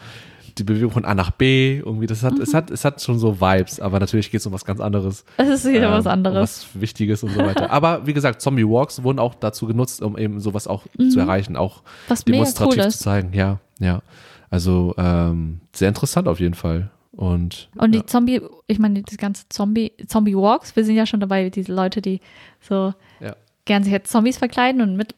die 0.58 0.64
Bewegung 0.64 0.90
von 0.90 1.04
A 1.04 1.14
nach 1.14 1.30
B, 1.30 1.78
irgendwie, 1.78 2.06
das 2.06 2.22
hat, 2.22 2.38
es 2.38 2.54
hat, 2.54 2.70
es 2.70 2.84
hat 2.84 3.00
schon 3.02 3.18
so 3.18 3.40
Vibes, 3.40 3.80
aber 3.80 3.98
natürlich 3.98 4.30
geht 4.30 4.40
es 4.40 4.46
um 4.46 4.52
was 4.52 4.64
ganz 4.64 4.80
anderes. 4.80 5.24
Es 5.36 5.48
ist 5.48 5.72
wieder 5.72 5.90
was 5.90 6.04
ähm, 6.06 6.12
anderes. 6.12 6.36
Um 6.36 6.42
was 6.74 6.80
Wichtiges 6.80 7.22
und 7.22 7.30
so 7.30 7.40
weiter. 7.40 7.70
Aber 7.70 8.06
wie 8.06 8.12
gesagt, 8.12 8.40
Zombie 8.40 8.64
Walks 8.64 9.02
wurden 9.02 9.18
auch 9.18 9.34
dazu 9.34 9.66
genutzt, 9.66 10.02
um 10.02 10.16
eben 10.16 10.40
sowas 10.40 10.68
auch 10.68 10.84
zu 11.10 11.18
erreichen, 11.18 11.56
auch 11.56 11.82
Mhm. 11.82 11.88
Was 12.08 12.24
demonstrativ 12.24 12.84
cool 12.84 12.90
zu 12.90 12.98
zeigen. 12.98 13.32
Ja, 13.32 13.58
ja. 13.80 14.02
Also 14.50 14.94
ähm, 14.98 15.60
sehr 15.72 15.88
interessant 15.88 16.28
auf 16.28 16.38
jeden 16.38 16.54
Fall. 16.54 16.90
Und, 17.16 17.68
Und 17.76 17.92
die 17.92 17.98
ja, 17.98 18.06
Zombie, 18.06 18.40
ich 18.66 18.78
meine, 18.78 19.02
die 19.02 19.16
ganze 19.16 19.48
Zombie, 19.48 19.92
Zombie 20.06 20.36
Walks, 20.36 20.74
wir 20.76 20.84
sind 20.84 20.96
ja 20.96 21.06
schon 21.06 21.20
dabei, 21.20 21.48
diese 21.50 21.72
Leute, 21.72 22.02
die 22.02 22.20
so 22.60 22.92
ja. 23.20 23.36
gern 23.64 23.84
sich 23.84 23.92
als 23.92 24.10
Zombies 24.10 24.38
verkleiden 24.38 24.80
und 24.80 24.96
mit, 24.96 25.14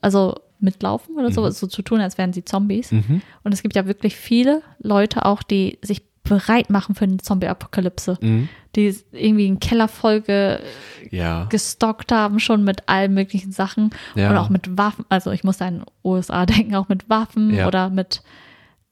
also 0.00 0.34
mitlaufen 0.60 1.16
oder 1.16 1.30
so, 1.30 1.48
so 1.50 1.66
zu 1.66 1.82
tun, 1.82 2.00
als 2.00 2.16
wären 2.16 2.32
sie 2.32 2.44
Zombies. 2.44 2.92
Mhm. 2.92 3.20
Und 3.42 3.52
es 3.52 3.62
gibt 3.62 3.76
ja 3.76 3.86
wirklich 3.86 4.16
viele 4.16 4.62
Leute 4.78 5.26
auch, 5.26 5.42
die 5.42 5.78
sich 5.82 6.02
bereit 6.24 6.70
machen 6.70 6.94
für 6.94 7.04
eine 7.04 7.18
Zombie-Apokalypse. 7.18 8.16
Mhm. 8.20 8.48
Die 8.74 8.96
irgendwie 9.12 9.46
einen 9.46 9.60
Keller 9.60 9.88
voll 9.88 10.22
ge 10.22 10.58
ja. 11.10 11.44
gestockt 11.44 12.10
haben, 12.10 12.40
schon 12.40 12.64
mit 12.64 12.88
allen 12.88 13.14
möglichen 13.14 13.52
Sachen 13.52 13.90
Ja. 14.14 14.30
und 14.30 14.36
auch 14.38 14.48
mit 14.48 14.76
Waffen. 14.76 15.04
Also 15.10 15.30
ich 15.30 15.44
muss 15.44 15.60
an 15.60 15.84
USA 16.02 16.46
denken, 16.46 16.74
auch 16.74 16.88
mit 16.88 17.08
Waffen 17.08 17.54
Ja. 17.54 17.68
oder 17.68 17.90
mit, 17.90 18.22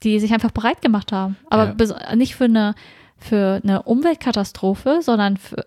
die 0.02 0.18
sich 0.20 0.32
einfach 0.32 0.50
bereit 0.50 0.82
gemacht 0.82 1.12
haben. 1.12 1.36
Aber 1.50 1.74
Ja. 1.78 2.14
nicht 2.16 2.34
für 2.36 2.44
eine, 2.44 2.74
für 3.18 3.60
eine 3.62 3.82
Umweltkatastrophe, 3.82 5.00
sondern 5.02 5.36
für, 5.36 5.64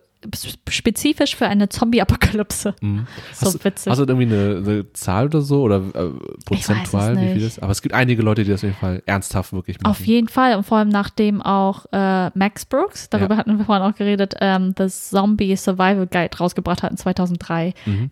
spezifisch 0.70 1.36
für 1.36 1.46
eine 1.48 1.70
Zombie-Apokalypse. 1.70 2.74
Mhm. 2.82 3.06
So 3.34 3.46
hast, 3.48 3.64
witzig. 3.64 3.92
Hast 3.92 4.00
du 4.00 4.06
irgendwie 4.06 4.26
eine, 4.34 4.58
eine 4.58 4.94
Zahl 4.94 5.26
oder 5.28 5.42
so 5.42 5.62
oder 5.62 5.78
äh, 5.94 6.10
prozentual, 6.46 7.16
wie 7.22 7.34
viel 7.34 7.42
das? 7.44 7.60
Aber 7.60 7.72
es 7.72 7.82
gibt 7.84 7.94
einige 7.94 8.24
Leute, 8.24 8.44
die 8.44 8.50
das 8.50 8.62
auf 8.62 8.64
jeden 8.64 8.76
Fall 8.76 9.04
ernsthaft 9.06 9.54
wirklich 9.54 9.80
machen. 9.80 9.92
Auf 9.92 10.04
jeden 10.06 10.28
Fall 10.28 10.56
und 10.56 10.64
vor 10.64 10.80
allem 10.80 10.90
nachdem 10.90 11.42
auch 11.44 11.86
äh, 11.92 12.32
Max 12.38 12.66
Brooks, 12.66 13.10
darüber 13.10 13.36
Ja. 13.36 13.38
hatten 13.40 13.58
wir 13.58 13.66
vorhin 13.66 13.84
auch 13.84 13.96
geredet, 13.96 14.34
ähm, 14.42 14.74
das 14.76 15.10
Zombie 15.12 15.56
Survival 15.56 16.08
Guide 16.08 16.36
rausgebracht 16.38 16.82
hat 16.82 16.90
in 16.92 16.98
2003. 16.98 17.74
Mhm. 17.86 18.10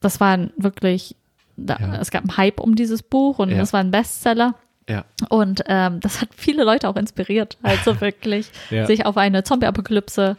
Das 0.00 0.20
war 0.20 0.38
wirklich, 0.58 1.16
da, 1.56 1.78
Ja. 1.80 1.96
es 2.00 2.10
gab 2.10 2.22
einen 2.24 2.36
Hype 2.36 2.60
um 2.60 2.74
dieses 2.74 3.02
Buch 3.02 3.38
und 3.38 3.48
Ja. 3.50 3.62
es 3.62 3.72
war 3.72 3.80
ein 3.80 3.90
Bestseller. 3.90 4.54
Ja. 4.88 5.04
Und 5.28 5.62
ähm, 5.66 6.00
das 6.00 6.20
hat 6.20 6.28
viele 6.36 6.62
Leute 6.64 6.88
auch 6.88 6.96
inspiriert, 6.96 7.58
also 7.62 8.00
wirklich 8.00 8.50
Ja. 8.70 8.86
sich 8.86 9.04
auf 9.06 9.16
eine 9.16 9.42
Zombie-Apokalypse 9.42 10.36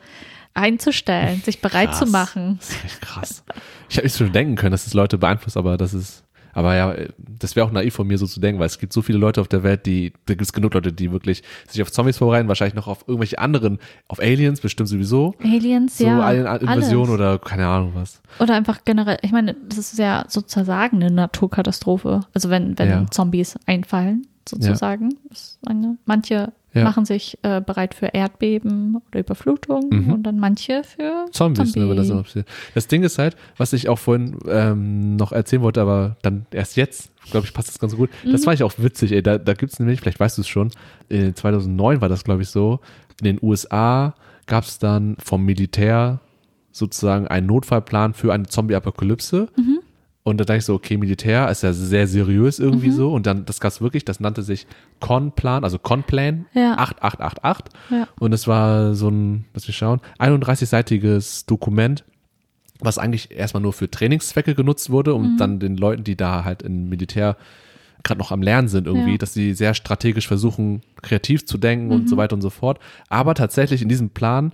einzustellen, 0.54 1.42
sich 1.44 1.62
bereit 1.62 1.90
Krass. 1.90 2.00
zu 2.00 2.06
machen. 2.08 2.58
Das 2.60 2.70
ist 2.70 2.86
echt 2.86 3.02
krass. 3.02 3.44
Ich 3.90 3.98
habe 3.98 4.06
nicht 4.08 4.18
schon 4.18 4.32
denken 4.32 4.56
können, 4.56 4.72
dass 4.72 4.88
es 4.88 4.94
Leute 4.94 5.18
beeinflusst, 5.18 5.56
aber 5.58 5.78
das 5.78 5.94
ist, 5.94 6.24
aber 6.54 6.76
ja, 6.76 6.96
das 7.18 7.56
wäre 7.56 7.68
auch 7.68 7.72
naiv 7.72 7.94
von 7.94 8.08
mir 8.08 8.18
so 8.18 8.26
zu 8.26 8.40
denken, 8.40 8.60
weil 8.60 8.66
es 8.66 8.80
gibt 8.80 8.92
so 8.92 9.04
viele 9.04 9.20
Leute 9.20 9.40
auf 9.40 9.48
der 9.48 9.62
Welt, 9.62 9.86
die, 9.86 10.12
da 10.26 10.34
gibt 10.34 10.42
es 10.42 10.54
genug 10.54 10.74
Leute, 10.74 10.92
die 10.92 11.12
wirklich 11.12 11.44
sich 11.68 11.82
auf 11.84 11.92
Zombies 11.92 12.18
vorbereiten, 12.18 12.48
wahrscheinlich 12.48 12.74
noch 12.74 12.88
auf 12.88 13.04
irgendwelche 13.08 13.38
anderen, 13.38 13.78
auf 14.08 14.20
Aliens 14.20 14.60
bestimmt 14.62 14.90
sowieso. 14.90 15.36
Aliens, 15.44 16.00
So 16.00 16.08
ja. 16.08 16.20
Alien-Invasion 16.22 17.04
alles. 17.10 17.14
oder 17.14 17.38
keine 17.38 17.68
Ahnung 17.68 17.92
was. 17.94 18.22
Oder 18.40 18.56
einfach 18.56 18.80
generell, 18.84 19.20
ich 19.22 19.32
meine, 19.32 19.54
das 19.70 19.78
ist 19.78 20.00
ja 20.00 20.26
sozusagen 20.28 20.96
eine 21.04 21.12
Naturkatastrophe. 21.12 22.22
Also 22.34 22.50
wenn, 22.50 22.80
wenn 22.80 22.90
Ja. 22.90 23.06
Zombies 23.12 23.60
einfallen, 23.68 24.26
sozusagen. 24.50 25.16
Das 25.30 25.40
ist 25.40 25.60
eine, 25.68 25.98
manche 26.06 26.52
Ja. 26.74 26.84
machen 26.84 27.06
sich 27.06 27.38
äh, 27.42 27.60
bereit 27.62 27.96
für 27.96 28.08
Erdbeben 28.08 29.02
oder 29.10 29.22
Überflutung 29.22 29.90
Mhm. 29.90 30.14
und 30.14 30.24
dann 30.24 30.38
manche 30.40 30.84
für 30.84 31.26
Zombies, 31.32 31.76
ne, 31.76 31.96
das 31.96 32.08
Zombie. 32.08 32.24
passiert. 32.24 32.48
Das 32.76 32.88
Ding 32.88 33.04
ist 33.04 33.18
halt, 33.18 33.36
was 33.58 33.74
ich 33.74 33.90
auch 33.90 33.98
vorhin 33.98 34.38
ähm, 34.48 35.16
noch 35.16 35.32
erzählen 35.32 35.62
wollte, 35.64 35.82
aber 35.82 36.18
dann 36.22 36.46
erst 36.52 36.76
jetzt, 36.76 37.10
glaube 37.32 37.48
ich, 37.48 37.54
passt 37.54 37.70
das 37.70 37.80
ganz 37.80 37.96
gut. 37.96 38.10
Das 38.24 38.42
Mhm. 38.42 38.46
fand 38.46 38.56
ich 38.56 38.64
auch 38.64 38.74
witzig, 38.78 39.12
ey. 39.12 39.24
Da, 39.24 39.38
da 39.40 39.54
gibt 39.54 39.74
es 39.74 39.80
nämlich, 39.80 40.02
vielleicht 40.02 40.20
weißt 40.20 40.38
du 40.38 40.42
es 40.42 40.48
schon, 40.48 40.70
in 41.10 41.34
2009 41.36 42.00
war 42.02 42.10
das, 42.10 42.24
glaube 42.24 42.44
ich, 42.44 42.50
so. 42.50 42.80
In 43.22 43.26
den 43.26 43.40
USA 43.42 44.14
gab 44.46 44.64
es 44.66 44.78
dann 44.78 45.16
vom 45.24 45.44
Militär 45.44 46.20
sozusagen 46.72 47.28
einen 47.28 47.48
Notfallplan 47.48 48.14
für 48.14 48.32
eine 48.34 48.46
Zombie-Apokalypse. 48.46 49.48
Mhm. 49.58 49.77
Und 50.28 50.40
da 50.40 50.44
dachte 50.44 50.58
ich 50.58 50.66
so, 50.66 50.74
okay, 50.74 50.98
Militär 50.98 51.50
ist 51.50 51.64
ja 51.64 51.72
sehr 51.72 52.06
seriös 52.06 52.60
irgendwie 52.60 52.92
so. 52.92 53.14
Und 53.14 53.26
dann, 53.26 53.46
das 53.46 53.62
gab 53.62 53.72
es 53.72 53.80
wirklich, 53.80 54.04
das 54.04 54.20
nannte 54.20 54.44
sich 54.44 54.68
Con-Plan, 55.00 55.64
also 55.64 55.80
Con-Plan 55.80 56.46
Ja. 56.54 56.74
8888. 56.78 57.66
Ja. 57.92 58.08
Und 58.20 58.34
es 58.34 58.46
war 58.46 58.94
so 58.94 59.08
ein, 59.08 59.46
lass 59.54 59.68
mich 59.68 59.78
schauen, 59.78 60.02
31-seitiges 60.20 61.46
Dokument, 61.46 62.04
was 62.80 62.98
eigentlich 62.98 63.32
erstmal 63.32 63.64
nur 63.64 63.72
für 63.72 63.90
Trainingszwecke 63.90 64.54
genutzt 64.54 64.90
wurde, 64.90 65.14
um 65.14 65.34
Mhm. 65.34 65.38
dann 65.38 65.60
den 65.60 65.78
Leuten, 65.78 66.04
die 66.04 66.18
da 66.18 66.44
halt 66.44 66.62
im 66.62 66.90
Militär 66.90 67.38
gerade 68.04 68.20
noch 68.20 68.32
am 68.32 68.42
Lernen 68.42 68.68
sind 68.68 68.86
irgendwie, 68.86 69.12
Ja. 69.14 69.18
dass 69.18 69.34
sie 69.34 69.54
sehr 69.54 69.74
strategisch 69.74 70.28
versuchen, 70.28 70.82
kreativ 71.02 71.46
zu 71.46 71.58
denken 71.58 71.92
und 71.92 72.04
Mhm. 72.04 72.08
so 72.08 72.18
weiter 72.18 72.36
und 72.36 72.42
so 72.42 72.50
fort. 72.50 72.80
Aber 73.10 73.34
tatsächlich 73.34 73.82
in 73.82 73.90
diesem 73.90 74.10
Plan 74.10 74.52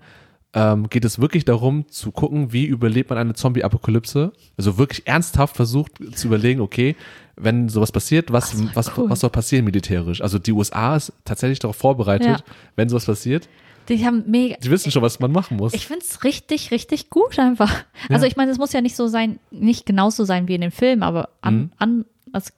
ähm, 0.53 0.89
geht 0.89 1.03
es 1.05 1.19
wirklich 1.19 1.45
darum 1.45 1.87
zu 1.89 2.11
gucken, 2.11 2.53
wie 2.53 2.65
überlebt 2.65 3.09
man 3.09 3.17
eine 3.19 3.33
Zombie-Apokalypse. 3.33 4.31
Also 4.57 4.77
wirklich 4.77 5.07
ernsthaft 5.07 5.55
versucht 5.55 5.93
zu 6.15 6.27
überlegen, 6.27 6.61
okay, 6.61 6.95
wenn 7.35 7.69
sowas 7.69 7.91
passiert, 7.91 8.31
was, 8.31 8.57
war 8.63 8.69
was, 8.75 8.97
cool. 8.97 9.09
was 9.09 9.21
soll 9.21 9.31
passieren 9.31 9.65
militärisch? 9.65 10.21
Also 10.21 10.37
die 10.39 10.51
USA 10.51 10.95
ist 10.95 11.11
tatsächlich 11.25 11.59
darauf 11.59 11.75
vorbereitet, 11.75 12.27
Ja. 12.27 12.37
wenn 12.75 12.89
sowas 12.89 13.05
passiert. 13.05 13.49
Die 13.89 14.05
haben 14.05 14.23
mega. 14.27 14.55
Die 14.63 14.69
wissen 14.71 14.91
schon, 14.91 15.01
was 15.01 15.19
man 15.19 15.31
machen 15.31 15.57
muss. 15.57 15.73
Ich 15.73 15.87
finde 15.87 16.05
es 16.07 16.23
richtig, 16.23 16.71
richtig 16.71 17.09
gut 17.09 17.37
einfach. 17.39 17.83
Also 18.09 18.25
Ja. 18.25 18.27
ich 18.31 18.37
meine, 18.37 18.51
es 18.51 18.57
muss 18.57 18.71
ja 18.71 18.79
nicht 18.81 18.95
so 18.95 19.07
sein, 19.07 19.39
nicht 19.51 19.85
genauso 19.85 20.23
sein 20.23 20.47
wie 20.47 20.55
in 20.55 20.61
dem 20.61 20.71
Film, 20.71 21.03
aber 21.03 21.29
an, 21.41 21.55
Mhm. 21.55 21.71
an 21.79 22.05
also 22.31 22.51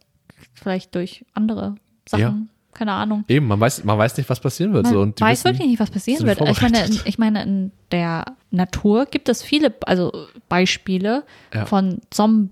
vielleicht 0.54 0.94
durch 0.96 1.26
andere 1.34 1.76
Sachen, 2.08 2.22
Ja. 2.22 2.38
Keine 2.76 2.92
Ahnung. 2.92 3.24
Eben, 3.28 3.48
man 3.48 3.60
weiß, 3.60 3.84
man 3.86 3.98
weiß 3.98 4.16
nicht, 4.18 4.30
was 4.30 4.40
passieren 4.40 4.74
wird. 4.74 4.84
Man 4.84 4.94
so, 4.94 5.02
und 5.02 5.20
weiß 5.20 5.40
wissen, 5.44 5.54
wirklich 5.56 5.68
nicht, 5.70 5.80
was 5.80 5.90
passieren 5.90 6.26
wird. 6.28 6.40
Ich 6.42 6.62
meine, 6.62 6.86
in, 6.86 7.00
ich 7.06 7.18
meine, 7.18 7.42
in 7.44 7.72
der 7.92 8.26
Natur 8.52 9.06
gibt 9.08 9.30
es 9.30 9.42
viele 9.42 9.74
also 9.88 10.12
Beispiele 10.50 11.24
Ja. 11.54 11.66
von 11.66 12.02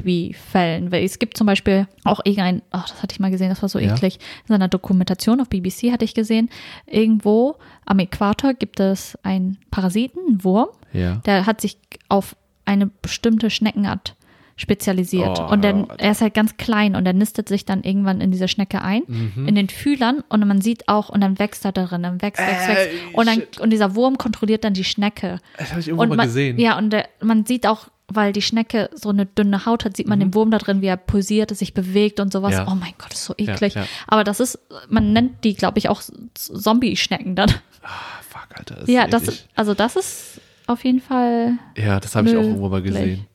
Zombie-Fällen. 0.03 0.91
Es 0.93 1.19
gibt 1.19 1.38
zum 1.38 1.47
Beispiel 1.47 1.88
auch 2.03 2.21
irgendein, 2.24 2.61
ach, 2.71 2.89
das 2.89 3.01
hatte 3.03 3.13
ich 3.13 3.19
mal 3.19 3.32
gesehen, 3.32 3.49
das 3.49 3.61
war 3.61 3.69
so 3.69 3.80
Ja. 3.80 3.93
eklig. 3.93 4.19
In 4.47 4.53
seiner 4.53 4.67
Dokumentation 4.67 5.41
auf 5.41 5.49
BBC 5.49 5.91
hatte 5.91 6.05
ich 6.05 6.13
gesehen, 6.13 6.49
irgendwo 6.88 7.55
am 7.86 7.99
Äquator 7.99 8.53
gibt 8.53 8.80
es 8.80 9.17
einen 9.24 9.57
Parasiten, 9.71 10.19
einen 10.28 10.43
Wurm, 10.43 10.69
Ja. 10.93 11.15
der 11.26 11.45
hat 11.45 11.61
sich 11.61 11.78
auf 12.09 12.36
eine 12.65 12.88
bestimmte 12.88 13.49
Schneckenart 13.49 14.15
spezialisiert. 14.56 15.39
Oh. 15.39 15.51
und 15.51 15.64
dann, 15.64 15.89
er 15.97 16.12
ist 16.12 16.22
halt 16.22 16.34
ganz 16.34 16.58
klein 16.58 16.95
und 16.95 17.06
er 17.06 17.14
nistet 17.14 17.49
sich 17.49 17.66
dann 17.66 17.84
irgendwann 17.84 18.22
in 18.22 18.32
diese 18.32 18.47
Schnecke 18.47 18.82
ein, 18.82 19.01
Mhm. 19.08 19.47
in 19.47 19.56
den 19.56 19.70
Fühlern 19.70 20.24
und 20.30 20.47
man 20.47 20.62
sieht 20.62 20.88
auch, 20.88 21.10
und 21.10 21.22
dann 21.22 21.39
wächst 21.39 21.66
er 21.66 21.72
darin, 21.72 22.04
dann 22.04 22.22
wächst, 22.22 22.39
wächst, 22.41 22.68
wächst. 22.68 22.88
Ey, 22.88 22.99
Und, 23.14 23.26
dann, 23.28 23.36
shit. 23.36 23.60
und 23.60 23.70
dieser 23.72 23.95
Wurm 23.95 24.18
kontrolliert 24.18 24.64
dann 24.64 24.74
die 24.74 24.84
Schnecke. 24.84 25.39
Das 25.58 25.72
habe 25.72 25.82
ich 25.82 25.88
irgendwo 25.88 26.04
Und 26.04 26.10
mal 26.10 26.16
man, 26.18 26.28
gesehen. 26.28 26.60
Ja, 26.60 26.78
und 26.78 26.91
der, 26.91 27.08
man 27.22 27.45
sieht 27.45 27.66
auch, 27.68 27.88
weil 28.08 28.32
die 28.34 28.41
Schnecke 28.43 28.89
so 28.93 29.10
eine 29.10 29.26
dünne 29.26 29.66
Haut 29.66 29.86
hat, 29.86 29.97
sieht 29.97 30.08
man 30.08 30.20
den 30.20 30.34
Wurm 30.36 30.51
da 30.51 30.58
drin, 30.60 30.82
wie 30.82 30.88
er 30.88 30.97
pulsiert, 30.97 31.56
sich 31.56 31.74
bewegt 31.74 32.20
und 32.20 32.32
sowas. 32.32 32.51
Mhm. 32.51 32.58
Ja. 32.58 32.68
Oh 32.72 32.76
mein 32.76 32.93
Gott, 32.99 33.12
das 33.12 33.20
ist 33.22 33.26
so 33.26 33.34
eklig. 33.38 33.74
ja. 33.76 33.86
Aber 34.08 34.24
das 34.24 34.39
ist, 34.39 34.60
man 34.89 35.14
nennt 35.14 35.43
die, 35.43 35.56
glaube 35.56 35.80
ich, 35.80 35.89
auch 35.89 36.01
Zombie-Schnecken 36.36 37.36
dann. 37.36 37.49
Ah, 37.82 38.22
fuck, 38.28 38.47
Alter. 38.58 38.76
Das 38.82 38.89
Ja, 38.89 39.04
ist 39.06 39.14
das, 39.14 39.47
also 39.56 39.74
das 39.74 39.95
ist 39.95 40.41
auf 40.68 40.84
jeden 40.84 41.01
Fall. 41.01 41.54
Ja, 41.78 41.99
das 41.99 42.16
habe 42.16 42.30
ich 42.30 42.36
auch 42.36 42.41
irgendwo 42.41 42.70
mal 42.70 42.82
gesehen. 42.82 43.26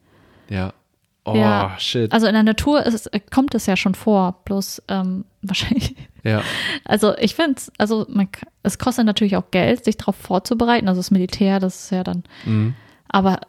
Ja. 0.49 0.73
Oh, 1.25 1.35
ja, 1.35 1.75
shit. 1.77 2.11
Also 2.11 2.27
in 2.27 2.33
der 2.33 2.43
Natur 2.43 2.83
ist, 2.85 3.09
kommt 3.31 3.53
es 3.53 3.65
ja 3.65 3.75
schon 3.75 3.93
vor, 3.93 4.39
bloß 4.45 4.83
ähm, 4.87 5.25
wahrscheinlich. 5.41 5.95
ja. 6.23 6.41
Also 6.85 7.15
ich 7.17 7.35
finde 7.35 7.55
es, 7.57 7.71
also 7.77 8.05
man, 8.09 8.29
es 8.63 8.79
kostet 8.79 9.05
natürlich 9.05 9.37
auch 9.37 9.51
Geld, 9.51 9.85
sich 9.85 9.97
darauf 9.97 10.15
vorzubereiten. 10.15 10.87
Also 10.87 10.99
das 10.99 11.11
Militär, 11.11 11.59
das 11.59 11.85
ist 11.85 11.91
ja 11.91 12.03
dann. 12.03 12.23
Mhm. 12.45 12.75
Aber 13.07 13.41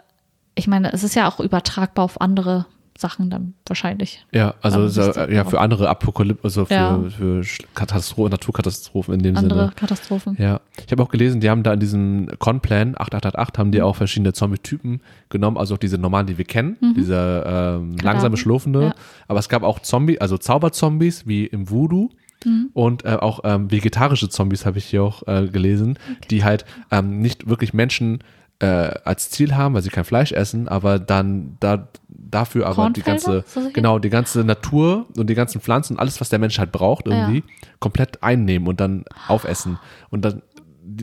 ich 0.55 0.67
meine, 0.67 0.93
es 0.93 1.05
ist 1.05 1.15
ja 1.15 1.29
auch 1.29 1.41
übertragbar 1.41 2.05
auf 2.05 2.21
andere 2.21 2.67
Sachen 3.01 3.31
dann 3.31 3.55
wahrscheinlich. 3.67 4.25
Ja, 4.33 4.55
also 4.63 4.89
zu- 4.89 5.29
ja, 5.31 5.45
für 5.45 5.61
andere 5.61 5.89
Apokalypse, 5.89 6.45
also 6.45 6.65
für, 6.67 6.75
Ja. 6.75 7.01
für 7.09 7.41
Sch- 7.41 7.65
Katastro 7.75 8.29
Naturkatastrophen 8.29 9.15
in 9.15 9.23
dem 9.23 9.37
Andere 9.37 9.59
Sinne. 9.61 9.73
Katastrophen. 9.75 10.37
Ja, 10.39 10.61
ich 10.85 10.93
habe 10.93 11.03
auch 11.03 11.09
gelesen, 11.09 11.41
die 11.41 11.49
haben 11.51 11.63
da 11.63 11.73
in 11.73 11.81
diesem 11.81 12.29
Con-Plan 12.39 12.95
8888 12.99 13.59
haben 13.59 13.69
Mhm. 13.69 13.73
die 13.73 13.83
auch 13.83 13.97
verschiedene 13.97 14.33
Zombie-Typen 14.33 15.01
genommen, 15.31 15.57
also 15.57 15.75
auch 15.75 15.79
diese 15.79 15.99
normalen, 15.99 16.27
die 16.27 16.39
wir 16.39 16.45
kennen, 16.45 16.77
diese 16.97 17.45
ähm, 17.47 17.97
langsame, 18.03 18.37
schlurfende. 18.37 18.79
Mhm. 18.79 18.85
Ja. 18.87 18.95
Aber 19.29 19.39
es 19.39 19.49
gab 19.49 19.63
auch 19.63 19.81
Zombie, 19.81 20.21
also 20.21 20.37
Zauberzombies 20.39 21.27
wie 21.27 21.47
im 21.47 21.71
Voodoo. 21.71 22.11
Mhm. 22.45 22.71
Und 22.73 23.05
äh, 23.05 23.17
auch 23.21 23.41
ähm, 23.45 23.71
vegetarische 23.71 24.29
Zombies 24.29 24.65
habe 24.67 24.79
ich 24.79 24.85
hier 24.87 25.03
auch 25.03 25.27
äh, 25.27 25.47
gelesen, 25.49 25.99
die 26.31 26.45
halt 26.45 26.65
ähm, 26.91 27.21
nicht 27.21 27.49
wirklich 27.49 27.75
Menschen 27.75 28.23
äh, 28.61 28.67
als 28.67 29.31
Ziel 29.31 29.55
haben, 29.57 29.75
weil 29.75 29.83
sie 29.83 29.89
kein 29.91 30.05
Fleisch 30.05 30.33
essen, 30.33 30.69
aber 30.69 30.99
dann 30.99 31.57
da, 31.61 31.89
dafür 32.31 32.67
aber 32.67 32.91
die 32.91 33.03
ganze, 33.03 33.45
So 33.47 33.71
genau, 33.73 33.99
die 33.99 34.11
ganze 34.11 34.45
Natur 34.45 35.07
und 35.17 35.29
die 35.29 35.35
ganzen 35.35 35.61
Pflanzen, 35.61 35.99
alles, 35.99 36.21
was 36.21 36.29
der 36.29 36.39
Mensch 36.39 36.59
halt 36.59 36.73
braucht, 36.73 37.07
irgendwie, 37.07 37.39
Ja. 37.39 37.69
komplett 37.79 38.23
einnehmen 38.23 38.69
und 38.69 38.81
dann 38.81 39.05
aufessen. 39.29 39.79
Und 40.11 40.25
dann, 40.25 40.43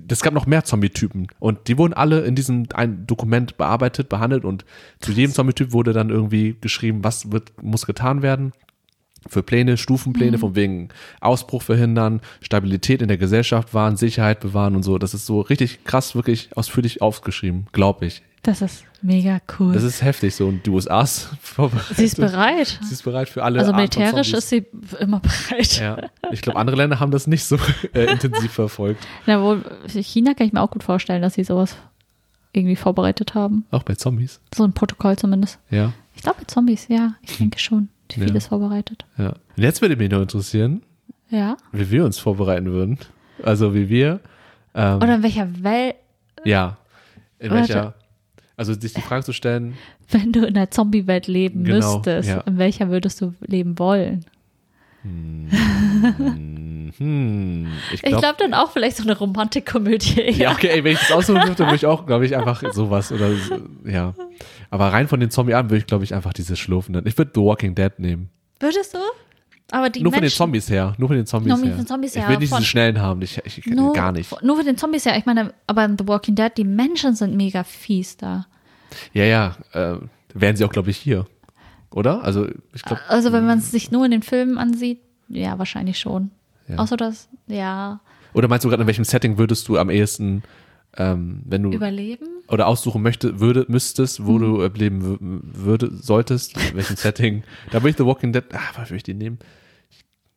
es 0.10 0.22
gab 0.22 0.34
noch 0.34 0.46
mehr 0.48 0.64
Zombie-Typen 0.64 1.28
und 1.40 1.68
die 1.68 1.78
wurden 1.78 1.94
alle 1.94 2.22
in 2.22 2.36
diesem 2.36 2.68
ein 2.74 3.06
Dokument 3.08 3.58
bearbeitet, 3.58 4.10
behandelt 4.10 4.44
und 4.46 4.66
zu 5.00 5.12
jedem 5.12 5.34
Zombie-Typ 5.34 5.72
wurde 5.72 5.94
dann 5.94 6.10
irgendwie 6.10 6.58
geschrieben, 6.60 7.04
was 7.04 7.32
wird, 7.32 7.62
muss 7.62 7.86
getan 7.86 8.22
werden. 8.22 8.52
Für 9.30 9.44
Pläne, 9.44 9.76
Stufenpläne, 9.78 10.38
von 10.38 10.56
wegen 10.56 10.88
Ausbruch 11.20 11.62
verhindern, 11.62 12.22
Stabilität 12.40 13.02
in 13.02 13.10
der 13.10 13.18
Gesellschaft 13.18 13.74
wahren, 13.74 13.98
Sicherheit 13.98 14.40
bewahren 14.40 14.76
und 14.76 14.84
so. 14.84 14.98
Das 14.98 15.14
ist 15.14 15.26
so 15.26 15.42
richtig 15.42 15.84
krass, 15.84 16.16
wirklich 16.16 16.56
ausführlich 16.56 17.02
aufgeschrieben, 17.02 17.68
glaube 17.74 18.06
ich. 18.06 18.22
Das 18.44 18.62
ist 18.62 18.86
mega 19.04 19.40
cool. 19.60 19.74
Das 19.74 19.84
ist 19.84 20.02
heftig 20.02 20.36
so. 20.36 20.48
Und 20.48 20.66
die 20.66 20.70
USA 20.70 21.02
ist 21.02 21.30
vorbereitet. 21.42 21.98
sie 21.98 22.06
ist 22.06 22.18
bereit. 22.18 22.80
Sie 22.84 22.94
ist 22.94 23.04
bereit 23.04 23.30
für 23.30 23.44
alle 23.44 23.60
Also 23.60 23.74
militärisch 23.74 24.34
ist 24.34 24.50
sie 24.50 24.66
immer 25.00 25.20
bereit. 25.20 25.80
Ja, 25.80 25.98
ich 26.32 26.42
glaube, 26.42 26.60
andere 26.60 26.76
Länder 26.78 27.00
haben 27.00 27.12
das 27.12 27.28
nicht 27.28 27.44
so 27.46 27.58
äh, 27.94 28.06
intensiv 28.12 28.52
verfolgt. 28.52 29.06
Na 29.26 29.42
wohl, 29.42 29.64
China 29.88 30.34
kann 30.34 30.48
ich 30.48 30.54
mir 30.54 30.62
auch 30.62 30.72
gut 30.72 30.84
vorstellen, 30.84 31.22
dass 31.22 31.36
sie 31.36 31.44
sowas 31.44 31.76
irgendwie 32.54 32.76
vorbereitet 32.76 33.34
haben. 33.36 33.66
Auch 33.72 33.84
bei 33.84 33.96
Zombies. 33.96 34.40
So 34.56 34.64
ein 34.64 34.74
Protokoll 34.74 35.16
zumindest. 35.18 35.60
Ja, 35.70 35.94
Ich 36.16 36.24
glaube, 36.24 36.48
Zombies, 36.48 36.88
ja, 36.88 37.14
ich 37.22 37.38
denke 37.38 37.60
schon. 37.60 37.90
Ja. 38.16 38.24
Vieles 38.26 38.48
vorbereitet. 38.48 39.06
ja. 39.18 39.30
Und 39.58 39.64
jetzt 39.64 39.82
würde 39.82 39.96
mich 39.98 40.10
noch 40.10 40.22
interessieren, 40.22 40.82
Ja. 41.30 41.58
wie 41.74 41.92
wir 41.92 42.06
uns 42.06 42.18
vorbereiten 42.18 42.68
würden. 42.72 42.98
Also 43.44 43.76
wie 43.76 43.90
wir, 43.90 44.22
ähm, 44.74 44.96
Oder 44.98 45.16
in 45.16 45.24
welcher 45.24 45.64
Welt, 45.64 45.96
ja, 46.46 46.78
in 47.38 47.52
welcher, 47.52 47.94
also 48.58 48.74
sich 48.74 48.94
die 48.94 49.02
Frage 49.02 49.24
zu 49.24 49.32
stellen, 49.34 49.76
wenn 50.10 50.34
du 50.34 50.46
in 50.46 50.54
der 50.56 50.70
Zombie-Welt 50.72 51.28
leben 51.28 51.64
Genau, 51.64 51.96
müsstest, 51.96 52.28
ja. 52.30 52.42
in 52.42 52.58
welcher 52.58 52.90
würdest 52.90 53.22
du 53.22 53.34
leben 53.42 53.80
wollen? 53.80 54.26
hm, 56.98 57.68
ich 57.88 57.94
Ich 57.94 58.02
glaube, 58.02 58.22
glaube 58.22 58.38
dann 58.40 58.54
auch 58.54 58.72
vielleicht 58.72 58.98
so 58.98 59.04
eine 59.04 59.18
Romantikkomödie. 59.18 60.32
ja, 60.32 60.52
okay, 60.52 60.68
ey, 60.70 60.84
wenn 60.84 60.94
ich 60.94 61.00
das 61.00 61.12
aussuchen 61.12 61.42
dürfte, 61.46 61.64
würde 61.66 61.76
ich 61.76 61.86
auch, 61.86 62.06
glaube 62.06 62.26
ich, 62.26 62.36
einfach 62.36 62.64
sowas 62.74 63.12
oder 63.12 63.34
so, 63.36 63.60
ja. 63.86 64.14
Aber 64.70 64.92
rein 64.92 65.08
von 65.08 65.20
den 65.20 65.30
Zombie-Arten 65.32 65.70
würde 65.70 65.80
ich, 65.80 65.88
glaube 65.88 66.04
ich, 66.04 66.14
einfach 66.14 66.34
diese 66.34 66.56
schlurfenden. 66.56 67.06
Ich 67.08 67.18
würde 67.18 67.32
The 67.36 67.42
Walking 67.42 67.76
Dead 67.76 67.92
nehmen. 68.00 68.30
Würdest 68.60 68.94
du? 68.94 69.00
Aber 69.72 69.90
die 69.90 70.02
Nur 70.02 70.12
von 70.12 70.18
den 70.20 70.24
Menschen, 70.24 70.38
Zombies 70.38 70.70
her. 70.70 70.94
Nur 70.98 71.10
von 71.10 71.18
den 71.18 71.26
Zombies 71.26 71.50
Nur 71.50 71.58
von 71.58 71.68
her. 71.68 71.78
den 71.78 71.88
Zombies 71.88 72.16
ich 72.16 72.22
her, 72.22 72.30
will 72.30 72.38
nicht 72.38 72.50
von- 72.50 72.60
diese 72.60 72.70
schnellen 72.70 73.02
haben. 73.02 73.22
Ich, 73.22 73.38
ich, 73.44 73.66
nur, 73.66 73.94
gar 73.94 74.12
nicht. 74.14 74.42
Nur 74.42 74.58
für 74.58 74.64
den 74.64 74.78
Zombies, 74.78 75.04
ja. 75.04 75.18
Ich 75.18 75.26
meine, 75.26 75.54
aber 75.68 75.84
in 75.86 75.98
The 75.98 76.08
Walking 76.08 76.36
Dead, 76.36 76.52
die 76.56 76.64
Menschen 76.64 77.16
sind 77.16 77.36
mega 77.36 77.64
fies 77.64 78.16
da. 78.18 78.48
Ja, 79.14 79.26
ja. 79.26 79.56
Äh, 79.74 79.98
wären 80.34 80.56
sie 80.56 80.64
auch, 80.64 80.72
glaube 80.72 80.90
ich, 80.90 80.98
hier. 80.98 81.26
Oder? 81.92 82.24
Also, 82.24 82.48
ich 82.74 82.82
glaube, 82.84 83.02
Also 83.10 83.32
wenn 83.34 83.46
man 83.46 83.58
es 83.60 83.72
sich 83.72 83.92
nur 83.92 84.06
in 84.06 84.12
den 84.12 84.22
Filmen 84.22 84.58
ansieht, 84.58 85.02
ja, 85.28 85.58
wahrscheinlich 85.60 86.00
schon. 86.00 86.32
Ja. 86.70 86.78
Außer 86.78 86.96
das, 86.98 87.28
ja, 87.48 88.00
oder 88.34 88.48
meinst 88.48 88.64
du 88.66 88.70
gerade, 88.70 88.82
in 88.84 88.88
welchem 88.88 89.06
Setting 89.06 89.38
würdest 89.38 89.68
du 89.68 89.78
am 89.78 89.90
ehesten, 89.90 90.44
ähm, 90.98 91.42
wenn 91.46 91.64
du 91.64 91.72
überleben? 91.72 92.28
Oder 92.48 92.68
aussuchen 92.68 93.02
möchte, 93.02 93.40
würde, 93.40 93.66
müsstest, 93.68 94.26
wo 94.26 94.38
du 94.38 94.62
äh, 94.62 94.70
leben 94.74 95.02
wü- 95.04 95.66
würde, 95.66 95.92
solltest, 95.94 96.56
in 96.58 96.76
welchem 96.76 96.96
Setting? 96.98 97.44
Da 97.72 97.80
würde 97.82 97.90
ich 97.92 97.98
The 97.98 98.06
Walking 98.06 98.32
Dead, 98.34 98.44
ah, 98.54 98.60
was 98.76 98.90
würde 98.90 98.98
ich 98.98 99.04
die 99.04 99.14
nehmen? 99.14 99.40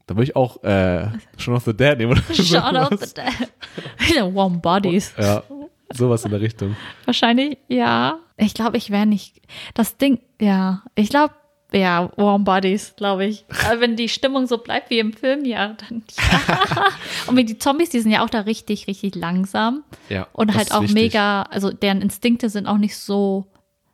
Da 0.07 0.17
würde 0.17 0.25
ich 0.25 0.35
auch 0.37 0.63
äh, 0.65 1.07
Shaun 1.39 1.55
of 1.55 1.65
the 1.65 1.75
Dead 1.75 1.97
nehmen. 1.99 2.13
Oder 2.13 2.23
Shaun 2.35 2.77
of 2.77 2.89
the 3.01 3.15
Dead. 3.15 4.35
Warm 4.35 4.61
Bodies. 4.61 5.15
Ja, 5.17 5.45
sowas 5.93 6.25
in 6.25 6.33
der 6.33 6.41
Richtung. 6.41 6.77
Wahrscheinlich, 7.05 7.59
ja. 7.69 8.19
Ich 8.37 8.55
glaube, 8.55 8.77
ich 8.77 8.91
wäre 8.91 9.07
nicht. 9.07 9.41
Das 9.75 9.97
Ding, 9.99 10.19
ja. 10.41 10.83
Ich 10.97 11.11
glaube, 11.11 11.35
ja, 11.73 12.11
Warm 12.17 12.45
Bodies, 12.45 12.95
glaube 12.97 13.27
ich. 13.27 13.45
Aber 13.69 13.81
wenn 13.81 13.97
die 13.97 14.09
Stimmung 14.09 14.47
so 14.47 14.59
bleibt 14.59 14.91
wie 14.91 14.99
im 14.99 15.13
Film, 15.13 15.45
ja, 15.45 15.77
dann 15.89 16.03
ja. 16.19 16.85
Und 17.27 17.37
wie 17.37 17.45
die 17.45 17.59
Zombies, 17.59 17.91
die 17.91 18.01
sind 18.01 18.11
ja 18.11 18.25
auch 18.25 18.31
da 18.31 18.41
richtig, 18.41 18.87
richtig 18.87 19.15
langsam. 19.15 19.83
Ja, 20.09 20.27
Und 20.33 20.55
halt 20.57 20.73
auch 20.73 20.83
wichtig. 20.83 20.95
mega, 20.95 21.43
also 21.43 21.71
deren 21.73 22.03
Instinkte 22.03 22.49
sind 22.51 22.67
auch 22.67 22.79
nicht 22.79 22.97
so 22.97 23.47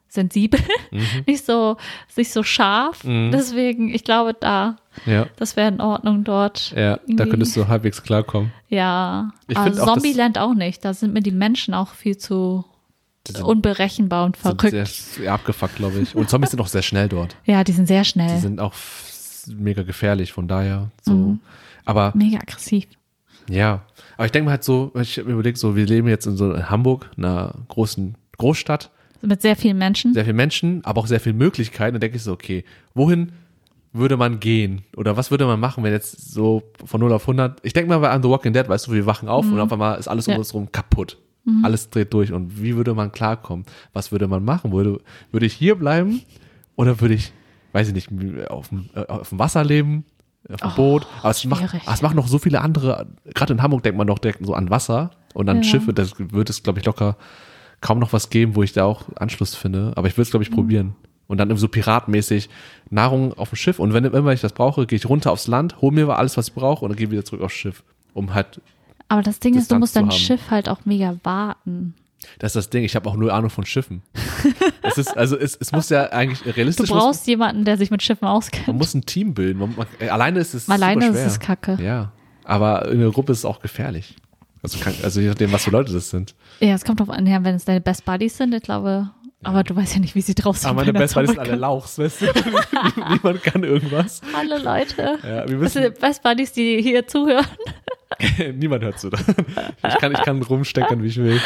sensibel, 0.09 0.61
nicht 1.27 1.45
so, 1.45 1.77
nicht 2.17 2.33
so 2.33 2.43
scharf. 2.43 3.05
Mhm. 3.05 3.31
Deswegen, 3.33 3.93
ich 3.93 4.05
glaube, 4.05 4.35
da, 4.39 4.77
Ja, 5.05 5.27
das 5.37 5.57
wäre 5.57 5.69
in 5.69 5.81
Ordnung 5.83 6.25
dort. 6.25 6.71
ja, 6.71 6.97
da 6.97 7.01
Irgendwie. 7.07 7.29
könntest 7.31 7.57
du 7.57 7.69
halbwegs 7.69 8.03
klarkommen. 8.03 8.53
Ja, 8.69 9.33
Ich 9.49 9.57
aber 9.57 9.71
find 9.73 9.81
auch, 9.83 9.93
Zombieland 9.95 10.39
auch 10.39 10.55
nicht. 10.55 10.85
Da 10.85 10.95
sind 10.95 11.13
mir 11.13 11.21
die 11.23 11.33
Menschen 11.33 11.75
auch 11.75 11.91
viel 11.91 12.17
zu 12.17 12.65
unberechenbar 13.43 14.25
und 14.27 14.37
verrückt. 14.37 14.71
sehr, 14.71 14.87
sehr 14.87 15.33
abgefuckt, 15.33 15.77
glaube 15.77 16.01
ich. 16.01 16.15
Und 16.15 16.29
Zombies 16.31 16.51
sind 16.51 16.61
auch 16.61 16.67
sehr 16.69 16.83
schnell 16.83 17.09
dort. 17.09 17.37
ja, 17.45 17.65
die 17.65 17.73
sind 17.73 17.87
sehr 17.87 18.03
Die 18.03 18.09
schnell, 18.09 18.39
sind 18.39 18.61
auch 18.61 18.75
mega 19.49 19.83
gefährlich, 19.83 20.33
von 20.33 20.49
daher 20.49 20.91
so. 21.03 21.13
Mhm. 21.13 21.41
Aber 21.85 22.13
mega 22.17 22.39
aggressiv. 22.39 22.87
ja, 23.49 23.83
aber 24.17 24.27
ich 24.27 24.33
denke 24.33 24.47
mir 24.47 24.51
halt 24.53 24.65
so, 24.65 24.91
ich 25.01 25.19
habe 25.19 25.29
mir 25.29 25.35
überlegt, 25.35 25.59
so, 25.59 25.77
wir 25.77 25.87
leben 25.87 26.09
jetzt 26.09 26.27
in 26.27 26.37
so 26.37 26.53
in 26.53 26.69
Hamburg, 26.71 27.11
einer 27.17 27.55
großen 27.69 28.17
Großstadt, 28.39 28.91
Mit 29.23 29.41
sehr 29.43 29.55
vielen 29.57 29.79
Menschen. 29.79 30.15
sehr 30.15 30.25
viele 30.25 30.35
Menschen, 30.35 30.85
aber 30.85 31.01
auch 31.01 31.07
sehr 31.07 31.21
viele 31.21 31.35
Möglichkeiten. 31.37 31.95
Dann 31.95 32.01
denke 32.01 32.17
ich 32.17 32.23
so, 32.25 32.33
okay, 32.33 32.65
wohin 32.95 33.33
würde 33.93 34.17
man 34.17 34.41
gehen? 34.41 34.83
Oder 34.97 35.17
was 35.17 35.31
würde 35.31 35.47
man 35.47 35.59
machen, 35.61 35.83
wenn 35.85 35.93
jetzt 35.93 36.33
so 36.35 36.63
von 36.85 37.01
0 37.01 37.13
auf 37.13 37.23
100, 37.23 37.61
ich 37.63 37.73
denke 37.73 37.89
mal 37.89 37.99
bei 37.99 38.21
The 38.21 38.29
Walking 38.29 38.53
Dead, 38.53 38.69
weißt 38.69 38.89
du, 38.89 38.93
wir 38.93 39.07
wachen 39.07 39.29
auf 39.29 39.47
und 39.47 39.59
auf 39.61 39.73
einmal 39.73 39.99
ist 39.99 40.09
alles 40.09 40.27
um 40.29 40.33
Mhm. 40.33 40.35
Ja. 40.35 40.37
Mhm. 40.37 40.41
uns 40.41 40.55
rum 40.55 40.73
kaputt. 40.73 41.19
Alles 41.63 41.91
dreht 41.91 42.13
durch. 42.13 42.33
Und 42.33 42.61
wie 42.61 42.75
würde 42.77 42.93
man 42.95 43.13
klarkommen? 43.13 43.67
Was 43.93 44.11
würde 44.11 44.27
man 44.27 44.45
machen? 44.45 44.73
Würde, 44.73 45.01
würde 45.31 45.47
ich 45.47 45.53
hier 45.53 45.77
bleiben? 45.77 46.23
Oder 46.75 47.01
würde 47.01 47.15
ich, 47.15 47.33
weiß 47.73 47.89
ich 47.89 47.95
nicht, 47.95 48.11
auf 48.51 48.69
dem, 48.71 48.87
äh, 48.95 49.07
auf 49.07 49.29
dem 49.29 49.39
Wasser 49.39 49.65
leben? 49.65 50.05
Auf 50.51 50.61
dem 50.61 50.71
Oh, 50.73 50.77
Boot? 50.77 51.07
Aber 51.21 51.31
es 51.31 51.45
macht, 51.45 51.63
aber 51.63 51.95
es 51.95 52.03
macht 52.03 52.15
noch 52.17 52.29
so 52.29 52.39
viele 52.39 52.61
andere, 52.61 53.07
gerade 53.35 53.53
in 53.53 53.63
Hamburg 53.63 53.83
denkt 53.83 53.97
man 53.99 54.07
doch 54.07 54.19
direkt 54.19 54.45
so 54.45 54.55
an 54.55 54.71
Wasser 54.71 55.11
und 55.35 55.49
an 55.49 55.59
Ja. 55.59 55.63
Schiffe, 55.63 55.93
das 55.93 56.13
wird 56.19 56.51
es, 56.51 56.63
glaube 56.63 56.79
ich, 56.81 56.85
locker 56.85 57.17
kaum 57.81 57.99
noch 57.99 58.13
was 58.13 58.31
geben, 58.31 58.57
wo 58.57 58.63
ich 58.63 58.73
da 58.73 58.85
auch 58.85 59.05
Anschluss 59.17 59.55
finde. 59.55 59.93
Aber 59.97 60.09
ich 60.09 60.17
will 60.17 60.23
es, 60.23 60.31
glaube 60.31 60.43
ich, 60.43 60.51
probieren. 60.51 60.95
Und 61.29 61.39
dann 61.39 61.55
so 61.57 61.69
piratmäßig 61.69 62.49
Nahrung 62.91 63.33
auf 63.35 63.51
dem 63.51 63.57
Schiff. 63.57 63.79
Und 63.79 63.93
wenn 63.93 64.05
immer 64.05 64.33
ich 64.33 64.41
das 64.41 64.53
brauche, 64.53 64.87
gehe 64.87 64.97
ich 64.97 65.09
runter 65.09 65.33
aufs 65.33 65.47
Land, 65.49 65.81
hole 65.81 65.95
mir 65.95 66.17
alles, 66.17 66.37
was 66.37 66.49
ich 66.49 66.55
brauche 66.55 66.85
und 66.85 66.91
dann 66.91 66.97
gehe 66.97 67.11
wieder 67.11 67.25
zurück 67.25 67.43
aufs 67.43 67.55
Schiff. 67.55 67.83
Um 68.15 68.33
halt, 68.33 68.61
Aber 69.09 69.23
das 69.23 69.39
Ding 69.41 69.55
ist, 69.55 69.71
du 69.71 69.77
Distanz 69.77 69.81
musst 69.81 69.97
dein 69.97 70.05
haben. 70.07 70.13
Schiff 70.13 70.51
halt 70.51 70.69
auch 70.69 70.81
mega 70.85 71.17
warten. 71.23 71.95
das 72.39 72.51
ist 72.51 72.57
das 72.57 72.71
Ding, 72.71 72.85
ich 72.85 72.97
habe 72.97 73.09
auch 73.09 73.17
null 73.17 73.31
Ahnung 73.31 73.51
von 73.51 73.65
Schiffen. 73.65 74.03
es 74.83 74.99
ist, 74.99 75.17
also 75.17 75.37
es, 75.39 75.57
es 75.57 75.73
muss 75.73 75.89
ja 75.91 76.11
eigentlich 76.11 76.41
Du 76.43 76.51
realistisch, 76.51 76.91
brauchst 76.91 77.27
jemanden, 77.27 77.65
der 77.65 77.77
sich 77.77 77.91
mit 77.91 78.03
Schiffen 78.03 78.27
muss, 78.27 78.31
man 78.31 78.37
auskennt. 78.37 78.79
muss 78.79 78.95
ein 78.95 79.07
Team 79.07 79.35
bilden. 79.35 79.59
Man, 79.59 79.75
man, 79.77 79.87
äh, 80.01 80.09
alleine 80.09 80.41
ist 80.41 80.55
es 80.55 80.69
Alleine 80.69 81.07
ist 81.07 81.19
es 81.19 81.39
kacke. 81.41 81.79
Ja, 81.81 82.13
aber 82.45 82.89
in 82.91 83.01
der 83.01 83.11
Gruppe 83.11 83.33
ist 83.33 83.39
es 83.39 83.45
auch 83.45 83.61
gefährlich. 83.61 84.17
Also, 84.63 84.79
kann, 84.79 84.95
also 85.03 85.21
je 85.21 85.29
nachdem, 85.29 85.53
was 85.53 85.65
für 85.65 85.71
Leute 85.71 85.93
das 85.93 86.11
sind. 86.11 86.35
Ja, 86.59 86.75
es 86.75 86.85
kommt 86.85 86.99
drauf 86.99 87.11
an, 87.11 87.27
ja, 87.27 87.45
wenn 87.45 87.55
es 87.55 87.65
deine 87.65 87.81
Best 87.81 88.05
Buddies 88.05 88.37
sind, 88.37 88.53
ich 88.55 88.63
glaube, 88.63 89.11
Aber 89.47 89.63
du 89.63 89.77
weißt 89.77 89.95
ja 89.95 90.01
nicht, 90.01 90.15
wie 90.15 90.21
sie 90.21 90.35
drauf 90.35 90.59
sind. 90.59 90.71
Aber 90.71 90.81
meine 90.81 90.93
Best 90.93 91.15
Buddies 91.15 91.31
sind 91.31 91.39
alle. 91.39 91.55
Lauchs, 91.57 91.99
weißt 91.99 92.23
du? 92.23 92.27
Niemand 93.11 93.43
kann 93.43 93.63
irgendwas. 93.63 94.21
Alle 94.37 94.59
Leute. 94.59 95.19
Ja, 95.23 95.49
wir 95.49 95.61
wissen, 95.61 95.83
sind 95.83 96.01
Best 96.01 96.23
Buddies, 96.23 96.53
die 96.53 96.83
hier 96.83 97.07
zuhören? 97.07 97.47
niemand 98.55 98.83
hört 98.85 98.99
zu. 98.99 99.09
Ich 99.09 99.99
kann, 99.99 100.13
ich 100.13 100.23
kann 100.23 100.43
rumsteckern, 100.43 101.03
wie 101.03 101.09
ich 101.09 101.17
will. 101.17 101.41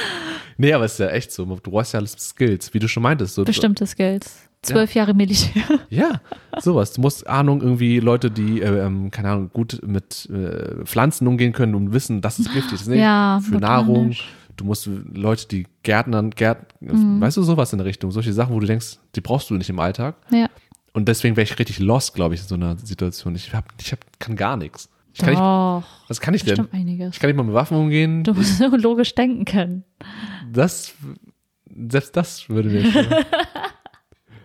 Nee, 0.56 0.72
aber 0.72 0.85
es 0.85 0.93
ist 0.93 0.98
ja 0.98 1.09
echt 1.09 1.32
so. 1.32 1.44
Du 1.44 1.70
brauchst 1.70 1.94
ja 1.94 2.01
alles 2.01 2.12
Skills, 2.12 2.72
wie 2.74 2.78
du 2.78 2.89
schon 2.89 3.02
meintest. 3.02 3.35
So, 3.35 3.44
Bestimmte 3.44 3.86
Skills. 3.86 4.48
Zwölf 4.62 4.94
Jahre 4.94 5.14
Militär. 5.14 5.62
Ja, 5.89 6.20
sowas. 6.59 6.93
Du 6.93 7.01
musst 7.01 7.27
Ahnung 7.27 7.62
irgendwie 7.62 7.98
Leute, 7.98 8.31
die, 8.31 8.60
äh, 8.60 8.86
ähm, 8.86 9.10
keine 9.10 9.31
Ahnung, 9.31 9.51
gut 9.52 9.81
mit 9.85 10.28
äh, 10.31 10.85
Pflanzen 10.85 11.27
umgehen 11.27 11.52
können 11.52 11.74
und 11.74 11.93
wissen, 11.93 12.20
das 12.20 12.39
ist 12.39 12.52
giftig. 12.52 12.78
Das 12.78 12.86
ist 12.86 12.94
Ja, 12.94 13.40
für 13.43 13.56
Nahrung. 13.56 14.14
Du 14.61 14.66
musst 14.66 14.87
Leute, 15.15 15.49
die 15.49 15.66
Gärtnern, 15.82 16.31
Gärt, 16.31 16.74
Mhm. 16.81 17.20
weißt 17.20 17.39
du, 17.39 17.43
sowas 17.43 17.73
in 17.73 17.78
der 17.78 17.87
Richtung. 17.87 18.11
Solche 18.11 18.32
Sachen, 18.35 18.55
wo 18.55 18.61
du 18.61 18.66
denkst, 18.66 18.99
die 19.16 19.20
brauchst 19.23 19.49
du 19.49 19.55
nicht 19.55 19.70
im 19.70 19.78
Alltag. 19.81 20.16
Ja. 20.31 20.49
Und 20.93 21.09
deswegen 21.09 21.37
wäre 21.37 21.45
ich 21.45 21.59
richtig 21.59 21.78
lost, 21.78 22.15
glaube 22.15 22.35
ich, 22.35 22.43
in 22.43 22.47
so 22.49 22.55
einer 22.57 22.77
Situation. 22.77 23.35
Ich 23.37 23.55
hab, 23.55 23.65
ich 23.81 23.91
hab, 23.93 24.01
kann 24.19 24.37
gar 24.37 24.57
nichts. 24.59 24.91
Ich 25.15 25.20
kann 25.20 25.31
nicht, 25.31 25.41
Doch, 25.41 25.82
was 26.09 26.20
kann 26.20 26.35
ich 26.35 26.45
denn? 26.45 26.69
einiges. 26.73 27.15
Ich 27.15 27.20
kann 27.20 27.28
nicht 27.31 27.37
mal 27.37 27.43
mit 27.45 27.55
Waffen 27.55 27.77
umgehen. 27.78 28.23
Du 28.23 28.35
musst 28.35 28.59
so 28.59 28.66
logisch 28.77 29.15
denken 29.15 29.45
können. 29.45 29.85
Das, 30.53 30.93
selbst 31.89 32.16
das 32.16 32.49
würde 32.49 32.69
mir 32.69 32.85
schon. 32.91 33.07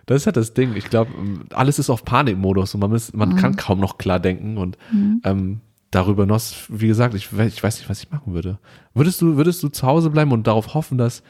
Das 0.08 0.18
ist 0.22 0.26
halt 0.26 0.36
das 0.36 0.54
Ding. 0.54 0.76
Ich 0.76 0.88
glaube, 0.88 1.10
alles 1.52 1.80
ist 1.80 1.90
auf 1.90 2.04
Panikmodus 2.04 2.74
und 2.74 2.80
man, 2.80 2.92
ist, 2.92 3.12
man 3.16 3.30
Mhm. 3.30 3.36
kann 3.38 3.56
kaum 3.56 3.80
noch 3.80 3.98
klar 3.98 4.20
denken 4.20 4.56
und 4.56 4.78
ähm, 5.24 5.62
darüber 5.90 6.24
hinaus, 6.24 6.64
wie 6.68 6.88
gesagt, 6.88 7.14
ich, 7.14 7.26
ich 7.32 7.62
weiß 7.62 7.78
nicht, 7.78 7.88
was 7.88 8.02
ich 8.02 8.10
machen 8.10 8.34
würde. 8.34 8.58
Würdest 8.94 9.20
du, 9.22 9.36
würdest 9.36 9.62
du 9.62 9.68
zu 9.68 9.86
Hause 9.86 10.10
bleiben 10.10 10.32
und 10.32 10.46
darauf 10.46 10.74
hoffen, 10.74 10.98
dass 10.98 11.22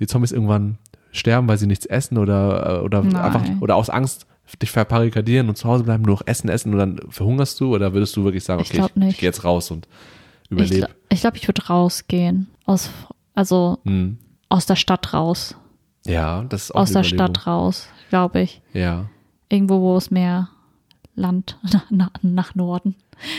die 0.00 0.06
Zombies 0.06 0.32
irgendwann 0.32 0.78
sterben, 1.12 1.48
weil 1.48 1.58
sie 1.58 1.66
nichts 1.66 1.86
essen 1.86 2.18
oder, 2.18 2.78
äh, 2.78 2.84
oder 2.84 3.02
Nein. 3.02 3.16
einfach, 3.16 3.42
oder 3.60 3.76
aus 3.76 3.90
Angst 3.90 4.26
dich 4.62 4.70
verbarrikadieren 4.70 5.48
und 5.50 5.56
zu 5.56 5.68
Hause 5.68 5.84
bleiben, 5.84 6.04
nur 6.04 6.14
noch 6.16 6.22
essen, 6.26 6.48
essen 6.48 6.72
und 6.72 6.78
dann 6.78 6.98
verhungerst 7.10 7.60
du 7.60 7.74
oder 7.74 7.92
würdest 7.92 8.16
du 8.16 8.24
wirklich 8.24 8.44
sagen, 8.44 8.62
Ich 8.62 8.68
okay, 8.70 8.78
glaub 8.78 8.90
ich, 8.90 8.96
ich 8.96 9.02
nicht. 9.02 9.18
gehe 9.20 9.28
jetzt 9.28 9.44
raus 9.44 9.70
und 9.70 9.86
Ich, 10.44 10.50
überlebe? 10.52 10.88
ich 11.10 11.20
glaube, 11.20 11.36
ich 11.36 11.46
würde 11.46 11.66
rausgehen. 11.66 12.48
Aus, 12.64 12.88
also 13.34 13.78
Hm. 13.84 14.16
aus 14.48 14.64
der 14.66 14.76
Stadt 14.76 15.12
raus. 15.12 15.54
Ja, 16.06 16.44
das 16.44 16.64
ist 16.64 16.70
auch 16.74 16.80
Aus 16.80 16.92
der. 16.92 17.04
Stadt 17.04 17.46
raus, 17.46 17.88
glaube 18.08 18.40
ich. 18.40 18.62
Ja. 18.72 19.06
Irgendwo, 19.50 19.80
wo 19.82 19.96
es 19.98 20.10
mehr 20.10 20.48
Land 21.14 21.58
nach, 21.90 22.10
nach 22.22 22.54
Norden. 22.54 22.94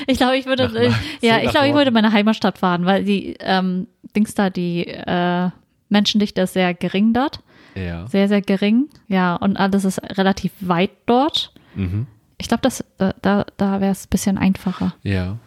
Ich 0.07 0.17
glaube, 0.17 0.37
ich 0.37 0.45
würde, 0.45 0.67
Nach- 0.67 0.75
äh, 0.75 0.89
nach- 0.89 0.99
ja, 1.21 1.37
ich 1.41 1.49
glaube, 1.51 1.67
ich 1.67 1.73
würde 1.73 1.91
meine 1.91 2.11
Heimatstadt 2.11 2.57
fahren, 2.57 2.85
weil 2.85 3.03
die 3.03 3.35
ähm, 3.39 3.87
Dings 4.15 4.33
da, 4.35 4.49
die 4.49 4.87
äh, 4.87 5.49
Menschendichte 5.89 6.41
ist 6.41 6.53
sehr 6.53 6.73
gering 6.73 7.13
dort. 7.13 7.41
Ja. 7.75 8.07
Sehr, 8.07 8.27
sehr 8.27 8.41
gering. 8.41 8.89
Ja, 9.07 9.35
und 9.35 9.57
alles 9.57 9.85
ist 9.85 10.01
relativ 10.17 10.51
weit 10.59 10.91
dort. 11.05 11.53
Mhm. 11.75 12.07
Ich 12.37 12.47
glaube, 12.47 12.61
das, 12.61 12.81
äh, 12.99 13.13
da, 13.21 13.45
da 13.57 13.79
wäre 13.81 13.91
es 13.91 14.05
ein 14.05 14.09
bisschen 14.09 14.37
einfacher. 14.37 14.93
Ja. 15.03 15.37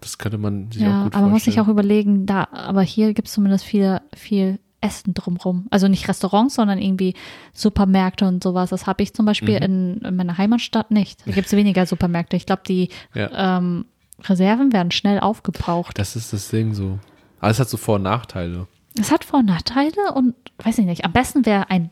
Das 0.00 0.18
könnte 0.18 0.38
man 0.38 0.70
sich 0.70 0.82
auch 0.82 0.86
Ja, 0.86 1.02
gut 1.04 1.14
aber 1.14 1.22
man 1.22 1.30
muss 1.30 1.42
vorstellen. 1.44 1.52
sich 1.54 1.60
auch 1.60 1.68
überlegen, 1.68 2.26
da, 2.26 2.46
aber 2.52 2.82
hier 2.82 3.14
gibt 3.14 3.28
es 3.28 3.34
zumindest 3.34 3.64
viel, 3.64 4.00
viel 4.14 4.58
Essen 4.80 5.14
drumrum. 5.14 5.66
Also 5.70 5.88
nicht 5.88 6.06
Restaurants, 6.08 6.54
sondern 6.54 6.78
irgendwie 6.80 7.14
Supermärkte 7.52 8.26
und 8.26 8.42
sowas. 8.42 8.70
Das 8.70 8.86
habe 8.86 9.02
ich 9.02 9.14
zum 9.14 9.26
Beispiel 9.26 9.56
Mhm. 9.56 9.62
in, 9.64 9.96
in 10.02 10.16
meiner 10.16 10.38
Heimatstadt 10.38 10.90
nicht. 10.90 11.26
Da 11.26 11.32
gibt 11.32 11.46
es 11.46 11.52
weniger 11.52 11.86
Supermärkte. 11.86 12.36
Ich 12.36 12.46
glaube, 12.46 12.62
die 12.68 12.90
Ja. 13.14 13.58
ähm, 13.58 13.86
Reserven 14.24 14.72
werden 14.72 14.90
schnell 14.92 15.20
aufgebraucht. 15.20 15.98
Das 15.98 16.16
ist 16.16 16.32
das 16.32 16.48
Ding 16.48 16.74
so. 16.74 16.98
Alles 17.40 17.58
hat 17.60 17.68
so 17.68 17.76
Vor- 17.76 17.96
und 17.96 18.02
Nachteile. 18.02 18.66
Es 18.98 19.10
hat 19.12 19.24
Vor- 19.24 19.40
und 19.40 19.46
Nachteile 19.46 20.12
und 20.14 20.34
weiß 20.62 20.78
ich 20.78 20.86
nicht. 20.86 21.04
Am 21.04 21.12
besten 21.12 21.44
wäre 21.44 21.68
ein, 21.70 21.90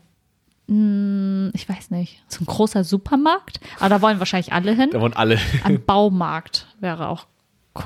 mh, 0.67 1.51
ich 1.53 1.67
weiß 1.69 1.91
nicht, 1.91 2.23
so 2.27 2.41
ein 2.41 2.45
großer 2.45 2.83
Supermarkt. 2.83 3.59
Aber 3.79 3.89
da 3.89 4.01
wollen 4.01 4.19
wahrscheinlich 4.19 4.53
alle 4.53 4.73
hin. 4.73 4.89
Da 4.91 5.01
wollen 5.01 5.13
alle. 5.13 5.37
Ein 5.63 5.83
Baumarkt 5.85 6.67
wäre 6.79 7.09
auch 7.09 7.27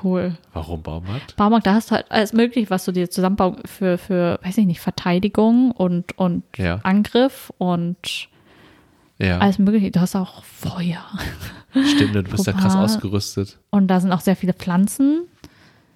cool. 0.04 0.38
Warum 0.54 0.82
Baumarkt? 0.84 1.36
Baumarkt, 1.36 1.66
da 1.68 1.74
hast 1.74 1.92
du 1.92 1.96
halt 1.96 2.06
alles 2.10 2.34
möglich, 2.34 2.70
was 2.70 2.86
du 2.86 2.92
dir 2.92 3.10
zusammenbauen 3.10 3.58
für, 3.66 3.98
für, 3.98 4.40
weiß 4.44 4.58
ich 4.60 4.66
nicht, 4.66 4.80
Verteidigung 4.82 5.72
und, 5.72 6.18
und 6.18 6.44
Ja. 6.58 6.80
Angriff 6.84 7.52
und 7.58 8.30
Ja. 9.18 9.40
alles 9.40 9.60
mögliche. 9.60 9.92
Du 9.92 10.00
hast 10.00 10.16
auch 10.16 10.44
Feuer. 10.44 11.04
Stimmt, 11.86 12.16
du 12.16 12.24
bist 12.24 12.48
ja 12.48 12.54
krass 12.54 12.76
ausgerüstet. 12.76 13.60
Und 13.70 13.88
da 13.88 14.00
sind 14.00 14.12
auch 14.12 14.22
sehr 14.22 14.36
viele 14.36 14.54
Pflanzen 14.54 15.28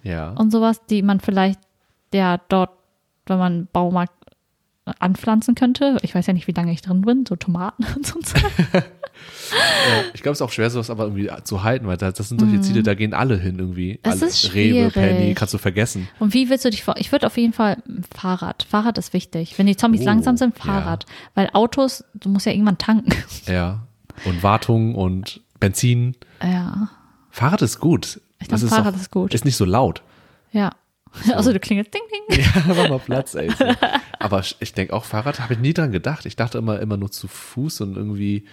Ja. 0.02 0.30
und 0.30 0.50
sowas, 0.50 0.84
die 0.86 1.02
man 1.02 1.20
vielleicht 1.20 1.60
ja 2.12 2.38
dort, 2.48 2.70
wenn 3.26 3.38
man 3.38 3.68
Baumarkt 3.72 4.12
anpflanzen 4.98 5.54
könnte. 5.54 5.96
Ich 6.02 6.14
weiß 6.14 6.26
ja 6.26 6.32
nicht, 6.32 6.46
wie 6.46 6.52
lange 6.52 6.72
ich 6.72 6.82
drin 6.82 7.00
bin, 7.02 7.24
so 7.26 7.36
Tomaten 7.36 7.84
und 7.96 8.26
so. 8.26 8.36
Ja, 8.38 8.82
ich 10.12 10.22
glaube, 10.22 10.32
es 10.32 10.38
ist 10.38 10.42
auch 10.42 10.50
schwer, 10.50 10.68
sowas 10.70 10.90
aber 10.90 11.04
irgendwie 11.04 11.30
zu 11.44 11.62
halten, 11.62 11.86
weil 11.86 11.96
das, 11.96 12.14
das 12.14 12.28
sind 12.28 12.40
solche 12.40 12.60
Ziele, 12.60 12.82
da 12.82 12.94
gehen 12.94 13.14
alle 13.14 13.36
hin 13.38 13.58
irgendwie. 13.58 13.92
Mhm. 13.94 13.98
Es 14.02 14.20
alle, 14.22 14.30
ist 14.30 14.54
Rewe, 14.54 14.90
schwierig. 14.90 14.92
Penny, 14.94 15.34
kannst 15.34 15.54
du 15.54 15.58
vergessen. 15.58 16.08
Und 16.18 16.34
wie 16.34 16.50
willst 16.50 16.64
du 16.64 16.70
dich 16.70 16.82
vor? 16.84 16.96
Ich 16.98 17.12
würde 17.12 17.26
auf 17.26 17.36
jeden 17.36 17.52
Fall 17.52 17.76
ein 17.88 18.04
Fahrrad. 18.14 18.64
Fahrrad 18.68 18.98
ist 18.98 19.12
wichtig. 19.12 19.54
Wenn 19.58 19.66
die 19.66 19.76
Zombies 19.76 20.02
Oh, 20.02 20.06
langsam 20.06 20.36
sind, 20.36 20.56
ja. 20.58 20.64
Fahrrad. 20.64 21.06
Weil 21.34 21.48
Autos, 21.52 22.04
du 22.14 22.28
musst 22.28 22.46
ja 22.46 22.52
irgendwann 22.52 22.78
tanken. 22.78 23.12
Ja. 23.46 23.86
Und 24.24 24.42
Wartung 24.42 24.94
und 24.94 25.40
Benzin. 25.60 26.14
ja, 26.42 26.88
Fahrrad 27.30 27.62
ist 27.62 27.80
gut. 27.80 28.20
Ich 28.40 28.48
glaub, 28.48 28.60
Das 28.60 28.68
Fahrrad 28.70 28.94
auch- 28.94 28.98
ist 29.00 29.10
gut. 29.10 29.34
Ist 29.34 29.44
nicht 29.44 29.56
so 29.56 29.64
laut. 29.64 30.02
ja. 30.52 30.70
Also 31.34 31.52
du 31.52 31.60
klingelst 31.60 31.92
ding 31.94 32.02
ding. 32.28 32.40
Ja, 32.44 32.62
mach 32.74 32.88
mal 32.88 32.98
Platz, 32.98 33.34
ey. 33.34 33.50
So. 33.50 33.64
Aber 34.18 34.42
ich 34.60 34.72
denke 34.74 34.92
auch, 34.92 35.04
Fahrrad 35.04 35.40
habe 35.40 35.54
ich 35.54 35.58
nie 35.60 35.72
dran 35.74 35.92
gedacht. 35.92 36.26
Ich 36.26 36.36
dachte 36.36 36.58
immer, 36.58 36.80
immer 36.80 36.96
nur 36.96 37.10
zu 37.10 37.28
Fuß 37.28 37.80
und 37.82 37.96
irgendwie, 37.96 38.44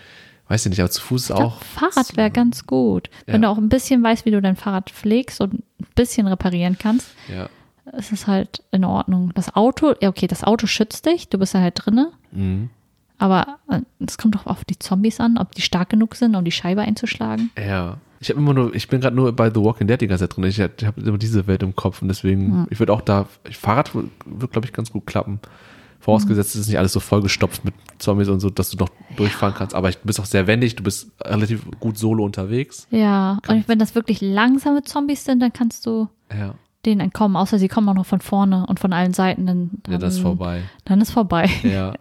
weiß 0.48 0.66
ich 0.66 0.70
nicht, 0.70 0.80
aber 0.80 0.90
zu 0.92 1.02
Fuß 1.02 1.22
ist 1.22 1.28
glaub, 1.36 1.42
auch. 1.42 1.62
Fahrrad 1.64 2.16
wäre 2.18 2.32
ganz 2.32 2.66
gut. 2.68 3.10
Wenn 3.26 3.42
Ja. 3.42 3.48
du 3.48 3.54
auch 3.54 3.58
ein 3.58 3.70
bisschen 3.70 4.04
weißt, 4.04 4.26
wie 4.26 4.32
du 4.32 4.42
dein 4.42 4.56
Fahrrad 4.56 4.90
pflegst 4.90 5.42
und 5.42 5.54
ein 5.56 5.64
bisschen 5.96 6.28
reparieren 6.28 6.78
kannst, 6.80 7.08
Ja. 7.28 7.50
ist 7.98 8.12
es 8.12 8.28
halt 8.28 8.64
in 8.72 8.86
Ordnung. 8.86 9.32
Das 9.36 9.56
Auto, 9.56 9.94
ja 10.02 10.10
okay, 10.10 10.28
das 10.28 10.44
Auto 10.44 10.68
schützt 10.68 11.06
dich, 11.06 11.30
du 11.30 11.38
bist 11.40 11.54
ja 11.54 11.62
halt 11.62 11.74
drinne. 11.84 12.12
Mhm. 12.32 12.70
Aber 13.18 13.60
äh, 13.70 13.82
es 14.06 14.18
kommt 14.18 14.36
doch 14.36 14.48
auf 14.48 14.66
die 14.66 14.80
Zombies 14.80 15.20
an, 15.20 15.38
ob 15.38 15.54
die 15.56 15.62
stark 15.62 15.90
genug 15.90 16.16
sind, 16.16 16.36
um 16.36 16.44
die 16.44 16.52
Scheibe 16.52 16.82
einzuschlagen. 16.82 17.52
Ja. 17.58 17.98
Ich 18.22 18.30
habe 18.30 18.40
immer 18.40 18.54
nur, 18.54 18.74
ich 18.76 18.88
bin 18.88 19.02
gerade 19.02 19.16
nur 19.16 19.32
bei 19.36 19.50
The 19.50 19.60
Walking 19.60 19.88
Dead 19.88 20.00
die 20.00 20.08
ganze 20.08 20.28
Zeit 20.30 20.38
drin. 20.38 20.46
Ich, 20.46 20.60
ich 20.60 20.86
habe 20.86 21.02
immer 21.02 21.18
diese 21.18 21.48
Welt 21.48 21.64
im 21.64 21.76
Kopf 21.76 22.02
und 22.02 22.08
deswegen, 22.08 22.68
ich 22.70 22.80
würde 22.80 22.94
auch 22.94 23.02
da, 23.02 23.26
Fahrrad 23.52 23.94
wird, 23.96 24.52
glaube 24.52 24.66
ich, 24.68 24.74
ganz 24.74 24.92
gut 24.92 25.06
klappen. 25.08 25.40
Vorausgesetzt, 26.00 26.56
es 26.56 26.62
ist 26.62 26.68
nicht 26.68 26.80
alles 26.80 26.94
so 26.94 27.00
vollgestopft 27.00 27.64
mit 27.64 27.76
Zombies 28.00 28.28
und 28.28 28.40
so, 28.40 28.50
dass 28.50 28.72
du 28.72 28.78
noch 28.78 28.90
durchfahren 29.18 29.54
kannst. 29.56 29.76
Aber 29.76 29.90
ich, 29.90 29.98
du 29.98 30.06
bist 30.08 30.20
auch 30.20 30.26
sehr 30.26 30.48
wendig, 30.48 30.76
du 30.76 30.82
bist 30.84 31.12
relativ 31.24 31.64
gut 31.80 31.98
solo 31.98 32.24
unterwegs. 32.24 32.88
Ja, 32.90 33.38
und 33.48 33.68
wenn 33.68 33.78
das 33.78 33.94
wirklich 33.94 34.20
langsame 34.22 34.82
Zombies 34.82 35.26
sind, 35.26 35.40
dann 35.42 35.54
kannst 35.54 35.86
du 35.86 36.08
Ja. 36.36 36.56
denen 36.88 37.02
entkommen, 37.02 37.38
außer 37.38 37.60
sie 37.60 37.68
kommen 37.68 37.88
auch 37.90 37.94
noch 37.94 38.08
von 38.08 38.20
vorne 38.20 38.66
und 38.66 38.80
von 38.80 38.94
allen 38.94 39.14
Seiten. 39.14 39.46
Dann, 39.46 39.70
Ja, 39.88 40.00
das 40.00 40.14
ist 40.16 40.18
dann- 40.24 40.24
vorbei. 40.38 40.64
Dann 40.86 41.02
ist 41.02 41.12
vorbei. 41.12 41.48
Ja. 41.64 41.94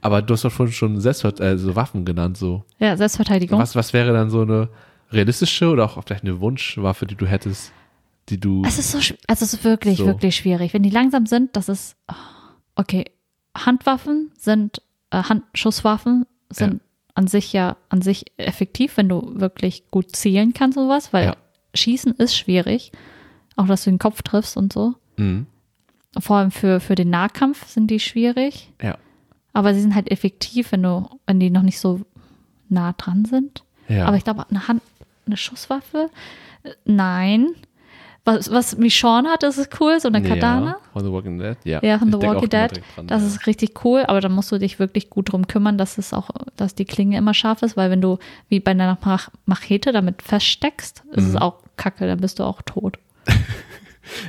Aber 0.00 0.22
du 0.22 0.34
hast 0.34 0.44
doch 0.44 0.50
vorhin 0.50 0.72
schon 0.72 1.00
Selbstvert 1.00 1.38
äh, 1.40 1.56
so 1.56 1.76
Waffen 1.76 2.04
genannt, 2.04 2.36
so. 2.36 2.64
Ja, 2.80 2.96
Selbstverteidigung. 2.96 3.60
Was, 3.60 3.76
was 3.76 3.92
wäre 3.92 4.12
dann 4.12 4.28
so 4.30 4.42
eine 4.42 4.68
realistische 5.12 5.68
oder 5.70 5.84
auch 5.84 6.02
vielleicht 6.04 6.24
eine 6.24 6.40
Wunschwaffe, 6.40 7.06
die 7.06 7.14
du 7.14 7.26
hättest, 7.26 7.72
die 8.28 8.38
du. 8.40 8.62
Es 8.64 8.78
ist 8.78 8.92
so, 8.92 8.98
also 8.98 9.44
es 9.44 9.52
ist 9.54 9.64
wirklich, 9.64 9.98
So. 9.98 10.06
wirklich 10.06 10.36
schwierig. 10.36 10.74
Wenn 10.74 10.82
die 10.82 10.90
langsam 10.90 11.26
sind, 11.26 11.54
das 11.56 11.68
ist, 11.68 11.96
oh, 12.08 12.14
okay, 12.76 13.04
Handwaffen 13.56 14.32
sind, 14.38 14.82
äh, 15.10 15.22
Handschusswaffen 15.22 16.26
sind 16.50 16.74
Ja. 16.74 16.80
an 17.14 17.26
sich 17.26 17.52
ja, 17.52 17.76
an 17.88 18.02
sich 18.02 18.24
effektiv, 18.36 18.96
wenn 18.96 19.08
du 19.08 19.32
wirklich 19.40 19.90
gut 19.90 20.14
zielen 20.14 20.52
kannst 20.54 20.76
und 20.76 20.84
sowas, 20.84 21.12
weil 21.12 21.26
Ja. 21.26 21.36
Schießen 21.74 22.12
ist 22.14 22.36
schwierig. 22.36 22.92
Auch, 23.56 23.66
dass 23.66 23.84
du 23.84 23.90
den 23.90 23.98
Kopf 23.98 24.22
triffst 24.22 24.56
und 24.56 24.72
so. 24.72 24.94
Mhm. 25.16 25.46
Vor 26.18 26.36
allem 26.36 26.50
für, 26.50 26.80
für 26.80 26.94
den 26.94 27.10
Nahkampf 27.10 27.66
sind 27.68 27.90
die 27.90 28.00
schwierig. 28.00 28.72
Ja. 28.82 28.96
Aber 29.52 29.72
sie 29.74 29.80
sind 29.80 29.94
halt 29.94 30.10
effektiv, 30.10 30.72
wenn 30.72 30.82
du, 30.82 31.08
wenn 31.26 31.40
die 31.40 31.50
noch 31.50 31.62
nicht 31.62 31.78
so 31.78 32.00
nah 32.68 32.92
dran 32.94 33.24
sind. 33.24 33.62
Ja. 33.88 34.06
Aber 34.06 34.16
ich 34.16 34.24
glaube, 34.24 34.46
eine 34.50 34.68
Hand, 34.68 34.82
eine 35.26 35.36
Schusswaffe, 35.36 36.10
äh, 36.64 36.70
nein. 36.84 37.48
Was, 38.28 38.50
was 38.50 38.76
Michonne 38.76 39.28
hat, 39.28 39.44
das 39.44 39.56
ist 39.56 39.80
cool, 39.80 40.00
so 40.00 40.08
eine 40.08 40.20
Katana. 40.20 40.66
Ja, 40.70 40.76
von 40.92 41.04
The 41.04 41.12
Walking 41.12 41.38
Dead, 41.38 41.56
ja. 41.62 41.78
Ja, 41.80 41.96
von 42.00 42.08
Ich 42.08 42.14
The 42.16 42.22
Walking 42.26 42.48
Dead. 42.48 42.82
dran, 42.96 43.06
Das 43.06 43.22
ja. 43.22 43.28
ist 43.28 43.46
richtig 43.46 43.84
cool, 43.84 44.02
aber 44.08 44.20
dann 44.20 44.32
musst 44.32 44.50
du 44.50 44.58
dich 44.58 44.80
wirklich 44.80 45.10
gut 45.10 45.30
drum 45.30 45.46
kümmern, 45.46 45.78
dass 45.78 45.96
es 45.96 46.12
auch, 46.12 46.30
dass 46.56 46.74
die 46.74 46.86
Klinge 46.86 47.16
immer 47.18 47.34
scharf 47.34 47.62
ist, 47.62 47.76
weil 47.76 47.88
wenn 47.88 48.00
du 48.00 48.18
wie 48.48 48.58
bei 48.58 48.72
einer 48.72 48.98
Mach 49.04 49.28
Machete 49.44 49.92
damit 49.92 50.22
feststeckst, 50.22 51.04
ist 51.12 51.22
Mhm. 51.24 51.30
es 51.30 51.36
auch 51.36 51.58
kacke, 51.76 52.08
dann 52.08 52.18
bist 52.20 52.40
du 52.40 52.42
auch 52.44 52.62
tot. 52.62 52.98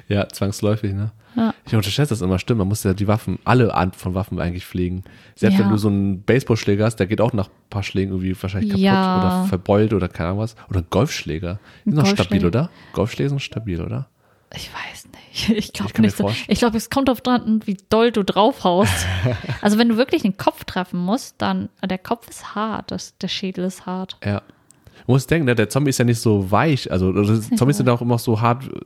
Ja, 0.08 0.28
zwangsläufig, 0.28 0.94
ne? 0.94 1.12
Ja. 1.38 1.54
Ich 1.68 1.76
unterschätze 1.76 2.10
das 2.10 2.22
immer, 2.22 2.40
stimmt. 2.40 2.58
Man 2.58 2.68
muss 2.68 2.84
ja 2.84 2.94
die 2.96 3.08
Waffen, 3.08 3.38
alle 3.46 3.74
Art 3.74 3.96
von 3.96 4.16
Waffen 4.16 4.40
eigentlich 4.40 4.66
pflegen. 4.66 5.04
Selbst 5.36 5.60
Ja. 5.60 5.64
wenn 5.66 5.72
du 5.72 5.78
so 5.78 5.88
einen 5.88 6.24
Baseballschläger 6.24 6.84
hast, 6.84 6.96
der 6.96 7.06
geht 7.08 7.22
auch 7.22 7.32
nach 7.32 7.48
ein 7.48 7.70
paar 7.70 7.84
Schlägen 7.84 8.12
irgendwie 8.12 8.36
wahrscheinlich 8.42 8.72
kaputt 8.72 8.84
Ja. 8.84 9.20
oder 9.20 9.46
verbeult 9.48 9.94
oder 9.94 10.08
keine 10.10 10.30
Ahnung 10.30 10.40
was. 10.42 10.56
Oder 10.70 10.80
ein 10.80 10.88
Golfschläger. 10.90 11.60
Die 11.86 11.92
sind 11.92 12.00
noch 12.00 12.08
stabil, 12.08 12.44
oder? 12.46 12.70
Golfschläger 12.94 13.30
sind 13.30 13.40
stabil, 13.42 13.80
oder? 13.82 14.08
Ich 14.56 14.70
weiß 14.74 15.06
nicht. 15.06 15.14
Ich 15.50 15.72
glaube 15.74 16.02
nicht 16.02 16.18
so. 16.18 16.32
Ich 16.48 16.58
glaube, 16.58 16.78
es 16.78 16.90
kommt 16.90 17.10
darauf 17.10 17.22
dran, 17.22 17.62
wie 17.66 17.78
doll 17.90 18.12
du 18.12 18.24
draufhaust. 18.24 19.06
also 19.62 19.78
wenn 19.78 19.90
du 19.90 19.98
wirklich 19.98 20.24
den 20.24 20.36
Kopf 20.38 20.64
treffen 20.64 21.00
musst, 21.00 21.36
dann 21.38 21.70
der 21.88 22.00
Kopf 22.00 22.28
ist 22.28 22.56
hart, 22.56 22.90
das, 22.90 23.16
der 23.20 23.28
Schädel 23.28 23.66
ist 23.66 23.86
hart. 23.86 24.18
Ja. 24.26 24.42
Du 25.06 25.14
musst 25.14 25.30
denken, 25.30 25.46
ne, 25.46 25.54
der 25.54 25.70
Zombie 25.70 25.92
ist 25.92 26.00
ja 26.00 26.06
nicht 26.06 26.20
so 26.20 26.50
weich. 26.50 26.92
Also 26.92 27.14
Zombies 27.14 27.58
so 27.78 27.84
sind 27.84 27.90
auch 27.90 28.02
immer 28.02 28.18
so 28.18 28.42
hart 28.42 28.64
äh, 28.66 28.80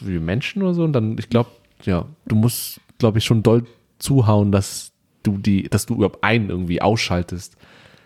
so 0.00 0.08
wie 0.08 0.18
Menschen 0.18 0.62
oder 0.62 0.74
so. 0.74 0.84
Und 0.84 0.92
dann, 0.92 1.16
ich 1.18 1.28
glaube, 1.28 1.50
ja, 1.84 2.06
du 2.26 2.36
musst, 2.36 2.80
glaube 2.98 3.18
ich, 3.18 3.24
schon 3.24 3.42
doll 3.42 3.64
zuhauen, 3.98 4.52
dass 4.52 4.92
du 5.22 5.38
die, 5.38 5.64
dass 5.64 5.86
du 5.86 5.94
überhaupt 5.94 6.22
einen 6.22 6.50
irgendwie 6.50 6.80
ausschaltest. 6.82 7.56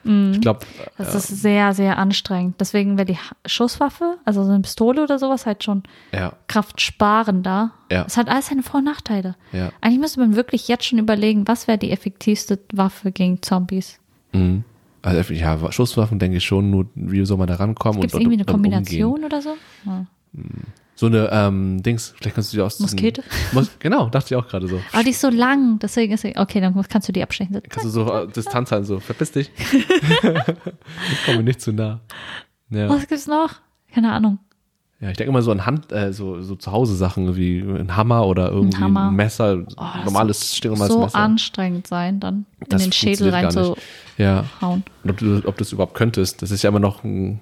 Mhm. 0.04 0.32
Ich 0.32 0.40
glaube, 0.40 0.60
Das 0.98 1.14
ist 1.14 1.28
sehr, 1.28 1.74
sehr 1.74 1.96
anstrengend. 1.98 2.56
Deswegen 2.60 2.98
wäre 2.98 3.06
die 3.06 3.18
Schusswaffe, 3.46 4.16
also 4.24 4.42
so 4.42 4.50
eine 4.50 4.60
Pistole 4.60 5.02
oder 5.04 5.18
sowas, 5.18 5.46
halt 5.46 5.62
schon 5.62 5.84
ja, 6.12 6.32
kraftsparender. 6.48 7.70
Ja. 7.90 8.04
Es 8.06 8.16
hat 8.16 8.28
alles 8.28 8.48
seine 8.48 8.62
Vor- 8.62 8.78
und 8.78 8.84
Nachteile. 8.86 9.36
ja. 9.52 9.70
Eigentlich 9.80 10.00
müsste 10.00 10.20
man 10.20 10.34
wirklich 10.34 10.66
jetzt 10.68 10.84
schon 10.86 10.98
überlegen, 10.98 11.46
was 11.46 11.68
wäre 11.68 11.78
die 11.78 11.92
effektivste 11.92 12.58
Waffe 12.72 13.12
gegen 13.12 13.42
Zombies. 13.42 13.98
Mhm. 14.32 14.64
Also 15.02 15.32
ja, 15.32 15.72
Schusswaffen 15.72 16.18
denke 16.18 16.36
ich 16.36 16.44
schon, 16.44 16.70
nur 16.70 16.86
wie 16.94 17.24
soll 17.24 17.36
man 17.36 17.48
da 17.48 17.56
rankommen 17.56 18.00
Gibt 18.00 18.14
es 18.14 18.20
irgendwie 18.20 18.36
eine 18.36 18.44
und 18.46 18.54
umgehen. 18.54 18.72
Kombination 18.72 19.24
oder 19.24 19.42
so? 19.42 19.56
Ja. 19.84 20.06
So 21.02 21.08
eine 21.08 21.28
ähm, 21.32 21.82
Dings, 21.82 22.14
vielleicht 22.16 22.36
kannst 22.36 22.52
du 22.52 22.58
die 22.58 22.62
aus 22.62 22.76
diesen- 22.76 22.92
Muskete? 22.94 23.24
Mus 23.50 23.68
genau, 23.80 24.08
dachte 24.08 24.32
ich 24.32 24.36
auch 24.40 24.46
gerade 24.46 24.68
so. 24.68 24.80
Aber 24.92 25.02
die 25.02 25.10
ist 25.10 25.20
so 25.20 25.30
lang, 25.30 25.80
deswegen 25.80 26.12
ist 26.12 26.20
sie, 26.20 26.36
okay, 26.36 26.60
dann 26.60 26.80
kannst 26.88 27.08
du 27.08 27.12
die 27.12 27.24
abstechen. 27.24 27.60
Kannst 27.68 27.86
du 27.86 27.90
so 27.90 28.12
äh, 28.12 28.28
Distanz 28.28 28.70
halten, 28.70 28.84
so, 28.84 29.00
verpiss 29.00 29.32
dich. 29.32 29.50
Komm 31.26 31.38
mir 31.38 31.42
nicht 31.42 31.60
zu 31.60 31.72
nah. 31.72 31.98
Ja. 32.70 32.88
Was 32.88 33.08
gibt's 33.08 33.26
noch? 33.26 33.54
Keine 33.92 34.12
Ahnung. 34.12 34.38
Ja, 35.00 35.10
ich 35.10 35.16
denke 35.16 35.30
immer 35.30 35.42
so 35.42 35.50
an 35.50 35.66
Hand, 35.66 35.90
äh, 35.90 36.12
so, 36.12 36.40
so 36.40 36.54
zu 36.54 36.70
Hause 36.70 36.94
Sachen 36.94 37.34
wie 37.34 37.58
ein 37.58 37.96
Hammer 37.96 38.24
oder 38.24 38.52
irgendwie 38.52 38.76
ein, 38.76 38.84
Hammer. 38.84 39.10
Messer, 39.10 39.56
Oh, 39.58 39.64
das 39.96 40.04
normales, 40.04 40.56
stinknormales 40.56 40.92
so 40.94 41.00
Messer. 41.00 41.18
anstrengend 41.18 41.88
sein, 41.88 42.20
dann 42.20 42.46
in 42.60 42.66
Das 42.68 42.84
den 42.84 42.92
Schädel 42.92 43.30
reinzuhauen. 43.30 43.70
nicht. 43.70 44.18
Ja, 44.18 44.44
und 44.60 44.84
ob 45.08 45.16
du, 45.16 45.38
ob 45.38 45.56
du 45.56 45.64
das 45.64 45.72
überhaupt 45.72 45.94
könntest, 45.94 46.42
das 46.42 46.52
ist 46.52 46.62
ja 46.62 46.68
immer 46.70 46.78
noch 46.78 47.02
ein, 47.02 47.40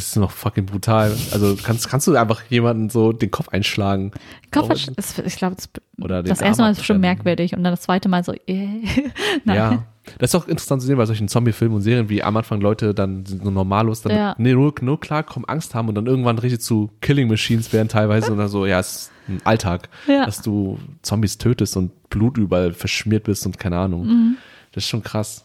das 0.00 0.08
ist 0.08 0.16
noch 0.16 0.30
fucking 0.30 0.66
brutal. 0.66 1.14
Also 1.32 1.56
kannst, 1.62 1.88
kannst 1.88 2.06
du 2.06 2.16
einfach 2.16 2.42
jemanden 2.48 2.90
so 2.90 3.12
den 3.12 3.30
Kopf 3.30 3.48
einschlagen? 3.50 4.12
Kopf, 4.50 4.70
ist- 4.70 5.18
ich 5.24 5.36
glaube, 5.36 5.56
das, 5.56 5.68
Oder 6.00 6.22
das 6.22 6.40
erste 6.40 6.62
Mal 6.62 6.72
ist 6.72 6.84
schon 6.84 7.00
merkwürdig 7.00 7.54
und 7.56 7.62
dann 7.64 7.72
das 7.72 7.82
zweite 7.82 8.08
Mal 8.08 8.24
so, 8.24 8.32
äh. 8.32 8.38
Nein. 9.44 9.56
Ja. 9.56 9.84
Das 10.18 10.30
ist 10.30 10.34
auch 10.34 10.48
interessant 10.48 10.80
zu 10.80 10.86
sehen 10.88 10.96
bei 10.96 11.06
solchen 11.06 11.28
Zombie-Filmen 11.28 11.76
und 11.76 11.82
Serien, 11.82 12.08
wie 12.08 12.22
am 12.22 12.36
Anfang 12.36 12.60
Leute 12.60 12.94
dann 12.94 13.24
so 13.26 13.50
normallos, 13.50 14.02
dann 14.02 14.16
Ja. 14.16 14.34
nee, 14.38 14.54
nur, 14.54 14.74
nur 14.80 14.98
klarkommen, 14.98 15.48
Angst 15.48 15.74
haben 15.74 15.88
und 15.88 15.94
dann 15.94 16.06
irgendwann 16.06 16.38
richtig 16.38 16.60
zu 16.62 16.90
Killing 17.00 17.28
Machines 17.28 17.72
werden 17.72 17.88
teilweise 17.88 18.32
und 18.32 18.38
dann 18.38 18.48
so, 18.48 18.66
ja, 18.66 18.80
es 18.80 18.92
ist 18.92 19.12
ein 19.28 19.40
Alltag, 19.44 19.88
Ja. 20.08 20.24
dass 20.24 20.40
du 20.42 20.78
Zombies 21.02 21.38
tötest 21.38 21.76
und 21.76 22.08
Blut 22.08 22.38
überall 22.38 22.72
verschmiert 22.72 23.24
bist 23.24 23.44
und 23.46 23.58
keine 23.58 23.78
Ahnung. 23.78 24.06
Mhm. 24.06 24.36
Das 24.72 24.84
ist 24.84 24.90
schon 24.90 25.02
krass. 25.02 25.44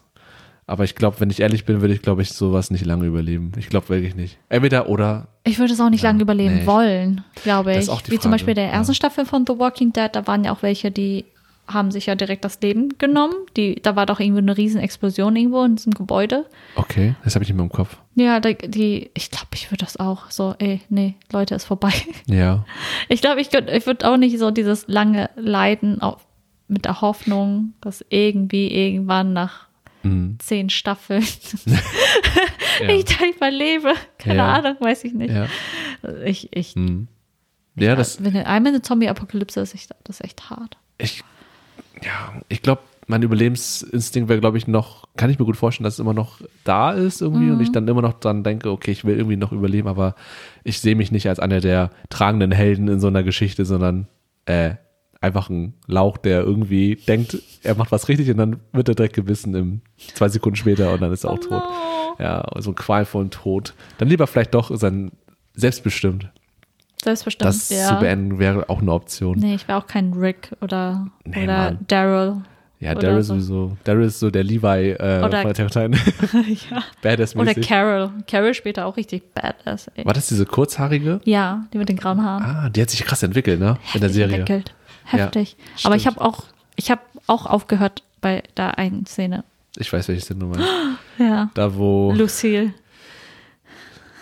Aber 0.68 0.84
ich 0.84 0.96
glaube, 0.96 1.20
wenn 1.20 1.30
ich 1.30 1.42
ehrlich 1.42 1.66
bin, 1.66 1.82
würde 1.82 1.94
ich, 1.94 2.02
glaube 2.02 2.24
ich, 2.24 2.32
sowas 2.32 2.72
nicht 2.72 2.86
lange 2.86 3.06
überleben. 3.06 3.52
Ich 3.58 3.70
glaube 3.70 3.90
wirklich 3.90 4.16
nicht. 4.16 4.40
Entweder 4.50 4.90
oder, 4.90 5.28
Ich 5.44 5.60
würde 5.60 5.74
es 5.74 5.80
auch 5.80 5.90
nicht 5.92 6.02
lange 6.04 6.22
überleben 6.24 6.56
nee, 6.62 6.66
wollen, 6.66 7.24
glaube 7.44 7.74
ich. 7.74 7.82
Wie 7.82 7.86
zum 7.86 7.96
Frage, 8.18 8.30
Beispiel 8.30 8.54
der 8.56 8.72
ersten 8.72 8.94
ja. 8.94 8.96
Staffel 8.96 9.26
von 9.26 9.46
The 9.48 9.60
Walking 9.60 9.94
Dead, 9.94 10.10
da 10.12 10.26
waren 10.26 10.44
ja 10.44 10.52
auch 10.52 10.64
welche, 10.64 10.90
die 10.90 11.26
haben 11.68 11.90
sich 11.92 12.08
ja 12.08 12.16
direkt 12.16 12.46
das 12.46 12.60
Leben 12.62 12.90
genommen. 12.98 13.34
Die, 13.58 13.76
da 13.82 13.96
war 13.96 14.06
doch 14.08 14.20
irgendwo 14.20 14.40
eine 14.40 14.58
riesen 14.58 14.80
Explosion 14.82 15.36
irgendwo 15.36 15.64
in 15.64 15.76
diesem 15.76 15.94
Gebäude. 15.94 16.46
okay, 16.76 17.16
das 17.24 17.36
habe 17.36 17.44
ich 17.44 17.50
nicht 17.50 17.58
mehr 17.58 17.66
im 17.66 17.72
Kopf. 17.72 17.98
Ja, 18.16 18.40
die, 18.40 18.56
die 18.68 19.12
ich 19.14 19.30
glaube, 19.30 19.48
ich 19.54 19.70
würde 19.72 19.84
das 19.86 19.98
auch 19.98 20.32
so, 20.32 20.56
ey, 20.58 20.82
nee, 20.90 21.14
Leute, 21.32 21.54
ist 21.56 21.66
vorbei. 21.66 21.94
Ja, 22.28 22.66
Ich 23.08 23.22
glaube, 23.22 23.40
ich, 23.40 23.52
könnt- 23.52 23.70
ich 23.70 23.86
würde 23.86 24.10
auch 24.10 24.18
nicht 24.18 24.38
so 24.40 24.50
dieses 24.50 24.88
lange 24.88 25.30
Leiden 25.36 26.02
auf, 26.02 26.26
mit 26.68 26.86
der 26.86 27.02
Hoffnung, 27.02 27.74
dass 27.82 28.04
irgendwie 28.10 28.68
irgendwann 28.72 29.34
nach 29.34 29.68
mhm. 30.06 30.38
zehn 30.40 30.70
Staffeln 30.70 31.24
ja. 31.66 32.90
ich 32.90 33.06
da 33.06 33.26
überlebe. 33.36 33.94
Keine 34.18 34.38
Ja. 34.38 34.54
Ahnung, 34.54 34.76
weiß 34.80 35.04
ich 35.04 35.14
nicht. 35.14 35.34
ja. 35.34 35.48
Ich, 36.24 36.50
ich, 36.56 36.76
Mhm. 36.76 37.08
ja, 37.76 37.96
das, 37.96 38.24
wenn 38.24 38.36
einmal 38.38 38.72
eine 38.74 38.82
Zombie-Apokalypse 38.82 39.60
ist, 39.62 39.74
ich, 39.74 39.88
das 40.04 40.20
ist 40.20 40.24
echt 40.24 40.50
hart. 40.50 40.78
ich, 40.98 41.24
ja, 42.04 42.34
ich 42.50 42.62
glaube, 42.62 42.82
mein 43.08 43.22
Überlebensinstinkt 43.22 44.30
wäre, 44.30 44.40
glaube 44.40 44.58
ich, 44.58 44.68
noch, 44.68 45.08
kann 45.16 45.30
ich 45.30 45.38
mir 45.38 45.46
gut 45.46 45.58
vorstellen, 45.58 45.84
dass 45.84 45.94
es 45.96 46.00
immer 46.00 46.14
noch 46.16 46.42
da 46.64 46.92
ist 46.92 47.22
irgendwie 47.22 47.52
und 47.52 47.60
ich 47.62 47.72
dann 47.72 47.88
immer 47.88 48.02
noch 48.02 48.20
dran 48.20 48.44
denke, 48.44 48.72
okay, 48.72 48.90
ich 48.92 49.06
will 49.06 49.16
irgendwie 49.18 49.38
noch 49.38 49.52
überleben, 49.52 49.88
aber 49.88 50.16
ich 50.64 50.80
sehe 50.80 50.96
mich 50.96 51.12
nicht 51.12 51.30
als 51.30 51.40
einer 51.40 51.60
der 51.62 51.92
tragenden 52.10 52.52
Helden 52.52 52.88
in 52.88 53.00
so 53.00 53.06
einer 53.08 53.22
Geschichte, 53.22 53.64
sondern 53.66 54.08
äh, 54.46 54.76
einfach 55.26 55.50
ein 55.50 55.74
Lauch, 55.88 56.18
der 56.18 56.42
irgendwie 56.42 56.96
denkt, 56.96 57.38
er 57.64 57.76
macht 57.76 57.92
was 57.92 58.08
richtig 58.08 58.30
und 58.32 58.38
dann 58.38 58.60
wird 58.72 58.88
er 58.90 58.96
direkt 58.96 59.16
gebissen 59.16 59.54
im 59.56 59.82
zwei 60.14 60.30
Sekunden 60.30 60.56
später 60.56 60.94
und 60.94 61.02
dann 61.02 61.12
ist 61.12 61.24
er 61.24 61.32
auch 61.32 61.40
tot. 61.40 61.64
Ja, 62.20 62.46
so 62.60 62.72
ein 62.72 62.76
qualvollen 62.76 63.30
Tod. 63.32 63.74
Dann 63.98 64.08
lieber 64.08 64.28
vielleicht 64.28 64.54
doch 64.54 64.72
sein 64.76 65.12
selbstbestimmt. 65.54 66.30
Selbstbestimmt, 67.04 67.46
Das 67.48 67.70
ja. 67.70 67.88
zu 67.90 67.96
beenden 68.00 68.40
wäre 68.40 68.70
auch 68.70 68.82
eine 68.82 68.92
Option. 68.92 69.38
Nee, 69.38 69.56
ich 69.56 69.68
wäre 69.68 69.78
auch 69.78 69.88
kein 69.88 70.14
Rick 70.14 70.52
oder, 70.62 71.08
Nee, 71.26 71.44
oder. 71.44 71.78
Daryl. 71.88 72.38
Ja, 72.82 72.92
Oder 72.92 73.02
Daryl 73.02 73.24
so. 73.24 73.34
sowieso. 73.36 73.78
Daryl 73.86 74.06
ist 74.08 74.20
so 74.20 74.30
der 74.30 74.44
Levi 74.44 74.92
äh, 74.92 75.24
Oder- 75.24 75.42
von 75.44 75.54
der 75.54 75.68
Titan. 75.68 75.94
ja. 76.72 76.84
Badass 77.02 77.34
Oder 77.36 77.46
mäßig. 77.46 77.68
Carol. 77.68 78.12
Carol 78.28 78.54
später 78.54 78.86
auch 78.86 78.98
richtig 78.98 79.34
badass. 79.34 79.88
Ey. 79.96 80.06
War 80.06 80.14
das 80.14 80.28
diese 80.28 80.46
kurzhaarige? 80.46 81.22
Ja, 81.24 81.66
die 81.74 81.78
mit 81.78 81.88
den 81.90 81.96
grauen 81.96 82.22
Haaren. 82.24 82.44
Ah, 82.44 82.70
die 82.70 82.82
hat 82.82 82.90
sich 82.90 83.04
krass 83.06 83.24
entwickelt, 83.24 83.60
ne? 83.62 83.78
In 83.94 84.02
der 84.02 84.10
Heftig 84.10 84.14
Serie. 84.14 84.36
entwickelt. 84.40 84.76
Heftig. 85.06 85.56
Ja, 85.78 85.86
Aber 85.86 85.96
ich 85.96 86.08
habe 86.08 86.22
auch, 86.22 86.44
ich 86.76 86.92
habe 86.92 87.02
auch 87.28 87.46
aufgehört 87.46 88.04
bei 88.22 88.44
der 88.58 88.78
einen 88.78 89.06
Szene. 89.06 89.44
Ich 89.78 89.92
weiß, 89.92 90.08
welche 90.08 90.22
Szene 90.22 90.40
du 90.42 90.46
meinst. 90.48 90.68
Ja. 91.18 91.50
Da, 91.54 91.74
wo 91.78 92.12
Lucille, 92.12 92.74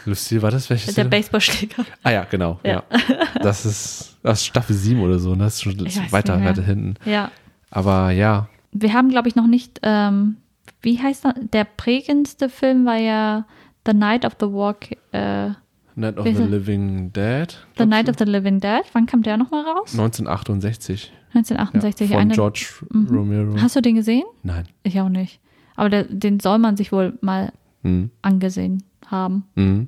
Lucille, 0.06 0.42
war 0.44 0.52
das 0.52 0.70
welche 0.70 0.86
der 0.86 0.94
Szene? 0.94 1.10
Baseballschläger. 1.10 1.86
Ah 2.04 2.12
ja, 2.12 2.24
genau. 2.26 2.60
Ja. 2.64 2.84
Ja. 2.92 3.40
Das 3.42 3.66
ist 3.66 4.18
das 4.22 4.40
ist 4.42 4.46
Staffel 4.46 4.76
7 4.76 5.02
oder 5.02 5.18
so, 5.20 5.32
ne? 5.36 5.46
Das 5.46 5.56
ist 5.56 5.64
schon 5.64 5.80
weiß 5.80 6.12
weiter, 6.12 6.44
weiter 6.44 6.62
hinten. 6.62 6.96
Ja. 7.06 7.32
Aber 7.72 8.12
ja, 8.12 8.48
Wir 8.72 8.94
haben, 8.94 9.10
glaube 9.10 9.28
ich, 9.28 9.36
noch 9.36 9.48
nicht, 9.48 9.80
ähm, 9.84 10.38
wie 10.82 11.02
heißt 11.02 11.26
das? 11.26 11.34
Der 11.52 11.64
prägendste 11.66 12.50
Film 12.50 12.86
war 12.86 12.98
ja 12.98 13.46
The 13.86 13.94
Night 13.94 14.24
of 14.26 14.34
the 14.40 14.46
Walk, 14.46 14.92
äh, 15.12 15.52
Night 15.96 16.18
of 16.18 16.26
the? 16.26 16.32
Living 16.44 17.12
Dead. 17.14 17.54
The 17.78 17.86
Night 17.86 18.10
of 18.10 18.16
the 18.18 18.26
Living 18.26 18.60
Dead. 18.60 18.84
Wann 18.94 19.06
kam 19.06 19.22
der 19.24 19.38
nochmal 19.38 19.64
raus? 19.66 19.92
1968. 19.94 21.12
1968. 21.34 22.10
Ja, 22.10 22.16
von 22.18 22.22
eine, 22.22 22.34
George 22.34 22.66
Romero. 22.94 23.56
Hast 23.62 23.76
du 23.76 23.82
den 23.82 23.96
gesehen? 23.96 24.24
Nein. 24.44 24.66
Ich 24.84 25.00
auch 25.00 25.10
nicht. 25.10 25.40
Aber 25.76 25.90
der, 25.90 26.04
den 26.04 26.40
soll 26.40 26.58
man 26.60 26.78
sich 26.78 26.92
wohl 26.92 27.18
mal 27.22 27.52
Mhm. 27.84 28.12
angesehen 28.22 28.84
haben. 29.08 29.44
Mhm. 29.56 29.88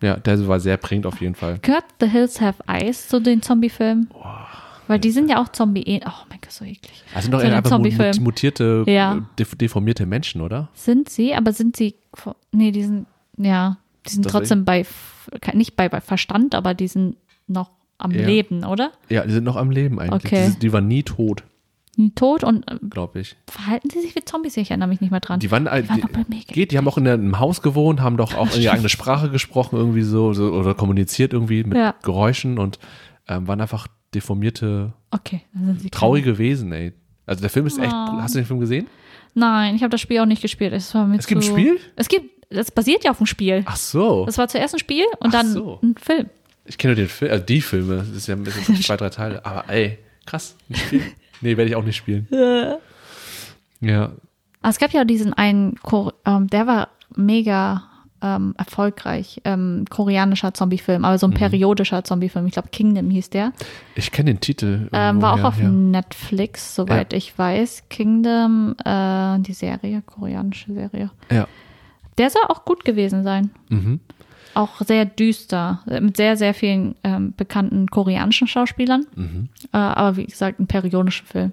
Ja, 0.00 0.16
der 0.16 0.46
war 0.48 0.58
sehr 0.60 0.76
prägend 0.76 1.06
auf 1.06 1.20
jeden 1.20 1.34
Fall. 1.34 1.58
Gehört 1.62 1.84
The 2.00 2.08
Hills 2.08 2.40
Have 2.40 2.62
Eyes 2.66 3.08
zu 3.08 3.20
den 3.20 3.42
Zombie-Filmen? 3.42 4.08
Weil 4.88 4.98
die 4.98 5.10
sind 5.12 5.28
ja 5.30 5.40
auch 5.40 5.48
Zombie. 5.50 5.84
Oh 6.04 6.10
mein 6.28 6.40
Gott, 6.40 6.50
so 6.50 6.64
eklig. 6.64 7.04
Also 7.14 7.30
doch 7.30 7.38
So 7.40 7.46
ein 7.46 7.52
einfach 7.52 7.70
mu- 7.70 7.76
Zombie-Film. 7.76 8.16
mu- 8.18 8.24
mutierte, 8.24 8.84
Ja. 8.88 9.16
äh, 9.16 9.20
def- 9.38 9.54
deformierte 9.54 10.06
Menschen, 10.06 10.40
oder? 10.40 10.68
Sind 10.74 11.08
sie, 11.08 11.34
aber 11.34 11.52
sind 11.52 11.76
sie. 11.76 11.94
Nee, 12.50 12.72
die 12.72 12.82
sind. 12.82 13.06
Ja, 13.36 13.78
die 14.06 14.10
sind 14.12 14.24
Das 14.24 14.32
trotzdem 14.32 14.64
bei. 14.64 14.84
Nicht 15.54 15.76
bei, 15.76 15.88
bei 15.88 16.00
Verstand, 16.00 16.54
aber 16.54 16.74
die 16.74 16.88
sind 16.88 17.16
noch 17.46 17.70
am 17.98 18.10
Ja. 18.10 18.26
Leben, 18.26 18.64
oder? 18.64 18.90
Ja, 19.08 19.24
die 19.24 19.32
sind 19.32 19.44
noch 19.44 19.56
am 19.56 19.70
Leben 19.70 20.00
eigentlich. 20.00 20.24
Okay. 20.32 20.50
Die, 20.54 20.58
die 20.58 20.72
waren 20.72 20.88
nie 20.88 21.02
tot, 21.04 21.44
Tot 22.14 22.42
und 22.42 22.68
äh, 22.70 22.78
glaube 22.88 23.20
ich. 23.20 23.36
verhalten 23.48 23.90
sie 23.90 24.00
sich 24.00 24.16
wie 24.16 24.24
Zombies? 24.24 24.56
Ich 24.56 24.70
erinnere 24.70 24.88
mich 24.88 25.00
nicht 25.02 25.10
mehr 25.10 25.20
dran. 25.20 25.40
Die 25.40 25.50
waren, 25.50 25.64
Die 25.66 25.70
waren 25.70 26.00
die, 26.00 26.00
bei 26.12 26.24
mir 26.26 26.40
geht, 26.46 26.72
die 26.72 26.78
haben 26.78 26.88
auch 26.88 26.96
in 26.96 27.06
einem 27.06 27.38
Haus 27.38 27.60
gewohnt, 27.60 28.00
haben 28.00 28.16
doch 28.16 28.34
auch 28.34 28.56
ihre 28.56 28.72
eigene 28.72 28.88
Sprache 28.88 29.28
gesprochen 29.30 29.76
irgendwie 29.76 30.00
so, 30.02 30.32
so 30.32 30.52
oder 30.52 30.74
kommuniziert 30.74 31.34
irgendwie 31.34 31.62
mit 31.64 31.76
Ja. 31.76 31.94
Geräuschen 32.02 32.58
und 32.58 32.78
ähm, 33.28 33.46
waren 33.46 33.60
einfach 33.60 33.88
deformierte, 34.14 34.94
okay, 35.10 35.42
traurige 35.90 36.38
Wesen, 36.38 36.72
ey. 36.72 36.92
Also 37.26 37.40
der 37.42 37.50
Film 37.50 37.66
ist 37.66 37.78
echt, 37.78 37.92
Oh. 37.92 38.18
hast 38.20 38.34
du 38.34 38.38
den 38.40 38.46
Film 38.46 38.60
gesehen? 38.60 38.86
Nein, 39.34 39.74
ich 39.76 39.82
habe 39.82 39.90
das 39.90 40.00
Spiel 40.00 40.18
auch 40.20 40.26
nicht 40.26 40.42
gespielt. 40.42 40.72
Es, 40.72 40.94
war 40.94 41.06
mir 41.06 41.18
Es 41.18 41.26
gibt 41.26 41.40
ein 41.42 41.44
Spiel? 41.44 41.78
Es 41.96 42.08
gibt. 42.08 42.30
Das 42.52 42.70
basiert 42.70 43.04
ja 43.04 43.10
auf 43.10 43.18
dem 43.18 43.26
Spiel. 43.26 43.62
Ach 43.66 43.76
so. 43.76 44.24
Das 44.26 44.38
war 44.38 44.48
zuerst 44.48 44.74
ein 44.74 44.78
Spiel 44.80 45.04
und 45.20 45.28
Ach 45.28 45.32
dann 45.40 45.48
so. 45.52 45.78
ein 45.82 45.94
Film. 45.96 46.28
Ich 46.64 46.78
kenne 46.78 46.94
nur 46.94 47.02
den 47.02 47.08
Film, 47.08 47.30
also 47.32 47.44
die 47.44 47.60
Filme, 47.60 47.96
das 47.96 48.08
ist 48.10 48.26
ja 48.28 48.34
ein 48.36 48.44
bisschen 48.44 48.76
zwei, 48.82 48.96
drei 48.96 49.08
Teile, 49.10 49.44
aber 49.44 49.68
ey, 49.68 49.98
krass, 50.26 50.56
ein 50.70 50.76
Spiel. 50.76 51.02
Nee, 51.40 51.56
werde 51.56 51.68
ich 51.70 51.76
auch 51.76 51.84
nicht 51.84 51.96
spielen. 51.96 52.28
Ja, 53.80 54.12
Aber 54.60 54.70
es 54.70 54.78
gab 54.78 54.92
ja 54.92 55.04
diesen 55.04 55.32
einen, 55.34 55.74
ähm, 56.24 56.46
der 56.46 56.66
war 56.68 56.88
mega 57.16 57.82
ähm, 58.22 58.54
erfolgreich, 58.56 59.40
ähm, 59.44 59.84
koreanischer 59.90 60.54
Zombiefilm, 60.54 61.04
aber 61.04 61.18
so 61.18 61.26
Mhm. 61.26 61.32
ein 61.32 61.36
periodischer 61.38 62.04
Zombiefilm. 62.04 62.46
Ich 62.46 62.52
glaube, 62.52 62.68
Kingdom 62.70 63.10
hieß 63.10 63.30
der. 63.30 63.52
ich 63.96 64.12
kenne 64.12 64.32
den 64.34 64.40
Titel. 64.40 64.88
Ähm, 64.92 65.20
war 65.20 65.32
auch 65.32 65.38
irgendwoher, 65.38 65.48
auf 65.48 65.58
ja. 65.60 65.68
Netflix, 65.68 66.76
soweit 66.76 67.12
ich 67.12 67.36
weiß. 67.36 67.88
Kingdom, 67.90 68.76
äh, 68.84 69.40
die 69.40 69.52
Serie, 69.54 70.02
koreanische 70.06 70.72
Serie. 70.72 71.10
Ja. 71.32 71.48
Der 72.18 72.30
soll 72.30 72.42
auch 72.48 72.64
gut 72.64 72.84
gewesen 72.84 73.22
sein. 73.24 73.50
Mhm. 73.68 74.00
auch 74.54 74.80
sehr 74.82 75.06
düster, 75.06 75.80
mit 75.86 76.16
sehr, 76.18 76.36
sehr 76.36 76.52
vielen 76.52 76.94
ähm, 77.04 77.32
bekannten 77.36 77.88
koreanischen 77.88 78.46
Schauspielern. 78.46 79.06
Mhm. 79.16 79.48
Äh, 79.72 79.78
aber 79.78 80.16
wie 80.18 80.26
gesagt, 80.26 80.60
ein 80.60 80.66
periodischer 80.66 81.24
Film. 81.24 81.52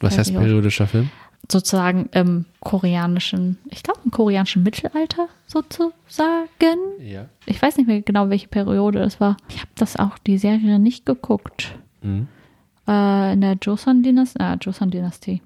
Was 0.00 0.16
heißt 0.16 0.30
Period. 0.30 0.48
periodischer 0.48 0.86
Film? 0.86 1.10
Sozusagen 1.52 2.08
im 2.12 2.46
koreanischen, 2.60 3.58
ich 3.70 3.82
glaube 3.82 4.00
im 4.06 4.10
koreanischen 4.10 4.62
Mittelalter 4.62 5.28
sozusagen. 5.46 6.78
Ja. 7.00 7.26
Ich 7.44 7.60
weiß 7.60 7.76
nicht 7.76 7.86
mehr 7.86 8.00
genau, 8.00 8.30
welche 8.30 8.48
Periode 8.48 9.00
das 9.00 9.20
war. 9.20 9.36
Ich 9.50 9.58
habe 9.58 9.70
das 9.74 9.96
auch, 9.96 10.16
die 10.16 10.38
Serie 10.38 10.78
nicht 10.78 11.04
geguckt. 11.04 11.74
Mhm. 12.00 12.28
Äh, 12.88 13.34
in 13.34 13.42
der 13.42 13.58
Joseon-Dynastie. 13.60 14.40
Ah, 14.40 14.56
Joseon-Dynastie. 14.58 15.42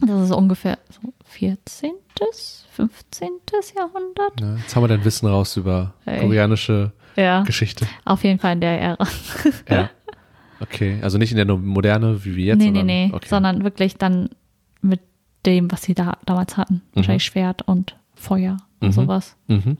Das 0.00 0.22
ist 0.22 0.30
ungefähr 0.32 0.78
so 0.90 1.12
14., 1.24 1.90
15. 2.74 3.28
Jahrhundert. 3.76 4.40
Ja, 4.40 4.56
jetzt 4.56 4.74
haben 4.74 4.82
wir 4.82 4.88
dein 4.88 5.04
Wissen 5.04 5.26
raus 5.26 5.56
über 5.56 5.94
Hey. 6.04 6.20
koreanische 6.20 6.92
Ja, 7.16 7.42
Geschichte. 7.42 7.86
auf 8.04 8.24
jeden 8.24 8.38
Fall 8.38 8.54
in 8.54 8.60
der 8.60 8.80
Ära. 8.80 9.06
Ja. 9.68 9.90
Okay, 10.60 10.98
also 11.02 11.16
nicht 11.18 11.30
in 11.32 11.36
der 11.38 11.46
Moderne, 11.56 12.24
wie 12.24 12.36
wir 12.36 12.44
jetzt. 12.44 12.58
nee, 12.58 12.70
nee, 12.70 12.78
sondern, 12.78 12.86
nee, 12.86 13.10
okay. 13.14 13.28
sondern 13.28 13.64
wirklich 13.64 13.96
dann 13.96 14.30
mit 14.82 15.00
dem, 15.46 15.70
was 15.72 15.82
sie 15.82 15.94
da 15.94 16.18
damals 16.26 16.56
hatten. 16.56 16.82
Wahrscheinlich 16.94 17.24
Schwert 17.24 17.62
und 17.62 17.96
Feuer 18.14 18.58
und 18.80 18.88
Mhm. 18.88 18.92
sowas. 18.92 19.36
Mhm. 19.46 19.78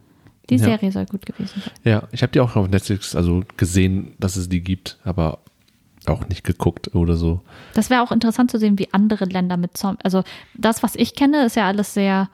Die 0.49 0.57
Ja. 0.57 0.65
Serie 0.65 0.91
soll 0.91 1.05
gut 1.07 1.27
gewesen 1.27 1.61
sein. 1.63 1.73
Ja, 1.85 2.09
ich 2.13 2.23
habe 2.23 2.33
die 2.33 2.41
auch 2.41 2.57
auf 2.57 2.69
Netflix 2.69 3.15
also 3.15 3.45
gesehen, 3.57 4.15
dass 4.19 4.37
es 4.37 4.49
die 4.49 4.63
gibt, 4.63 4.99
aber 5.05 5.41
auch 6.07 6.29
nicht 6.29 6.45
geguckt 6.45 6.95
oder 6.95 7.15
so. 7.17 7.41
Das 7.75 7.91
wäre 7.91 8.03
auch 8.03 8.11
interessant 8.13 8.51
zu 8.51 8.59
sehen, 8.59 8.79
wie 8.79 8.93
andere 8.93 9.25
Länder 9.27 9.57
mit 9.57 9.77
Zombies. 9.77 10.05
Also 10.05 10.23
das, 10.55 10.83
was 10.83 10.95
ich 10.97 11.15
kenne, 11.15 11.45
ist 11.45 11.57
ja 11.57 11.67
alles 11.67 11.95
sehr 11.95 12.29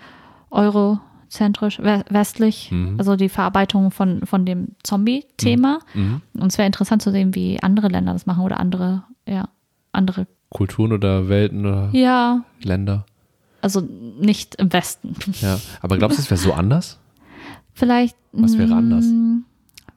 eurozentrisch, 0.51 1.79
we- 1.81 2.05
westlich. 2.09 2.71
Mhm. 2.71 2.95
Also 2.99 3.17
die 3.17 3.29
Verarbeitung 3.29 3.91
von, 3.91 4.25
von 4.27 4.45
dem 4.47 4.69
Zombie-Thema. 4.83 5.81
Mhm. 5.95 6.21
Und 6.35 6.47
es 6.53 6.59
wäre 6.59 6.67
interessant 6.67 7.03
zu 7.03 7.11
sehen, 7.11 7.35
wie 7.35 7.63
andere 7.63 7.89
Länder 7.89 8.13
das 8.13 8.27
machen 8.27 8.45
oder 8.45 8.61
andere, 8.61 9.03
ja, 9.27 9.49
andere. 9.93 10.27
Kulturen 10.51 10.93
oder 10.93 11.29
Welten 11.29 11.67
oder 11.67 11.89
Ja, 11.93 12.45
Länder. 12.63 13.05
also 13.63 13.81
nicht 14.21 14.55
im 14.57 14.73
Westen. 14.73 15.15
Ja, 15.41 15.59
aber 15.83 15.99
glaubst 15.99 16.19
du, 16.19 16.23
es 16.23 16.31
wäre 16.31 16.39
so 16.41 16.53
anders? 16.53 16.99
Vielleicht. 17.75 18.17
Was 18.33 18.57
wäre 18.57 18.75
anders? 18.75 19.05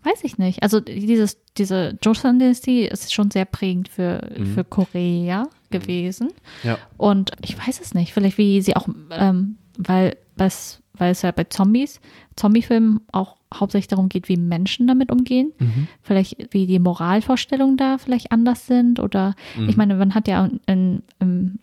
Weiß 0.03 0.23
ich 0.23 0.37
nicht. 0.37 0.63
Also 0.63 0.79
dieses, 0.79 1.37
diese 1.57 1.97
Joseon-Dynastie 2.01 2.83
ist 2.85 3.13
schon 3.13 3.31
sehr 3.31 3.45
prägend 3.45 3.89
für, 3.89 4.21
Mhm. 4.37 4.45
für 4.53 4.63
Korea 4.63 5.47
gewesen. 5.71 6.29
Ja. 6.63 6.77
Und 6.97 7.31
ich 7.43 7.57
weiß 7.57 7.81
es 7.81 7.93
nicht. 7.93 8.13
Vielleicht 8.13 8.37
wie 8.37 8.61
sie 8.61 8.75
auch, 8.75 8.87
ähm, 9.11 9.57
weil, 9.77 10.15
weil's- 10.37 10.81
weil 10.93 11.11
es 11.11 11.21
ja 11.21 11.31
bei 11.31 11.43
Zombies, 11.45 11.99
Zombiefilmen 12.37 13.01
auch 13.11 13.35
hauptsächlich 13.53 13.87
darum 13.89 14.09
geht, 14.09 14.29
wie 14.29 14.37
Menschen 14.37 14.87
damit 14.87 15.11
umgehen. 15.11 15.51
Mhm. 15.59 15.87
Vielleicht 16.01 16.53
wie 16.53 16.65
die 16.67 16.79
Moralvorstellungen 16.79 17.75
da 17.77 17.97
vielleicht 17.97 18.31
anders 18.31 18.67
sind. 18.67 18.99
Oder 18.99 19.35
Mhm. 19.57 19.69
ich 19.69 19.75
meine, 19.77 19.95
man 19.95 20.15
hat 20.15 20.27
ja 20.29 20.49
in, 20.65 21.03
im, 21.19 21.59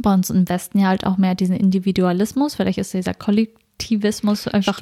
bei 0.00 0.12
uns 0.12 0.28
im 0.30 0.48
Westen 0.48 0.78
ja 0.80 0.88
halt 0.88 1.06
auch 1.06 1.16
mehr 1.16 1.34
diesen 1.34 1.56
Individualismus. 1.56 2.56
Vielleicht 2.56 2.78
ist 2.78 2.92
dieser 2.92 3.14
Kollektivismus 3.78 4.48
einfach 4.48 4.80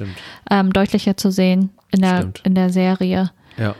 ähm, 0.49 0.71
deutlicher 0.73 1.17
zu 1.17 1.31
sehen 1.31 1.69
in 1.91 2.01
der, 2.01 2.17
Stimmt. 2.19 2.41
in 2.45 2.55
der 2.55 2.69
Serie. 2.69 3.31
Ja, 3.57 3.75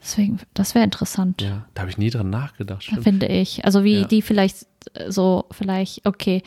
Deswegen, 0.00 0.38
das 0.54 0.74
wäre 0.74 0.84
interessant. 0.84 1.42
ja. 1.42 1.66
Da 1.74 1.82
habe 1.82 1.90
ich 1.90 1.98
nie 1.98 2.08
dran 2.08 2.30
nachgedacht. 2.30 2.84
Stimmt. 2.84 3.02
finde 3.02 3.26
ich. 3.26 3.64
Also 3.64 3.84
wie 3.84 4.00
Ja. 4.00 4.06
die 4.06 4.22
vielleicht 4.22 4.66
äh, 4.94 5.10
so, 5.10 5.44
vielleicht, 5.50 6.06
okay, 6.06 6.42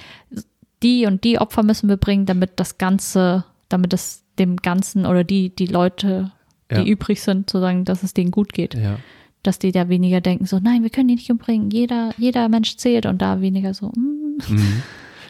die 0.81 1.05
und 1.05 1.23
die 1.23 1.37
Opfer 1.37 1.61
müssen 1.61 1.87
wir 1.89 1.97
bringen, 1.97 2.25
damit 2.25 2.53
das 2.55 2.77
Ganze, 2.79 3.43
damit 3.69 3.93
es 3.93 4.23
dem 4.39 4.55
Ganzen 4.57 5.05
oder 5.05 5.23
die, 5.23 5.53
die 5.53 5.67
Leute, 5.67 6.31
die 6.71 6.75
Ja. 6.75 6.83
übrig 6.83 7.21
sind, 7.21 7.49
sozusagen, 7.49 7.85
dass 7.85 8.01
es 8.03 8.13
denen 8.13 8.31
gut 8.31 8.53
geht. 8.53 8.73
Ja. 8.73 8.97
Dass 9.43 9.59
die 9.59 9.71
da 9.71 9.89
weniger 9.89 10.21
denken, 10.21 10.45
so, 10.45 10.59
nein, 10.59 10.81
wir 10.83 10.89
können 10.89 11.09
die 11.09 11.15
nicht 11.15 11.29
umbringen, 11.29 11.69
jeder, 11.71 12.13
jeder 12.17 12.47
Mensch 12.49 12.77
zählt 12.77 13.05
und 13.05 13.21
da 13.21 13.41
weniger 13.41 13.73
so, 13.73 13.87
mm, 13.89 14.37
Mhm. 14.47 14.81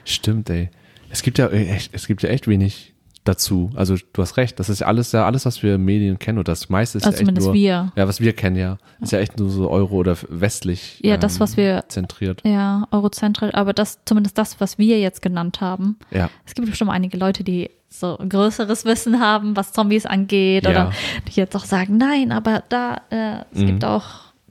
Stimmt, 0.05 0.49
ey. 0.49 0.69
Es 1.11 1.21
gibt 1.23 1.37
ja 1.37 1.47
echt, 1.49 1.93
es 1.93 2.07
gibt 2.07 2.23
ja 2.23 2.29
echt 2.29 2.47
wenig 2.47 2.93
dazu. 3.23 3.69
Also 3.75 3.95
du 4.13 4.21
hast 4.23 4.37
recht, 4.37 4.59
das 4.59 4.67
ist 4.69 4.79
ja 4.81 4.87
alles, 4.87 5.11
ja 5.11 5.25
alles, 5.27 5.45
was 5.45 5.61
wir 5.61 5.77
Medien 5.77 6.17
kennen 6.17 6.39
und 6.39 6.47
das 6.47 6.69
meiste 6.69 6.97
ist 6.97 7.03
also 7.05 7.13
ja 7.13 7.19
echt 7.19 7.19
zumindest 7.21 7.45
nur, 7.47 7.53
wir. 7.53 7.91
ja, 7.95 8.07
was 8.07 8.19
wir 8.19 8.33
kennen, 8.33 8.55
ja, 8.55 8.77
ist 8.99 9.11
ja 9.11 9.19
echt 9.19 9.37
nur 9.37 9.49
so 9.51 9.69
Euro 9.69 9.95
oder 9.97 10.17
westlich. 10.29 10.99
Ja, 11.03 11.17
das, 11.17 11.39
was 11.39 11.55
wir- 11.55 11.83
zentriert. 11.87 12.41
Ja, 12.43 12.87
eurozentrisch, 12.89 13.53
aber 13.53 13.73
das, 13.73 13.99
zumindest 14.05 14.39
das, 14.39 14.59
was 14.59 14.79
wir 14.79 14.99
jetzt 14.99 15.21
genannt 15.21 15.61
haben. 15.61 15.97
Ja, 16.09 16.31
Es 16.47 16.55
gibt 16.55 16.67
bestimmt 16.67 16.89
einige 16.89 17.15
Leute, 17.17 17.43
die 17.43 17.69
so 17.89 18.17
größeres 18.27 18.85
Wissen 18.85 19.19
haben, 19.19 19.55
was 19.55 19.71
Zombies 19.73 20.07
angeht, 20.07 20.63
Ja. 20.63 20.69
oder 20.71 20.91
die 21.27 21.39
jetzt 21.39 21.55
auch 21.55 21.65
sagen, 21.65 21.97
nein, 21.97 22.31
aber 22.31 22.63
da, 22.69 23.01
äh, 23.11 23.43
es 23.53 23.59
Mhm. 23.61 23.65
gibt 23.67 23.85
auch 23.85 24.05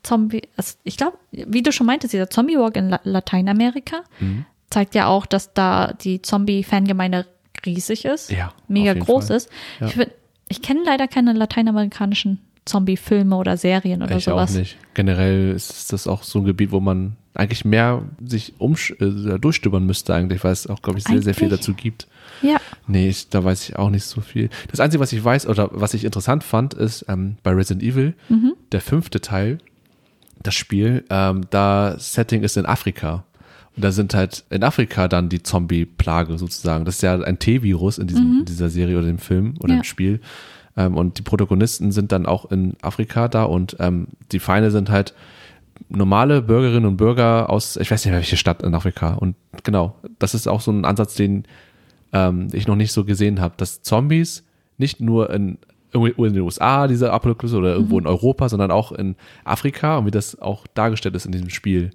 Zombie, 0.05 0.43
also 0.57 0.77
ich 0.85 0.97
glaube, 0.97 1.19
wie 1.33 1.63
du 1.63 1.73
schon 1.73 1.87
meintest, 1.87 2.13
dieser 2.13 2.31
Zombie-Walk 2.31 2.77
in 2.77 2.89
La 2.91 3.01
Lateinamerika 3.03 3.97
Mhm. 4.21 4.45
Zeigt 4.71 4.95
ja 4.95 5.07
auch, 5.09 5.27
dass 5.27 5.53
da 5.53 5.93
die 5.93 6.23
Zombie-Fangemeinde 6.23 7.27
riesig 7.67 8.05
ist, 8.05 8.31
Ja, 8.31 8.53
mega 8.69 8.95
groß 8.95 9.27
Fall. 9.29 9.37
ist. 9.37 9.51
Ja. 9.81 9.87
Ich, 9.89 9.97
ich 10.49 10.63
kenne 10.63 10.81
leider 10.85 11.09
keine 11.09 11.33
lateinamerikanischen 11.33 12.41
Zombie-Filme 12.65 13.37
oder 13.37 13.57
Serien 13.57 14.03
oder 14.03 14.17
ich 14.17 14.25
sowas. 14.25 14.53
auch 14.55 14.59
nicht. 14.59 14.77
Generell 14.95 15.53
ist 15.53 15.93
das 15.93 16.07
auch 16.07 16.23
so 16.23 16.39
ein 16.41 16.45
Gebiet, 16.45 16.71
wo 16.73 16.81
man 16.81 17.17
eigentlich 17.35 17.65
mehr 17.65 18.03
sich 18.25 18.55
äh, 18.61 19.39
durchstöbern 19.39 19.87
müsste 19.87 20.15
eigentlich, 20.15 20.43
weil 20.45 20.53
es 20.53 20.67
auch, 20.67 20.83
glaube 20.83 20.99
ich, 20.99 21.05
sehr, 21.05 21.23
sehr 21.23 21.35
viel 21.35 21.47
Eigentlich. 21.47 21.61
dazu 21.61 21.75
gibt. 21.75 22.07
Ja, 22.43 22.57
Nee, 22.87 23.09
ich, 23.09 23.29
da 23.29 23.45
weiß 23.45 23.69
ich 23.69 23.77
auch 23.77 23.89
nicht 23.91 24.05
so 24.05 24.21
viel. 24.21 24.51
Das 24.71 24.81
Einzige, 24.81 25.01
was 25.01 25.13
ich 25.13 25.23
weiß 25.23 25.47
oder 25.47 25.69
was 25.73 25.95
ich 25.95 26.05
interessant 26.05 26.43
fand, 26.45 26.75
ist 26.75 27.05
ähm, 27.09 27.37
bei 27.43 27.53
Resident 27.53 27.83
Evil, 27.83 28.15
Mhm. 28.29 28.55
der 28.73 28.81
fünfte 28.81 29.21
Teil, 29.21 29.59
das 30.43 30.55
Spiel, 30.55 31.05
ähm, 31.11 31.43
da 31.51 31.97
Setting 31.99 32.43
ist 32.43 32.57
in 32.57 32.67
Afrika. 32.67 33.25
Da 33.81 33.93
sind 33.93 34.15
halt 34.15 34.45
in 34.51 34.63
Afrika 34.63 35.09
dann 35.09 35.29
die 35.29 35.43
Zombie-Plage 35.43 36.39
sozusagen. 36.39 36.85
Das 36.85 36.97
ist 36.97 37.03
ja 37.03 37.19
ein 37.21 37.39
T-Virus 37.39 37.99
in, 37.99 38.07
diesem, 38.07 38.39
in 38.41 38.45
dieser 38.45 38.69
Serie 38.71 38.99
oder 38.99 39.07
dem 39.07 39.19
Film 39.19 39.55
oder 39.61 39.69
Mhm. 39.69 39.71
Ja. 39.71 39.77
im 39.79 39.85
Spiel. 39.85 40.21
Ähm, 40.77 40.97
und 40.97 41.19
die 41.19 41.23
Protagonisten 41.23 41.91
sind 41.93 42.13
dann 42.13 42.27
auch 42.27 42.51
in 42.51 42.75
Afrika 42.83 43.29
da 43.29 43.45
und 43.45 43.77
ähm, 43.81 44.07
die 44.33 44.39
Feinde 44.39 44.71
sind 44.71 44.91
halt 44.91 45.15
normale 45.89 46.43
Bürgerinnen 46.43 46.87
und 46.87 46.97
Bürger 46.97 47.51
aus, 47.51 47.77
ich 47.77 47.91
weiß 47.91 48.05
nicht 48.05 48.11
mehr 48.13 48.21
welche 48.21 48.37
Stadt 48.37 48.63
in 48.63 48.75
Afrika. 48.75 49.15
Und 49.15 49.35
genau, 49.65 49.97
das 50.19 50.35
ist 50.35 50.47
auch 50.47 50.61
so 50.61 50.71
ein 50.71 50.85
Ansatz, 50.85 51.15
den 51.15 51.45
ähm, 52.13 52.49
ich 52.53 52.67
noch 52.69 52.77
nicht 52.77 52.93
so 52.93 53.05
gesehen 53.05 53.41
habe, 53.41 53.55
dass 53.57 53.83
Zombies 53.83 54.45
nicht 54.79 55.01
nur 55.01 55.31
in, 55.31 55.59
in 55.93 56.33
den 56.35 56.43
USA, 56.43 56.87
diese 56.87 57.13
Apokalypse, 57.13 57.57
oder 57.57 57.75
irgendwo 57.75 57.99
in 57.99 58.07
Europa, 58.07 58.49
sondern 58.49 58.71
auch 58.71 58.93
in 58.93 59.17
Afrika 59.45 59.99
und 59.99 60.07
wie 60.07 60.11
das 60.11 60.39
auch 60.41 60.67
dargestellt 60.75 61.15
ist 61.17 61.27
in 61.27 61.33
diesem 61.33 61.51
Spiel. 61.51 61.91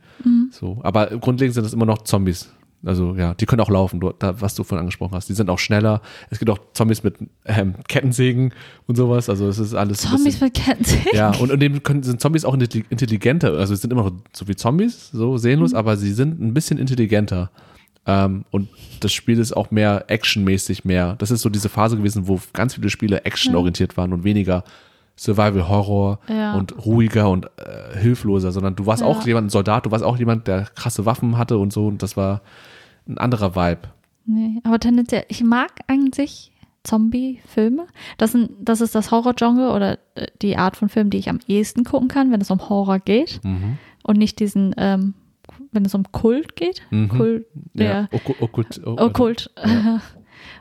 So, 0.52 0.80
aber 0.84 1.08
grundlegend 1.08 1.54
sind 1.56 1.66
es 1.66 1.74
immer 1.74 1.86
noch 1.86 2.04
Zombies. 2.04 2.52
Also 2.84 3.16
ja, 3.16 3.34
die 3.34 3.48
können 3.48 3.62
auch 3.62 3.70
laufen, 3.70 4.00
du, 4.00 4.12
da, 4.12 4.40
was 4.40 4.54
du 4.54 4.64
vorhin 4.64 4.82
angesprochen 4.82 5.16
hast. 5.16 5.28
Die 5.28 5.34
sind 5.34 5.50
auch 5.50 5.58
schneller. 5.58 6.02
Es 6.30 6.38
gibt 6.38 6.52
auch 6.52 6.60
Zombies 6.74 7.02
mit 7.02 7.16
ähm, 7.46 7.74
Kettensägen 7.88 8.54
und 8.86 8.96
sowas. 8.96 9.28
Also 9.28 9.48
es 9.48 9.58
ist 9.58 9.74
alles 9.74 10.00
Zombies 10.02 10.24
bisschen, 10.26 10.46
mit 10.46 10.54
Kettensägen. 10.54 11.10
ja, 11.16 11.32
und, 11.38 11.52
und 11.52 11.60
dem 11.60 11.82
können, 11.82 12.04
sind 12.04 12.22
Zombies 12.22 12.46
auch 12.46 12.56
intelli- 12.56 12.86
intelligenter. 12.92 13.54
Also 13.54 13.74
sie 13.74 13.82
sind 13.82 13.92
immer 13.92 14.04
noch 14.04 14.12
so 14.34 14.48
wie 14.48 14.56
Zombies, 14.56 15.10
so 15.12 15.38
sehnlos, 15.38 15.74
aber 15.74 15.98
sie 15.98 16.14
sind 16.14 16.40
ein 16.40 16.54
bisschen 16.54 16.78
intelligenter. 16.78 17.50
Ähm, 18.08 18.46
und 18.52 18.70
das 19.00 19.14
Spiel 19.14 19.40
ist 19.40 19.54
auch 19.56 19.72
mehr 19.72 20.06
actionmäßig 20.08 20.86
mehr. 20.86 21.16
Das 21.18 21.32
ist 21.32 21.42
so 21.42 21.50
diese 21.50 21.70
Phase 21.70 21.98
gewesen, 21.98 22.28
wo 22.28 22.40
ganz 22.54 22.76
viele 22.76 22.90
Spiele 22.90 23.26
actionorientiert 23.26 23.98
waren 23.98 24.14
und 24.14 24.24
weniger 24.24 24.64
Survival 25.18 25.68
Horror 25.70 26.20
Ja. 26.28 26.56
und 26.56 26.86
ruhiger 26.86 27.30
und 27.30 27.46
äh, 27.58 27.98
hilfloser, 27.98 28.52
sondern 28.52 28.76
du 28.76 28.86
warst 28.86 29.02
Ja. 29.02 29.08
auch 29.08 29.26
jemand, 29.26 29.48
ein 29.48 29.50
Soldat, 29.50 29.86
du 29.86 29.92
warst 29.92 30.04
auch 30.04 30.18
jemand, 30.18 30.48
der 30.48 30.66
krasse 30.76 31.06
Waffen 31.06 31.38
hatte 31.38 31.58
und 31.58 31.72
so 31.74 31.88
und 31.88 32.04
das 32.04 32.16
war 32.18 32.42
ein 33.08 33.18
anderer 33.18 33.56
Vibe. 33.56 33.82
Nee, 34.26 34.60
aber 34.64 34.80
tendenziell, 34.80 35.24
ich 35.30 35.44
mag 35.44 35.72
eigentlich 35.88 36.52
Zombie-Filme. 36.84 37.86
Das, 38.18 38.32
sind, 38.32 38.52
das 38.60 38.82
ist 38.82 38.96
das 38.96 39.12
Horror-Genre 39.12 39.72
oder 39.74 39.98
äh, 40.16 40.28
die 40.42 40.58
Art 40.58 40.78
von 40.78 40.90
Film, 40.90 41.10
die 41.10 41.18
ich 41.18 41.30
am 41.30 41.40
ehesten 41.48 41.84
gucken 41.84 42.08
kann, 42.08 42.32
wenn 42.32 42.42
es 42.42 42.52
um 42.52 42.70
Horror 42.70 43.00
geht. 43.00 43.40
Mhm. 43.44 43.78
Und 44.04 44.18
nicht 44.18 44.40
diesen, 44.40 44.74
ähm, 44.78 45.14
wenn 45.76 45.86
es 45.86 45.94
um 45.94 46.12
Kult 46.12 46.56
geht. 46.56 46.82
Mhm. 46.90 47.10
Kult, 47.10 47.46
Ja, 47.74 48.08
okkult. 48.12 48.42
okkult 48.42 48.82
Okkult. 48.86 49.52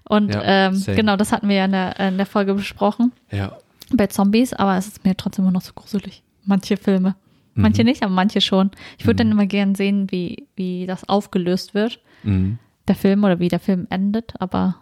Und 0.09 0.35
Ja, 0.35 0.43
ähm, 0.69 0.83
genau, 0.87 1.17
das 1.17 1.33
hatten 1.33 1.49
wir 1.49 1.57
ja 1.57 1.65
in 1.65 1.73
der, 1.73 1.99
in 2.01 2.17
der 2.17 2.27
Folge 2.27 2.55
besprochen 2.55 3.13
Ja. 3.31 3.57
bei 3.93 4.07
Zombies, 4.09 4.53
aber 4.53 4.77
es 4.77 4.87
ist 4.89 5.05
mir 5.05 5.17
trotzdem 5.17 5.45
immer 5.45 5.53
noch 5.53 5.63
zu 5.63 5.73
gruselig. 5.73 6.23
Manche 6.45 6.77
Filme. 6.77 7.15
Manche 7.55 7.83
Mhm. 7.83 7.87
nicht, 7.89 8.03
aber 8.03 8.13
manche 8.13 8.41
schon. 8.41 8.71
Ich 8.99 9.07
würde 9.07 9.19
dann 9.19 9.31
immer 9.31 9.47
gern 9.47 9.75
sehen, 9.77 10.11
wie, 10.11 10.47
wie 10.57 10.87
das 10.87 11.09
aufgelöst 11.09 11.73
wird, 11.75 12.01
Mhm. 12.25 12.59
der 12.89 12.97
Film 12.97 13.23
oder 13.25 13.39
wie 13.39 13.49
der 13.49 13.61
Film 13.61 13.87
endet, 13.91 14.35
aber 14.41 14.77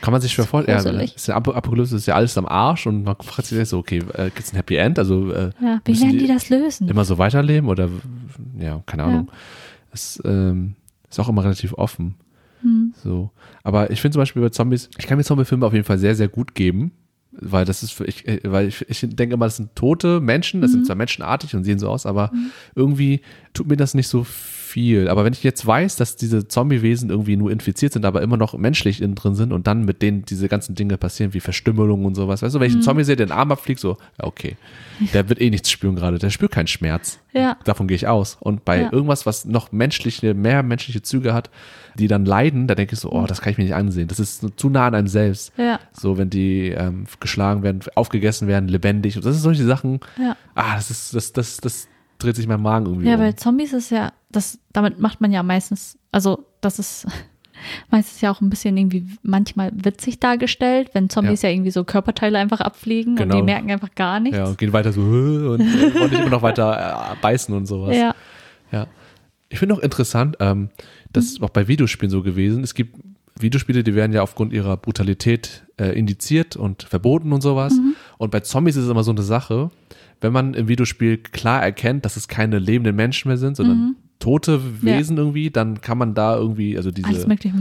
Kann 0.00 0.12
man 0.12 0.20
sich 0.20 0.32
schwer 0.32 0.44
vorstellen. 0.46 0.78
Ja, 0.84 1.00
ist 1.00 1.26
ja 1.28 1.34
Ap- 1.36 1.48
Apokalypse 1.54 1.96
ist 1.96 2.06
ja 2.06 2.14
alles 2.14 2.36
am 2.38 2.46
Arsch 2.46 2.86
und 2.86 3.04
man 3.04 3.16
fragt 3.16 3.46
sich 3.46 3.68
so, 3.68 3.78
okay, 3.78 3.98
äh, 4.14 4.24
gibt 4.26 4.40
es 4.40 4.52
ein 4.52 4.56
Happy 4.56 4.76
End? 4.76 4.98
Also 4.98 5.32
äh, 5.32 5.50
ja, 5.62 5.80
wie 5.84 6.00
werden 6.00 6.18
die 6.18 6.26
das 6.26 6.48
lösen? 6.48 6.88
immer 6.88 7.04
so 7.04 7.18
weiterleben 7.18 7.68
oder 7.68 7.88
ja, 8.58 8.82
keine 8.86 9.02
Ja. 9.02 9.08
Ahnung. 9.08 9.30
Es 9.92 10.20
ähm, 10.24 10.74
ist 11.08 11.18
auch 11.20 11.28
immer 11.28 11.42
relativ 11.44 11.72
offen. 11.74 12.14
Hm. 12.62 12.94
So. 13.02 13.30
Aber 13.62 13.90
ich 13.90 14.00
finde 14.00 14.14
zum 14.14 14.22
Beispiel 14.22 14.42
bei 14.42 14.48
Zombies, 14.50 14.90
ich 14.98 15.06
kann 15.06 15.18
mir 15.18 15.24
Zombie-Filme 15.24 15.64
auf 15.66 15.72
jeden 15.72 15.84
Fall 15.84 15.98
sehr, 15.98 16.14
sehr 16.14 16.28
gut 16.28 16.54
geben. 16.54 16.92
Weil 17.40 17.64
das 17.64 17.82
ist 17.82 17.92
für 17.92 18.04
ich, 18.04 18.26
äh, 18.26 18.40
weil 18.44 18.68
ich, 18.68 18.84
ich 18.88 19.00
denke 19.02 19.34
immer, 19.34 19.46
das 19.46 19.56
sind 19.56 19.74
tote 19.76 20.20
Menschen, 20.20 20.60
das 20.60 20.70
Mhm. 20.70 20.74
sind 20.74 20.86
zwar 20.86 20.96
menschenartig 20.96 21.54
und 21.54 21.64
sehen 21.64 21.78
so 21.78 21.88
aus, 21.88 22.06
aber 22.06 22.30
irgendwie 22.74 23.20
tut 23.54 23.68
mir 23.68 23.76
das 23.76 23.94
nicht 23.94 24.08
so 24.08 24.24
viel. 24.24 25.08
Aber 25.08 25.24
wenn 25.24 25.32
ich 25.32 25.42
jetzt 25.42 25.64
weiß, 25.66 25.96
dass 25.96 26.16
diese 26.16 26.48
Zombie-Wesen 26.48 27.08
irgendwie 27.08 27.36
nur 27.36 27.50
infiziert 27.50 27.92
sind, 27.94 28.04
aber 28.04 28.20
immer 28.20 28.36
noch 28.36 28.56
menschlich 28.58 29.00
innen 29.00 29.14
drin 29.14 29.34
sind 29.34 29.52
und 29.52 29.66
dann 29.66 29.84
mit 29.84 30.02
denen 30.02 30.24
diese 30.26 30.48
ganzen 30.48 30.74
Dinge 30.74 30.98
passieren, 30.98 31.32
wie 31.34 31.40
Verstümmelung 31.40 32.04
und 32.04 32.14
sowas, 32.14 32.42
weißt 32.42 32.54
du, 32.54 32.58
Mhm. 32.58 32.62
wenn 32.62 32.68
ich 32.68 32.74
einen 32.74 32.82
Zombie 32.82 33.04
sehe, 33.04 33.16
der 33.16 33.26
den 33.26 33.32
Arm 33.32 33.52
abfliegt, 33.52 33.80
so, 33.80 33.96
ja, 34.18 34.24
okay, 34.26 34.56
der 35.14 35.28
wird 35.28 35.40
eh 35.40 35.48
nichts 35.50 35.70
spüren 35.70 35.96
gerade, 35.96 36.18
der 36.18 36.30
spürt 36.30 36.52
keinen 36.52 36.66
Schmerz. 36.66 37.18
Ja. 37.32 37.56
Davon 37.64 37.86
gehe 37.86 37.94
ich 37.96 38.06
aus. 38.06 38.36
Und 38.40 38.64
bei 38.64 38.82
Ja. 38.82 38.92
irgendwas, 38.92 39.24
was 39.24 39.44
noch 39.46 39.72
menschliche, 39.72 40.34
mehr 40.34 40.62
menschliche 40.62 41.00
Züge 41.02 41.32
hat, 41.32 41.50
die 41.96 42.08
dann 42.08 42.24
leiden, 42.24 42.66
da 42.68 42.74
denke 42.74 42.94
ich 42.94 43.00
so, 43.00 43.10
oh, 43.10 43.26
das 43.26 43.40
kann 43.40 43.50
ich 43.52 43.58
mir 43.58 43.64
nicht 43.64 43.74
ansehen. 43.74 44.08
Das 44.08 44.20
ist 44.20 44.44
zu 44.56 44.68
nah 44.70 44.86
an 44.86 44.94
einem 44.94 45.08
selbst. 45.08 45.52
Ja. 45.56 45.80
So, 45.92 46.18
wenn 46.18 46.30
die 46.30 46.68
ähm, 46.68 47.04
geschlagen 47.20 47.62
werden, 47.62 47.80
aufgegessen 47.94 48.46
werden, 48.48 48.68
lebendig. 48.68 49.16
Und 49.16 49.24
das 49.24 49.34
sind 49.34 49.42
solche 49.42 49.64
Sachen. 49.64 50.00
Ja. 50.20 50.36
Ah, 50.54 50.76
das 50.76 50.90
ist, 50.90 51.14
das, 51.14 51.32
das, 51.32 51.56
das 51.58 51.88
dreht 52.18 52.36
sich 52.36 52.46
mein 52.46 52.60
Magen 52.62 52.86
irgendwie 52.86 53.08
Ja, 53.08 53.14
um. 53.16 53.20
weil 53.20 53.34
Zombies 53.36 53.72
ist 53.72 53.90
ja, 53.90 54.12
das, 54.30 54.58
damit 54.72 55.00
macht 55.00 55.20
man 55.20 55.32
ja 55.32 55.42
meistens, 55.42 55.98
also 56.12 56.46
das 56.60 56.78
ist 56.78 57.06
meistens 57.90 58.20
ja 58.20 58.30
auch 58.30 58.40
ein 58.40 58.50
bisschen 58.50 58.76
irgendwie 58.76 59.06
manchmal 59.22 59.70
witzig 59.74 60.20
dargestellt, 60.20 60.90
wenn 60.92 61.08
Zombies 61.10 61.42
ja, 61.42 61.50
irgendwie 61.50 61.70
so 61.70 61.84
Körperteile 61.84 62.38
einfach 62.38 62.60
abfliegen 62.60 63.12
und 63.12 63.18
Genau. 63.18 63.36
die 63.36 63.42
merken 63.42 63.70
einfach 63.70 63.94
gar 63.94 64.20
nichts. 64.20 64.38
ja, 64.38 64.44
und 64.44 64.58
gehen 64.58 64.72
weiter 64.72 64.92
so 64.92 65.00
und 65.02 65.60
wollen 65.60 66.10
nicht 66.10 66.20
immer 66.20 66.30
noch 66.30 66.42
weiter 66.42 67.12
äh, 67.12 67.16
beißen 67.20 67.54
und 67.54 67.66
sowas. 67.66 67.96
ja. 67.96 68.14
Ja. 68.72 68.86
Ich 69.48 69.60
finde 69.60 69.76
auch 69.76 69.78
interessant, 69.78 70.36
ähm, 70.40 70.70
das 71.16 71.24
Mhm. 71.24 71.30
ist 71.36 71.42
auch 71.42 71.50
bei 71.50 71.68
Videospielen 71.68 72.10
so 72.10 72.22
gewesen. 72.22 72.62
Es 72.62 72.74
gibt 72.74 72.96
Videospiele, 73.38 73.82
die 73.84 73.94
werden 73.94 74.12
ja 74.12 74.22
aufgrund 74.22 74.52
ihrer 74.52 74.76
Brutalität 74.76 75.64
äh, 75.78 75.98
indiziert 75.98 76.56
und 76.56 76.84
verboten 76.84 77.32
und 77.32 77.42
sowas. 77.42 77.74
Mhm. 77.74 77.94
Und 78.18 78.30
bei 78.30 78.40
Zombies 78.40 78.76
ist 78.76 78.84
es 78.84 78.90
immer 78.90 79.04
so 79.04 79.10
eine 79.10 79.22
Sache, 79.22 79.70
wenn 80.22 80.32
man 80.32 80.54
im 80.54 80.68
Videospiel 80.68 81.18
klar 81.18 81.62
erkennt, 81.62 82.04
dass 82.06 82.16
es 82.16 82.28
keine 82.28 82.58
lebenden 82.58 82.96
Menschen 82.96 83.28
mehr 83.28 83.36
sind, 83.36 83.56
sondern 83.58 83.96
tote 84.18 84.82
Wesen 84.82 85.18
irgendwie, 85.18 85.50
dann 85.50 85.82
kann 85.82 85.98
man 85.98 86.14
da 86.14 86.36
irgendwie, 86.38 86.78
also 86.78 86.90
diese. 86.90 87.06
Mhm. 87.08 87.14
Alles 87.14 87.26
mögliche. 87.26 87.54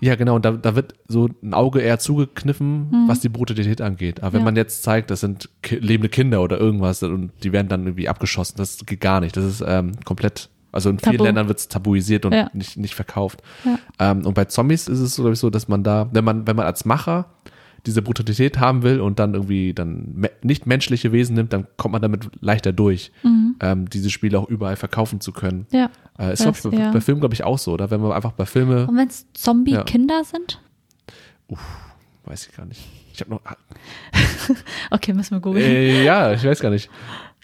Ja, 0.00 0.14
genau, 0.16 0.36
und 0.36 0.44
da, 0.44 0.50
da 0.52 0.76
wird 0.76 0.92
so 1.08 1.30
ein 1.42 1.54
Auge 1.54 1.80
eher 1.80 1.98
zugekniffen, 1.98 3.06
was 3.06 3.20
die 3.20 3.30
Brutalität 3.30 3.80
angeht. 3.80 4.22
Aber 4.22 4.34
wenn 4.34 4.40
Mhm. 4.40 4.42
Ja. 4.42 4.44
man 4.44 4.56
jetzt 4.56 4.82
zeigt, 4.82 5.10
das 5.10 5.20
sind 5.20 5.48
lebende 5.70 6.10
Kinder 6.10 6.42
oder 6.42 6.58
irgendwas 6.60 7.02
und 7.02 7.30
die 7.42 7.52
werden 7.52 7.68
dann 7.68 7.86
irgendwie 7.86 8.10
abgeschossen, 8.10 8.56
das 8.58 8.84
geht 8.84 9.00
gar 9.00 9.20
nicht. 9.20 9.34
Das 9.38 9.44
ist 9.46 9.64
ähm, 9.66 9.92
komplett, 10.04 10.50
also 10.72 10.90
in 10.90 10.98
vielen 10.98 11.12
Tabu. 11.12 11.24
Ländern 11.24 11.48
wird 11.48 11.58
es 11.58 11.68
tabuisiert 11.68 12.24
und 12.24 12.32
Ja. 12.32 12.50
nicht, 12.54 12.76
nicht 12.76 12.94
verkauft. 12.94 13.42
Ja. 13.64 13.78
Ähm, 13.98 14.26
und 14.26 14.34
bei 14.34 14.46
Zombies 14.46 14.88
ist 14.88 14.98
es, 15.00 15.16
glaube 15.16 15.32
ich, 15.34 15.38
so, 15.38 15.50
dass 15.50 15.68
man 15.68 15.84
da, 15.84 16.08
wenn 16.12 16.24
man, 16.24 16.46
wenn 16.46 16.56
man 16.56 16.66
als 16.66 16.84
Macher 16.84 17.26
diese 17.84 18.00
Brutalität 18.00 18.60
haben 18.60 18.82
will 18.84 19.00
und 19.00 19.18
dann 19.18 19.34
irgendwie 19.34 19.74
dann 19.74 20.12
me 20.14 20.30
nicht 20.42 20.66
menschliche 20.66 21.10
Wesen 21.10 21.34
nimmt, 21.34 21.52
dann 21.52 21.66
kommt 21.76 21.92
man 21.92 22.00
damit 22.00 22.28
leichter 22.40 22.72
durch, 22.72 23.10
ähm, 23.60 23.90
diese 23.90 24.08
Spiele 24.10 24.38
auch 24.38 24.48
überall 24.48 24.76
verkaufen 24.76 25.20
zu 25.20 25.32
können. 25.32 25.66
Ja. 25.72 25.90
Äh, 26.18 26.32
ist, 26.32 26.42
glaube 26.42 26.56
ich, 26.56 26.62
Das, 26.62 26.70
bei, 26.72 26.78
ja. 26.78 26.90
bei 26.92 27.00
Filmen, 27.00 27.20
glaube 27.20 27.34
ich, 27.34 27.42
auch 27.42 27.58
so, 27.58 27.72
oder? 27.72 27.90
Wenn 27.90 28.00
man 28.00 28.12
einfach 28.12 28.32
bei 28.32 28.46
Filme, 28.46 28.86
Und 28.86 28.96
wenn 28.96 29.08
es 29.08 29.26
Zombie-Kinder 29.34 30.22
sind? 30.24 30.60
weiß 32.24 32.46
ich 32.48 32.56
gar 32.56 32.66
nicht. 32.66 32.80
Ich 33.12 33.20
habe 33.20 33.30
noch, 33.32 33.40
Okay, 34.90 35.12
müssen 35.12 35.36
wir 35.36 35.40
googeln. 35.40 35.64
äh, 35.64 36.04
ja, 36.04 36.32
ich 36.32 36.44
weiß 36.44 36.60
gar 36.60 36.70
nicht. 36.70 36.88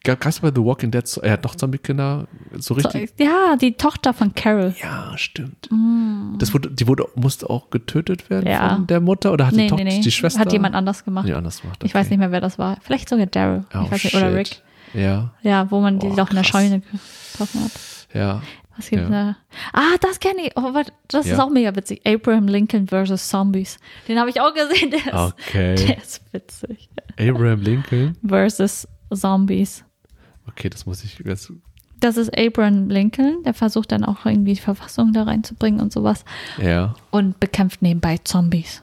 Gab 0.05 0.25
es 0.27 0.41
bei 0.41 0.49
The 0.55 0.63
Walking 0.63 0.91
Dead, 0.91 1.05
er 1.23 1.33
hat 1.33 1.45
noch 1.45 1.55
Zombie-Kinder, 1.57 2.29
so 2.57 2.75
richtig? 2.75 3.13
Ja, 3.19 3.57
die 3.57 3.73
Tochter 3.73 4.15
von 4.15 4.33
Carol. 4.35 4.75
Ja, 4.81 5.13
stimmt. 5.19 5.69
Das 6.39 6.55
wurde, 6.55 6.71
die 6.71 6.87
wurde, 6.87 7.07
musste 7.17 7.51
auch 7.51 7.69
getötet 7.71 8.31
werden 8.31 8.45
Mm. 8.45 8.49
Ja. 8.53 8.75
von 8.77 8.87
der 8.87 9.01
Mutter 9.01 9.33
oder 9.33 9.47
hat 9.47 9.53
die 9.55 9.59
Nee, 9.59 9.67
Tochter, 9.69 9.85
nee, 9.85 9.97
nee. 9.97 10.01
die 10.01 10.11
Schwester? 10.13 10.41
Hat 10.41 10.53
jemand 10.53 10.75
anders 10.77 11.05
gemacht. 11.05 11.29
Anders 11.31 11.61
gemacht. 11.61 11.83
Ich 11.85 11.95
weiß 11.95 12.09
nicht 12.11 12.19
mehr, 12.19 12.31
wer 12.31 12.41
das 12.41 12.59
war. 12.59 12.79
Vielleicht 12.83 13.09
sogar 13.09 13.27
Daryl. 13.27 13.65
Oh, 13.75 13.81
ich 13.85 13.91
weiß 13.91 14.05
nicht, 14.05 14.15
oder. 14.15 14.35
Rick. 14.35 14.63
Ja, 14.95 15.33
Ja, 15.43 15.71
wo 15.71 15.81
man 15.81 15.99
die 15.99 16.07
Oh, 16.07 16.15
doch 16.17 16.31
in 16.31 16.37
der. 16.37 16.45
Scheune 16.45 16.81
getroffen 17.33 17.65
hat. 17.65 17.73
ja. 18.15 18.41
Was 18.77 18.89
gibt's 18.91 19.11
Ja. 19.11 19.11
da? 19.11 19.37
Ah, 19.73 19.97
das 20.01 20.21
kenne 20.21 20.43
ich. 20.47 20.53
Oh, 20.57 20.73
warte, 20.73 20.93
das 21.09 21.27
ist 21.27 21.33
Ja. 21.37 21.43
auch 21.45 21.51
mega 21.51 21.75
witzig. 21.75 22.01
Abraham 22.07 22.47
Lincoln 22.47 22.87
versus 22.87 23.29
Zombies. 23.29 23.77
Den 24.07 24.21
habe 24.21 24.31
ich 24.31 24.41
auch 24.41 24.55
gesehen. 24.55 24.91
Der 24.93 25.01
ist, 25.01 25.35
Okay. 25.49 25.75
der 25.75 25.99
ist 25.99 26.23
witzig. 26.33 26.89
Abraham 27.19 27.61
Lincoln. 27.61 28.17
Versus 28.25 28.87
Zombies. 29.13 29.85
Okay, 30.49 30.69
das 30.71 30.87
muss 30.87 31.05
ich 31.05 31.19
jetzt. 31.25 31.53
Das 32.01 32.17
ist 32.17 32.37
Abraham 32.39 32.89
Lincoln. 32.91 33.43
Der 33.45 33.55
versucht 33.55 33.91
dann 33.93 34.05
auch 34.05 34.25
irgendwie 34.25 34.55
die 34.55 34.61
Verfassung 34.61 35.13
da 35.13 35.25
reinzubringen 35.25 35.81
und 35.81 35.93
sowas. 35.93 36.25
Ja. 36.63 36.95
Und 37.11 37.41
bekämpft 37.41 37.83
nebenbei 37.83 38.19
Zombies. 38.19 38.83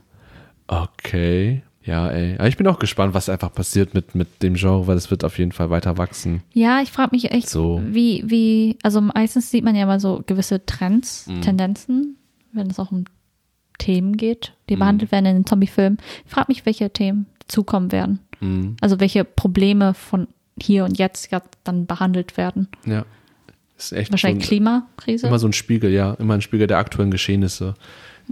Okay. 0.67 1.61
Ja, 1.83 2.09
ey. 2.09 2.33
Aber 2.39 2.47
ich 2.47 2.57
bin 2.57 2.65
auch 2.67 2.79
gespannt, 2.79 3.13
was 3.13 3.29
einfach 3.29 3.53
passiert 3.53 3.93
mit, 3.93 4.15
mit 4.15 4.41
dem 4.41 4.55
Genre, 4.55 4.87
weil 4.87 4.97
es 4.97 5.11
wird 5.11 5.23
auf 5.23 5.37
jeden 5.37 5.51
Fall 5.51 5.69
weiter 5.69 5.99
wachsen. 5.99 6.41
Ja, 6.51 6.81
ich 6.81 6.91
frage 6.91 7.11
mich 7.11 7.31
echt, 7.31 7.47
So. 7.47 7.79
wie, 7.85 8.23
wie, 8.25 8.77
also 8.81 9.01
meistens 9.01 9.51
sieht 9.51 9.63
man 9.63 9.75
ja 9.75 9.85
mal 9.85 9.99
so 9.99 10.23
gewisse 10.25 10.65
Trends, 10.65 11.27
Mhm. 11.27 11.41
Tendenzen, 11.41 12.17
wenn 12.53 12.69
es 12.71 12.79
auch 12.79 12.91
um 12.91 13.05
Themen 13.77 14.17
geht, 14.17 14.53
die 14.69 14.77
behandelt 14.77 15.11
werden 15.11 15.25
in 15.27 15.35
den 15.35 15.45
Zombie-Filmen. 15.45 15.99
Ich 16.25 16.31
frage 16.31 16.47
mich, 16.49 16.65
welche 16.65 16.89
Themen 16.89 17.27
zukommen 17.47 17.91
werden. 17.91 18.19
Mhm. 18.39 18.77
Also 18.81 18.99
welche 18.99 19.23
Probleme 19.23 19.93
von 19.93 20.27
hier 20.61 20.85
und 20.85 20.97
jetzt 20.97 21.31
ja 21.31 21.41
dann 21.63 21.85
behandelt 21.85 22.37
werden. 22.37 22.67
Ja. 22.85 23.05
Ist 23.77 23.91
echt 23.91 24.11
Wahrscheinlich 24.11 24.45
so 24.45 24.47
ein, 24.47 24.49
Klimakrise. 24.49 25.27
immer 25.27 25.39
so 25.39 25.47
ein 25.47 25.53
Spiegel, 25.53 25.91
ja. 25.91 26.13
Immer 26.13 26.35
ein 26.35 26.41
Spiegel 26.41 26.67
der 26.67 26.77
aktuellen 26.77 27.11
Geschehnisse. 27.11 27.75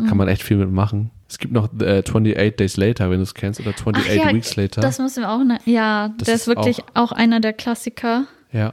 Kann 0.07 0.17
man 0.17 0.27
echt 0.27 0.41
viel 0.41 0.57
mitmachen. 0.57 1.11
Es 1.29 1.37
gibt 1.37 1.53
noch 1.53 1.69
äh, 1.79 1.99
28 1.99 2.55
Days 2.55 2.77
Later, 2.77 3.11
wenn 3.11 3.17
du 3.17 3.23
es 3.23 3.35
kennst, 3.35 3.59
oder 3.59 3.71
28 3.71 4.11
Ach 4.21 4.25
ja, 4.27 4.33
Weeks 4.33 4.55
Later. 4.55 4.81
Das 4.81 4.97
müssen 4.97 5.21
wir 5.21 5.29
auch, 5.29 5.43
ne, 5.43 5.59
ja, 5.65 6.09
Das 6.17 6.25
der 6.25 6.35
ist 6.35 6.47
wirklich 6.47 6.79
auch, 6.95 7.11
einer 7.11 7.39
der 7.39 7.53
Klassiker 7.53 8.25
ja. 8.53 8.71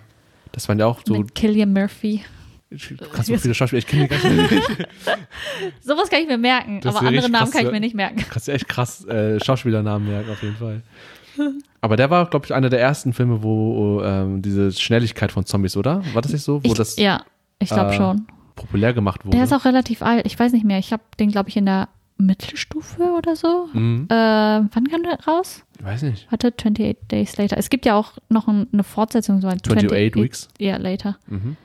Das 0.52 0.68
waren 0.68 0.78
ja 0.78 0.86
auch 0.86 1.00
so, 1.04 1.14
mit 1.14 1.34
Killian 1.34 1.72
Murphy. 1.72 2.22
du 2.70 2.76
kannst 3.12 3.28
so 3.28 3.36
viele 3.38 3.54
Schauspieler, 3.54 3.78
ich 3.78 3.86
kenne 3.86 4.08
die 4.08 4.08
gar 4.08 4.30
nicht. 4.30 4.50
Sowas 5.80 6.10
kann 6.10 6.20
ich 6.20 6.28
mir 6.28 6.38
merken, 6.38 6.80
Das 6.80 6.94
aber 6.94 7.06
andere 7.06 7.24
richtig 7.24 7.32
Namen 7.32 7.44
krass, 7.44 7.52
kann 7.56 7.66
ich 7.66 7.72
mir 7.72 7.80
nicht 7.80 7.94
merken. 7.94 8.24
Kannst 8.28 8.48
du 8.48 8.52
echt 8.52 8.68
krass 8.68 9.04
äh, 9.06 9.40
Schauspielernamen 9.40 10.08
merken, 10.08 10.30
auf 10.30 10.42
jeden 10.42 10.56
Fall. 10.56 10.82
Aber 11.80 11.96
der 11.96 12.10
war, 12.10 12.26
glaube 12.28 12.46
ich, 12.46 12.54
einer 12.54 12.68
der 12.68 12.80
ersten 12.80 13.12
Filme, 13.12 13.42
wo 13.42 14.02
ähm, 14.02 14.42
diese 14.42 14.72
Schnelligkeit 14.72 15.32
von 15.32 15.44
Zombies, 15.46 15.76
oder? 15.76 16.02
War 16.12 16.22
das 16.22 16.32
nicht 16.32 16.42
so? 16.42 16.62
Wo 16.64 16.68
Ich, 16.68 16.74
das 16.74 16.96
ja, 16.96 17.22
ich 17.58 17.68
glaube 17.70 17.92
äh, 17.92 17.96
schon. 17.96 18.26
populär 18.56 18.92
gemacht 18.92 19.24
wurde? 19.24 19.36
Der 19.36 19.44
ist 19.44 19.52
auch 19.52 19.64
relativ 19.64 20.02
alt. 20.02 20.26
Ich 20.26 20.38
weiß 20.38 20.52
nicht 20.52 20.64
mehr. 20.64 20.78
Ich 20.78 20.92
habe 20.92 21.02
den, 21.18 21.30
glaube 21.30 21.48
ich, 21.48 21.56
in 21.56 21.66
der 21.66 21.88
Mittelstufe 22.18 23.02
oder 23.16 23.34
so. 23.34 23.68
Mhm. 23.72 24.06
Äh, 24.10 24.14
wann 24.14 24.88
kam 24.90 25.02
der 25.02 25.18
raus? 25.26 25.64
Ich 25.78 25.84
weiß 25.84 26.02
nicht. 26.02 26.26
Warte, 26.30 26.48
28 26.48 26.96
Days 27.10 27.36
Later. 27.38 27.56
Es 27.56 27.70
gibt 27.70 27.86
ja 27.86 27.94
auch 27.96 28.12
noch 28.28 28.46
ein, 28.46 28.66
eine 28.72 28.84
Fortsetzung. 28.84 29.40
So 29.40 29.48
ein 29.48 29.58
28 29.64 30.14
Weeks? 30.16 30.48
Ja, 30.58 30.76
Later. 30.76 31.16
Mhm. 31.28 31.56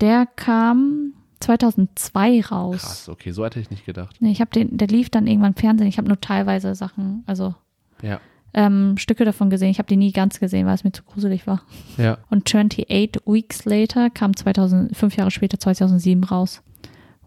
Der 0.00 0.26
kam 0.34 1.12
2002 1.38 2.40
raus. 2.42 2.80
Krass, 2.82 3.08
okay, 3.08 3.30
so 3.30 3.44
hätte 3.44 3.60
ich 3.60 3.70
nicht 3.70 3.86
gedacht. 3.86 4.16
Nee, 4.20 4.32
ich 4.32 4.40
habe 4.40 4.50
den, 4.50 4.76
der 4.76 4.88
lief 4.88 5.10
dann 5.10 5.26
irgendwann 5.26 5.52
im 5.52 5.56
Fernsehen. 5.56 5.86
Ich 5.88 5.98
habe 5.98 6.08
nur 6.08 6.20
teilweise 6.20 6.74
Sachen, 6.74 7.22
also 7.26 7.54
Ja, 8.02 8.20
ähm, 8.54 8.96
Stücke 8.98 9.24
davon 9.24 9.48
gesehen. 9.50 9.70
Ich 9.70 9.78
habe 9.78 9.88
die 9.88 9.96
nie 9.96 10.12
ganz 10.12 10.38
gesehen, 10.40 10.66
weil 10.66 10.74
es 10.74 10.84
mir 10.84 10.92
zu 10.92 11.02
gruselig 11.04 11.46
war. 11.46 11.62
ja. 11.96 12.18
Und 12.30 12.46
28 12.46 12.86
Weeks 13.26 13.64
Later 13.64 14.10
kam 14.10 14.36
2000, 14.36 14.96
fünf 14.96 15.16
Jahre 15.16 15.30
später, 15.30 15.58
2007 15.58 16.24
raus. 16.24 16.62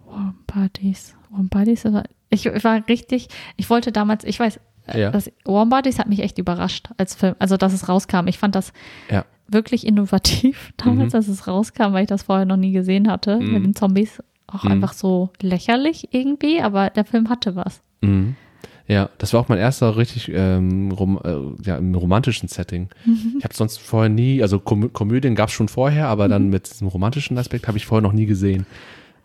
Warm 0.05 0.35
Bodies. 0.47 1.15
Warm 1.31 1.49
Bodies, 1.49 1.85
ich 2.29 2.45
war 2.63 2.87
richtig, 2.87 3.27
ich 3.57 3.69
wollte 3.69 3.91
damals, 3.91 4.23
ich 4.23 4.39
weiß, 4.39 4.59
äh, 4.87 5.01
Ja. 5.01 5.11
das, 5.11 5.31
Warm 5.45 5.69
Bodies 5.69 5.99
hat 5.99 6.07
mich 6.07 6.19
echt 6.21 6.37
überrascht 6.37 6.89
als 6.97 7.15
Film, 7.15 7.35
also 7.39 7.57
dass 7.57 7.73
es 7.73 7.89
rauskam. 7.89 8.27
Ich 8.27 8.37
fand 8.37 8.55
das 8.55 8.71
Ja. 9.09 9.25
wirklich 9.47 9.85
innovativ 9.85 10.73
damals, 10.77 11.13
Mhm. 11.13 11.17
als 11.17 11.27
es 11.27 11.47
rauskam, 11.47 11.93
weil 11.93 12.03
ich 12.03 12.09
das 12.09 12.23
vorher 12.23 12.45
noch 12.45 12.57
nie 12.57 12.71
gesehen 12.71 13.09
hatte 13.09 13.37
Mhm. 13.39 13.53
mit 13.53 13.65
den 13.65 13.75
Zombies. 13.75 14.21
Auch 14.47 14.63
Mhm. 14.63 14.71
einfach 14.73 14.93
so 14.93 15.31
lächerlich 15.41 16.09
irgendwie, 16.13 16.61
aber 16.61 16.91
der 16.91 17.03
Film 17.05 17.29
hatte 17.29 17.55
was. 17.55 17.81
Mhm. 18.01 18.35
Ja, 18.87 19.09
das 19.17 19.33
war 19.33 19.39
auch 19.41 19.47
mein 19.49 19.57
erster 19.57 19.97
richtig 19.97 20.29
ähm, 20.33 20.91
rom 20.91 21.19
äh, 21.23 21.63
ja, 21.67 21.77
im 21.77 21.95
romantischen 21.95 22.47
Setting. 22.47 22.89
Mhm. 23.05 23.35
Ich 23.39 23.43
habe 23.43 23.53
sonst 23.55 23.79
vorher 23.79 24.09
nie, 24.09 24.41
also 24.43 24.59
Kom 24.59 24.93
Komödien 24.93 25.33
gab 25.33 25.49
es 25.49 25.55
schon 25.55 25.67
vorher, 25.69 26.07
aber 26.07 26.25
Mhm. 26.25 26.31
dann 26.31 26.49
mit 26.49 26.69
diesem 26.71 26.87
romantischen 26.87 27.37
Aspekt 27.37 27.67
habe 27.67 27.77
ich 27.77 27.85
vorher 27.87 28.03
noch 28.03 28.13
nie 28.13 28.27
gesehen. 28.27 28.65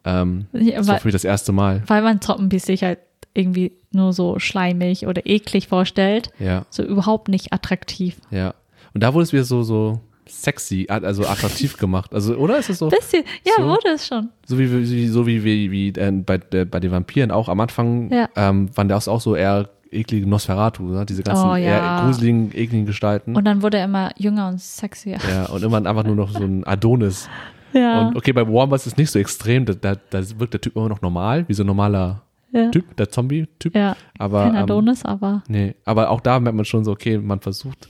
Ähm, 0.04 0.46
Ja, 0.52 0.76
das 0.78 0.88
war 0.88 0.98
für 0.98 1.08
mich 1.08 1.12
das 1.14 1.24
erste 1.24 1.52
Mal. 1.52 1.82
weil 1.88 2.00
man 2.02 2.20
Zombies 2.22 2.64
sich 2.64 2.82
halt 2.82 3.00
irgendwie 3.34 3.72
nur 3.92 4.12
so 4.14 4.38
schleimig 4.38 5.06
oder 5.06 5.26
eklig 5.26 5.68
vorstellt, 5.68 6.30
Ja, 6.38 6.64
so 6.70 6.82
überhaupt 6.82 7.28
nicht 7.28 7.52
attraktiv. 7.52 8.16
ja. 8.30 8.54
Und 8.94 9.02
da 9.02 9.12
wurde 9.14 9.22
es 9.24 9.32
wieder 9.32 9.44
so, 9.44 9.62
so 9.62 10.00
sexy, 10.30 10.86
also 10.88 11.26
attraktiv 11.26 11.76
gemacht. 11.76 12.12
Also, 12.14 12.34
oder 12.36 12.58
ist 12.58 12.70
es 12.70 12.78
so? 12.78 12.88
Bisschen, 12.88 13.24
ja, 13.44 13.52
So. 13.58 13.64
wurde 13.68 13.88
es 13.94 14.06
schon. 14.06 14.28
So 14.46 14.58
wie, 14.58 14.70
wie, 14.72 15.06
so 15.08 15.26
wie, 15.26 15.44
wie, 15.44 15.70
wie 15.70 15.88
äh, 15.88 16.10
bei, 16.12 16.40
äh, 16.52 16.64
bei 16.64 16.80
den 16.80 16.90
Vampiren 16.92 17.30
auch 17.30 17.48
am 17.48 17.60
Anfang 17.60 18.10
Ja. 18.12 18.28
ähm, 18.36 18.68
waren 18.76 18.88
das 18.88 19.08
auch 19.08 19.20
so 19.20 19.34
eher 19.36 19.68
eklige 19.92 20.28
Nosferatu, 20.28 20.84
ne? 20.84 21.04
diese 21.04 21.22
ganzen 21.24 21.48
Oh, 21.48 21.54
ja. 21.56 21.58
eher 21.58 22.02
gruseligen, 22.04 22.50
ekligen 22.54 22.86
Gestalten. 22.86 23.34
Und 23.36 23.44
dann 23.44 23.60
wurde 23.62 23.78
er 23.78 23.86
immer 23.86 24.10
jünger 24.16 24.48
und 24.48 24.60
sexier. 24.60 25.18
ja, 25.28 25.46
und 25.46 25.62
immer 25.64 25.78
einfach 25.84 26.04
nur 26.04 26.14
noch 26.14 26.30
so 26.30 26.44
ein 26.44 26.64
Adonis. 26.64 27.28
Ja. 27.72 28.00
Und 28.08 28.16
okay, 28.16 28.32
bei 28.32 28.46
Warmbus 28.46 28.82
ist 28.86 28.92
es 28.92 28.96
nicht 28.96 29.10
so 29.10 29.18
extrem, 29.18 29.64
da, 29.64 29.74
da, 29.74 29.94
da 30.10 30.20
wirkt 30.38 30.54
der 30.54 30.60
Typ 30.60 30.76
immer 30.76 30.88
noch 30.88 31.02
normal, 31.02 31.44
wie 31.48 31.54
so 31.54 31.62
ein 31.64 31.66
normaler 31.66 32.22
Ja. 32.52 32.68
Typ, 32.70 32.96
der 32.96 33.08
Zombie-Typ. 33.10 33.74
Ja, 33.76 33.96
aber, 34.18 34.42
kein 34.44 34.54
ähm, 34.56 34.62
Adonis, 34.62 35.04
aber 35.04 35.42
Nee, 35.48 35.74
aber 35.84 36.10
auch 36.10 36.20
da 36.20 36.38
merkt 36.40 36.56
man 36.56 36.64
schon 36.64 36.84
so, 36.84 36.90
okay, 36.92 37.18
man 37.18 37.40
versucht 37.40 37.88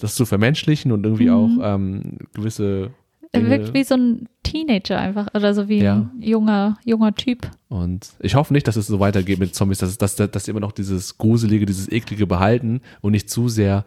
das 0.00 0.14
zu 0.14 0.24
vermenschlichen 0.26 0.92
und 0.92 1.04
irgendwie 1.04 1.26
Mhm. 1.28 1.32
auch 1.60 1.74
ähm, 1.74 2.18
gewisse 2.34 2.90
er 3.32 3.48
wirkt 3.48 3.72
wie 3.74 3.84
so 3.84 3.94
ein 3.94 4.28
Teenager 4.42 4.98
einfach 4.98 5.28
oder 5.34 5.54
so 5.54 5.68
wie 5.68 5.78
Ja. 5.82 5.94
ein 5.94 6.10
junger, 6.20 6.78
junger 6.84 7.14
Typ. 7.14 7.48
Und 7.68 8.08
ich 8.18 8.34
hoffe 8.34 8.52
nicht, 8.52 8.66
dass 8.66 8.74
es 8.74 8.88
so 8.88 8.98
weitergeht 8.98 9.38
mit 9.38 9.54
Zombies, 9.54 9.78
dass, 9.78 9.96
dass, 9.98 10.16
dass 10.16 10.44
sie 10.44 10.50
immer 10.50 10.58
noch 10.58 10.72
dieses 10.72 11.16
Gruselige, 11.16 11.64
dieses 11.64 11.90
Eklige 11.92 12.26
behalten 12.26 12.80
und 13.02 13.12
nicht 13.12 13.30
zu 13.30 13.48
sehr 13.48 13.84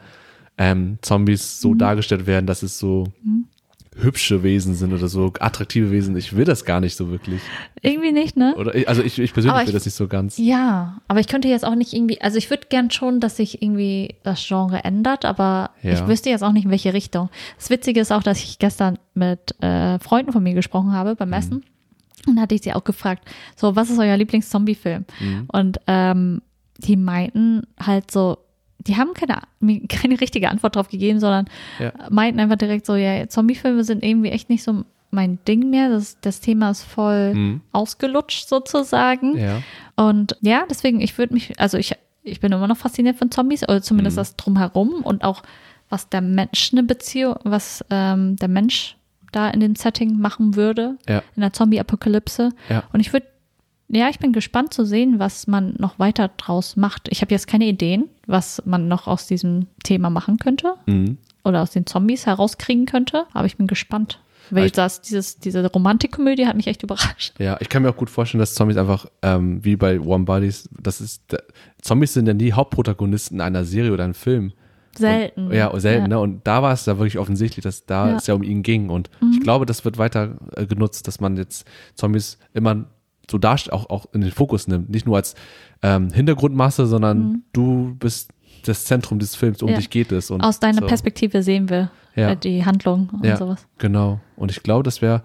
ähm, 0.57 0.97
Zombies 1.01 1.59
so 1.59 1.73
dargestellt 1.73 2.25
werden, 2.25 2.45
dass 2.47 2.63
es 2.63 2.79
so 2.79 3.07
hübsche 4.01 4.43
Wesen 4.43 4.73
sind 4.75 4.91
oder 4.93 5.07
so 5.07 5.31
attraktive 5.39 5.91
Wesen. 5.91 6.15
Ich 6.17 6.35
will 6.35 6.45
das 6.45 6.65
gar 6.65 6.79
nicht 6.79 6.95
so 6.95 7.09
wirklich. 7.11 7.41
Irgendwie 7.81 8.11
nicht, 8.11 8.35
ne? 8.37 8.55
Oder 8.57 8.73
ich- 8.75 8.87
also 8.89 9.01
ich, 9.03 9.19
ich 9.19 9.33
persönlich 9.33 9.53
Aber 9.53 9.61
will 9.63 9.69
ich- 9.69 9.73
das 9.73 9.85
nicht 9.85 9.95
so 9.95 10.07
ganz. 10.07 10.37
Ja, 10.37 11.01
aber 11.07 11.19
ich 11.19 11.27
könnte 11.27 11.47
jetzt 11.47 11.65
auch 11.65 11.75
nicht 11.75 11.93
irgendwie, 11.93 12.19
also 12.21 12.37
ich 12.37 12.49
würde 12.49 12.67
gern 12.69 12.91
schon, 12.91 13.19
dass 13.19 13.37
sich 13.37 13.61
irgendwie 13.61 14.15
das 14.23 14.45
Genre 14.47 14.83
ändert, 14.83 15.25
aber 15.25 15.71
Ja. 15.81 15.93
ich 15.93 16.07
wüsste 16.07 16.29
jetzt 16.29 16.43
auch 16.43 16.51
nicht, 16.53 16.65
in 16.65 16.71
welche 16.71 16.93
Richtung. 16.93 17.29
Das 17.57 17.69
Witzige 17.69 17.99
ist 17.99 18.11
auch, 18.11 18.23
dass 18.23 18.39
ich 18.43 18.59
gestern 18.59 18.97
mit 19.13 19.55
äh, 19.61 19.99
Freunden 19.99 20.31
von 20.31 20.43
mir 20.43 20.53
gesprochen 20.53 20.91
habe 20.93 21.15
beim 21.15 21.31
Essen. 21.33 21.63
Und 22.25 22.37
da 22.37 22.43
hatte 22.43 22.55
ich 22.55 22.61
sie 22.61 22.73
auch 22.73 22.83
gefragt, 22.85 23.27
so, 23.55 23.75
was 23.75 23.89
ist 23.89 23.99
euer 23.99 24.15
Lieblings-Zombie-Film? 24.15 25.03
Und 25.51 25.79
ähm, 25.87 26.41
die 26.77 26.95
meinten 26.95 27.63
halt 27.79 28.11
so, 28.11 28.37
die 28.87 28.97
haben 28.97 29.13
keine, 29.13 29.39
keine 29.89 30.19
richtige 30.21 30.49
Antwort 30.49 30.75
drauf 30.75 30.89
gegeben, 30.89 31.19
sondern 31.19 31.45
Ja. 31.79 31.91
meinten 32.09 32.39
einfach 32.39 32.57
direkt 32.57 32.85
so, 32.85 32.95
ja, 32.95 33.27
Zombie-Filme 33.27 33.83
sind 33.83 34.03
irgendwie 34.03 34.29
echt 34.29 34.49
nicht 34.49 34.63
so 34.63 34.83
mein 35.11 35.37
Ding 35.47 35.69
mehr. 35.69 35.89
Das, 35.89 36.17
das 36.21 36.39
Thema 36.41 36.71
ist 36.71 36.83
voll 36.83 37.33
Mhm. 37.35 37.61
ausgelutscht 37.71 38.47
sozusagen. 38.47 39.37
Ja. 39.37 39.61
Und 39.95 40.35
ja, 40.41 40.63
deswegen, 40.69 41.01
ich 41.01 41.17
würde 41.17 41.33
mich, 41.33 41.59
also 41.59 41.77
ich, 41.77 41.93
ich 42.23 42.39
bin 42.39 42.51
immer 42.51 42.67
noch 42.67 42.77
fasziniert 42.77 43.17
von 43.17 43.29
Zombies, 43.29 43.63
oder 43.63 43.81
zumindest 43.81 44.15
Mhm. 44.17 44.21
das 44.21 44.35
drumherum 44.37 44.89
und 45.03 45.23
auch, 45.23 45.43
was 45.89 46.09
der 46.09 46.21
Mensch 46.21 46.69
eine 46.71 46.81
Beziehung, 46.83 47.35
was 47.43 47.85
ähm, 47.91 48.37
der 48.37 48.47
Mensch 48.47 48.95
da 49.31 49.49
in 49.49 49.59
dem 49.59 49.75
Setting 49.75 50.19
machen 50.19 50.55
würde, 50.55 50.97
Ja. 51.07 51.21
in 51.35 51.41
der 51.41 51.53
Zombie-Apokalypse. 51.53 52.49
Und 52.91 52.99
ich 52.99 53.13
würde, 53.13 53.27
ja, 53.89 54.09
ich 54.09 54.19
bin 54.19 54.33
gespannt 54.33 54.73
zu 54.73 54.85
sehen, 54.85 55.19
was 55.19 55.47
man 55.47 55.75
noch 55.77 55.99
weiter 55.99 56.29
draus 56.37 56.75
macht. 56.75 57.07
Ich 57.09 57.21
habe 57.21 57.31
jetzt 57.33 57.47
keine 57.47 57.65
Ideen, 57.65 58.09
was 58.27 58.61
man 58.65 58.87
noch 58.87 59.07
aus 59.07 59.27
diesem 59.27 59.67
Thema 59.83 60.09
machen 60.09 60.37
könnte 60.37 60.75
Mhm. 60.87 61.17
oder 61.43 61.61
aus 61.61 61.71
den 61.71 61.85
Zombies 61.85 62.25
herauskriegen 62.25 62.85
könnte, 62.85 63.25
aber 63.33 63.45
ich 63.45 63.57
bin 63.57 63.67
gespannt. 63.67 64.19
Weil 64.49 64.65
Ich- 64.65 64.71
das, 64.73 65.01
dieses, 65.01 65.39
diese 65.39 65.65
Romantikkomödie 65.65 66.45
hat 66.47 66.57
mich 66.57 66.67
echt 66.67 66.83
überrascht. 66.83 67.33
Ja, 67.39 67.57
ich 67.61 67.69
kann 67.69 67.81
mir 67.81 67.89
auch 67.89 67.95
gut 67.95 68.09
vorstellen, 68.09 68.39
dass 68.39 68.55
Zombies 68.55 68.75
einfach, 68.77 69.05
ähm, 69.21 69.63
wie 69.63 69.75
bei 69.77 70.03
Warm 70.05 70.25
Bodies, 70.25 70.67
das 70.81 70.99
ist, 70.99 71.21
Zombies 71.81 72.13
sind 72.13 72.27
ja 72.27 72.33
nie 72.33 72.51
Hauptprotagonisten 72.51 73.39
einer 73.41 73.63
Serie 73.63 73.93
oder 73.93 74.03
einem 74.03 74.13
Film. 74.13 74.51
Selten. 74.95 75.47
Und, 75.47 75.53
ja, 75.53 75.71
selten, 75.79 76.03
Ja. 76.03 76.07
ne? 76.09 76.19
Und 76.19 76.45
da 76.45 76.61
war 76.61 76.73
es 76.73 76.85
ja 76.85 76.97
wirklich 76.99 77.17
offensichtlich, 77.17 77.63
dass 77.63 77.85
da 77.85 78.05
Ja. 78.07 78.11
Mhm. 78.11 78.17
es 78.17 78.27
ja 78.27 78.33
um 78.35 78.43
ihn 78.43 78.61
ging. 78.63 78.89
Und 78.89 79.09
ich 79.31 79.39
glaube, 79.39 79.65
das 79.65 79.85
wird 79.85 79.97
weiter 79.97 80.35
äh, 80.55 80.67
genutzt, 80.67 81.07
dass 81.07 81.19
man 81.19 81.35
jetzt 81.37 81.65
Zombies 81.95 82.37
immer 82.53 82.85
so 83.29 83.37
darstellt, 83.37 83.73
auch, 83.73 83.89
auch 83.89 84.05
in 84.13 84.21
den 84.21 84.31
Fokus 84.31 84.67
nimmt. 84.67 84.89
Nicht 84.89 85.05
nur 85.05 85.15
als 85.15 85.35
ähm, 85.81 86.11
Hintergrundmasse, 86.11 86.85
sondern 86.87 87.43
du 87.53 87.95
bist 87.99 88.31
das 88.65 88.85
Zentrum 88.85 89.19
des 89.19 89.35
Films, 89.35 89.61
um 89.61 89.67
Mhm. 89.67 89.73
Ja. 89.73 89.77
dich 89.79 89.89
geht 89.89 90.11
es. 90.11 90.31
Und 90.31 90.41
Aus 90.41 90.59
deiner 90.59 90.81
so. 90.81 90.87
Perspektive 90.87 91.43
sehen 91.43 91.69
wir 91.69 91.91
Ja. 92.15 92.31
äh, 92.31 92.37
die 92.37 92.65
Handlung 92.65 93.09
und 93.13 93.25
Ja, 93.25 93.37
sowas. 93.37 93.65
genau. 93.77 94.19
Und 94.35 94.51
ich 94.51 94.63
glaube, 94.63 94.83
das 94.83 95.01
wäre 95.01 95.23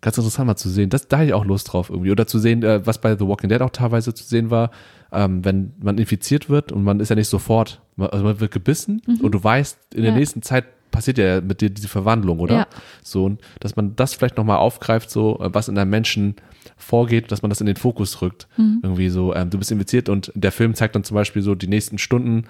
ganz 0.00 0.18
interessant 0.18 0.46
mal 0.46 0.56
zu 0.56 0.68
sehen. 0.68 0.90
Das, 0.90 1.08
da 1.08 1.16
hätte 1.18 1.28
ich 1.28 1.34
auch 1.34 1.44
Lust 1.46 1.72
drauf 1.72 1.88
irgendwie. 1.88 2.10
Oder 2.10 2.26
zu 2.26 2.38
sehen, 2.38 2.62
äh, 2.62 2.86
was 2.86 3.00
bei 3.00 3.16
The 3.16 3.26
Walking 3.26 3.48
Dead 3.48 3.62
auch 3.62 3.70
teilweise 3.70 4.12
zu 4.12 4.24
sehen 4.24 4.50
war, 4.50 4.70
ähm, 5.12 5.44
wenn 5.44 5.72
man 5.80 5.96
infiziert 5.96 6.50
wird 6.50 6.72
und 6.72 6.82
man 6.84 7.00
ist 7.00 7.08
ja 7.08 7.16
nicht 7.16 7.28
sofort, 7.28 7.80
man, 7.96 8.08
also 8.10 8.24
man 8.24 8.40
wird 8.40 8.50
gebissen 8.52 9.00
und 9.22 9.32
du 9.32 9.42
weißt, 9.42 9.94
in 9.94 10.02
der 10.02 10.12
Mhm. 10.12 10.18
Nächsten 10.18 10.42
Zeit 10.42 10.64
passiert 10.94 11.18
ja 11.18 11.40
mit 11.40 11.60
dir 11.60 11.70
diese 11.70 11.88
Verwandlung, 11.88 12.38
oder? 12.38 12.54
Ja. 12.54 12.66
So, 13.02 13.24
und 13.24 13.40
dass 13.60 13.74
man 13.76 13.96
das 13.96 14.14
vielleicht 14.14 14.36
nochmal 14.36 14.58
aufgreift, 14.58 15.10
so, 15.10 15.40
äh, 15.40 15.50
was 15.52 15.68
in 15.68 15.76
einem 15.76 15.90
Menschen 15.90 16.36
vorgeht, 16.76 17.30
dass 17.32 17.42
man 17.42 17.50
das 17.50 17.60
in 17.60 17.66
den 17.66 17.76
Fokus 17.76 18.22
rückt. 18.22 18.46
Mhm. 18.56 18.78
Irgendwie 18.82 19.08
so, 19.08 19.34
ähm, 19.34 19.50
du 19.50 19.58
bist 19.58 19.70
infiziert 19.72 20.08
und 20.08 20.30
der 20.34 20.52
Film 20.52 20.74
zeigt 20.74 20.94
dann 20.94 21.04
zum 21.04 21.16
Beispiel 21.16 21.42
so 21.42 21.54
die 21.54 21.66
nächsten 21.66 21.98
Stunden, 21.98 22.44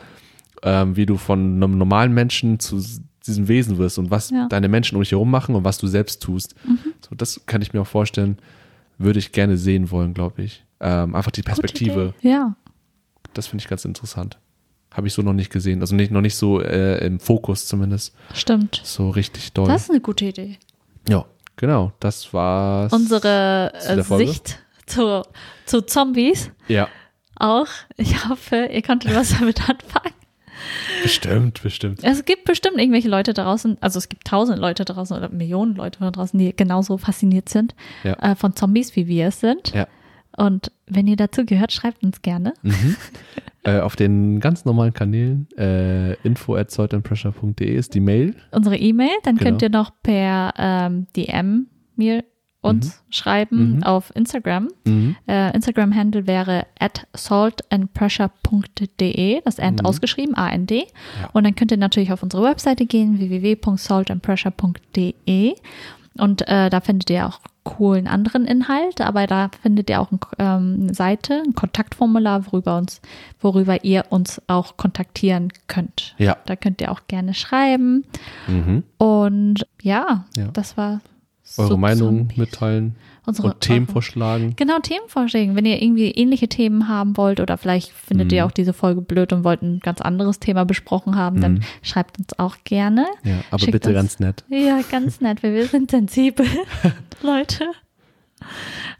ähm, 0.62 0.94
wie 0.96 1.06
du 1.06 1.16
von 1.16 1.40
einem 1.62 1.78
normalen 1.78 2.12
Menschen 2.12 2.60
zu 2.60 2.82
diesem 3.26 3.48
Wesen 3.48 3.78
wirst 3.78 3.98
und 3.98 4.10
was 4.10 4.30
Ja. 4.30 4.46
deine 4.48 4.68
Menschen 4.68 4.96
um 4.96 5.02
dich 5.02 5.12
herum 5.12 5.30
machen 5.30 5.54
und 5.54 5.64
was 5.64 5.78
du 5.78 5.86
selbst 5.86 6.22
tust. 6.22 6.54
So, 7.08 7.14
das 7.16 7.40
kann 7.46 7.62
ich 7.62 7.72
mir 7.72 7.80
auch 7.80 7.86
vorstellen, 7.86 8.36
würde 8.98 9.18
ich 9.18 9.32
gerne 9.32 9.56
sehen 9.56 9.90
wollen, 9.90 10.12
glaube 10.14 10.42
ich. 10.42 10.64
Ähm, 10.80 11.14
einfach 11.14 11.30
die 11.30 11.42
Perspektive. 11.42 12.12
Ja. 12.20 12.54
das 13.32 13.46
finde 13.48 13.62
ich 13.62 13.68
ganz 13.68 13.84
interessant. 13.84 14.38
Habe 14.94 15.06
ich 15.08 15.12
so 15.12 15.22
noch 15.22 15.32
nicht 15.32 15.50
gesehen. 15.52 15.80
Also 15.80 15.94
nicht, 15.94 16.10
noch 16.12 16.20
nicht 16.20 16.36
so 16.36 16.60
äh, 16.60 17.04
im 17.04 17.18
Fokus 17.20 17.66
zumindest. 17.66 18.14
Stimmt. 18.32 18.80
So 18.84 19.10
richtig 19.10 19.52
doll. 19.52 19.66
Das 19.66 19.82
ist 19.82 19.90
eine 19.90 20.00
gute 20.00 20.24
Idee. 20.26 20.58
ja, 21.08 21.24
genau. 21.56 21.92
Das 22.00 22.32
war's. 22.32 22.92
Unsere 22.92 23.72
Zu 23.80 24.14
äh? 24.14 24.26
Sicht 24.26 24.58
zu, 24.86 25.22
zu 25.66 25.82
Zombies 25.82 26.50
Ja, 26.68 26.88
auch. 27.36 27.66
Ich 27.96 28.28
hoffe, 28.28 28.68
ihr 28.72 28.82
konntet 28.82 29.14
was 29.14 29.36
damit 29.38 29.68
anfangen. 29.68 30.14
bestimmt, 31.02 31.62
bestimmt. 31.62 32.00
Es 32.04 32.24
gibt 32.24 32.44
bestimmt 32.44 32.78
irgendwelche 32.78 33.08
Leute 33.08 33.34
draußen, 33.34 33.76
also 33.80 33.98
es 33.98 34.08
gibt 34.08 34.26
tausend 34.26 34.58
Leute 34.58 34.84
draußen 34.84 35.16
oder 35.16 35.28
Millionen 35.28 35.74
Leute 35.74 35.98
da 36.00 36.10
draußen, 36.10 36.38
die 36.38 36.54
genauso 36.54 36.96
fasziniert 36.98 37.48
sind 37.48 37.74
Ja. 38.04 38.12
äh, 38.22 38.36
von 38.36 38.54
Zombies, 38.54 38.94
wie 38.94 39.06
wir 39.08 39.26
es 39.28 39.40
sind. 39.40 39.72
Ja. 39.74 39.88
Und 40.36 40.70
wenn 40.86 41.06
ihr 41.08 41.16
dazu 41.16 41.44
gehört, 41.44 41.72
schreibt 41.72 42.02
uns 42.04 42.22
gerne. 42.22 42.54
Mhm. 42.62 42.96
äh, 43.64 43.80
auf 43.80 43.96
den 43.96 44.38
ganz 44.40 44.64
normalen 44.64 44.92
Kanälen 44.92 45.48
äh, 45.56 46.14
info 46.22 46.54
at 46.54 46.70
saltandpressure.de 46.70 47.74
ist 47.74 47.94
die 47.94 48.00
Mail. 48.00 48.34
unsere 48.52 48.76
E-Mail, 48.76 49.10
dann 49.24 49.36
Genau. 49.36 49.50
könnt 49.50 49.62
ihr 49.62 49.70
noch 49.70 49.90
per 50.02 50.52
ähm, 50.58 51.06
DM 51.16 51.66
mir 51.96 52.24
uns 52.60 53.02
schreiben 53.10 53.76
Mhm. 53.76 53.82
auf 53.82 54.10
Instagram. 54.16 54.68
Mhm. 54.86 55.16
Äh, 55.26 55.54
Instagram-Handle 55.54 56.26
wäre 56.26 56.64
at 56.78 57.06
saltandpressure.de, 57.14 59.42
das 59.44 59.58
End 59.58 59.80
Mhm. 59.82 59.86
ausgeschrieben, 59.86 60.34
A-N-D. 60.34 60.86
Ja. 61.20 61.28
Und 61.32 61.44
dann 61.44 61.54
könnt 61.54 61.70
ihr 61.72 61.76
natürlich 61.78 62.10
auf 62.12 62.22
unsere 62.22 62.42
Webseite 62.42 62.86
gehen, 62.86 63.18
www.saltandpressure.de. 63.18 65.54
Und 66.18 66.48
äh, 66.48 66.70
da 66.70 66.80
findet 66.80 67.10
ihr 67.10 67.26
auch 67.26 67.40
coolen 67.64 68.06
anderen 68.06 68.44
Inhalt, 68.46 69.00
aber 69.00 69.26
da 69.26 69.50
findet 69.62 69.90
ihr 69.90 70.00
auch 70.00 70.08
ähm, 70.38 70.78
eine 70.82 70.94
Seite, 70.94 71.42
ein 71.46 71.54
Kontaktformular, 71.54 72.46
worüber 72.46 72.76
uns, 72.78 73.00
worüber 73.40 73.84
ihr 73.84 74.04
uns 74.10 74.40
auch 74.46 74.76
kontaktieren 74.76 75.52
könnt. 75.66 76.14
Ja. 76.18 76.36
Da 76.46 76.56
könnt 76.56 76.80
ihr 76.80 76.92
auch 76.92 77.00
gerne 77.08 77.34
schreiben. 77.34 78.04
Mhm. 78.46 78.84
Und 78.98 79.66
ja, 79.82 80.24
Ja. 80.36 80.48
das 80.52 80.76
war 80.76 81.00
Eure 81.58 81.78
Meinung 81.78 82.28
mitteilen 82.36 82.96
Unsere, 83.26 83.48
und 83.48 83.60
Themen 83.60 83.86
vorschlagen. 83.86 84.54
Genau, 84.56 84.78
Themenvorschläge. 84.80 85.54
Wenn 85.56 85.64
ihr 85.64 85.80
irgendwie 85.82 86.10
ähnliche 86.10 86.46
Themen 86.48 86.88
haben 86.88 87.16
wollt 87.16 87.40
oder 87.40 87.56
vielleicht 87.56 87.90
findet 87.90 88.30
Mhm. 88.30 88.36
ihr 88.36 88.46
auch 88.46 88.50
diese 88.50 88.72
Folge 88.74 89.00
blöd 89.00 89.32
und 89.32 89.44
wollt 89.44 89.62
ein 89.62 89.80
ganz 89.80 90.00
anderes 90.02 90.40
Thema 90.40 90.64
besprochen 90.64 91.16
haben, 91.16 91.40
dann 91.40 91.54
Mhm. 91.54 91.60
schreibt 91.82 92.18
uns 92.18 92.38
auch 92.38 92.56
gerne. 92.64 93.06
Ja, 93.24 93.38
aber 93.50 93.58
Schickt 93.60 93.72
bitte 93.72 93.88
uns- 93.90 93.96
ganz 93.96 94.20
nett. 94.20 94.44
Ja, 94.48 94.80
ganz 94.90 95.20
nett, 95.20 95.42
weil 95.42 95.54
wir 95.54 95.66
sind 95.66 95.90
sensibel, 95.90 96.46
Leute. 97.22 97.64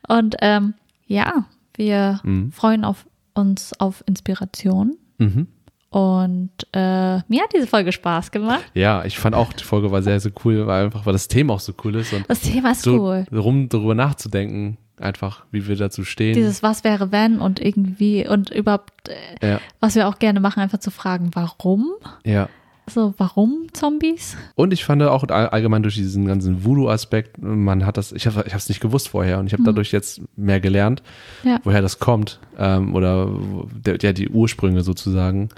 Und 0.08 0.36
ähm, 0.40 0.74
ja, 1.06 1.44
wir 1.74 2.20
Mhm. 2.22 2.50
freuen 2.52 2.84
auf 2.84 3.06
uns 3.34 3.78
auf 3.78 4.02
Inspiration. 4.06 4.96
Mhm. 5.18 5.48
Und 5.94 6.50
äh, 6.72 7.18
mir 7.28 7.42
hat 7.42 7.52
diese 7.54 7.68
Folge 7.68 7.92
Spaß 7.92 8.32
gemacht. 8.32 8.64
Ja, 8.74 9.04
ich 9.04 9.16
fand 9.16 9.36
auch, 9.36 9.52
die 9.52 9.62
Folge 9.62 9.92
war 9.92 10.02
sehr, 10.02 10.18
sehr 10.18 10.32
cool, 10.44 10.66
weil 10.66 10.86
einfach, 10.86 11.06
weil 11.06 11.12
das 11.12 11.28
Thema 11.28 11.54
auch 11.54 11.60
so 11.60 11.72
cool 11.84 11.94
ist 11.94 12.12
und 12.12 12.24
Das 12.28 12.40
Thema 12.40 12.72
ist 12.72 12.82
so 12.82 13.00
cool. 13.00 13.24
rum 13.32 13.68
darüber 13.68 13.94
nachzudenken, 13.94 14.76
einfach, 14.98 15.44
wie 15.52 15.68
wir 15.68 15.76
dazu 15.76 16.02
stehen. 16.02 16.34
Dieses 16.34 16.64
Was 16.64 16.82
wäre 16.82 17.12
wenn 17.12 17.38
und 17.38 17.60
irgendwie 17.60 18.26
und 18.26 18.50
überhaupt, 18.50 19.08
äh, 19.40 19.48
ja, 19.52 19.60
was 19.78 19.94
wir 19.94 20.08
auch 20.08 20.18
gerne 20.18 20.40
machen, 20.40 20.58
einfach 20.60 20.78
zu 20.78 20.90
fragen, 20.90 21.30
warum? 21.34 21.92
ja. 22.24 22.48
So, 22.86 23.14
warum 23.16 23.68
Zombies? 23.72 24.36
Und 24.56 24.74
ich 24.74 24.84
fand 24.84 25.02
auch 25.04 25.24
all- 25.30 25.48
allgemein 25.48 25.82
durch 25.82 25.94
diesen 25.94 26.26
ganzen 26.26 26.64
Voodoo-Aspekt, 26.66 27.40
man 27.40 27.86
hat 27.86 27.96
das, 27.96 28.12
ich 28.12 28.26
habe 28.26 28.44
es 28.46 28.68
nicht 28.68 28.80
gewusst 28.82 29.08
vorher 29.08 29.38
und 29.38 29.46
ich 29.46 29.54
habe 29.54 29.62
dadurch 29.62 29.90
jetzt 29.90 30.20
mehr 30.36 30.60
gelernt, 30.60 31.02
Ja. 31.44 31.60
woher 31.64 31.80
das 31.80 31.98
kommt 31.98 32.40
ähm, 32.58 32.94
oder 32.94 33.30
der, 33.74 33.96
ja, 34.02 34.12
die 34.12 34.28
Ursprünge 34.28 34.82
sozusagen. 34.82 35.48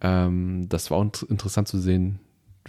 Ähm, 0.00 0.66
das 0.68 0.90
war 0.90 0.98
auch 0.98 1.02
int- 1.02 1.22
interessant 1.28 1.68
zu 1.68 1.78
sehen, 1.78 2.20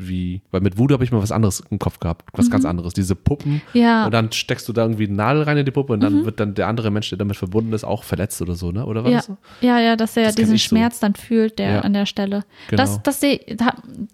wie, 0.02 0.42
weil 0.52 0.62
mit 0.62 0.78
Voodoo 0.78 0.94
habe 0.94 1.04
ich 1.04 1.12
mal 1.12 1.22
was 1.22 1.34
anderes 1.34 1.62
im 1.70 1.78
Kopf 1.78 2.00
gehabt, 2.00 2.24
was 2.32 2.50
ganz 2.50 2.64
anderes. 2.64 2.94
Diese 2.94 3.16
Puppen 3.16 3.62
Ja. 3.74 4.06
und 4.06 4.14
dann 4.14 4.32
steckst 4.32 4.70
du 4.70 4.72
da 4.74 4.84
irgendwie 4.84 5.06
eine 5.08 5.16
Nadel 5.16 5.44
rein 5.44 5.58
in 5.58 5.66
die 5.66 5.72
Puppe 5.72 5.92
und 5.92 6.00
dann 6.00 6.24
wird 6.26 6.40
dann 6.40 6.54
der 6.56 6.68
andere 6.68 6.90
Mensch, 6.90 7.10
der 7.10 7.18
damit 7.18 7.36
verbunden 7.36 7.74
ist, 7.74 7.84
auch 7.84 8.06
verletzt 8.06 8.42
oder 8.42 8.56
so, 8.56 8.72
ne? 8.72 8.86
Oder 8.86 9.04
war 9.04 9.12
Ja, 9.12 9.18
das 9.18 9.26
so? 9.26 9.38
ja, 9.60 9.78
ja, 9.80 9.98
dass 9.98 10.16
er 10.16 10.28
Das 10.28 10.36
diesen 10.36 10.56
ich 10.56 10.64
so. 10.64 10.70
Schmerz 10.70 11.02
dann 11.02 11.16
fühlt, 11.16 11.60
der 11.60 11.70
Ja. 11.70 11.80
an 11.82 11.92
der 11.92 12.06
Stelle. 12.06 12.46
Genau. 12.70 12.82
Das, 12.82 13.04
das 13.04 13.22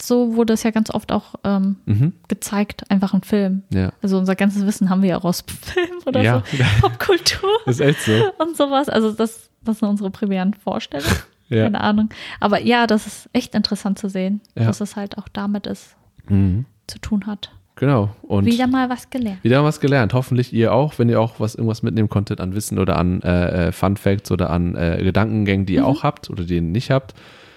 so 0.01 0.35
wurde 0.35 0.53
es 0.53 0.63
ja 0.63 0.71
ganz 0.71 0.89
oft 0.89 1.11
auch 1.11 1.35
ähm, 1.43 1.75
Mhm. 1.85 2.13
gezeigt, 2.29 2.89
einfach 2.89 3.13
im 3.13 3.21
Film. 3.21 3.61
Ja. 3.71 3.91
Also 4.01 4.17
unser 4.17 4.35
ganzes 4.35 4.65
Wissen 4.65 4.89
haben 4.89 5.03
wir 5.03 5.09
ja 5.09 5.17
auch 5.19 5.25
aus 5.25 5.43
Film 5.61 5.99
oder 6.07 6.23
Ja. 6.23 6.41
so, 6.51 6.63
Popkultur 6.81 7.49
ist 7.67 7.79
echt 7.79 8.01
so. 8.01 8.11
und 8.39 8.57
sowas. 8.57 8.89
Also 8.89 9.11
das, 9.11 9.51
das 9.63 9.79
sind 9.79 9.87
unsere 9.87 10.09
primären 10.09 10.55
Vorstellungen. 10.55 11.13
Ja. 11.49 11.63
Keine 11.63 11.81
Ahnung. 11.81 12.09
Aber 12.39 12.59
ja, 12.61 12.87
das 12.87 13.05
ist 13.07 13.29
echt 13.33 13.53
interessant 13.55 13.99
zu 13.99 14.09
sehen, 14.09 14.41
Ja. 14.55 14.65
dass 14.65 14.81
es 14.81 14.95
halt 14.95 15.17
auch 15.17 15.27
damit 15.29 15.67
ist, 15.67 15.95
Mhm. 16.27 16.65
zu 16.87 16.99
tun 16.99 17.25
hat. 17.27 17.51
Genau. 17.75 18.09
Und 18.21 18.45
Wieder 18.45 18.67
mal 18.67 18.89
was 18.89 19.09
gelernt. 19.09 19.43
Wieder 19.43 19.63
was 19.63 19.79
gelernt. 19.81 20.13
Hoffentlich 20.13 20.53
ihr 20.53 20.73
auch, 20.73 20.97
wenn 20.97 21.09
ihr 21.09 21.19
auch 21.19 21.39
was 21.41 21.55
irgendwas 21.55 21.83
mitnehmen 21.83 22.07
konntet 22.07 22.39
an 22.39 22.55
Wissen 22.55 22.79
oder 22.79 22.97
an 22.97 23.21
äh, 23.21 23.67
äh, 23.67 23.71
Fun 23.73 23.97
Facts 23.97 24.31
oder 24.31 24.49
an 24.49 24.75
äh, 24.75 25.01
Gedankengängen, 25.03 25.65
die 25.65 25.73
ihr 25.75 25.85
auch 25.85 26.01
habt 26.03 26.29
oder 26.29 26.45
die 26.45 26.55
ihr 26.55 26.61
nicht 26.61 26.89
habt. 26.89 27.13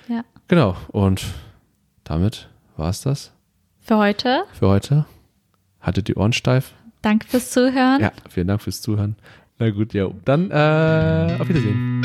Ja. 0.08 0.22
Genau. 0.48 0.76
Und 0.88 1.24
damit 2.02 2.48
war 2.76 2.90
es 2.90 3.00
das 3.02 3.32
Für 3.80 3.96
heute. 3.98 4.42
für 4.52 4.68
heute. 4.68 5.04
Hattet 5.80 6.08
die 6.08 6.16
Ohren 6.16 6.32
steif? 6.32 6.74
Danke 7.00 7.28
fürs 7.28 7.52
Zuhören. 7.52 8.00
Ja, 8.00 8.10
vielen 8.28 8.48
Dank 8.48 8.60
fürs 8.60 8.82
Zuhören. 8.82 9.14
Na 9.60 9.70
gut, 9.70 9.94
ja. 9.94 10.08
Dann 10.24 10.50
äh, 10.50 11.36
auf 11.38 11.48
Wiedersehen. 11.48 12.02